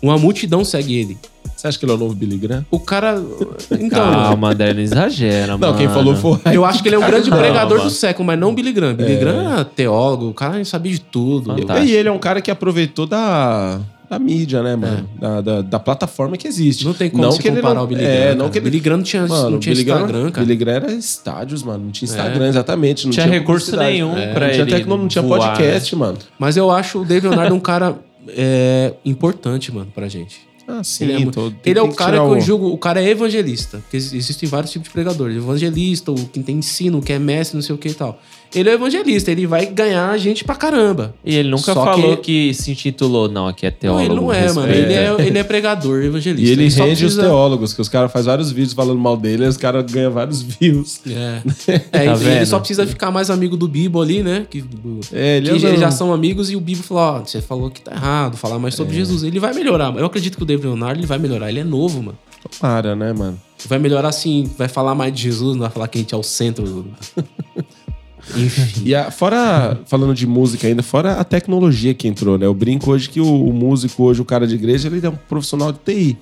Uma 0.00 0.16
multidão 0.16 0.64
segue 0.64 0.94
ele. 0.94 1.18
Você 1.64 1.68
acha 1.68 1.78
que 1.78 1.84
ele 1.86 1.92
é 1.92 1.94
o 1.94 1.98
novo 1.98 2.14
Billy 2.14 2.36
Graham? 2.36 2.66
O 2.70 2.78
cara. 2.78 3.22
Então. 3.70 3.88
Calma, 4.12 4.50
André, 4.50 4.74
não 4.74 4.82
exagera, 4.82 5.56
mano. 5.56 5.72
Não, 5.72 5.78
quem 5.78 5.88
falou 5.88 6.14
foi 6.14 6.32
o 6.32 6.40
Eu 6.52 6.62
acho 6.62 6.82
que 6.82 6.90
ele 6.90 6.96
é 6.96 6.98
um 6.98 7.06
grande 7.06 7.30
Calma. 7.30 7.42
pregador 7.42 7.80
do 7.80 7.88
século, 7.88 8.26
mas 8.26 8.38
não 8.38 8.50
o 8.50 8.52
Billy 8.52 8.70
Graham. 8.70 8.92
Billy 8.94 9.16
Graham 9.16 9.60
é 9.60 9.64
teólogo, 9.64 10.28
o 10.28 10.34
cara 10.34 10.62
sabia 10.66 10.92
de 10.92 11.00
tudo. 11.00 11.54
Fantástico. 11.56 11.88
E 11.88 11.96
ele 11.96 12.08
é 12.10 12.12
um 12.12 12.18
cara 12.18 12.42
que 12.42 12.50
aproveitou 12.50 13.06
da, 13.06 13.80
da 14.10 14.18
mídia, 14.18 14.62
né, 14.62 14.76
mano? 14.76 15.08
Da, 15.18 15.40
da, 15.40 15.62
da 15.62 15.78
plataforma 15.80 16.36
que 16.36 16.46
existe. 16.46 16.84
É. 16.84 16.86
Não 16.86 16.92
tem 16.92 17.08
como 17.08 17.32
se 17.32 17.38
que 17.40 17.48
ele 17.48 17.56
comparar 17.56 17.76
não- 17.76 17.84
o 17.84 17.86
Billy 17.86 18.04
é, 18.04 18.06
Graham. 18.06 18.28
não 18.34 18.38
cara. 18.40 18.50
que 18.50 18.58
ele... 18.58 18.64
Billy 18.64 18.80
Graham 18.80 18.96
não 18.98 19.04
tinha, 19.04 19.26
Mano, 19.26 19.50
não 19.50 19.58
tinha 19.58 19.74
Billy 19.74 19.84
Graham, 19.86 20.00
Instagram, 20.02 20.30
cara. 20.32 20.46
Billy 20.46 20.58
Graham 20.58 20.76
era 20.76 20.92
estádios, 20.92 21.62
mano. 21.62 21.84
Não 21.84 21.90
tinha 21.92 22.06
É. 22.06 22.12
Instagram, 22.12 22.46
exatamente. 22.48 23.04
Não 23.06 23.10
Tinha 23.10 23.24
tinha 23.26 23.38
recurso 23.38 23.74
nenhum 23.74 24.14
É, 24.18 24.34
pra 24.34 24.46
não 24.48 24.52
tinha 24.52 24.64
ele 24.64 24.70
tecno- 24.70 24.96
Não 24.98 25.08
tinha 25.08 25.22
voar, 25.22 25.52
podcast, 25.56 25.96
mano. 25.96 26.18
Mas 26.38 26.58
eu 26.58 26.70
acho 26.70 27.00
o 27.00 27.04
David 27.06 27.28
Leonardo 27.28 27.54
um 27.54 27.60
cara 27.60 27.96
é, 28.28 28.92
importante, 29.02 29.72
mano, 29.72 29.88
pra 29.94 30.08
gente. 30.08 30.40
Ah, 30.66 30.82
sim. 30.82 31.04
Ele 31.04 31.22
é, 31.24 31.26
tô- 31.30 31.50
tem- 31.50 31.70
ele 31.72 31.78
é 31.78 31.82
o 31.82 31.92
cara 31.92 32.16
que 32.16 32.22
eu 32.22 32.40
julgo, 32.40 32.68
o 32.68 32.78
cara 32.78 33.02
é 33.02 33.08
evangelista. 33.10 33.78
Porque 33.78 33.96
ex- 33.98 34.12
existem 34.14 34.48
vários 34.48 34.72
tipos 34.72 34.88
de 34.88 34.92
pregadores. 34.92 35.36
Evangelista, 35.36 36.10
o 36.10 36.14
que 36.14 36.40
tem 36.40 36.56
ensino, 36.56 36.98
o 36.98 37.02
que 37.02 37.12
é 37.12 37.18
mestre, 37.18 37.56
não 37.56 37.62
sei 37.62 37.74
o 37.74 37.78
que 37.78 37.88
e 37.88 37.94
tal. 37.94 38.20
Ele 38.54 38.68
é 38.70 38.72
evangelista, 38.74 39.30
ele 39.30 39.46
vai 39.46 39.66
ganhar 39.66 40.08
a 40.10 40.16
gente 40.16 40.44
pra 40.44 40.54
caramba. 40.54 41.14
E 41.24 41.34
ele 41.34 41.48
nunca 41.48 41.74
Só 41.74 41.84
falou 41.84 42.16
que... 42.18 42.54
se 42.54 42.70
intitulou, 42.70 43.28
não, 43.28 43.48
aqui 43.48 43.66
é 43.66 43.70
Não, 43.70 43.76
teólogo. 43.78 44.04
ele 44.04 44.14
não 44.14 44.32
é, 44.32 44.52
mano. 44.52 44.72
Ele 44.72 44.92
é, 44.92 45.16
ele 45.26 45.38
é 45.38 45.42
pregador, 45.44 46.02
evangelista. 46.02 46.48
E 46.48 46.52
ele 46.52 46.70
só 46.70 46.84
rende 46.84 46.92
os 47.04 47.14
precisa- 47.14 47.22
teólogos, 47.22 47.72
que 47.72 47.80
os 47.80 47.88
caras 47.88 48.12
fazem 48.12 48.26
vários 48.26 48.50
vídeos 48.52 48.72
falando 48.72 48.98
mal 48.98 49.16
dele, 49.16 49.44
e 49.44 49.48
os 49.48 49.56
caras 49.56 49.84
ganham 49.90 50.12
vários 50.12 50.42
views. 50.42 51.00
É. 51.06 51.42
É, 51.66 51.78
Tá 51.78 52.04
e 52.04 52.08
ele 52.08 52.16
vendo? 52.16 52.46
só 52.46 52.58
precisa 52.58 52.86
ficar 52.86 53.10
mais 53.10 53.30
amigo 53.30 53.56
do 53.56 53.66
Bibo 53.66 54.00
ali, 54.00 54.22
né? 54.22 54.46
Que, 54.48 54.62
É, 55.12 55.38
ele 55.38 55.50
que 55.50 55.56
é 55.56 55.58
já- 55.58 55.68
não. 55.70 55.76
já 55.78 55.90
são 55.90 56.12
amigos 56.12 56.50
e 56.50 56.56
o 56.56 56.60
Bibo 56.60 56.82
falou: 56.82 57.02
Ó, 57.02 57.18
você 57.24 57.40
falou 57.40 57.70
que 57.70 57.80
tá 57.80 57.92
errado, 57.92 58.36
falar 58.36 58.58
mais 58.58 58.74
É. 58.74 58.76
sobre 58.76 58.94
Jesus. 58.94 59.22
Ele 59.22 59.38
vai 59.40 59.52
melhorar. 59.54 59.94
Eu 59.96 60.06
acredito 60.06 60.36
que 60.36 60.42
o 60.42 60.46
David 60.46 60.66
Leonardo 60.66 61.00
ele 61.00 61.06
vai 61.06 61.18
melhorar. 61.18 61.48
Ele 61.48 61.60
é 61.60 61.64
novo, 61.64 62.02
mano. 62.02 62.18
Para, 62.60 62.94
né, 62.94 63.12
mano? 63.12 63.40
Vai 63.66 63.78
melhorar 63.78 64.08
assim, 64.08 64.50
vai 64.58 64.68
falar 64.68 64.94
mais 64.94 65.12
de 65.14 65.22
Jesus, 65.22 65.54
não 65.56 65.62
vai 65.62 65.70
falar 65.70 65.88
que 65.88 65.96
a 65.98 66.00
gente 66.02 66.14
é 66.14 66.16
o 66.18 66.22
centro. 66.22 66.86
Enfim. 68.36 68.82
E 68.84 68.94
a- 68.94 69.10
fora, 69.10 69.80
falando 69.86 70.14
de 70.14 70.26
música 70.26 70.66
ainda, 70.66 70.82
fora 70.82 71.12
a 71.14 71.24
tecnologia 71.24 71.92
que 71.94 72.08
entrou, 72.08 72.38
né? 72.38 72.46
Eu 72.46 72.54
brinco 72.54 72.90
hoje 72.90 73.08
que 73.08 73.20
o, 73.20 73.44
o 73.48 73.52
músico, 73.52 74.02
hoje, 74.04 74.20
o 74.20 74.24
cara 74.24 74.46
de 74.46 74.54
igreja, 74.54 74.88
ele 74.88 75.04
é 75.04 75.10
um 75.10 75.16
profissional 75.28 75.72
de 75.72 75.78
TI. 75.84 76.16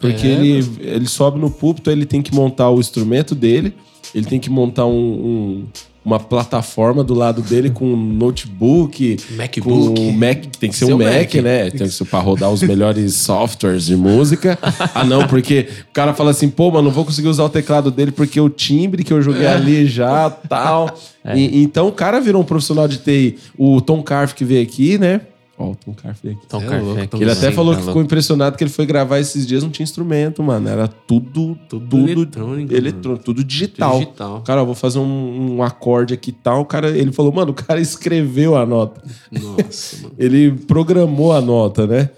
Porque 0.00 0.26
É, 0.26 0.30
ele, 0.32 0.66
ele 0.80 1.06
sobe 1.08 1.38
no 1.38 1.50
púlpito, 1.50 1.90
ele 1.90 2.04
tem 2.04 2.20
que 2.20 2.34
montar 2.34 2.68
o 2.70 2.80
instrumento 2.80 3.34
dele, 3.34 3.72
ele 4.14 4.26
tem 4.26 4.38
que 4.40 4.50
montar 4.50 4.86
um- 4.86 4.92
um- 4.92 5.66
uma 6.04 6.20
plataforma 6.20 7.02
do 7.02 7.14
lado 7.14 7.40
dele 7.40 7.70
com 7.70 7.86
um 7.94 7.96
notebook, 7.96 9.16
MacBook. 9.36 9.94
com 10.00 10.08
um 10.08 10.12
Mac, 10.12 10.44
tem 10.60 10.70
que 10.70 10.76
ser 10.76 10.86
Seu 10.86 10.96
um 10.96 10.98
Mac, 10.98 11.14
Mac. 11.14 11.34
né? 11.36 11.70
Tem 11.70 11.86
que 11.86 11.88
ser 11.90 12.04
pra 12.04 12.18
rodar 12.20 12.50
os 12.50 12.62
melhores 12.62 13.14
softwares 13.16 13.86
de 13.86 13.96
música. 13.96 14.58
Ah, 14.94 15.04
não, 15.04 15.26
porque 15.26 15.66
o 15.90 15.92
cara 15.92 16.12
fala 16.14 16.30
assim, 16.30 16.48
pô, 16.48 16.70
mano, 16.70 16.84
não 16.84 16.90
vou 16.90 17.04
conseguir 17.04 17.28
usar 17.28 17.44
o 17.44 17.48
teclado 17.48 17.90
dele 17.90 18.10
porque 18.12 18.40
o 18.40 18.48
timbre 18.48 19.02
que 19.02 19.12
eu 19.12 19.22
joguei 19.22 19.46
ali 19.46 19.86
já, 19.86 20.28
tal. 20.30 20.94
E- 21.34 21.62
então 21.62 21.88
o 21.88 21.92
cara 21.92 22.20
virou 22.20 22.42
um 22.42 22.44
profissional 22.44 22.86
de 22.86 22.98
TI. 22.98 23.38
O 23.56 23.80
Tom 23.80 24.02
Carf 24.02 24.34
que 24.34 24.44
veio 24.44 24.62
aqui, 24.62 24.98
né? 24.98 25.22
Ó, 25.56 25.70
o 25.70 25.76
Tom 25.76 25.92
Carf 25.92 26.20
veio 26.22 26.36
aqui. 26.36 26.46
Tom 26.48 26.60
É 26.60 26.80
louco, 26.80 26.98
aqui. 27.00 27.06
Tom 27.08 27.18
Ele 27.18 27.30
até 27.30 27.48
Sim, 27.50 27.54
falou 27.54 27.72
tá 27.74 27.78
que 27.78 27.84
louco. 27.84 27.92
ficou 27.92 28.02
impressionado 28.02 28.56
que 28.56 28.64
ele 28.64 28.70
foi 28.70 28.86
gravar 28.86 29.20
esses 29.20 29.46
dias, 29.46 29.62
não 29.62 29.70
tinha 29.70 29.84
instrumento, 29.84 30.42
mano. 30.42 30.68
Era 30.68 30.88
tudo, 30.88 31.56
tudo, 31.68 31.86
Tudo 31.88 31.88
tudo 31.88 32.08
eletrônico, 32.10 32.74
eletrônico, 32.74 33.24
tudo 33.24 33.44
digital. 33.44 33.98
Digital. 34.00 34.42
Cara, 34.42 34.62
eu 34.62 34.66
vou 34.66 34.74
fazer 34.74 34.98
um, 34.98 35.56
um 35.56 35.62
acorde 35.62 36.12
aqui 36.12 36.30
e 36.30 36.32
tal. 36.32 36.62
O 36.62 36.64
cara, 36.64 36.90
ele 36.90 37.12
falou, 37.12 37.32
mano, 37.32 37.52
o 37.52 37.54
cara 37.54 37.80
escreveu 37.80 38.56
a 38.56 38.66
nota. 38.66 39.00
Nossa, 39.30 39.96
mano. 40.02 40.14
Ele 40.18 40.50
programou 40.52 41.32
a 41.32 41.40
nota, 41.40 41.86
né? 41.86 42.10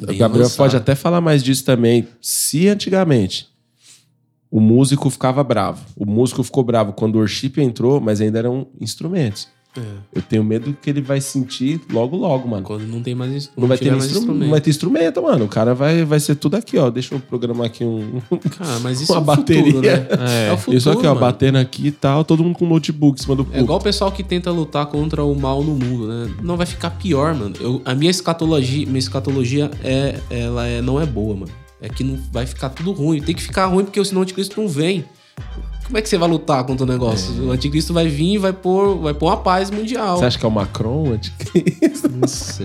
Bem 0.00 0.16
o 0.16 0.18
Gabriel 0.18 0.46
avançado. 0.46 0.56
pode 0.56 0.76
até 0.76 0.94
falar 0.94 1.20
mais 1.20 1.42
disso 1.42 1.64
também. 1.64 2.08
Se 2.22 2.68
antigamente 2.68 3.48
o 4.50 4.60
músico 4.60 5.10
ficava 5.10 5.44
bravo, 5.44 5.84
o 5.94 6.06
músico 6.06 6.42
ficou 6.42 6.64
bravo 6.64 6.92
quando 6.94 7.16
o 7.16 7.18
worship 7.18 7.52
entrou, 7.58 8.00
mas 8.00 8.20
ainda 8.20 8.38
eram 8.38 8.66
instrumentos. 8.80 9.46
É. 9.76 9.80
Eu 10.16 10.22
tenho 10.22 10.42
medo 10.42 10.76
que 10.82 10.90
ele 10.90 11.00
vai 11.00 11.20
sentir 11.20 11.80
logo, 11.92 12.16
logo, 12.16 12.48
mano. 12.48 12.64
Quando 12.64 12.82
não 12.88 13.00
tem 13.00 13.14
mais 13.14 13.30
instrumento. 13.32 13.60
Não 13.60 13.68
vai, 13.68 13.78
ter 13.78 13.90
mais 13.92 14.10
instru- 14.10 14.34
não 14.34 14.50
vai 14.50 14.60
ter 14.60 14.70
instrumento, 14.70 15.22
mano. 15.22 15.44
O 15.44 15.48
cara 15.48 15.74
vai, 15.76 16.04
vai 16.04 16.18
ser 16.18 16.34
tudo 16.34 16.56
aqui, 16.56 16.76
ó. 16.76 16.90
Deixa 16.90 17.14
eu 17.14 17.20
programar 17.20 17.66
aqui 17.66 17.84
um. 17.84 18.20
Cara, 18.58 18.80
mas 18.80 19.00
isso 19.00 19.12
Uma 19.12 19.20
é 19.20 19.22
o 19.22 19.24
bateria. 19.24 19.64
futuro, 19.66 19.86
né? 19.86 20.48
É. 20.48 20.52
o 20.52 20.56
futuro, 20.58 20.76
Isso 20.76 20.90
aqui, 20.90 21.06
ó, 21.06 21.10
mano. 21.14 21.20
batendo 21.20 21.58
aqui 21.58 21.86
e 21.86 21.92
tal, 21.92 22.24
todo 22.24 22.42
mundo 22.42 22.58
com 22.58 22.66
notebook 22.66 23.20
em 23.20 23.22
cima 23.22 23.36
do 23.36 23.42
É 23.42 23.44
púlpito. 23.44 23.64
igual 23.64 23.78
o 23.78 23.82
pessoal 23.82 24.10
que 24.10 24.24
tenta 24.24 24.50
lutar 24.50 24.86
contra 24.86 25.22
o 25.22 25.38
mal 25.38 25.62
no 25.62 25.72
mundo, 25.76 26.08
né? 26.08 26.34
Não 26.42 26.56
vai 26.56 26.66
ficar 26.66 26.90
pior, 26.90 27.32
mano. 27.34 27.54
Eu- 27.60 27.80
a 27.84 27.94
minha 27.94 28.10
escatologia, 28.10 28.84
minha 28.86 28.98
escatologia 28.98 29.70
é, 29.84 30.18
ela 30.30 30.66
é, 30.66 30.82
não 30.82 31.00
é 31.00 31.06
boa, 31.06 31.36
mano. 31.36 31.52
É 31.80 31.88
que 31.88 32.02
não 32.02 32.18
vai 32.32 32.44
ficar 32.44 32.70
tudo 32.70 32.90
ruim. 32.90 33.22
Tem 33.22 33.34
que 33.36 33.42
ficar 33.42 33.66
ruim 33.66 33.84
porque 33.84 34.04
senão 34.04 34.20
o 34.20 34.24
anticristo 34.24 34.60
não 34.60 34.68
vem. 34.68 35.04
Como 35.90 35.98
é 35.98 36.02
que 36.02 36.08
você 36.08 36.16
vai 36.16 36.28
lutar 36.28 36.62
contra 36.62 36.84
o 36.84 36.88
negócio? 36.88 37.32
O 37.48 37.50
anticristo 37.50 37.92
vai 37.92 38.06
vir 38.06 38.34
e 38.34 38.38
vai 38.38 38.52
pôr, 38.52 38.96
vai 38.98 39.12
pôr 39.12 39.26
uma 39.26 39.38
paz 39.38 39.72
mundial. 39.72 40.18
Você 40.18 40.24
acha 40.26 40.38
que 40.38 40.44
é 40.44 40.48
o 40.48 40.50
Macron 40.52 41.08
o 41.08 41.12
anticristo? 41.14 42.08
Não 42.08 42.28
sei. 42.28 42.64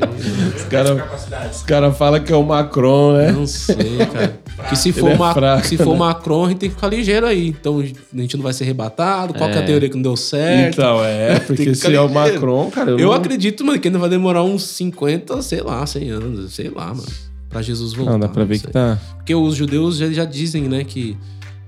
Os 0.56 0.62
caras 0.66 1.64
cara 1.66 1.92
falam 1.92 2.24
que 2.24 2.32
é 2.32 2.36
o 2.36 2.44
Macron, 2.44 3.14
né? 3.18 3.32
Não 3.32 3.48
sei, 3.48 3.98
cara. 4.14 4.40
Que 4.70 4.76
se 4.76 4.92
for, 4.92 5.10
é 5.10 5.18
Ma- 5.18 5.34
fraco, 5.34 5.66
se 5.66 5.76
for 5.76 5.94
né? 5.94 5.98
Macron, 6.00 6.46
a 6.46 6.50
gente 6.50 6.60
tem 6.60 6.70
que 6.70 6.76
ficar 6.76 6.88
ligeiro 6.88 7.26
aí. 7.26 7.48
Então 7.50 7.80
a 7.80 8.18
gente 8.22 8.38
não 8.38 8.44
vai 8.44 8.54
ser 8.54 8.64
arrebatado. 8.64 9.34
Qual 9.34 9.50
que 9.50 9.56
é 9.56 9.60
a 9.60 9.64
É. 9.64 9.66
teoria 9.66 9.90
que 9.90 9.96
não 9.96 10.04
deu 10.04 10.16
certo? 10.16 10.76
Então, 10.76 11.04
é, 11.04 11.40
porque 11.48 11.66
que 11.66 11.74
se 11.76 11.82
ficar 11.82 11.94
é 11.96 12.00
o 12.02 12.08
ligeiro. 12.08 12.34
Macron, 12.34 12.70
cara, 12.70 12.92
eu, 12.92 13.00
Eu 13.00 13.08
não... 13.08 13.14
acredito, 13.14 13.66
mano, 13.66 13.80
que 13.80 13.88
ainda 13.88 13.98
vai 13.98 14.10
demorar 14.10 14.44
uns 14.44 14.64
50, 14.68 15.42
sei 15.42 15.62
lá, 15.62 15.84
100 15.86 16.10
anos, 16.12 16.54
sei 16.54 16.70
lá, 16.70 16.90
mano. 16.90 17.04
Pra 17.50 17.62
Jesus 17.64 17.94
voltar. 17.94 18.12
Não, 18.12 18.20
dá 18.20 18.28
pra 18.28 18.44
ver 18.44 18.60
que 18.60 18.68
tá. 18.68 19.00
Porque 19.16 19.34
os 19.34 19.56
judeus 19.56 19.98
já, 19.98 20.08
já 20.12 20.26
dizem, 20.26 20.64
né, 20.64 20.84
que, 20.84 21.18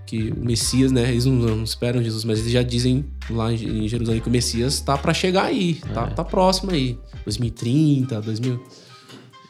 que 0.08 0.32
o 0.32 0.44
Messias, 0.44 0.92
né, 0.92 1.10
eles 1.12 1.26
não, 1.26 1.34
não 1.34 1.64
esperam 1.64 2.02
Jesus, 2.02 2.24
mas 2.24 2.40
eles 2.40 2.52
já 2.52 2.64
dizem 2.64 3.06
lá 3.30 3.52
em 3.54 3.88
Jerusalém 3.88 4.22
que 4.22 4.28
o 4.28 4.32
Messias 4.32 4.80
tá 4.80 4.98
pra 4.98 5.14
chegar 5.14 5.44
aí, 5.46 5.76
tá, 5.94 6.04
É. 6.04 6.14
tá 6.16 6.24
próximo 6.24 6.72
aí. 6.72 6.98
2030, 7.26 8.20
2000. 8.22 8.60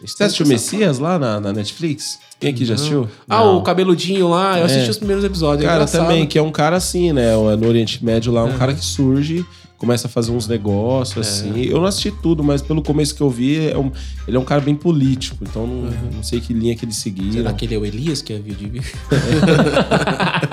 Você 0.03 0.23
assistiu 0.23 0.45
Messias 0.45 0.99
lá 0.99 1.17
na, 1.17 1.39
na 1.39 1.51
Netflix? 1.53 2.19
Quem 2.39 2.51
aqui 2.51 2.65
já 2.65 2.75
assistiu? 2.75 3.07
Ah, 3.27 3.37
Não. 3.45 3.57
o 3.57 3.61
cabeludinho 3.63 4.27
lá, 4.29 4.59
eu 4.59 4.65
assisti 4.65 4.87
É. 4.87 4.91
os 4.91 4.97
primeiros 4.97 5.23
episódios. 5.23 5.63
é 5.63 5.65
Cara, 5.67 5.77
engraçado. 5.83 6.01
também, 6.07 6.27
que 6.27 6.37
é 6.37 6.41
um 6.41 6.51
cara 6.51 6.75
assim, 6.75 7.11
né? 7.13 7.31
No 7.35 7.67
Oriente 7.67 8.03
Médio 8.05 8.31
lá, 8.31 8.43
um 8.43 8.51
Uhum. 8.51 8.57
cara 8.59 8.75
que 8.75 8.85
surge, 8.85 9.43
começa 9.75 10.05
a 10.07 10.09
fazer 10.09 10.31
uns 10.31 10.47
negócios, 10.47 11.17
É. 11.17 11.29
assim. 11.29 11.61
Eu 11.63 11.77
não 11.79 11.85
assisti 11.85 12.11
tudo, 12.11 12.43
mas 12.43 12.61
pelo 12.61 12.83
começo 12.83 13.15
que 13.15 13.21
eu 13.21 13.29
vi, 13.31 13.69
é 13.69 13.77
um- 13.77 13.91
ele 14.27 14.37
é 14.37 14.39
um 14.39 14.45
cara 14.45 14.61
bem 14.61 14.75
político. 14.75 15.37
Então, 15.41 15.65
não, 15.65 15.89
não 16.17 16.21
sei 16.23 16.39
que 16.41 16.53
linha 16.53 16.75
que 16.75 16.85
ele 16.85 16.93
seguia. 16.93 17.31
Será 17.31 17.51
que 17.53 17.65
ele 17.65 17.73
é 17.73 17.77
o 17.79 17.85
Elias 17.85 18.21
que 18.21 18.33
é 18.33 18.37
viu 18.39 18.53
de 18.53 18.67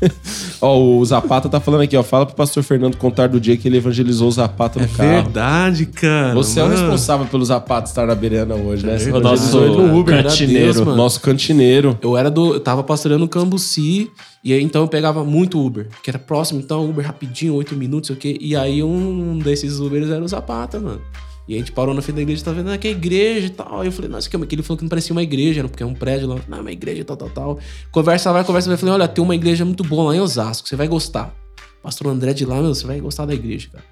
Ó, 0.60 0.78
o 0.98 1.04
Zapata 1.04 1.48
tá 1.48 1.58
falando 1.60 1.82
aqui, 1.82 1.96
ó. 1.96 2.02
Fala 2.02 2.26
pro 2.26 2.34
pastor 2.34 2.62
Fernando 2.62 2.96
contar 2.96 3.28
do 3.28 3.40
dia 3.40 3.56
que 3.56 3.66
ele 3.66 3.78
evangelizou 3.78 4.28
o 4.28 4.32
Zapata 4.32 4.80
no 4.80 4.88
carro. 4.88 5.08
verdade, 5.22 5.86
cara. 5.86 6.34
Você 6.34 6.60
é 6.60 6.62
o 6.62 6.66
mano. 6.66 6.78
responsável 6.78 7.26
pelo 7.26 7.44
Zapata 7.44 7.88
estar 7.88 8.06
na 8.06 8.14
Beirana 8.14 8.54
hoje, 8.54 8.84
né? 8.86 8.98
Você 8.98 9.08
É 9.10 9.18
nosso 9.18 9.58
no 9.58 9.98
Uber. 9.98 10.22
Deus, 10.22 10.34
cantineiro. 10.34 10.84
mano. 10.84 10.96
Nosso 10.96 11.20
cantineiro. 11.20 11.98
Eu 12.02 12.16
era 12.16 12.30
do. 12.30 12.54
Eu 12.54 12.60
tava 12.60 12.82
pastoreando 12.82 13.26
Cambuci, 13.28 14.10
e 14.44 14.52
aí 14.52 14.62
então 14.62 14.82
eu 14.82 14.88
pegava 14.88 15.24
muito 15.24 15.64
Uber, 15.64 15.88
que 16.02 16.10
era 16.10 16.18
próximo, 16.18 16.60
então 16.60 16.88
Uber 16.88 17.06
rapidinho, 17.06 17.54
oito 17.54 17.74
minutos, 17.74 18.08
sei 18.08 18.16
o 18.16 18.18
quê. 18.18 18.38
E 18.40 18.54
aí 18.56 18.82
um 18.82 19.38
desses 19.38 19.80
Ubers 19.80 20.10
era 20.10 20.22
o 20.22 20.28
Zapata, 20.28 20.78
mano. 20.78 21.00
E 21.50 21.54
a 21.56 21.58
gente 21.58 21.72
parou 21.72 21.92
na 21.92 22.00
frente 22.00 22.14
da 22.14 22.22
igreja, 22.22 22.44
tá 22.44 22.52
vendo 22.52 22.70
aqui 22.70 22.86
é 22.86 22.90
igreja 22.92 23.48
e 23.48 23.50
tal. 23.50 23.80
Aí 23.80 23.88
eu 23.88 23.90
falei, 23.90 24.08
nossa, 24.08 24.30
que 24.30 24.36
é 24.36 24.46
que 24.46 24.54
ele 24.54 24.62
falou 24.62 24.78
que 24.78 24.84
não 24.84 24.88
parecia 24.88 25.12
uma 25.12 25.22
igreja, 25.22 25.66
porque 25.66 25.82
é 25.82 25.86
um 25.86 25.94
prédio 25.94 26.28
lá. 26.28 26.36
Não, 26.46 26.58
é 26.58 26.60
uma 26.60 26.70
igreja, 26.70 27.04
tal, 27.04 27.16
tal, 27.16 27.28
tal. 27.30 27.58
Conversa 27.90 28.32
vai, 28.32 28.44
conversa 28.44 28.68
vai. 28.68 28.74
Eu 28.74 28.78
falei, 28.78 28.94
olha, 28.94 29.08
tem 29.08 29.24
uma 29.24 29.34
igreja 29.34 29.64
muito 29.64 29.82
boa 29.82 30.10
lá 30.10 30.16
em 30.16 30.20
Osasco, 30.20 30.68
você 30.68 30.76
vai 30.76 30.86
gostar. 30.86 31.34
Pastor 31.82 32.06
André 32.06 32.34
de 32.34 32.46
lá, 32.46 32.62
meu, 32.62 32.72
você 32.72 32.86
vai 32.86 33.00
gostar 33.00 33.26
da 33.26 33.34
igreja, 33.34 33.68
cara. 33.72 33.84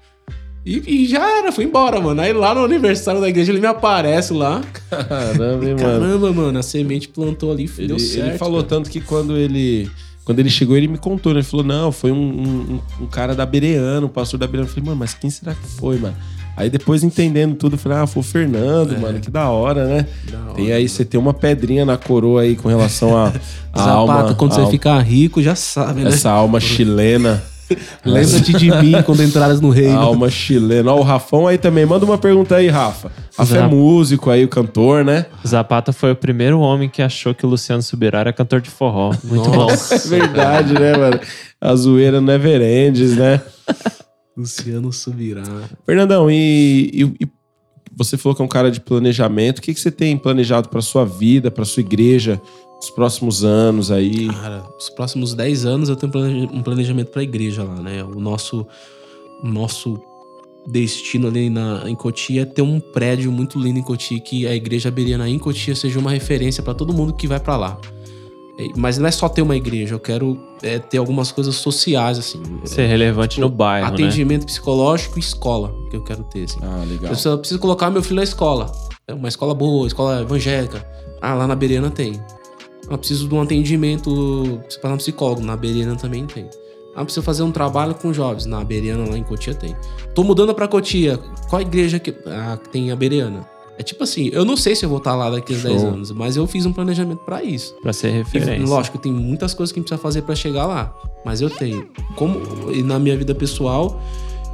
E, 0.65 1.03
e 1.03 1.05
já 1.05 1.37
era, 1.37 1.51
fui 1.51 1.65
embora, 1.65 1.99
mano. 1.99 2.21
Aí 2.21 2.31
lá 2.31 2.55
no 2.55 2.63
aniversário 2.63 3.19
da 3.19 3.27
igreja 3.27 3.51
ele 3.51 3.59
me 3.59 3.67
aparece 3.67 4.31
lá. 4.31 4.61
Caramba, 4.89 5.65
hein, 5.65 5.75
mano. 5.75 5.79
Caramba, 5.79 6.31
mano, 6.31 6.59
a 6.59 6.63
semente 6.63 7.09
plantou 7.09 7.51
ali, 7.51 7.69
Ele, 7.77 7.87
deu 7.87 7.99
certo. 7.99 8.29
ele 8.29 8.37
falou 8.37 8.63
cara. 8.63 8.69
tanto 8.69 8.89
que 8.89 9.01
quando 9.01 9.35
ele. 9.35 9.91
Quando 10.23 10.39
ele 10.39 10.49
chegou, 10.49 10.77
ele 10.77 10.87
me 10.87 10.97
contou, 10.97 11.33
né? 11.33 11.39
Ele 11.39 11.45
falou, 11.45 11.65
não, 11.65 11.91
foi 11.91 12.11
um, 12.13 12.15
um, 12.15 12.81
um 13.01 13.07
cara 13.07 13.35
da 13.35 13.45
Bereano, 13.45 14.07
um 14.07 14.09
pastor 14.09 14.39
da 14.39 14.47
Bereano. 14.47 14.69
Eu 14.69 14.73
falei, 14.73 14.85
mano, 14.85 14.97
mas 14.97 15.13
quem 15.13 15.29
será 15.29 15.53
que 15.53 15.67
foi, 15.67 15.97
mano? 15.97 16.15
Aí 16.59 16.69
depois, 16.69 17.03
entendendo 17.03 17.55
tudo, 17.55 17.75
eu 17.75 17.79
falei, 17.79 17.99
ah, 17.99 18.05
foi 18.05 18.19
o 18.19 18.23
Fernando, 18.23 18.93
É. 18.93 18.97
mano, 18.97 19.19
que 19.21 19.31
da 19.31 19.49
hora, 19.49 19.85
né? 19.85 20.05
Da 20.29 20.37
hora, 20.39 20.53
Tem 20.55 20.71
aí, 20.73 20.89
você 20.89 21.05
tem 21.05 21.17
uma 21.17 21.33
pedrinha 21.33 21.85
na 21.85 21.95
coroa 21.95 22.41
aí 22.41 22.55
com 22.57 22.67
relação 22.67 23.15
a, 23.17 23.27
a 23.71 23.79
Zapato, 23.79 23.89
alma. 24.11 24.35
quando 24.35 24.51
a 24.51 24.55
você 24.55 24.59
alma- 24.61 24.71
ficar 24.71 24.99
rico, 24.99 25.41
já 25.41 25.55
sabe, 25.55 26.01
né? 26.01 26.09
Essa 26.09 26.29
alma 26.29 26.59
chilena. 26.59 27.41
Lembra-te 28.03 28.51
de 28.53 28.71
mim 28.71 28.93
quando 29.05 29.21
entraras 29.23 29.61
no 29.61 29.69
reino. 29.69 29.97
alma 29.99 30.27
chilena. 30.29 30.91
Ó, 30.91 30.99
o 30.99 31.03
Rafão 31.03 31.45
aí 31.47 31.57
também. 31.57 31.85
Manda 31.85 32.03
uma 32.03 32.17
pergunta 32.17 32.55
aí, 32.55 32.67
Rafa. 32.67 33.11
Rafa 33.37 33.55
é 33.55 33.59
Zap- 33.59 33.71
músico 33.73 34.29
aí, 34.31 34.43
o 34.43 34.47
cantor, 34.49 35.05
né? 35.05 35.27
Zapata 35.47 35.93
foi 35.93 36.11
o 36.11 36.15
primeiro 36.15 36.59
homem 36.59 36.89
que 36.89 36.99
achou 37.01 37.33
que 37.33 37.45
o 37.45 37.49
Luciano 37.49 37.81
Subirá 37.83 38.19
era 38.21 38.33
cantor 38.33 38.59
de 38.59 38.69
forró. 38.71 39.13
Muito 39.23 39.49
bom. 39.49 39.67
Nossa. 39.67 39.95
É 40.13 40.19
verdade, 40.19 40.73
né, 40.73 40.97
mano? 40.97 41.19
A 41.61 41.75
zoeira 41.75 42.19
never 42.19 42.59
ends, 42.61 43.15
né? 43.15 43.39
Luciano 44.39 44.91
subirá. 44.93 45.43
Fernandão, 45.85 46.29
e, 46.31 46.89
e- 46.93 47.23
e 47.25 47.27
você 47.95 48.17
falou 48.17 48.35
que 48.35 48.41
é 48.41 48.45
um 48.45 48.49
cara 48.49 48.71
de 48.71 48.79
planejamento. 48.79 49.59
O 49.59 49.61
que, 49.61 49.73
que 49.73 49.79
você 49.79 49.91
tem 49.91 50.17
planejado 50.17 50.69
para 50.69 50.81
sua 50.81 51.03
vida, 51.05 51.51
para 51.51 51.65
sua 51.65 51.81
igreja, 51.81 52.41
nos 52.77 52.89
próximos 52.91 53.43
anos 53.43 53.91
aí? 53.91 54.27
Cara, 54.27 54.63
os 54.79 54.89
próximos 54.89 55.33
10 55.33 55.65
anos 55.65 55.89
eu 55.89 55.95
tenho 55.95 56.11
um 56.53 56.63
planejamento 56.63 57.11
pra 57.11 57.21
igreja 57.23 57.63
lá, 57.63 57.75
né? 57.81 58.03
O 58.03 58.19
nosso, 58.19 58.65
nosso 59.43 59.99
destino 60.67 61.27
ali 61.27 61.49
na, 61.49 61.83
em 61.89 61.95
Cotia 61.95 62.43
é 62.43 62.45
ter 62.45 62.61
um 62.61 62.79
prédio 62.79 63.31
muito 63.31 63.59
lindo 63.59 63.79
em 63.79 63.83
Cotia, 63.83 64.19
que 64.19 64.45
a 64.47 64.55
igreja 64.55 64.89
Beriana 64.91 65.27
em 65.27 65.39
Cotia 65.39 65.75
seja 65.75 65.99
uma 65.99 66.11
referência 66.11 66.61
pra 66.63 66.73
todo 66.73 66.93
mundo 66.93 67.13
que 67.13 67.27
vai 67.27 67.39
pra 67.39 67.57
lá. 67.57 67.77
É, 68.59 68.67
Mas 68.75 68.97
não 68.97 69.07
é 69.07 69.11
só 69.11 69.29
ter 69.29 69.41
uma 69.41 69.55
igreja, 69.55 69.95
eu 69.95 69.99
quero 69.99 70.37
é, 70.61 70.77
ter 70.77 70.97
algumas 70.97 71.31
coisas 71.31 71.55
sociais, 71.55 72.19
assim. 72.19 72.41
Ser 72.65 72.87
relevante 72.87 73.39
no 73.39 73.49
bairro, 73.49 73.87
né? 73.87 73.93
Atendimento 73.93 74.45
psicológico 74.45 75.17
e 75.17 75.21
escola, 75.21 75.73
que 75.89 75.95
eu 75.95 76.03
quero 76.03 76.23
ter, 76.23 76.43
assim. 76.43 76.59
Ah, 76.61 76.83
legal. 76.85 77.11
Eu 77.11 77.15
só 77.15 77.37
preciso 77.37 77.59
colocar 77.59 77.89
meu 77.89 78.03
filho 78.03 78.17
na 78.17 78.23
escola. 78.23 78.69
É 79.07 79.13
uma 79.13 79.29
escola 79.29 79.55
boa, 79.55 79.87
escola 79.87 80.21
evangélica. 80.21 80.85
Ah, 81.21 81.33
lá 81.33 81.47
na 81.47 81.55
Berena 81.55 81.89
tem. 81.89 82.21
Ah, 82.89 82.97
preciso 82.97 83.29
de 83.29 83.33
um 83.33 83.41
atendimento, 83.41 84.09
preciso 84.61 84.81
passar 84.81 84.93
um 84.93 84.97
psicólogo. 84.97 85.41
Na 85.41 85.55
Berena 85.55 85.95
também 85.95 86.25
tem. 86.25 86.49
Ah, 86.95 87.03
preciso 87.05 87.23
fazer 87.23 87.43
um 87.43 87.51
trabalho 87.51 87.95
com 87.95 88.11
jovens. 88.11 88.45
Na 88.45 88.63
Berena, 88.63 89.09
lá 89.09 89.17
em 89.17 89.23
Cotia, 89.23 89.53
tem. 89.53 89.73
Tô 90.13 90.23
mudando 90.23 90.53
pra 90.53 90.67
Cotia. 90.67 91.17
Qual 91.49 91.59
a 91.59 91.61
igreja 91.61 91.97
que, 91.97 92.13
ah, 92.27 92.59
tem 92.71 92.91
a 92.91 92.95
Berena? 92.95 93.47
É 93.79 93.83
tipo 93.83 94.03
assim, 94.03 94.29
eu 94.33 94.43
não 94.43 94.57
sei 94.57 94.75
se 94.75 94.83
eu 94.83 94.89
vou 94.89 94.97
estar 94.97 95.15
lá 95.15 95.29
daqui 95.29 95.53
a 95.55 95.57
Show. 95.57 95.71
10 95.71 95.83
anos, 95.85 96.11
mas 96.11 96.35
eu 96.35 96.45
fiz 96.45 96.65
um 96.65 96.73
planejamento 96.73 97.19
pra 97.19 97.41
isso. 97.41 97.73
Pra 97.81 97.93
ser 97.93 98.09
E, 98.09 98.11
referência. 98.17 98.67
lógico, 98.67 98.97
tem 98.97 99.11
muitas 99.11 99.53
coisas 99.53 99.71
que 99.71 99.79
a 99.79 99.81
gente 99.81 99.87
precisa 99.87 100.03
fazer 100.03 100.21
pra 100.23 100.35
chegar 100.35 100.65
lá. 100.65 100.93
Mas 101.25 101.39
eu 101.39 101.49
tenho. 101.49 101.87
Como 102.15 102.41
e 102.73 102.83
na 102.83 102.99
minha 102.99 103.15
vida 103.17 103.33
pessoal, 103.33 104.01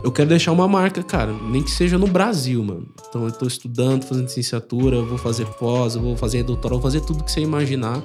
eu 0.04 0.12
quero 0.12 0.30
deixar 0.30 0.52
uma 0.52 0.68
marca, 0.68 1.02
cara. 1.02 1.34
Nem 1.50 1.64
que 1.64 1.72
seja 1.72 1.98
no 1.98 2.06
Brasil, 2.06 2.64
mano. 2.64 2.86
Então 3.10 3.26
eu 3.26 3.32
tô 3.32 3.48
estudando, 3.48 4.04
fazendo 4.06 4.26
licenciatura, 4.26 5.02
vou 5.02 5.18
fazer 5.18 5.46
pós, 5.60 5.96
vou 5.96 6.16
fazer 6.16 6.44
doutorado, 6.44 6.80
vou 6.80 6.84
fazer 6.84 7.02
tudo 7.02 7.24
que 7.24 7.32
você 7.32 7.42
imaginar 7.42 8.04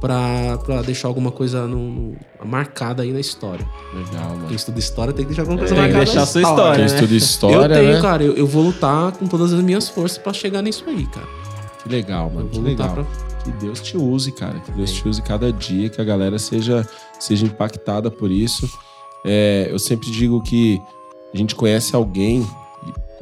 pra, 0.00 0.58
pra 0.64 0.82
deixar 0.82 1.08
alguma 1.08 1.30
coisa 1.30 1.66
no, 1.66 1.78
no- 1.90 2.16
marcada 2.44 3.02
aí 3.02 3.12
na 3.12 3.20
história. 3.20 3.66
Legal, 3.94 4.28
mano. 4.30 4.46
Quem 4.48 4.56
estuda 4.56 4.78
história 4.78 5.12
tem 5.12 5.24
que 5.24 5.28
deixar 5.28 5.42
alguma 5.42 5.58
coisa 5.58 5.74
Tem 5.74 5.84
que 5.84 5.90
marcada 5.92 6.04
deixar 6.04 6.20
na 6.20 6.22
a 6.22 6.26
sua 6.26 6.40
história. 6.42 6.56
história, 6.60 6.74
Quem 6.74 6.84
né? 6.88 6.94
estuda 7.00 7.14
história, 7.14 7.74
eu 7.74 7.80
tenho, 7.80 7.92
né? 7.94 8.00
cara. 8.00 8.22
Eu, 8.24 8.34
eu 8.36 8.46
vou 8.46 8.62
lutar 8.64 9.12
com 9.12 9.26
todas 9.26 9.52
as 9.52 9.60
minhas 9.62 9.88
forças 9.88 10.18
pra 10.18 10.32
chegar 10.32 10.62
nisso 10.62 10.84
aí, 10.86 11.06
cara. 11.06 11.26
Que 11.82 11.88
legal, 11.88 12.28
Eu 12.28 12.34
mano. 12.34 12.48
Que 12.48 12.58
vou 12.60 12.68
lutar 12.70 12.88
legal. 12.90 13.04
pra 13.04 13.42
Que 13.44 13.52
Deus 13.58 13.80
te 13.80 13.96
use, 13.96 14.32
cara. 14.32 14.58
Que 14.60 14.72
Deus 14.72 14.90
Amém. 14.90 15.02
te 15.02 15.08
use 15.08 15.22
cada 15.22 15.52
dia, 15.52 15.88
que 15.88 16.00
a 16.00 16.04
galera 16.04 16.38
seja, 16.38 16.86
seja 17.18 17.44
impactada 17.46 18.10
por 18.10 18.30
isso. 18.30 18.68
É, 19.24 19.68
eu 19.70 19.78
sempre 19.78 20.10
digo 20.10 20.42
que 20.42 20.80
a 21.32 21.36
gente 21.36 21.54
conhece 21.54 21.94
alguém 21.96 22.46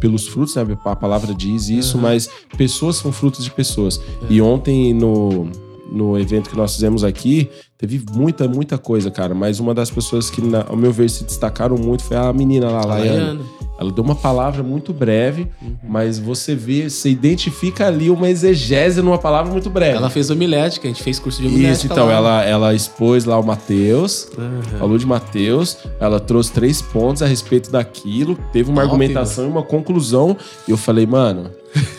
pelos 0.00 0.26
frutos, 0.26 0.56
né? 0.56 0.66
A 0.84 0.96
palavra 0.96 1.32
diz 1.32 1.68
isso, 1.68 1.96
Aham. 1.96 2.08
mas 2.08 2.28
pessoas 2.56 2.96
são 2.96 3.12
frutos 3.12 3.44
de 3.44 3.50
pessoas. 3.52 4.00
E 4.28 4.42
ontem, 4.42 4.92
no, 4.92 5.48
no 5.92 6.18
evento 6.18 6.48
que 6.50 6.56
nós 6.56 6.74
fizemos 6.74 7.04
aqui, 7.04 7.50
teve 7.76 8.02
muita, 8.12 8.48
muita 8.48 8.78
coisa, 8.78 9.10
cara. 9.10 9.34
Mas 9.34 9.60
uma 9.60 9.74
das 9.74 9.90
pessoas 9.90 10.30
que, 10.30 10.40
na- 10.40 10.64
ao 10.68 10.76
meu 10.76 10.92
ver, 10.92 11.10
se 11.10 11.24
destacaram 11.24 11.76
muito 11.76 12.02
foi 12.04 12.16
a 12.16 12.32
menina 12.32 12.70
lá, 12.70 12.80
a 12.82 12.84
Laiane. 12.86 13.40
Ela 13.78 13.90
deu 13.90 14.04
uma 14.04 14.14
palavra 14.14 14.62
muito 14.62 14.92
breve, 14.92 15.48
Uhum. 15.60 15.74
mas 15.88 16.16
você 16.18 16.54
vê, 16.54 16.88
você 16.88 17.10
identifica 17.10 17.86
ali 17.88 18.10
uma 18.10 18.28
exegese 18.30 19.02
numa 19.02 19.18
palavra 19.18 19.50
muito 19.50 19.68
breve. 19.68 19.96
Ela 19.96 20.08
fez 20.10 20.30
homilética, 20.30 20.86
a 20.86 20.90
gente 20.90 21.02
fez 21.02 21.18
curso 21.18 21.40
de 21.40 21.48
homilética. 21.48 21.72
Isso, 21.72 21.86
então, 21.86 22.06
lá. 22.06 22.12
ela, 22.12 22.44
ela 22.44 22.74
expôs 22.74 23.24
lá 23.24 23.36
o 23.38 23.42
Mateus, 23.44 24.28
Aham. 24.38 24.78
falou 24.78 24.96
de 24.98 25.06
Mateus, 25.06 25.78
ela 25.98 26.20
trouxe 26.20 26.52
três 26.52 26.80
pontos 26.80 27.22
a 27.22 27.26
respeito 27.26 27.72
daquilo, 27.72 28.38
teve 28.52 28.70
uma 28.70 28.82
argumentação 28.82 29.46
e 29.46 29.48
uma 29.48 29.62
conclusão, 29.64 30.36
e 30.68 30.70
eu 30.70 30.76
falei, 30.76 31.04
mano, 31.06 31.50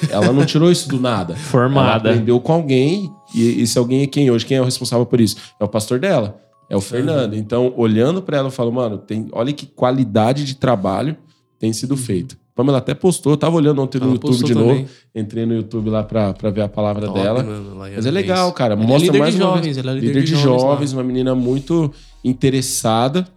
ela 0.09 0.31
não 0.31 0.45
tirou 0.45 0.71
isso 0.71 0.87
do 0.87 0.99
nada. 1.01 1.33
Ela 1.35 1.41
Formada. 1.43 2.11
aprendeu 2.11 2.39
com 2.39 2.53
alguém, 2.53 3.11
e 3.33 3.61
esse 3.61 3.77
alguém 3.77 4.01
é 4.03 4.07
quem 4.07 4.29
hoje? 4.31 4.45
Quem 4.45 4.57
é 4.57 4.61
o 4.61 4.65
responsável 4.65 5.05
por 5.05 5.19
isso? 5.21 5.35
É 5.59 5.63
o 5.63 5.67
pastor 5.67 5.99
dela, 5.99 6.39
é 6.69 6.75
o 6.75 6.81
Fernando. 6.81 7.35
Então, 7.35 7.73
olhando 7.77 8.21
pra 8.21 8.37
ela, 8.37 8.47
eu 8.47 8.51
falo, 8.51 8.71
mano, 8.71 8.97
tem, 8.97 9.27
olha 9.31 9.51
que 9.53 9.65
qualidade 9.65 10.43
de 10.45 10.55
trabalho 10.55 11.17
tem 11.59 11.71
sido 11.73 11.95
feito. 11.97 12.37
Pamela 12.55 12.77
até 12.77 12.93
postou, 12.93 13.33
eu 13.33 13.37
tava 13.37 13.55
olhando 13.55 13.81
ontem 13.81 13.97
no 13.97 14.03
Ela 14.05 14.13
YouTube 14.13 14.43
de 14.43 14.53
também. 14.53 14.81
novo, 14.83 14.89
entrei 15.15 15.43
no 15.43 15.55
YouTube 15.55 15.89
lá 15.89 16.03
pra, 16.03 16.33
pra 16.33 16.51
ver 16.51 16.61
a 16.61 16.69
palavra 16.69 17.07
Top, 17.07 17.19
dela. 17.19 17.41
mano, 17.41 17.75
Mas 17.77 18.05
é 18.05 18.11
legal, 18.11 18.53
cara. 18.53 18.75
Ela 18.75 18.83
é 18.83 18.85
Mostra 18.85 19.05
líder 19.07 19.19
mais 19.19 19.33
de 19.33 19.41
uma 19.41 19.49
jovens, 19.49 19.63
vez. 19.63 19.77
ela 19.79 19.91
é 19.91 19.99
líder, 19.99 20.23
de, 20.23 20.35
jovens, 20.35 20.93
uma 20.93 21.03
menina 21.03 21.33
muito 21.33 21.91
interessada. 22.23 23.27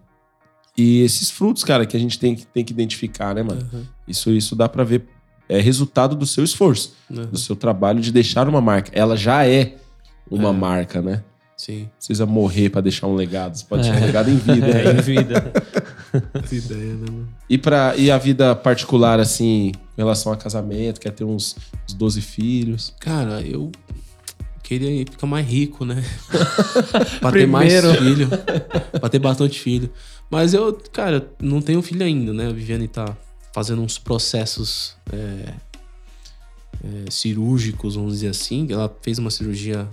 E 0.77 1.01
esses 1.01 1.31
frutos, 1.31 1.64
cara, 1.64 1.86
que 1.86 1.97
a 1.97 2.01
gente 2.01 2.18
tem, 2.18 2.35
que- 2.35 2.47
tem 2.47 2.62
que 2.62 2.73
identificar, 2.73 3.35
né, 3.35 3.43
mano? 3.43 3.66
Uhum, 3.73 3.85
Isso, 4.06 4.31
isso 4.31 4.55
dá 4.55 4.68
pra 4.68 4.85
ver. 4.85 5.05
É 5.48 5.60
resultado 5.60 6.14
do 6.14 6.27
seu 6.27 6.44
esforço, 6.44 6.93
uhum. 7.09 7.24
do 7.27 7.39
seu 7.39 7.56
trabalho 7.56 8.01
de 8.01 8.12
deixar 8.12 8.47
uma 8.48 8.60
marca. 8.60 8.90
Ela 8.93 9.16
já 9.16 9.47
é 9.47 9.77
uma 10.31 10.51
É. 10.51 10.53
marca, 10.53 11.01
né? 11.03 11.23
Sim. 11.57 11.89
Precisa 11.97 12.27
morrer 12.27 12.69
pra 12.69 12.81
deixar 12.82 13.07
um 13.07 13.15
legado. 13.15 13.57
Você 13.57 13.65
pode 13.65 13.82
deixar 13.82 13.98
É. 13.98 14.03
um 14.03 14.07
legado 14.07 14.31
em 14.31 14.36
vida. 14.36 14.66
É, 14.66 14.93
em 14.93 15.01
vida. 15.01 15.53
Que 16.48 16.57
ideia, 16.57 16.94
né, 16.94 17.07
mano? 17.11 17.28
E, 17.48 17.59
pra, 17.59 17.94
e 17.97 18.11
a 18.11 18.16
vida 18.16 18.55
particular, 18.57 19.20
assim, 19.20 19.66
em 19.69 19.73
relação 19.98 20.32
a 20.32 20.36
casamento, 20.36 20.98
quer 20.98 21.11
ter 21.11 21.24
uns, 21.24 21.57
uns 21.86 21.93
12 21.93 22.23
filhos. 22.23 22.94
Cara, 23.01 23.43
eu 23.43 23.70
queria 24.62 25.05
ficar 25.05 25.27
mais 25.27 25.47
rico, 25.47 25.85
né? 25.85 26.03
pra 27.20 27.32
ter 27.32 27.47
mais 27.47 27.70
filho. 27.98 28.28
pra 28.98 29.09
ter 29.11 29.19
bastante 29.19 29.61
filho. 29.61 29.90
Mas 30.31 30.55
eu, 30.55 30.73
cara, 30.93 31.28
não 31.40 31.61
tenho 31.61 31.82
filho 31.82 32.03
ainda, 32.05 32.32
né? 32.32 32.48
A 32.48 32.53
Viviane 32.53 32.89
tá 32.89 33.15
fazendo 33.53 33.82
uns 33.82 33.98
processos 33.98 34.97
é, 35.12 35.53
é, 36.82 37.11
cirúrgicos, 37.11 37.94
vamos 37.94 38.15
dizer 38.15 38.28
assim. 38.28 38.66
Ela 38.70 38.94
fez 39.03 39.19
uma 39.19 39.31
cirurgia. 39.31 39.86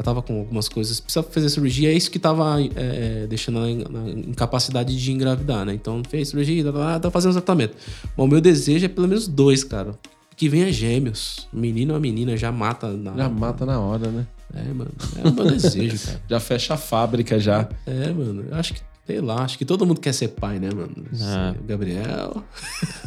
Ela 0.00 0.04
tava 0.04 0.22
com 0.22 0.38
algumas 0.38 0.66
coisas. 0.66 0.98
Precisa 0.98 1.22
fazer 1.22 1.50
cirurgia, 1.50 1.90
é 1.90 1.92
isso 1.92 2.10
que 2.10 2.18
tava 2.18 2.56
é, 2.74 3.26
deixando 3.28 3.58
ela 3.58 3.70
em- 3.70 3.84
na 3.90 4.08
incapacidade 4.30 4.96
de 4.96 5.12
engravidar, 5.12 5.66
né? 5.66 5.74
Então 5.74 6.02
fez 6.08 6.28
cirurgia, 6.30 6.64
tá, 6.64 6.72
tá, 6.72 7.00
tá 7.00 7.10
fazendo 7.10 7.32
tratamento. 7.32 7.76
Mas 8.16 8.26
o 8.26 8.26
meu 8.26 8.40
desejo 8.40 8.86
é 8.86 8.88
pelo 8.88 9.06
menos 9.06 9.28
dois, 9.28 9.62
cara. 9.62 9.94
Que 10.34 10.48
venha 10.48 10.72
gêmeos. 10.72 11.46
Menino 11.52 11.92
ou 11.92 12.00
menina 12.00 12.34
já 12.34 12.50
mata 12.50 12.88
na. 12.90 13.14
Já 13.14 13.28
mata 13.28 13.66
na 13.66 13.78
hora, 13.78 14.08
né? 14.10 14.26
É, 14.54 14.62
mano. 14.72 14.90
É 15.22 15.28
o 15.28 15.32
meu 15.34 15.44
desejo, 15.44 15.98
cara. 16.06 16.20
Já 16.30 16.40
fecha 16.40 16.72
a 16.74 16.76
fábrica 16.78 17.38
já. 17.38 17.68
É, 17.86 18.10
mano. 18.10 18.46
Eu 18.50 18.56
acho 18.56 18.72
que, 18.72 18.80
sei 19.10 19.20
lá, 19.20 19.42
acho 19.42 19.58
que 19.58 19.64
todo 19.64 19.84
mundo 19.84 20.00
quer 20.00 20.14
ser 20.14 20.28
pai, 20.28 20.60
né, 20.60 20.68
mano? 20.72 20.90
Ah. 21.20 21.52
O 21.60 21.66
Gabriel. 21.66 22.44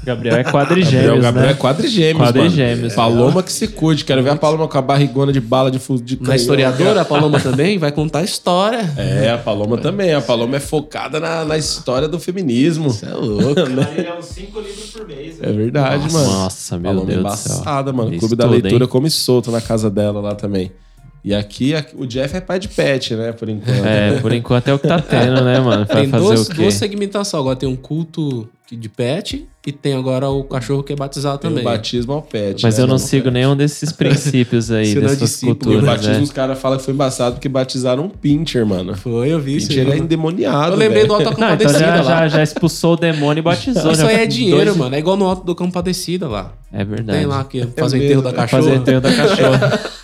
Gabriel 0.04 0.36
é 0.36 0.44
Gabriel, 0.44 0.52
quadrigêmeos, 0.52 1.22
Gabriel 1.22 1.46
é 1.50 1.54
né? 1.54 1.58
quadrigêmeos, 1.58 2.28
Quadrigêmeos. 2.28 2.80
mano. 2.82 2.96
Paloma 2.96 3.42
que 3.42 3.52
se 3.54 3.70
cuide. 3.70 4.04
Quero 4.04 4.22
ver 4.22 4.32
a 4.32 4.36
Paloma 4.36 4.68
com 4.68 4.78
a 4.78 4.82
barrigona 4.82 5.32
de 5.32 5.40
bala 5.40 5.72
de 5.72 5.80
fuso 5.80 6.04
de 6.04 6.22
Na 6.22 6.36
historiadora, 6.36 7.02
a 7.02 7.06
Paloma 7.06 7.40
também 7.40 7.78
vai 7.78 7.90
contar 7.94 8.20
a 8.20 8.24
história. 8.24 8.80
É, 8.98 9.32
a 9.32 9.38
Paloma 9.38 9.78
também. 9.78 10.14
A 10.14 10.22
Paloma 10.22 10.58
é 10.58 10.60
focada 10.60 11.22
na, 11.22 11.46
na 11.46 11.58
história 11.58 12.10
do 12.10 12.20
feminismo. 12.20 12.90
Você 12.90 13.06
é 13.06 13.14
louco. 13.14 13.60
Ela 13.64 13.90
lê 13.96 14.12
uns 14.20 14.26
5 14.26 14.60
livros 14.60 14.90
por 14.92 15.08
mês. 15.08 15.38
É 15.42 15.48
né? 15.48 15.54
verdade, 15.54 16.04
Nossa, 16.04 16.18
mano. 16.18 16.32
nossa, 16.34 16.80
meu 16.80 16.92
Paloma 16.92 17.12
é 17.12 17.16
Deus 17.16 17.24
do 17.24 17.38
céu. 17.38 17.56
embaçada, 17.56 17.94
mano. 17.94 18.10
Isso 18.12 18.20
Clube 18.20 18.36
da 18.36 18.46
Leitura 18.46 18.84
hein? 18.84 18.90
come 18.90 19.10
solto 19.10 19.52
na 19.52 19.62
casa 19.62 19.90
dela 19.90 20.20
lá 20.20 20.36
também. 20.36 20.70
E 21.24 21.34
aqui, 21.34 21.74
o 21.96 22.06
Jeff 22.06 22.36
é 22.36 22.42
pai 22.42 22.60
de 22.60 22.68
pet, 22.68 23.16
né? 23.16 23.32
Por 23.32 23.48
enquanto. 23.48 23.86
É, 23.86 24.20
por 24.20 24.34
enquanto 24.34 24.68
é 24.68 24.74
o 24.74 24.80
que 24.80 24.88
tá 24.88 25.00
tendo, 25.00 25.42
né, 25.44 25.58
mano? 25.60 25.86
Vai 25.86 26.02
Tem 26.02 26.10
fazer 26.10 26.26
duas, 26.26 26.48
o 26.48 26.50
quê? 26.52 26.62
duas 26.62 26.74
segmentações. 26.74 27.40
Agora 27.40 27.56
tem 27.56 27.70
um 27.70 27.78
culto 27.78 28.50
de 28.72 28.90
pet 28.90 29.46
e 29.68 29.72
tem 29.72 29.94
agora 29.94 30.28
o 30.30 30.44
cachorro 30.46 30.82
que 30.84 30.92
é 30.94 30.96
batizado 30.96 31.38
Tem 31.38 31.50
também. 31.50 31.64
o 31.64 31.70
batismo 31.70 32.14
ao 32.14 32.22
pet. 32.22 32.64
Mas 32.64 32.78
né, 32.78 32.84
eu 32.84 32.88
não 32.88 32.98
sigo 32.98 33.30
nenhum 33.30 33.56
desses 33.56 33.92
princípios 33.94 34.72
aí, 34.72 34.92
é 34.92 34.96
dessas 35.00 35.20
discípulo, 35.20 35.52
E 35.52 35.54
o 35.54 35.56
culturas, 35.80 35.86
batismo, 35.86 36.14
né? 36.16 36.22
os 36.22 36.32
caras 36.32 36.60
falam 36.60 36.78
que 36.80 36.84
foi 36.86 36.94
embaçado 36.94 37.36
porque 37.36 37.48
batizaram 37.48 38.06
um 38.06 38.10
pincher, 38.10 38.66
mano. 38.66 38.96
Foi, 38.96 39.30
eu 39.32 39.40
vi 39.40 39.58
isso. 39.58 39.68
Pincher 39.68 39.90
é 39.92 39.98
endemoniado. 39.98 40.74
Eu 40.74 40.78
lembrei 40.78 41.04
velho. 41.04 41.08
do 41.08 41.14
Auto 41.14 41.24
Não, 41.26 41.32
então 41.32 41.50
Compadecida 41.50 41.80
já, 41.80 41.96
lá. 41.96 42.04
já, 42.04 42.28
já 42.30 42.44
expulsou 42.44 42.94
o 42.94 42.98
demônio 42.98 43.42
e 43.42 43.44
batizou. 43.44 43.92
Isso 43.92 44.02
já 44.02 44.08
aí 44.08 44.16
é 44.16 44.18
dois- 44.20 44.34
dinheiro, 44.34 44.76
mano. 44.78 44.96
É 44.96 45.00
igual 45.00 45.16
no 45.18 45.26
Auto 45.26 45.44
do 45.46 45.56
Compadecida 45.56 46.28
lá. 46.28 46.54
É 46.72 46.84
verdade. 46.84 47.20
Tem 47.20 47.28
lá 47.28 47.44
que 47.44 47.62
faz 47.78 47.94
o 47.94 47.96
mesmo, 47.98 48.06
enterro 48.06 48.22
da 48.24 48.30
é. 48.30 48.34
cachorra. 48.34 48.64
Fazer 48.64 48.76
enterro 48.76 49.02
da 49.02 49.14
cachorra. 49.16 49.80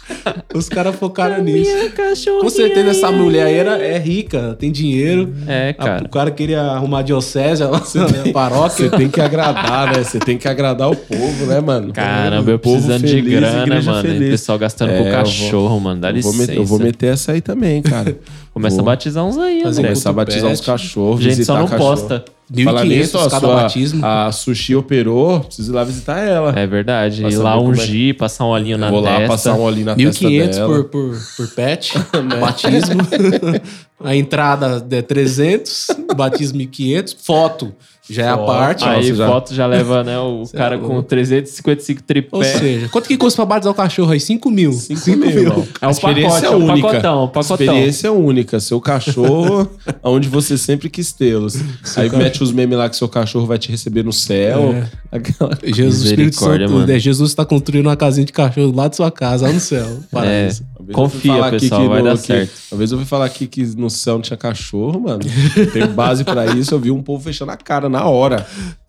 Os 0.53 0.68
caras 0.68 0.95
focaram 0.95 1.41
nisso. 1.44 1.72
cachorra. 1.95 2.41
Com 2.41 2.49
certeza 2.49 2.90
essa 2.91 3.11
mulher 3.11 3.45
aí 3.48 3.53
era, 3.56 3.77
é 3.77 3.98
rica, 3.98 4.56
tem 4.60 4.72
dinheiro. 4.72 5.34
É, 5.48 5.69
A- 5.69 5.73
cara. 5.73 6.03
o 6.06 6.10
cara 6.10 6.31
queria 6.31 6.61
arrumar 6.61 6.99
a 6.99 7.02
diocese 7.02 7.64
lá 7.64 7.72
na 7.95 8.23
paróquia. 8.49 8.89
Você 8.89 8.97
tem 8.97 9.09
que 9.09 9.21
agradar, 9.21 9.88
né? 9.93 10.03
Você 10.03 10.19
tem 10.19 10.38
que 10.38 10.47
agradar 10.47 10.89
o 10.89 10.95
povo, 10.95 11.45
né, 11.45 11.59
mano? 11.61 11.93
Caramba, 11.93 12.51
eu 12.51 12.59
precisando 12.59 13.01
de 13.01 13.07
feliz, 13.15 13.31
grana, 13.39 13.61
igreja 13.63 13.91
mano. 13.91 14.07
E 14.07 14.11
o 14.11 14.13
feliz. 14.13 14.30
pessoal 14.31 14.57
gastando 14.59 14.91
É, 14.91 14.95
com 14.97 15.01
o 15.01 15.03
vou- 15.05 15.13
cachorro, 15.13 15.80
mano. 15.80 16.01
Dá 16.01 16.09
Eu 16.09 16.21
vou, 16.21 16.31
licença. 16.31 16.38
meter, 16.51 16.57
eu 16.57 16.65
vou 16.65 16.80
meter 16.80 17.13
essa 17.13 17.31
aí 17.31 17.41
também, 17.41 17.81
cara. 17.81 18.17
Começa 18.53 18.76
vou. 18.77 18.81
a 18.84 18.85
batizar 18.91 19.23
uns 19.26 19.38
aí, 19.38 19.61
André. 19.63 19.84
Começar 19.84 20.09
a 20.09 20.13
batizar 20.13 20.51
uns 20.51 20.61
cachorros, 20.61 21.21
Gente, 21.23 21.45
só 21.45 21.57
não 21.57 21.67
cachorro. 21.67 21.89
posta. 21.91 22.26
Falar 22.63 22.84
1.500 22.84 22.88
nisso, 22.97 23.17
ó, 23.19 23.30
cada 23.30 23.39
sua- 23.39 23.55
batismo. 23.61 24.03
A 24.03 24.31
Sushi 24.31 24.76
operou, 24.76 25.41
preciso 25.41 25.71
ir 25.71 25.76
lá 25.76 25.84
visitar 25.84 26.17
ela. 26.17 26.51
É 26.59 26.65
verdade. 26.65 27.23
Ir 27.23 27.38
lá 27.38 27.53
como 27.55 27.67
é 27.67 27.69
ungir, 27.73 28.17
passar 28.17 28.45
um 28.45 28.47
olhinho 28.47 28.76
na 28.76 28.89
Vou 28.89 29.01
lá 29.01 29.11
testa. 29.17 29.27
passar 29.27 29.53
um 29.53 29.61
olhinho 29.61 29.85
na 29.85 29.95
testa 29.95 30.26
1.500 30.26 30.55
dela. 30.55 30.67
por, 30.67 30.84
por, 30.85 31.15
por 31.38 31.47
pet, 31.49 31.93
batismo. 32.41 33.01
A 34.03 34.15
entrada 34.15 34.85
é 34.91 35.01
300, 35.01 35.88
batismo 36.15 36.59
1.500, 36.59 37.15
foto 37.21 37.73
já 38.11 38.23
é 38.26 38.30
a 38.30 38.38
parte. 38.39 38.84
Nossa, 38.84 38.97
Aí 38.97 39.13
já- 39.13 39.27
foto 39.27 39.53
já 39.53 39.67
leva, 39.67 40.03
né, 40.03 40.17
o 40.17 40.43
Cê 40.49 40.57
cara 40.57 40.76
é 40.76 40.77
com 40.80 40.88
louco. 40.93 41.03
355 41.03 42.01
tripé. 42.01 42.30
Ou 42.31 42.43
seja, 42.43 42.89
quanto 42.89 43.07
que 43.07 43.15
custa 43.15 43.35
pra 43.45 43.45
batizar 43.55 43.71
o 43.71 43.76
cachorro 43.76 44.11
aí? 44.11 44.19
5 44.19 44.49
mil. 44.49 44.71
5 44.73 45.15
mil, 45.15 45.30
irmão. 45.30 45.67
É 45.80 45.85
um 45.88 45.91
experiência 45.91 46.41
pacote, 46.41 46.45
é 46.53 46.57
um 46.57 46.71
única. 46.71 46.88
pacotão, 46.88 47.23
um 47.23 47.27
pacotão. 47.27 47.65
Experiência 47.67 48.11
única. 48.11 48.59
Seu 48.59 48.81
cachorro, 48.81 49.69
aonde 50.01 50.27
você 50.27 50.57
sempre 50.57 50.89
quis 50.89 51.13
tê-los. 51.13 51.57
Aí 51.97 52.09
mete 52.09 52.41
os 52.41 52.51
memes 52.51 52.80
lá 52.80 52.89
que 52.89 52.95
seu 52.95 53.07
cachorro 53.07 53.45
vai 53.45 53.59
te 53.59 53.69
receber 53.69 54.03
no 54.03 54.11
céu. 54.13 54.73
É. 54.73 54.89
Aquela- 55.17 55.55
Jesus, 55.63 56.03
Espírito 56.05 56.26
Misericórdia, 56.30 56.67
Santo, 56.67 56.76
mano. 56.80 56.88
né, 56.91 56.97
Jesus 56.97 57.30
está 57.30 57.45
construindo 57.45 57.85
uma 57.85 57.95
casinha 57.95 58.26
de 58.26 58.34
cachorro 58.34 58.73
lá 58.76 58.88
de 58.88 58.95
sua 58.95 59.11
casa, 59.11 59.45
lá 59.45 59.53
no 59.53 59.59
céu. 59.59 59.85
Paraíso. 60.11 60.63
Uma 60.78 60.78
vez 60.94 60.95
Confia, 60.95 61.49
pessoal, 61.52 61.82
que 61.82 61.88
vai 61.88 61.99
no- 61.99 62.06
dar 62.06 62.16
que- 62.18 62.28
certo. 62.28 62.52
Uma 62.72 62.78
vez 62.78 62.91
eu 62.91 62.98
ouvi 62.98 63.10
falar 63.10 63.26
aqui 63.26 63.48
que 63.48 63.64
no 63.76 63.90
céu 63.90 64.16
não 64.16 64.22
tinha 64.22 64.38
cachorro, 64.38 64.99
mano. 65.02 65.20
Tem 65.74 65.86
base 65.88 66.24
pra 66.24 66.45
isso. 66.48 66.74
Eu 66.74 66.80
vi 66.80 66.91
um 66.91 67.02
povo 67.02 67.24
fechando 67.24 67.52
a 67.52 67.57
cara 67.57 67.88
na 67.90 68.06
hora. 68.07 68.45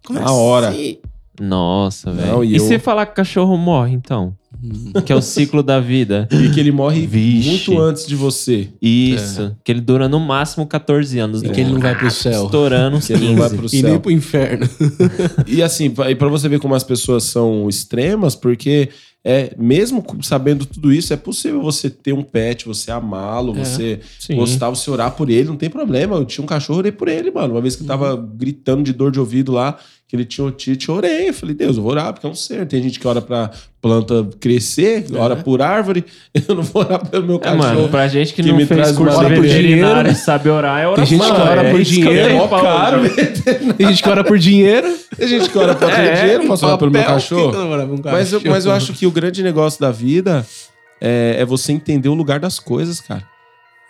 na 0.09 0.33
hora. 0.33 0.75
Nossa, 1.41 2.11
velho. 2.13 2.45
E, 2.45 2.53
e 2.53 2.57
eu- 2.57 2.67
se 2.67 2.79
falar 2.79 3.07
que 3.07 3.13
o 3.13 3.17
cachorro 3.17 3.57
morre, 3.57 3.93
então? 3.95 4.35
que 5.07 5.13
é 5.13 5.17
o 5.17 5.23
ciclo 5.23 5.63
da 5.63 5.81
vida. 5.81 6.29
E 6.31 6.51
que 6.51 6.61
ele 6.61 6.71
morre 6.73 7.07
Vixe. 7.07 7.49
muito 7.49 7.81
antes 7.81 8.07
de 8.07 8.15
você. 8.15 8.69
Isso. 8.81 9.57
Que 9.65 9.73
ele 9.73 9.81
dura 9.81 10.09
no 10.09 10.21
máximo 10.21 10.67
14 10.67 11.19
anos. 11.19 11.43
E 11.43 11.49
que 11.51 11.61
ele 11.61 11.73
não 11.73 11.81
vai 11.81 11.97
pro 11.97 12.11
céu. 12.11 12.45
Estourando 12.47 12.97
uns 12.97 13.07
Que 13.07 13.13
ele 13.15 13.29
não 13.29 13.37
vai 13.37 13.49
15. 13.51 13.57
pro 13.57 13.67
E 13.77 13.83
nem 13.83 13.93
céu. 13.93 14.01
pro 14.01 14.11
inferno. 14.11 14.69
E 15.47 15.63
assim, 15.63 15.91
pra- 15.91 16.15
pra 16.15 16.29
você 16.29 16.49
ver 16.49 16.61
como 16.61 16.75
as 16.75 16.85
pessoas 16.85 17.25
são 17.25 17.69
extremas, 17.69 18.35
porque 18.35 18.89
é 19.25 19.55
mesmo 19.59 20.05
sabendo 20.23 20.65
tudo 20.65 20.93
isso, 20.93 21.13
é 21.13 21.17
possível 21.17 21.61
você 21.61 21.91
ter 21.91 22.13
um 22.13 22.23
pet, 22.23 22.67
você 22.67 22.91
amá-lo, 22.91 23.55
É. 23.59 23.65
você 23.65 24.01
Sim. 24.19 24.37
gostar, 24.37 24.71
você 24.71 24.91
orar 24.91 25.13
por 25.13 25.29
ele, 25.29 25.49
não 25.49 25.57
tem 25.57 25.69
problema. 25.69 26.17
Eu 26.17 26.25
tinha 26.25 26.43
um 26.43 26.47
cachorro, 26.47 26.79
orei 26.79 26.93
por 26.93 27.09
ele, 27.09 27.31
mano. 27.31 27.55
Uma 27.55 27.61
vez 27.61 27.77
que 27.77 27.83
eu 27.83 27.87
tava 27.87 28.17
gritando 28.17 28.83
de 28.83 28.93
dor 28.93 29.11
de 29.11 29.21
ouvido 29.21 29.53
lá, 29.53 29.77
que 30.11 30.17
ele 30.17 30.25
tinha 30.25 30.45
otite, 30.45 30.89
eu 30.89 30.97
orei. 30.97 31.29
Eu 31.29 31.33
falei, 31.35 31.55
Deus, 31.55 31.77
eu 31.77 31.85
vou 31.85 31.93
orar, 31.93 32.13
porque 32.13 32.27
é 32.27 32.29
um 32.29 32.35
ser. 32.35 32.67
Tem 32.67 32.83
gente 32.83 32.99
que 32.99 33.07
ora 33.07 33.23
pra 33.23 33.49
planta 33.81 34.29
crescer, 34.41 35.07
ora 35.15 35.37
por 35.37 35.63
árvore. 35.63 36.05
Eu 36.49 36.57
não 36.57 36.65
vou 36.65 36.83
orar 36.83 37.07
pelo 37.09 37.25
meu 37.25 37.37
É, 37.37 37.39
cachorro. 37.39 37.59
mano, 37.63 37.89
pra 37.89 38.09
gente 38.09 38.35
que, 38.35 38.43
que 38.43 38.49
não 38.49 38.57
me 38.57 38.67
fez 38.67 38.91
curso 38.91 39.21
de 39.21 39.41
veterinário 39.41 40.11
e 40.11 40.15
sabe 40.17 40.51
orar, 40.51 40.81
é 40.81 40.89
oração. 40.89 41.07
Tem 41.07 41.19
gente 41.19 41.33
que 41.33 41.41
ora 41.41 41.63
é 41.63 41.71
por 41.71 41.83
dinheiro. 41.83 42.29
É 42.35 42.49
caro. 42.49 43.01
Tem 43.79 43.87
gente 43.87 44.03
que 44.03 44.09
ora 44.09 44.25
por 44.25 44.37
dinheiro. 44.39 44.95
Tem 45.17 45.29
gente 45.29 45.49
que 45.49 45.57
ora 45.57 45.75
pra 45.77 45.89
ter 45.89 46.01
É, 46.01 46.21
dinheiro, 46.23 46.47
posso 46.49 46.67
orar 46.67 46.77
pelo 46.77 46.91
meu 46.91 47.05
cachorro. 47.05 47.53
Mas 48.05 48.33
eu, 48.33 48.41
mas 48.47 48.67
eu 48.67 48.73
acho 48.73 48.93
que 48.93 49.07
o 49.07 49.13
grande 49.13 49.45
negócio 49.45 49.81
da 49.81 49.93
vida 49.93 50.45
é, 51.01 51.37
é 51.39 51.45
você 51.45 51.71
entender 51.73 52.09
o 52.09 52.15
lugar 52.15 52.41
das 52.41 52.59
coisas, 52.59 53.01
cara. 53.01 53.23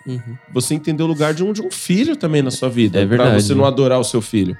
Uhum. 0.05 0.37
Você 0.53 0.73
entender 0.73 1.03
o 1.03 1.07
lugar 1.07 1.33
de 1.33 1.43
um, 1.43 1.53
de 1.53 1.61
um 1.61 1.69
filho 1.71 2.15
também 2.15 2.41
na 2.41 2.51
sua 2.51 2.69
vida. 2.69 2.99
É 2.99 3.05
Pra 3.05 3.17
verdade. 3.17 3.43
você 3.43 3.53
não 3.53 3.65
adorar 3.65 3.99
o 3.99 4.03
seu 4.03 4.21
filho. 4.21 4.57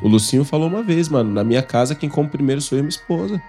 O 0.00 0.08
Lucinho 0.08 0.42
falou 0.44 0.68
uma 0.68 0.82
vez, 0.82 1.08
mano, 1.08 1.30
na 1.32 1.44
minha 1.44 1.62
casa 1.62 1.94
quem 1.94 2.08
come 2.08 2.28
primeiro 2.28 2.60
sou 2.62 2.78
eu 2.78 2.80
e 2.80 2.82
minha 2.82 2.88
esposa. 2.90 3.40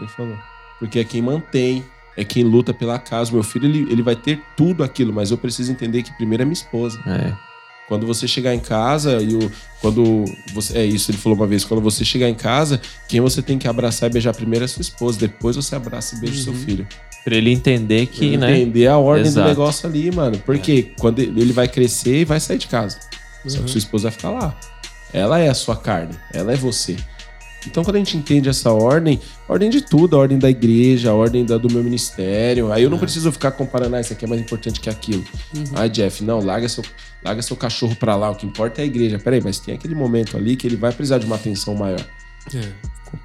Ele 0.00 0.08
falou. 0.08 0.36
Porque 0.80 0.98
é 0.98 1.04
quem 1.04 1.22
mantém, 1.22 1.84
é 2.16 2.24
quem 2.24 2.42
luta 2.42 2.72
pela 2.74 2.98
casa. 2.98 3.30
Meu 3.32 3.42
filho, 3.42 3.66
ele, 3.66 3.92
ele 3.92 4.02
vai 4.02 4.16
ter 4.16 4.40
tudo 4.56 4.82
aquilo, 4.82 5.12
mas 5.12 5.30
eu 5.30 5.38
preciso 5.38 5.70
entender 5.70 6.02
que 6.02 6.12
primeiro 6.16 6.42
é 6.42 6.46
minha 6.46 6.54
esposa. 6.54 6.98
É. 7.06 7.32
Quando 7.86 8.06
você 8.06 8.26
chegar 8.26 8.54
em 8.54 8.60
casa 8.60 9.20
e 9.20 9.34
o 9.34 9.50
quando 9.80 10.24
você 10.54 10.78
é 10.78 10.84
isso 10.84 11.10
ele 11.10 11.18
falou 11.18 11.36
uma 11.36 11.46
vez, 11.46 11.64
quando 11.64 11.80
você 11.80 12.04
chegar 12.04 12.28
em 12.28 12.34
casa, 12.34 12.80
quem 13.08 13.20
você 13.20 13.42
tem 13.42 13.58
que 13.58 13.66
abraçar 13.66 14.08
e 14.08 14.12
beijar 14.12 14.32
primeiro 14.34 14.64
é 14.64 14.68
sua 14.68 14.80
esposa, 14.82 15.18
depois 15.18 15.56
você 15.56 15.74
abraça 15.74 16.14
e 16.16 16.20
beija 16.20 16.40
o 16.40 16.44
seu 16.44 16.54
filho. 16.54 16.86
Pra 17.24 17.34
ele 17.36 17.50
entender 17.50 18.06
que, 18.06 18.30
Pra 18.38 18.46
né? 18.48 18.58
entender 18.60 18.86
a 18.86 18.96
ordem 18.98 19.26
Exato. 19.26 19.46
do 19.46 19.50
negócio 19.50 19.88
ali, 19.88 20.10
mano. 20.10 20.38
Porque 20.44 20.92
quando 20.98 21.18
ele 21.18 21.40
ele 21.40 21.52
vai 21.52 21.68
crescer 21.68 22.20
e 22.20 22.24
vai 22.24 22.40
sair 22.40 22.58
de 22.58 22.66
casa. 22.66 22.98
Só 23.46 23.60
que 23.62 23.70
sua 23.70 23.78
esposa 23.78 24.04
vai 24.04 24.12
ficar 24.12 24.30
lá. 24.30 24.58
Ela 25.12 25.38
é 25.38 25.48
a 25.48 25.54
sua 25.54 25.76
carne, 25.76 26.14
ela 26.32 26.52
é 26.52 26.56
você. 26.56 26.96
Então, 27.66 27.84
quando 27.84 27.96
a 27.96 27.98
gente 27.98 28.16
entende 28.16 28.48
essa 28.48 28.72
ordem, 28.72 29.20
ordem 29.46 29.68
de 29.68 29.82
tudo, 29.82 30.16
a 30.16 30.18
ordem 30.20 30.38
da 30.38 30.48
igreja, 30.48 31.10
a 31.10 31.14
ordem 31.14 31.44
da- 31.44 31.58
do 31.58 31.70
meu 31.70 31.84
ministério, 31.84 32.72
aí 32.72 32.82
eu 32.84 32.88
não 32.88 32.98
preciso 32.98 33.30
ficar 33.30 33.50
comparando, 33.50 33.96
ah, 33.96 34.00
isso 34.00 34.14
aqui 34.14 34.24
é 34.24 34.28
mais 34.28 34.40
importante 34.40 34.80
que 34.80 34.88
aquilo. 34.88 35.22
Ah, 35.74 35.86
Jeff, 35.86 36.24
não, 36.24 36.40
larga 36.40 36.66
seu, 36.70 36.82
larga 37.22 37.42
seu 37.42 37.54
cachorro 37.56 37.94
pra 37.96 38.16
lá, 38.16 38.30
o 38.30 38.34
que 38.34 38.46
importa 38.46 38.80
é 38.80 38.84
a 38.84 38.86
igreja. 38.86 39.18
Peraí, 39.18 39.42
mas 39.44 39.58
tem 39.58 39.74
aquele 39.74 39.94
momento 39.94 40.38
ali 40.38 40.56
que 40.56 40.66
ele 40.66 40.76
vai 40.76 40.90
precisar 40.90 41.18
de 41.18 41.26
uma 41.26 41.36
atenção 41.36 41.74
maior 41.74 42.00
É. 42.54 42.60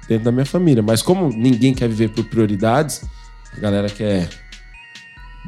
dentro 0.06 0.24
da 0.24 0.32
minha 0.32 0.44
família. 0.44 0.82
Mas 0.82 1.00
como 1.00 1.30
ninguém 1.30 1.72
quer 1.72 1.88
viver 1.88 2.10
por 2.10 2.24
prioridades, 2.24 3.02
a 3.56 3.60
galera 3.60 3.88
quer 3.88 4.28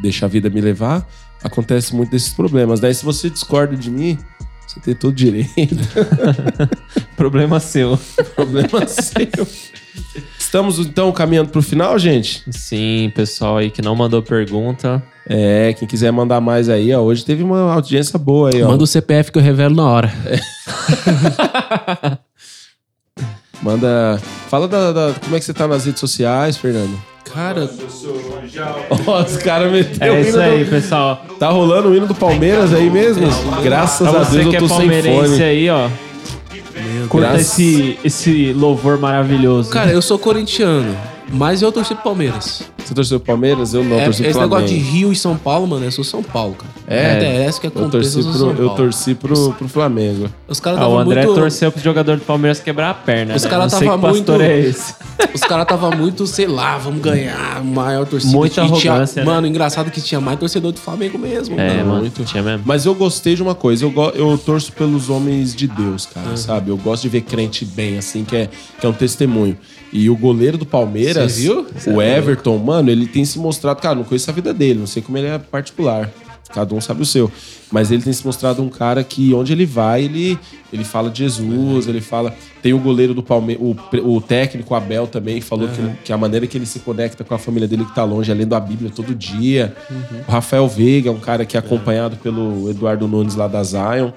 deixar 0.01 0.27
a 0.27 0.29
vida 0.29 0.49
me 0.49 0.61
levar, 0.61 1.07
acontece 1.43 1.95
muito 1.95 2.11
desses 2.11 2.33
problemas. 2.33 2.81
Daí, 2.81 2.95
se 2.95 3.05
você 3.05 3.29
discorda 3.29 3.77
de 3.77 3.91
mim, 3.91 4.19
você 4.67 4.81
tem 4.81 4.95
todo 4.95 5.15
direito. 5.15 5.77
Problema 7.17 7.61
seu. 7.61 7.99
Problema 8.35 8.87
seu. 8.87 9.47
Estamos, 10.39 10.79
então, 10.79 11.11
caminhando 11.13 11.51
pro 11.51 11.63
final, 11.63 11.99
gente? 11.99 12.43
Sim, 12.51 13.13
pessoal 13.15 13.59
aí 13.59 13.71
que 13.71 13.83
não 13.83 13.95
mandou 13.95 14.23
pergunta. 14.23 15.03
É, 15.27 15.75
quem 15.75 15.87
quiser 15.87 16.11
mandar 16.11 16.41
mais 16.41 16.69
aí, 16.69 16.93
ó. 16.95 17.01
Hoje 17.01 17.25
teve 17.25 17.43
uma 17.43 17.73
audiência 17.75 18.19
boa 18.19 18.51
aí, 18.53 18.63
ó. 18.63 18.69
Manda 18.69 18.85
o 18.85 18.87
CPF 18.87 19.31
que 19.31 19.39
eu 19.39 19.43
revelo 19.43 19.75
na 19.75 19.85
hora. 19.85 20.13
Manda. 23.63 24.21
Fala 24.49 24.69
da, 24.69 24.93
da- 24.93 25.15
Como 25.23 25.35
é 25.37 25.39
que 25.39 25.45
você 25.45 25.53
tá 25.55 25.67
nas 25.67 25.85
redes 25.85 26.01
sociais, 26.01 26.57
Fernando? 26.57 26.99
Cara, 27.33 27.61
Eu 27.79 27.91
sou 27.91 28.17
já 28.47 28.75
Ó, 29.07 29.23
os 29.23 29.37
caras 29.37 29.71
meteram 29.71 30.15
o 30.15 30.17
É 30.17 30.21
hino 30.21 30.29
isso 30.31 30.41
aí, 30.41 30.65
do... 30.65 30.71
pessoal. 30.71 31.25
Tá 31.39 31.49
rolando 31.51 31.89
o 31.91 31.95
hino 31.95 32.07
do 32.07 32.15
Palmeiras 32.15 32.73
aí 32.73 32.89
mesmo? 32.89 33.27
Graças 33.63 34.09
Pra 34.09 34.21
a 34.21 34.25
você 34.25 34.39
Deus 34.39 34.49
que 34.49 34.55
eu 34.55 34.59
é 34.59 34.61
tô 34.61 34.69
sem 34.69 34.77
palmeirense 34.79 35.29
fone. 35.31 35.43
aí, 35.43 35.69
ó. 35.71 35.89
Curta 37.09 37.29
Graças- 37.29 37.59
esse, 37.59 37.99
esse 38.05 38.53
louvor 38.55 38.99
maravilhoso. 38.99 39.71
cara, 39.71 39.91
eu 39.91 40.01
sou 40.01 40.19
corintiano, 40.19 40.97
mas 41.31 41.63
eu 41.63 41.71
torci 41.71 41.95
pro 41.95 42.05
Palmeiras. 42.05 42.63
Você 42.85 42.95
torceu 42.95 43.21
pro 43.21 43.27
Palmeiras? 43.27 43.75
Eu 43.75 43.85
não, 43.85 43.99
É, 43.99 44.05
torci 44.07 44.23
pro 44.23 44.31
esse 44.31 44.39
Flamengo. 44.39 44.57
negócio 44.63 44.77
de 44.77 44.83
Rio 44.83 45.13
e 45.13 45.17
São 45.17 45.37
Paulo, 45.37 45.67
mano, 45.67 45.85
eu 45.85 45.93
sou 45.93 46.03
São 46.03 46.23
Paulo, 46.23 46.55
cara. 46.55 46.73
É? 46.87 47.09
Não 47.11 47.17
interessa 47.19 47.59
o 47.59 47.61
que 47.61 47.67
Eu 47.67 47.71
aconteça, 47.71 47.91
torci, 48.15 48.17
eu 48.17 48.23
sou 48.23 48.33
pro, 48.33 48.57
São 48.57 48.65
eu 48.65 48.71
torci 48.71 49.15
pro, 49.15 49.53
pro 49.53 49.69
Flamengo. 49.69 50.31
Os 50.49 50.59
caras 50.59 50.81
Ah, 50.81 50.89
o 50.89 50.97
André 50.99 51.25
muito... 51.27 51.39
torceu 51.39 51.71
pro 51.71 51.83
jogador 51.83 52.17
do 52.17 52.25
Palmeiras 52.25 52.61
quebrar 52.61 52.89
a 52.91 52.95
perna. 52.95 53.35
Os 53.35 53.43
né? 53.45 53.51
cara 53.51 53.63
Não 53.65 53.69
sei 53.69 53.87
tava 53.89 54.09
que 54.09 54.15
muito- 54.15 54.33
é 54.41 54.59
esse. 54.61 54.95
Os 55.35 55.41
caras 55.43 55.67
tava 55.67 55.91
muito, 55.91 56.27
sei 56.27 56.47
lá, 56.47 56.79
vamos 56.79 57.03
ganhar, 57.03 57.63
maior 57.63 58.07
torcida. 58.07 58.33
Muita 58.33 58.63
E 58.65 58.71
tinha- 58.73 58.93
arrogância, 58.93 59.23
né? 59.25 59.27
Mano, 59.31 59.47
engraçado 59.47 59.91
que 59.91 60.01
tinha 60.01 60.21
mais 60.21 60.39
torcedor 60.39 60.73
do 60.73 60.79
Flamengo 60.81 61.19
mesmo. 61.19 61.59
É, 61.61 61.69
mano. 61.79 61.89
mano, 61.89 62.01
muito. 62.03 62.25
tinha 62.25 62.43
mesmo. 62.43 62.63
Mas 62.65 62.87
eu 62.87 62.95
gostei 62.95 63.35
de 63.35 63.43
uma 63.43 63.55
coisa, 63.55 63.85
eu, 63.85 63.91
go- 63.91 64.13
eu 64.15 64.39
torço 64.39 64.73
pelos 64.73 65.11
homens 65.11 65.55
de 65.55 65.67
Deus, 65.67 66.07
cara, 66.07 66.37
sabe? 66.37 66.71
Eu 66.71 66.77
gosto 66.77 67.03
de 67.03 67.09
ver 67.11 67.23
crente 67.23 67.65
bem, 67.65 67.99
assim, 67.99 68.25
que 68.25 68.35
é, 68.37 68.49
que 68.81 68.87
é 68.87 68.89
um 68.89 68.93
testemunho. 68.93 69.59
E 69.93 70.11
o 70.11 70.17
goleiro 70.17 70.59
do 70.59 70.67
Palmeiras, 70.67 71.39
viu? 71.39 71.67
O 71.87 72.01
é 72.01 72.19
Everton, 72.19 72.59
mano, 72.59 72.91
ele 72.91 73.07
tem 73.07 73.25
se 73.25 73.39
mostrado, 73.39 73.81
cara, 73.81 73.95
não 73.95 74.05
conheço 74.05 74.31
a 74.31 74.33
vida 74.33 74.53
dele, 74.53 74.79
não 74.81 74.87
sei 74.87 75.03
como 75.03 75.17
ele 75.17 75.29
é 75.29 75.39
particular. 75.39 76.11
Cada 76.53 76.75
um 76.75 76.81
sabe 76.81 77.03
o 77.03 77.07
seu. 77.07 77.31
Mas 77.71 77.91
ele 77.91 78.03
tem 78.03 78.13
se 78.13 78.25
mostrado 78.25 78.63
um 78.63 78.71
cara 78.71 79.05
que 79.05 79.35
onde 79.35 79.53
ele 79.53 79.67
vai, 79.67 80.05
ele, 80.05 80.39
ele 80.73 80.85
fala 80.85 81.11
de 81.11 81.19
Jesus, 81.19 81.87
ele 81.87 82.01
fala. 82.01 82.35
Tem 82.63 82.73
o 82.73 82.79
goleiro 82.79 83.13
do 83.13 83.23
Palmeiras, 83.23 83.63
o, 83.63 83.77
o 84.17 84.21
técnico 84.21 84.75
Abel 84.75 85.07
também 85.07 85.41
falou 85.41 85.69
que, 85.69 86.05
que 86.07 86.13
a 86.13 86.17
maneira 86.17 86.47
que 86.47 86.57
ele 86.57 86.67
se 86.67 86.81
conecta 86.81 87.23
com 87.23 87.35
a 87.35 87.39
família 87.39 87.69
dele 87.69 87.85
que 87.85 87.95
tá 87.95 88.03
longe, 88.03 88.31
é 88.31 88.35
lendo 88.35 88.55
a 88.55 88.61
Bíblia 88.61 88.91
todo 88.95 89.15
dia. 89.15 89.77
O 90.27 90.31
Rafael 90.31 90.67
Veiga 90.67 91.11
é 91.11 91.13
um 91.13 91.21
cara 91.21 91.45
que 91.45 91.57
é 91.57 91.61
acompanhado 91.61 92.17
pelo 92.17 92.71
Eduardo 92.71 93.07
Nunes 93.07 93.35
lá 93.35 93.47
da 93.47 93.63
Zion, 93.63 94.11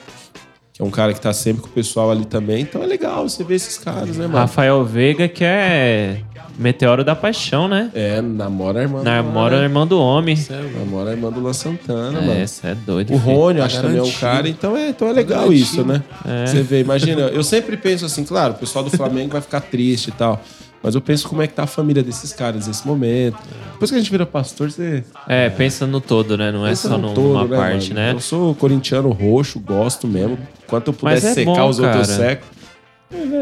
é 0.82 0.84
um 0.84 0.90
cara 0.90 1.14
que 1.14 1.22
tá 1.22 1.32
sempre 1.32 1.62
com 1.62 1.68
o 1.68 1.72
pessoal 1.72 2.10
ali 2.10 2.26
também. 2.26 2.64
Então 2.64 2.82
é 2.82 2.88
legal 2.88 3.30
você 3.30 3.44
ver 3.44 3.54
esses 3.54 3.78
caras, 3.78 4.18
né, 4.18 4.26
mano? 4.26 4.40
Rafael 4.40 4.84
Veiga, 4.84 5.28
que 5.28 5.44
é 5.44 6.22
meteoro 6.58 7.04
da 7.04 7.16
paixão, 7.16 7.68
né? 7.68 7.92
É, 7.94 8.20
namora 8.20 8.80
a 8.80 8.82
irmã. 8.82 9.04
Namora 9.04 9.60
a 9.60 9.64
irmã 9.64 9.86
do 9.86 10.00
homem. 10.00 10.36
Namora 10.80 11.12
a 11.12 11.14
irmã 11.14 11.32
do 11.32 11.40
Lan 11.40 11.54
Santana, 11.54 12.20
mano. 12.20 12.34
É, 12.34 12.48
você 12.48 12.70
é 12.70 12.76
doido. 12.76 13.14
O. 13.14 13.18
Rony, 13.18 13.62
acho 13.62 13.76
que 13.76 13.82
também 13.84 14.00
é 14.00 14.04
um 14.04 14.12
cara, 14.12 14.50
então 14.50 14.76
é, 14.76 14.90
então 14.90 15.08
é 15.08 15.14
legal 15.14 15.42
garantido. 15.42 15.64
isso, 15.64 15.86
né? 15.86 16.02
É. 16.28 16.48
Você 16.48 16.64
vê, 16.64 16.82
imagina, 16.82 17.22
eu 17.22 17.44
sempre 17.44 17.78
penso 17.78 18.04
assim, 18.04 18.24
claro, 18.24 18.54
o 18.54 18.58
pessoal 18.58 18.84
do 18.84 18.90
Flamengo 18.90 19.34
vai 19.34 19.42
ficar 19.42 19.62
triste 19.62 20.08
e 20.08 20.14
tal. 20.14 20.42
Mas 20.84 20.96
eu 20.96 21.02
penso 21.02 21.28
como 21.30 21.42
é 21.44 21.48
que 21.48 21.54
tá 21.54 21.64
a 21.64 21.68
família 21.68 22.02
desses 22.02 22.34
caras 22.34 22.68
nesse 22.68 22.88
momento. 22.88 23.38
Depois 23.74 23.92
que 23.92 23.98
a 23.98 24.00
gente 24.00 24.10
vira 24.10 24.26
pastor, 24.26 24.72
você 24.72 25.04
É, 25.28 25.48
pensa 25.50 25.86
no 25.86 26.02
todo, 26.02 26.36
né? 26.38 26.52
Não 26.52 26.66
é 26.66 26.70
pensa 26.70 26.90
só 26.90 26.98
no 26.98 27.04
numa 27.14 27.14
todo, 27.14 27.50
né, 27.50 27.58
parte, 27.58 27.90
mano? 27.94 28.02
né? 28.02 28.14
Eu 28.14 28.20
sou 28.20 28.56
corintiano 28.56 29.10
roxo, 29.12 29.60
gosto 29.60 30.08
mesmo. 30.08 30.38
Enquanto 30.66 30.88
eu 30.88 30.94
puder 30.94 31.18
é 31.18 31.20
secar 31.20 31.44
bom, 31.46 31.70
os 31.70 31.78
outros, 31.80 32.10
eu 32.10 32.16
cara. 32.18 32.30
seco. 32.30 32.46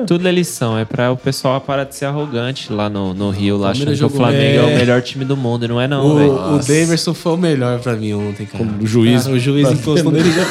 Tudo 0.07 0.27
é 0.27 0.31
lição, 0.31 0.75
é 0.77 0.83
pra 0.83 1.11
o 1.11 1.15
pessoal 1.17 1.61
parar 1.61 1.83
de 1.83 1.95
ser 1.95 2.05
arrogante 2.05 2.73
lá 2.73 2.89
no, 2.89 3.13
no 3.13 3.29
Rio, 3.29 3.55
lá 3.55 3.69
achando 3.69 3.95
que 3.95 4.03
o 4.03 4.09
Flamengo 4.09 4.61
é. 4.61 4.65
o 4.65 4.69
É. 4.69 4.75
melhor 4.77 4.99
time 5.03 5.23
do 5.23 5.37
mundo, 5.37 5.63
e 5.65 5.67
não 5.67 5.79
é 5.79 5.87
não, 5.87 6.15
velho. 6.17 6.31
O, 6.31 6.55
o 6.55 6.57
Daverson 6.57 7.13
foi 7.13 7.33
o 7.33 7.37
melhor 7.37 7.79
pra 7.79 7.93
mim 7.95 8.13
ontem, 8.13 8.47
cara. 8.47 8.63
Como 8.65 8.85
juiz. 8.87 9.27
Ah, 9.27 9.29
o 9.29 9.37
juiz 9.39 9.67
Tá 9.67 9.73
encostou 9.75 10.11
nele 10.11 10.31
já. 10.31 10.43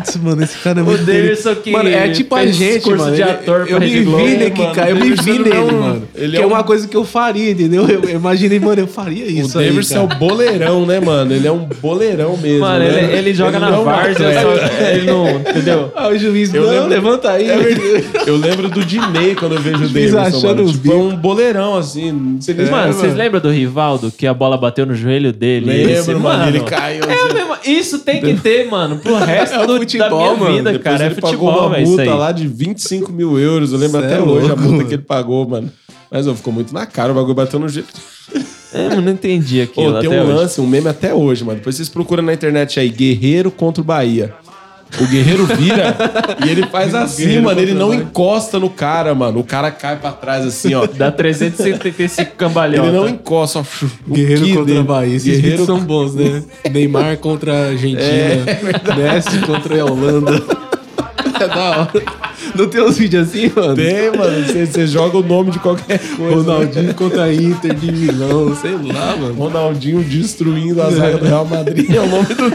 Putz, 0.00 0.16
mano, 0.16 0.42
esse 0.42 0.58
cara 0.58 0.80
é 0.80 0.82
O 0.82 0.86
muito 0.86 1.04
Davidson 1.04 1.54
que 1.56 1.70
Mano, 1.70 1.88
é 1.88 2.08
tipo 2.10 2.34
a 2.34 2.46
gente, 2.46 2.82
curso 2.82 3.04
mano. 3.04 3.16
de 3.16 3.22
ator 3.22 3.60
eu 3.68 3.76
pra 3.76 3.80
me 3.80 3.86
vi 3.86 4.04
nele, 4.04 4.50
cara. 4.50 4.90
Eu 4.90 4.96
me 4.96 5.00
Davidson 5.02 5.22
vi 5.24 5.38
nele, 5.38 5.50
é 5.56 5.60
um- 5.60 5.80
mano. 5.80 6.08
ele 6.14 6.30
que 6.32 6.36
é 6.36 6.40
é 6.42 6.46
um- 6.46 6.48
uma 6.50 6.62
coisa 6.64 6.88
que 6.88 6.96
eu 6.96 7.04
faria, 7.04 7.50
entendeu? 7.50 7.86
Eu 7.88 8.00
eu 8.02 8.10
imaginei, 8.16 8.58
mano, 8.58 8.80
eu 8.80 8.86
faria 8.86 9.24
O 9.26 9.28
isso 9.30 9.58
aí, 9.58 9.68
Davidson 9.68 9.96
é 9.96 10.00
o 10.00 10.06
boleirão, 10.18 10.86
né, 10.86 11.00
mano? 11.00 11.32
Ele 11.34 11.46
é 11.46 11.52
um 11.52 11.68
boleirão 11.80 12.36
mesmo. 12.36 12.60
Mano, 12.60 12.78
né? 12.84 13.04
ele, 13.04 13.16
ele 13.18 13.34
joga 13.34 13.56
Ele 13.56 13.58
na 13.60 13.70
não 13.70 13.90
é 13.90 14.94
ele 14.96 15.06
não. 15.06 15.30
Entendeu? 15.40 15.92
Ah, 15.94 16.08
o 16.08 16.18
juiz, 16.18 16.52
Eu 16.54 16.62
não, 16.62 16.70
lembro- 16.70 16.88
levanta 16.88 17.30
aí. 17.30 17.48
É. 17.48 17.56
Eu 18.26 18.36
lembro 18.36 18.68
do 18.68 18.84
Dinei 18.84 19.34
quando 19.34 19.54
eu 19.56 19.60
vejo 19.60 19.84
o 19.84 19.88
Davidson, 19.88 20.18
achando 20.18 20.44
mano. 20.56 20.64
o 20.68 20.72
Tipo, 20.72 20.92
é 20.92 20.96
um 20.96 21.16
boleirão, 21.16 21.76
assim. 21.76 22.36
Você 22.40 22.54
nem- 22.54 22.70
mano, 22.70 22.90
É, 22.90 22.92
vocês 22.92 23.14
lembram 23.14 23.40
do 23.40 23.50
Rivaldo 23.50 24.10
que 24.16 24.26
a 24.26 24.34
bola 24.34 24.56
bateu 24.56 24.86
no 24.86 24.94
joelho 24.94 25.32
dele? 25.32 25.84
Lembro, 25.84 26.20
mano, 26.20 26.48
ele 26.48 26.60
caiu. 26.60 27.04
É 27.04 27.12
assim. 27.12 27.34
mesmo, 27.34 27.54
isso 27.64 27.98
tem 28.00 28.20
que 28.20 28.34
ter, 28.34 28.66
mano, 28.68 28.96
pro 28.98 29.14
resto 29.16 29.50
É 29.60 29.62
o 29.62 29.66
do, 29.66 29.84
futebol, 29.98 30.18
da 30.18 30.24
minha 30.24 30.34
mano. 30.36 30.56
vida, 30.56 30.72
Depois 30.72 30.84
cara. 30.84 31.04
É 31.04 31.06
ele 31.06 31.14
pagou 31.16 31.30
futebol, 31.30 31.60
uma 31.66 31.70
velho, 31.70 31.82
isso 31.82 32.00
aí. 32.00 32.06
multa 32.08 32.20
lá 32.20 32.32
de 32.32 32.46
25 32.48 33.12
mil 33.12 33.38
euros. 33.38 33.72
Eu 33.72 33.78
lembro 33.78 34.00
Cê 34.00 34.06
até 34.06 34.16
é 34.16 34.20
hoje 34.20 34.50
a 34.50 34.56
multa 34.56 34.76
mano. 34.76 34.88
que 34.88 34.94
ele 34.94 35.02
pagou, 35.02 35.48
mano. 35.48 35.70
Mas 36.10 36.26
ó, 36.26 36.34
ficou 36.34 36.52
muito 36.52 36.72
na 36.74 36.86
cara, 36.86 37.12
o 37.12 37.14
bagulho 37.14 37.34
bateu 37.34 37.58
no 37.58 37.68
jeito. 37.68 37.88
É, 38.72 38.86
eu 38.94 39.02
não 39.02 39.10
entendi 39.10 39.60
aquilo 39.60 39.94
Pô, 39.94 39.98
tem 39.98 40.08
um 40.08 40.22
hoje. 40.22 40.32
lance, 40.32 40.60
um 40.60 40.66
meme 40.68 40.86
até 40.86 41.12
hoje, 41.12 41.42
mano. 41.42 41.58
Depois 41.58 41.74
vocês 41.74 41.88
procuram 41.88 42.22
na 42.22 42.32
internet 42.32 42.78
aí, 42.78 42.88
Guerreiro 42.88 43.50
contra 43.50 43.82
o 43.82 43.84
Bahia. 43.84 44.32
O 44.98 45.06
guerreiro 45.06 45.46
vira 45.46 45.96
e 46.44 46.48
ele 46.50 46.66
faz 46.66 46.94
assim, 46.94 47.40
mano. 47.40 47.60
Ele 47.60 47.74
não 47.74 47.94
encosta 47.94 48.58
no 48.58 48.68
cara, 48.68 49.14
mano. 49.14 49.40
O 49.40 49.44
cara 49.44 49.70
cai 49.70 49.96
pra 49.96 50.12
trás 50.12 50.44
assim, 50.44 50.74
ó. 50.74 50.86
Dá 50.86 51.12
375 51.12 52.34
cambalhota. 52.36 52.88
Ele 52.88 52.96
não 52.96 53.08
encosta, 53.08 53.60
ó. 53.60 53.64
O 54.06 54.14
Guerreiro 54.14 54.48
contra 54.48 54.64
dele. 54.64 54.82
Bahia. 54.82 55.16
Esses 55.16 55.40
Guerreiro 55.40 55.64
são 55.66 55.80
bons, 55.80 56.14
né? 56.14 56.42
Neymar 56.70 57.16
contra 57.18 57.52
a 57.52 57.66
Argentina. 57.68 58.00
Messi 58.96 59.38
contra 59.38 59.80
a 59.80 59.84
Holanda. 59.84 60.59
É 61.40 61.48
da 61.48 61.70
hora. 61.70 61.90
Não 62.54 62.68
tem 62.68 62.82
uns 62.82 62.96
vídeos 62.98 63.28
assim, 63.28 63.50
mano? 63.54 63.74
Tem, 63.74 64.10
mano. 64.16 64.46
Você, 64.46 64.86
joga 64.86 65.18
o 65.18 65.22
nome 65.22 65.50
de 65.50 65.58
qualquer 65.58 65.98
coisa. 66.16 66.34
Ronaldinho 66.36 66.94
contra 66.94 67.24
a 67.24 67.34
Inter 67.34 67.74
de 67.74 67.92
Milão, 67.92 68.54
sei 68.56 68.72
lá, 68.72 69.16
mano. 69.16 69.34
Ronaldinho 69.34 70.02
destruindo 70.02 70.80
a 70.82 70.90
zaga 70.90 71.18
do 71.18 71.24
Real 71.26 71.44
Madrid. 71.44 71.90
É 71.94 72.00
o 72.00 72.06
nome 72.08 72.26
do, 72.34 72.52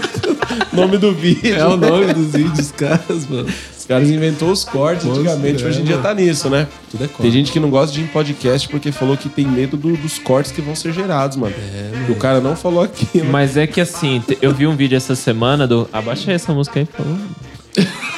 nome 0.76 0.98
do 0.98 1.14
vídeo. 1.14 1.56
É 1.56 1.66
o 1.68 1.78
nome 1.78 2.14
dos 2.14 2.32
vídeos 2.34 2.72
caras, 2.72 3.28
mano. 3.30 3.48
Os 3.78 3.86
caras 3.86 4.10
inventou 4.10 4.50
os 4.52 4.64
cortes 4.64 5.06
Nossa, 5.06 5.20
antigamente. 5.22 5.64
é, 5.64 5.68
Hoje 5.68 5.82
em 5.82 5.84
dia 5.84 5.98
tá 6.00 6.12
nisso, 6.16 6.50
né? 6.50 6.68
Tudo 6.90 7.04
é 7.04 7.08
corte. 7.08 7.22
Tem 7.22 7.32
gente 7.32 7.52
que 7.52 7.60
não 7.60 7.70
gosta 7.70 7.94
de 7.94 8.02
ir 8.02 8.06
em 8.06 8.08
podcast 8.08 8.68
porque 8.68 8.92
falou 8.92 9.16
que 9.16 9.30
tem 9.30 9.46
medo 9.46 9.78
do- 9.78 9.96
dos 9.96 10.18
cortes 10.18 10.52
que 10.52 10.60
vão 10.60 10.74
ser 10.74 10.92
gerados, 10.92 11.38
mano. 11.38 11.54
É, 11.56 12.12
o 12.12 12.16
cara 12.16 12.42
não 12.42 12.56
falou 12.56 12.82
aquilo. 12.82 13.28
Mas 13.30 13.56
é 13.58 13.68
que 13.68 13.80
assim, 13.80 14.24
eu 14.42 14.52
vi 14.52 14.66
um 14.66 14.76
vídeo 14.76 14.96
essa 14.98 15.14
semana 15.16 15.68
do. 15.68 15.88
Abaixa 15.94 16.32
aí 16.32 16.36
essa 16.36 16.52
música 16.52 16.80
aí, 16.80 16.86
por 16.88 16.98
favor. 16.98 17.18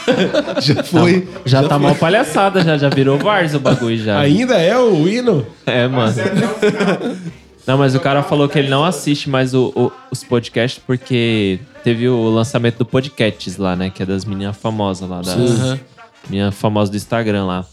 Já 0.61 0.83
foi. 0.83 1.27
Já, 1.45 1.63
tá 1.67 1.77
mal 1.77 1.93
palhaçada, 1.95 2.61
já, 2.63 2.77
já 2.77 2.89
virou 2.89 3.17
Vars 3.17 3.53
o 3.53 3.59
bagulho 3.59 3.97
já. 3.97 4.19
Ainda 4.19 4.55
é 4.55 4.77
o 4.77 5.07
hino? 5.07 5.45
É, 5.65 5.87
mano. 5.87 6.13
Não, 7.65 7.77
mas 7.77 7.93
o 7.95 7.99
cara 7.99 8.23
falou 8.23 8.47
que 8.47 8.57
ele 8.57 8.69
não 8.69 8.85
assiste 8.85 9.29
mais 9.29 9.53
o- 9.53 9.73
o- 9.75 9.91
os 10.09 10.23
podcasts 10.23 10.81
porque 10.87 11.59
teve 11.83 12.07
o 12.07 12.29
lançamento 12.29 12.77
do 12.77 12.85
Podcasts 12.85 13.57
lá, 13.57 13.75
né? 13.75 13.89
Que 13.89 14.03
é 14.03 14.05
das 14.05 14.23
meninas 14.23 14.55
famosas 14.55 15.09
lá, 15.09 15.17
das 15.21 15.35
famosa 16.53 16.91
do 16.91 16.95
Instagram 16.97 17.45
lá. 17.45 17.65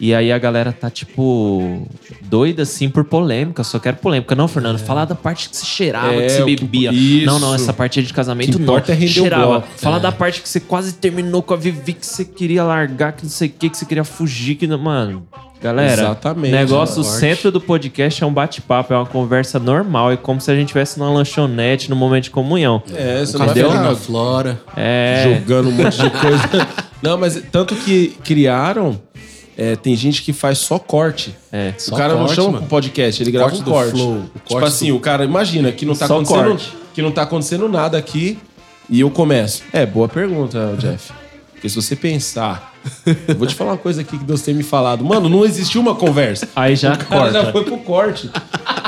E 0.00 0.14
aí 0.14 0.32
a 0.32 0.38
galera 0.38 0.72
tá, 0.72 0.88
tipo, 0.88 1.86
doida 2.22 2.62
assim 2.62 2.88
por 2.88 3.04
polêmica. 3.04 3.62
Só 3.62 3.78
quero 3.78 3.98
polêmica. 3.98 4.34
Não, 4.34 4.48
Fernando, 4.48 4.78
falar 4.78 5.04
da 5.04 5.14
parte 5.14 5.50
que 5.50 5.56
você 5.56 5.66
cheirava, 5.66 6.14
É, 6.14 6.26
que 6.26 6.36
que- 6.36 6.56
bebia. 6.64 6.90
isso. 6.90 7.26
Não, 7.26 7.38
não, 7.38 7.54
essa 7.54 7.72
parte 7.72 8.02
de 8.02 8.12
casamento 8.14 8.52
que 8.52 8.56
não. 8.56 8.62
importa 8.62 8.92
é 8.92 8.94
render 8.94 9.10
o 9.20 9.22
cheirava. 9.24 9.46
bloco. 9.46 9.68
Fala 9.76 10.00
da 10.00 10.10
parte 10.10 10.40
que 10.40 10.48
você 10.48 10.58
quase 10.58 10.94
terminou 10.94 11.42
com 11.42 11.52
a 11.52 11.56
Vivi, 11.58 11.92
que 11.92 12.06
você 12.06 12.24
queria 12.24 12.64
largar, 12.64 13.12
que 13.12 13.24
não 13.24 13.30
sei 13.30 13.48
o 13.48 13.52
que, 13.52 13.68
que 13.68 13.76
você 13.76 13.84
queria 13.84 14.02
fugir, 14.04 14.54
que 14.54 14.66
não. 14.66 14.78
Mano. 14.78 15.22
Galera, 15.62 15.92
Exatamente, 16.04 16.52
negócio, 16.52 17.02
o 17.02 17.04
centro 17.04 17.52
do 17.52 17.60
podcast 17.60 18.24
é 18.24 18.26
um 18.26 18.32
bate-papo, 18.32 18.94
é 18.94 18.96
uma 18.96 19.04
conversa 19.04 19.58
normal, 19.58 20.10
é 20.10 20.16
como 20.16 20.40
se 20.40 20.50
a 20.50 20.54
gente 20.54 20.68
estivesse 20.68 20.98
numa 20.98 21.10
lanchonete, 21.12 21.90
num 21.90 21.96
momento 21.96 22.24
de 22.24 22.30
comunhão. 22.30 22.82
É, 22.94 23.20
você 23.20 23.36
não 23.36 23.44
vai 23.44 23.54
Cadê 23.54 23.68
na 23.68 23.94
Flora? 23.94 24.58
É. 24.74 25.38
jogando 25.38 25.68
um 25.68 25.72
monte 25.72 26.00
de 26.00 26.08
coisa. 26.08 26.66
não, 27.02 27.18
mas 27.18 27.42
tanto 27.52 27.74
que 27.76 28.16
criaram, 28.24 28.98
é, 29.62 29.76
tem 29.76 29.94
gente 29.94 30.22
que 30.22 30.32
faz 30.32 30.56
só 30.58 30.78
corte. 30.78 31.36
É. 31.52 31.74
o 31.76 31.80
Só 31.82 31.96
cara 31.96 32.14
não 32.14 32.20
corte, 32.20 32.34
chama 32.36 32.50
mano. 32.52 32.66
podcast, 32.66 33.22
ele 33.22 33.30
grava 33.30 33.50
Corte 33.50 33.60
um 33.60 33.64
do 33.64 33.70
corte. 33.70 33.90
flow, 33.90 34.12
o 34.14 34.22
tipo 34.22 34.48
corte 34.48 34.68
assim, 34.68 34.90
o 34.92 34.98
cara 34.98 35.22
imagina 35.24 35.70
que 35.70 35.84
não 35.84 35.94
tá 35.94 36.06
Só 36.06 36.14
acontecendo, 36.14 36.48
corte. 36.48 36.72
que 36.94 37.02
não 37.02 37.12
tá 37.12 37.22
acontecendo 37.22 37.68
nada 37.68 37.98
aqui 37.98 38.38
e 38.88 39.00
eu 39.00 39.10
começo. 39.10 39.62
É, 39.70 39.84
boa 39.84 40.08
pergunta, 40.08 40.74
Jeff. 40.78 41.12
Porque 41.52 41.68
se 41.68 41.76
você 41.76 41.94
pensar, 41.94 42.72
eu 43.28 43.34
vou 43.36 43.46
te 43.46 43.54
falar 43.54 43.72
uma 43.72 43.76
coisa 43.76 44.00
aqui 44.00 44.16
que 44.16 44.24
Deus 44.24 44.40
tem 44.40 44.54
me 44.54 44.62
falado. 44.62 45.04
Mano, 45.04 45.28
não 45.28 45.44
existiu 45.44 45.82
uma 45.82 45.94
conversa. 45.94 46.48
Aí 46.56 46.74
já 46.74 46.94
O 46.94 46.98
cara 46.98 47.30
já 47.30 47.38
corta. 47.40 47.52
foi 47.52 47.64
pro 47.64 47.78
corte. 47.78 48.30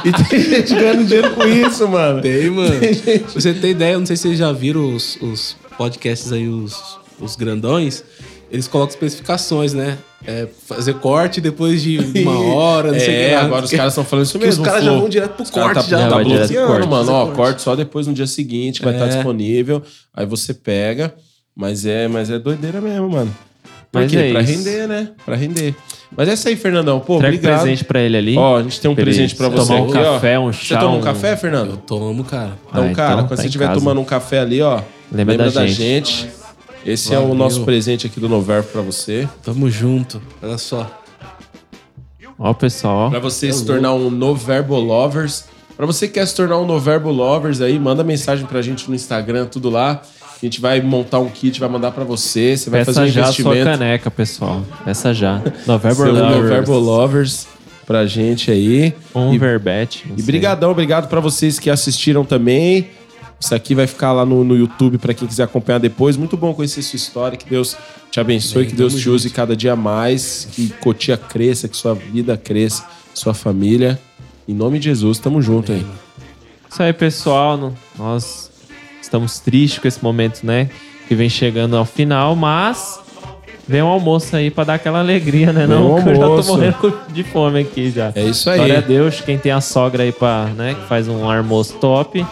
E 0.07 0.11
tem 0.25 0.41
gente 0.43 0.75
ganhando 0.75 1.05
dinheiro 1.05 1.35
com 1.35 1.47
isso, 1.47 1.87
mano. 1.87 2.23
Tem, 2.23 2.49
mano. 2.49 2.71
Pra 2.81 3.29
você 3.35 3.53
ter 3.53 3.69
ideia, 3.73 3.93
eu 3.93 3.99
não 3.99 4.07
sei 4.07 4.17
se 4.17 4.23
vocês 4.23 4.39
já 4.39 4.51
viram 4.53 4.95
os, 4.97 5.19
os 5.21 5.55
podcasts 5.77 6.33
aí, 6.33 6.49
os, 6.49 6.99
os 7.21 7.37
grandões. 7.37 8.03
Eles 8.53 8.69
colocam 8.69 8.93
especificações, 8.95 9.73
né? 9.73 9.97
É, 10.27 10.47
fazer 10.69 10.95
corte 10.95 11.41
depois 11.41 11.83
de 11.83 11.99
uma 12.23 12.39
hora, 12.55 12.93
não 12.93 13.01
sei 13.01 13.09
o 13.09 13.11
que. 13.19 13.25
É, 13.33 13.35
lá. 13.37 13.43
agora 13.45 13.65
os 13.65 13.71
caras 13.73 13.93
estão 13.93 14.05
falando 14.05 14.27
isso 14.27 14.39
Que 14.39 14.45
mesmo. 14.45 14.63
os 14.63 14.69
caras 14.69 14.85
já 14.85 14.93
vão 14.93 15.09
direto 15.09 15.33
pro 15.33 15.43
Os 15.43 15.51
caras 15.51 15.73
corte, 15.73 15.91
tá, 15.91 15.99
já. 15.99 16.09
tá 16.09 16.15
vai 16.17 16.25
bloqueando, 16.25 16.87
mano. 16.87 17.11
Ó, 17.13 17.25
Corte. 17.25 17.37
corte 17.37 17.63
só 17.63 17.75
depois 17.75 18.07
no 18.07 18.13
dia 18.13 18.27
seguinte, 18.27 18.83
vai 18.83 18.93
estar 18.93 19.07
É. 19.07 19.09
disponível. 19.09 19.83
Aí 20.15 20.27
você 20.27 20.53
pega. 20.53 21.15
Mas 21.57 21.85
é, 21.87 22.07
mas 22.09 22.31
é 22.31 22.39
doideira 22.39 22.81
mesmo, 22.81 23.09
mano. 23.11 23.35
Por 23.91 24.01
Mas 24.03 24.11
quê? 24.11 24.17
é 24.19 24.31
pra 24.33 24.41
isso. 24.43 24.53
render, 24.53 24.87
né? 24.89 25.09
Pra 25.25 25.37
render. 25.37 25.75
Mas 26.17 26.29
é 26.29 26.33
isso 26.35 26.49
aí, 26.49 26.57
Fernandão. 26.57 27.01
Pô, 27.01 27.17
Entrega 27.17 27.37
obrigado. 27.37 27.61
presente 27.63 27.85
pra 27.85 28.01
ele 28.01 28.17
ali. 28.17 28.37
Ó, 28.39 28.59
a 28.59 28.63
gente 28.63 28.81
tem 28.81 28.91
um 28.91 28.95
Pra 28.95 29.05
presente 29.05 29.35
pra 29.35 29.49
você 29.49 29.67
tomar 29.73 29.81
um 29.83 29.89
aqui, 29.91 29.99
ó. 29.99 30.13
café, 30.15 30.39
um 30.39 30.53
Você 30.53 30.65
chá, 30.65 30.79
toma 30.81 30.95
um 30.95 30.99
um- 30.99 31.03
café, 31.03 31.37
Fernando? 31.37 31.77
Tomo, 31.79 32.23
cara. 32.25 32.53
Então, 32.71 32.85
Ah, 32.91 32.95
cara, 32.95 33.13
então 33.15 33.25
quando 33.25 33.29
tá 33.31 33.37
você 33.37 33.47
estiver 33.47 33.73
tomando 33.75 34.01
um 34.01 34.05
café 34.05 34.41
ali, 34.41 34.63
ó, 34.63 34.81
Lembra 35.11 35.33
lembra, 35.35 35.51
da 35.51 35.61
da, 35.61 35.67
gente. 35.67 35.77
gente. 35.77 36.29
Esse 36.85 37.15
é 37.15 37.19
o 37.19 37.23
Valeu. 37.23 37.37
nosso 37.37 37.65
presente 37.65 38.07
aqui 38.07 38.19
do 38.19 38.29
Noverbo 38.29 38.69
pra 38.69 38.81
você. 38.83 39.29
Tamo 39.43 39.71
junto. 39.71 40.21
Olha 40.43 40.59
só. 40.59 40.91
Ó, 42.39 42.53
pessoal, 42.55 43.09
Pra 43.11 43.19
ó. 43.19 43.23
você 43.23 43.53
se 43.53 43.65
tornar 43.65 43.95
um 43.95 44.11
Noverbo 44.11 44.75
Lovers. 44.79 45.45
Pra 45.77 45.87
você 45.87 46.07
que 46.09 46.15
quer 46.15 46.27
se 46.27 46.35
tornar 46.35 46.59
um 46.59 46.67
Noverbo 46.67 47.11
Lovers 47.11 47.61
aí, 47.61 47.79
manda 47.79 48.03
mensagem 48.03 48.47
pra 48.47 48.61
gente 48.63 48.89
no 48.89 48.95
Instagram, 48.95 49.47
tudo 49.47 49.71
lá. 49.71 50.03
A 50.21 50.45
gente 50.45 50.61
vai 50.61 50.81
montar 50.81 51.21
um 51.21 51.29
kit, 51.29 51.61
vai 51.61 51.69
mandar 51.69 51.93
pra 51.93 52.03
você. 52.03 52.57
Você 52.57 52.69
vai 52.69 52.85
fazer 52.85 53.01
Peça 53.03 53.11
um 53.11 53.13
já 53.15 53.23
a 53.29 53.33
sua 53.33 53.43
investimento. 53.53 53.79
caneca, 53.79 54.11
pessoal. 54.11 54.63
Peça 54.85 55.15
já. 55.15 55.41
Seu 55.65 55.75
Lovers. 55.75 55.99
Noverbo 56.37 56.79
Lovers 56.79 57.47
pra 57.87 58.07
gente 58.07 58.51
aí. 58.51 58.93
Um 59.15 59.33
E- 59.33 59.39
verbete. 59.39 60.05
E 60.17 60.23
brigadão, 60.23 60.73
obrigado 60.73 61.07
pra 61.09 61.21
vocês 61.21 61.61
que 61.61 61.71
assistiram 61.71 62.25
também. 62.25 62.89
Isso 63.43 63.57
aqui 63.57 63.75
vai 63.75 63.89
ficar 63.89 64.13
lá 64.13 64.25
no, 64.25 64.45
no 64.45 64.57
YouTube 64.57 64.99
pra 64.99 65.13
quem 65.13 65.27
quiser 65.27 65.43
acompanhar 65.43 65.79
depois. 65.79 66.17
Muito 66.17 66.37
bom 66.37 66.55
conhecer 66.55 66.81
sua 66.81 66.97
história. 66.97 67.37
Que 67.37 67.51
Deus 67.51 67.77
te 68.09 68.21
abençoe, 68.21 68.63
Bem, 68.63 68.71
que 68.71 68.77
Deus 68.77 68.95
te 68.95 69.11
use 69.11 69.29
cada 69.31 69.57
dia 69.57 69.75
mais, 69.75 70.47
que 70.53 70.69
Cotia 70.81 71.17
cresça, 71.17 71.67
que 71.67 71.77
sua 71.77 71.93
vida 71.93 72.37
cresça, 72.37 72.87
sua 73.13 73.35
família. 73.35 73.99
Em 74.47 74.55
nome 74.55 74.79
de 74.79 74.85
Jesus, 74.85 75.19
tamo 75.19 75.43
junto 75.43 75.73
aí. 75.73 75.85
Isso 76.71 76.81
aí, 76.85 76.93
pessoal. 76.93 77.73
Nós 77.99 78.49
estamos 79.03 79.41
tristes 79.41 79.81
com 79.81 79.89
esse 79.89 80.01
momento, 80.01 80.45
né? 80.45 80.71
Que 81.09 81.17
vem 81.17 81.29
chegando 81.29 81.77
ao 81.77 81.85
final, 81.85 82.37
mas 82.37 83.01
vem 83.67 83.83
um 83.83 83.89
almoço 83.89 84.37
aí 84.37 84.53
pra 84.53 84.63
dar 84.63 84.75
aquela 84.75 85.01
alegria, 85.01 85.53
né? 85.53 85.67
Vem 85.67 85.77
Não, 85.77 85.97
um 85.97 85.99
eu 86.09 86.15
já 86.15 86.23
tô 86.23 86.43
morrendo 86.45 87.01
de 87.13 87.25
fome 87.25 87.59
aqui 87.59 87.91
já. 87.91 88.13
É 88.15 88.23
isso 88.23 88.49
aí. 88.49 88.59
Glória 88.59 88.79
a 88.79 88.83
Deus, 88.83 89.21
quem 89.21 89.37
tem 89.37 89.51
a 89.51 89.61
sogra 89.61 90.05
aí 90.05 90.13
pra, 90.13 90.45
né, 90.57 90.75
que 90.75 90.87
faz 90.87 91.09
um 91.09 91.29
almoço 91.29 91.75
top. 91.81 92.25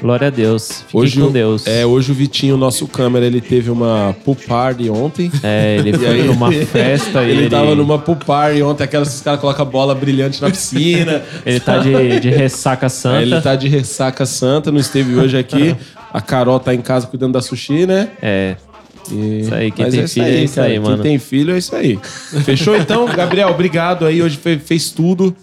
Glória 0.00 0.28
a 0.28 0.30
Deus. 0.30 0.82
Fiquem 0.86 1.00
Hoje, 1.00 1.20
com 1.20 1.26
o- 1.26 1.30
Deus. 1.30 1.66
É, 1.66 1.84
hoje 1.86 2.12
o 2.12 2.14
Vitinho, 2.14 2.56
nosso 2.56 2.86
câmera, 2.86 3.24
ele 3.26 3.40
teve 3.40 3.70
uma 3.70 4.14
pool 4.24 4.36
party 4.36 4.90
ontem. 4.90 5.30
É, 5.42 5.76
ele 5.78 5.92
foi 5.96 6.06
aí- 6.08 6.22
numa 6.24 6.52
festa 6.66 7.22
ele, 7.22 7.42
ele, 7.42 7.50
tava 7.50 7.74
numa 7.74 7.98
pool 7.98 8.16
party 8.16 8.62
ontem, 8.62 8.84
aquelas 8.84 9.08
que 9.08 9.14
os 9.14 9.20
caras 9.22 9.40
colocam 9.40 9.64
bola 9.66 9.94
brilhante 9.94 10.40
na 10.42 10.50
piscina. 10.50 11.22
ele 11.46 11.60
tá 11.60 11.78
de, 11.78 12.20
de 12.20 12.30
ressaca 12.30 12.88
santa. 12.88 13.16
Aí 13.18 13.22
ele 13.22 13.40
tá 13.40 13.54
de 13.56 13.68
ressaca 13.68 14.26
santa, 14.26 14.70
não 14.70 14.78
esteve 14.80 15.14
hoje 15.16 15.36
aqui. 15.38 15.74
A 16.12 16.20
Carol 16.20 16.58
tá 16.60 16.74
em 16.74 16.80
casa 16.80 17.06
cuidando 17.06 17.32
da 17.34 17.40
sushi, 17.42 17.86
né? 17.86 18.08
É, 18.22 18.56
E- 19.12 19.40
Isso 19.42 19.54
aí, 19.54 19.70
quem 19.70 19.84
Mas 19.84 19.94
tem 19.94 20.04
isso 20.04 20.14
filho 20.14 20.26
é 20.26 20.44
isso 20.44 20.54
cara. 20.56 20.66
aí, 20.66 20.72
Quem 20.72 20.80
mano. 20.82 21.02
tem 21.02 21.18
filho 21.18 21.54
é 21.54 21.58
isso 21.58 21.76
aí. 21.76 21.98
Fechou 22.44 22.76
então? 22.76 23.06
Gabriel, 23.06 23.48
obrigado 23.50 24.04
aí. 24.04 24.20
Hoje 24.20 24.36
fe- 24.36 24.58
fez 24.58 24.90
tudo. 24.90 25.34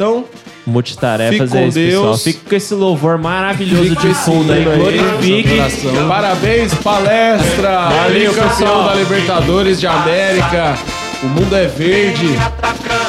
Então, 0.00 0.24
multitarefas 0.66 1.54
é 1.54 1.66
isso, 1.66 1.78
pessoal. 1.78 2.04
Deus. 2.04 2.24
Fique 2.24 2.40
com 2.48 2.54
esse 2.54 2.72
louvor 2.72 3.18
maravilhoso 3.18 3.94
de 3.96 4.14
fundo 4.14 4.50
aí. 4.50 4.64
Glorifique. 4.64 5.58
Parabéns, 6.08 6.72
palestra! 6.76 7.90
Valeu, 7.90 8.32
campeão 8.32 8.48
pessoal. 8.48 8.84
da 8.84 8.94
Libertadores 8.94 9.78
de 9.78 9.86
América. 9.86 10.78
O 11.22 11.26
mundo 11.26 11.54
é 11.54 11.66
verde. 11.66 12.30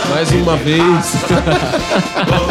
Mais 0.10 0.34
uma 0.34 0.58
vez. 0.58 1.16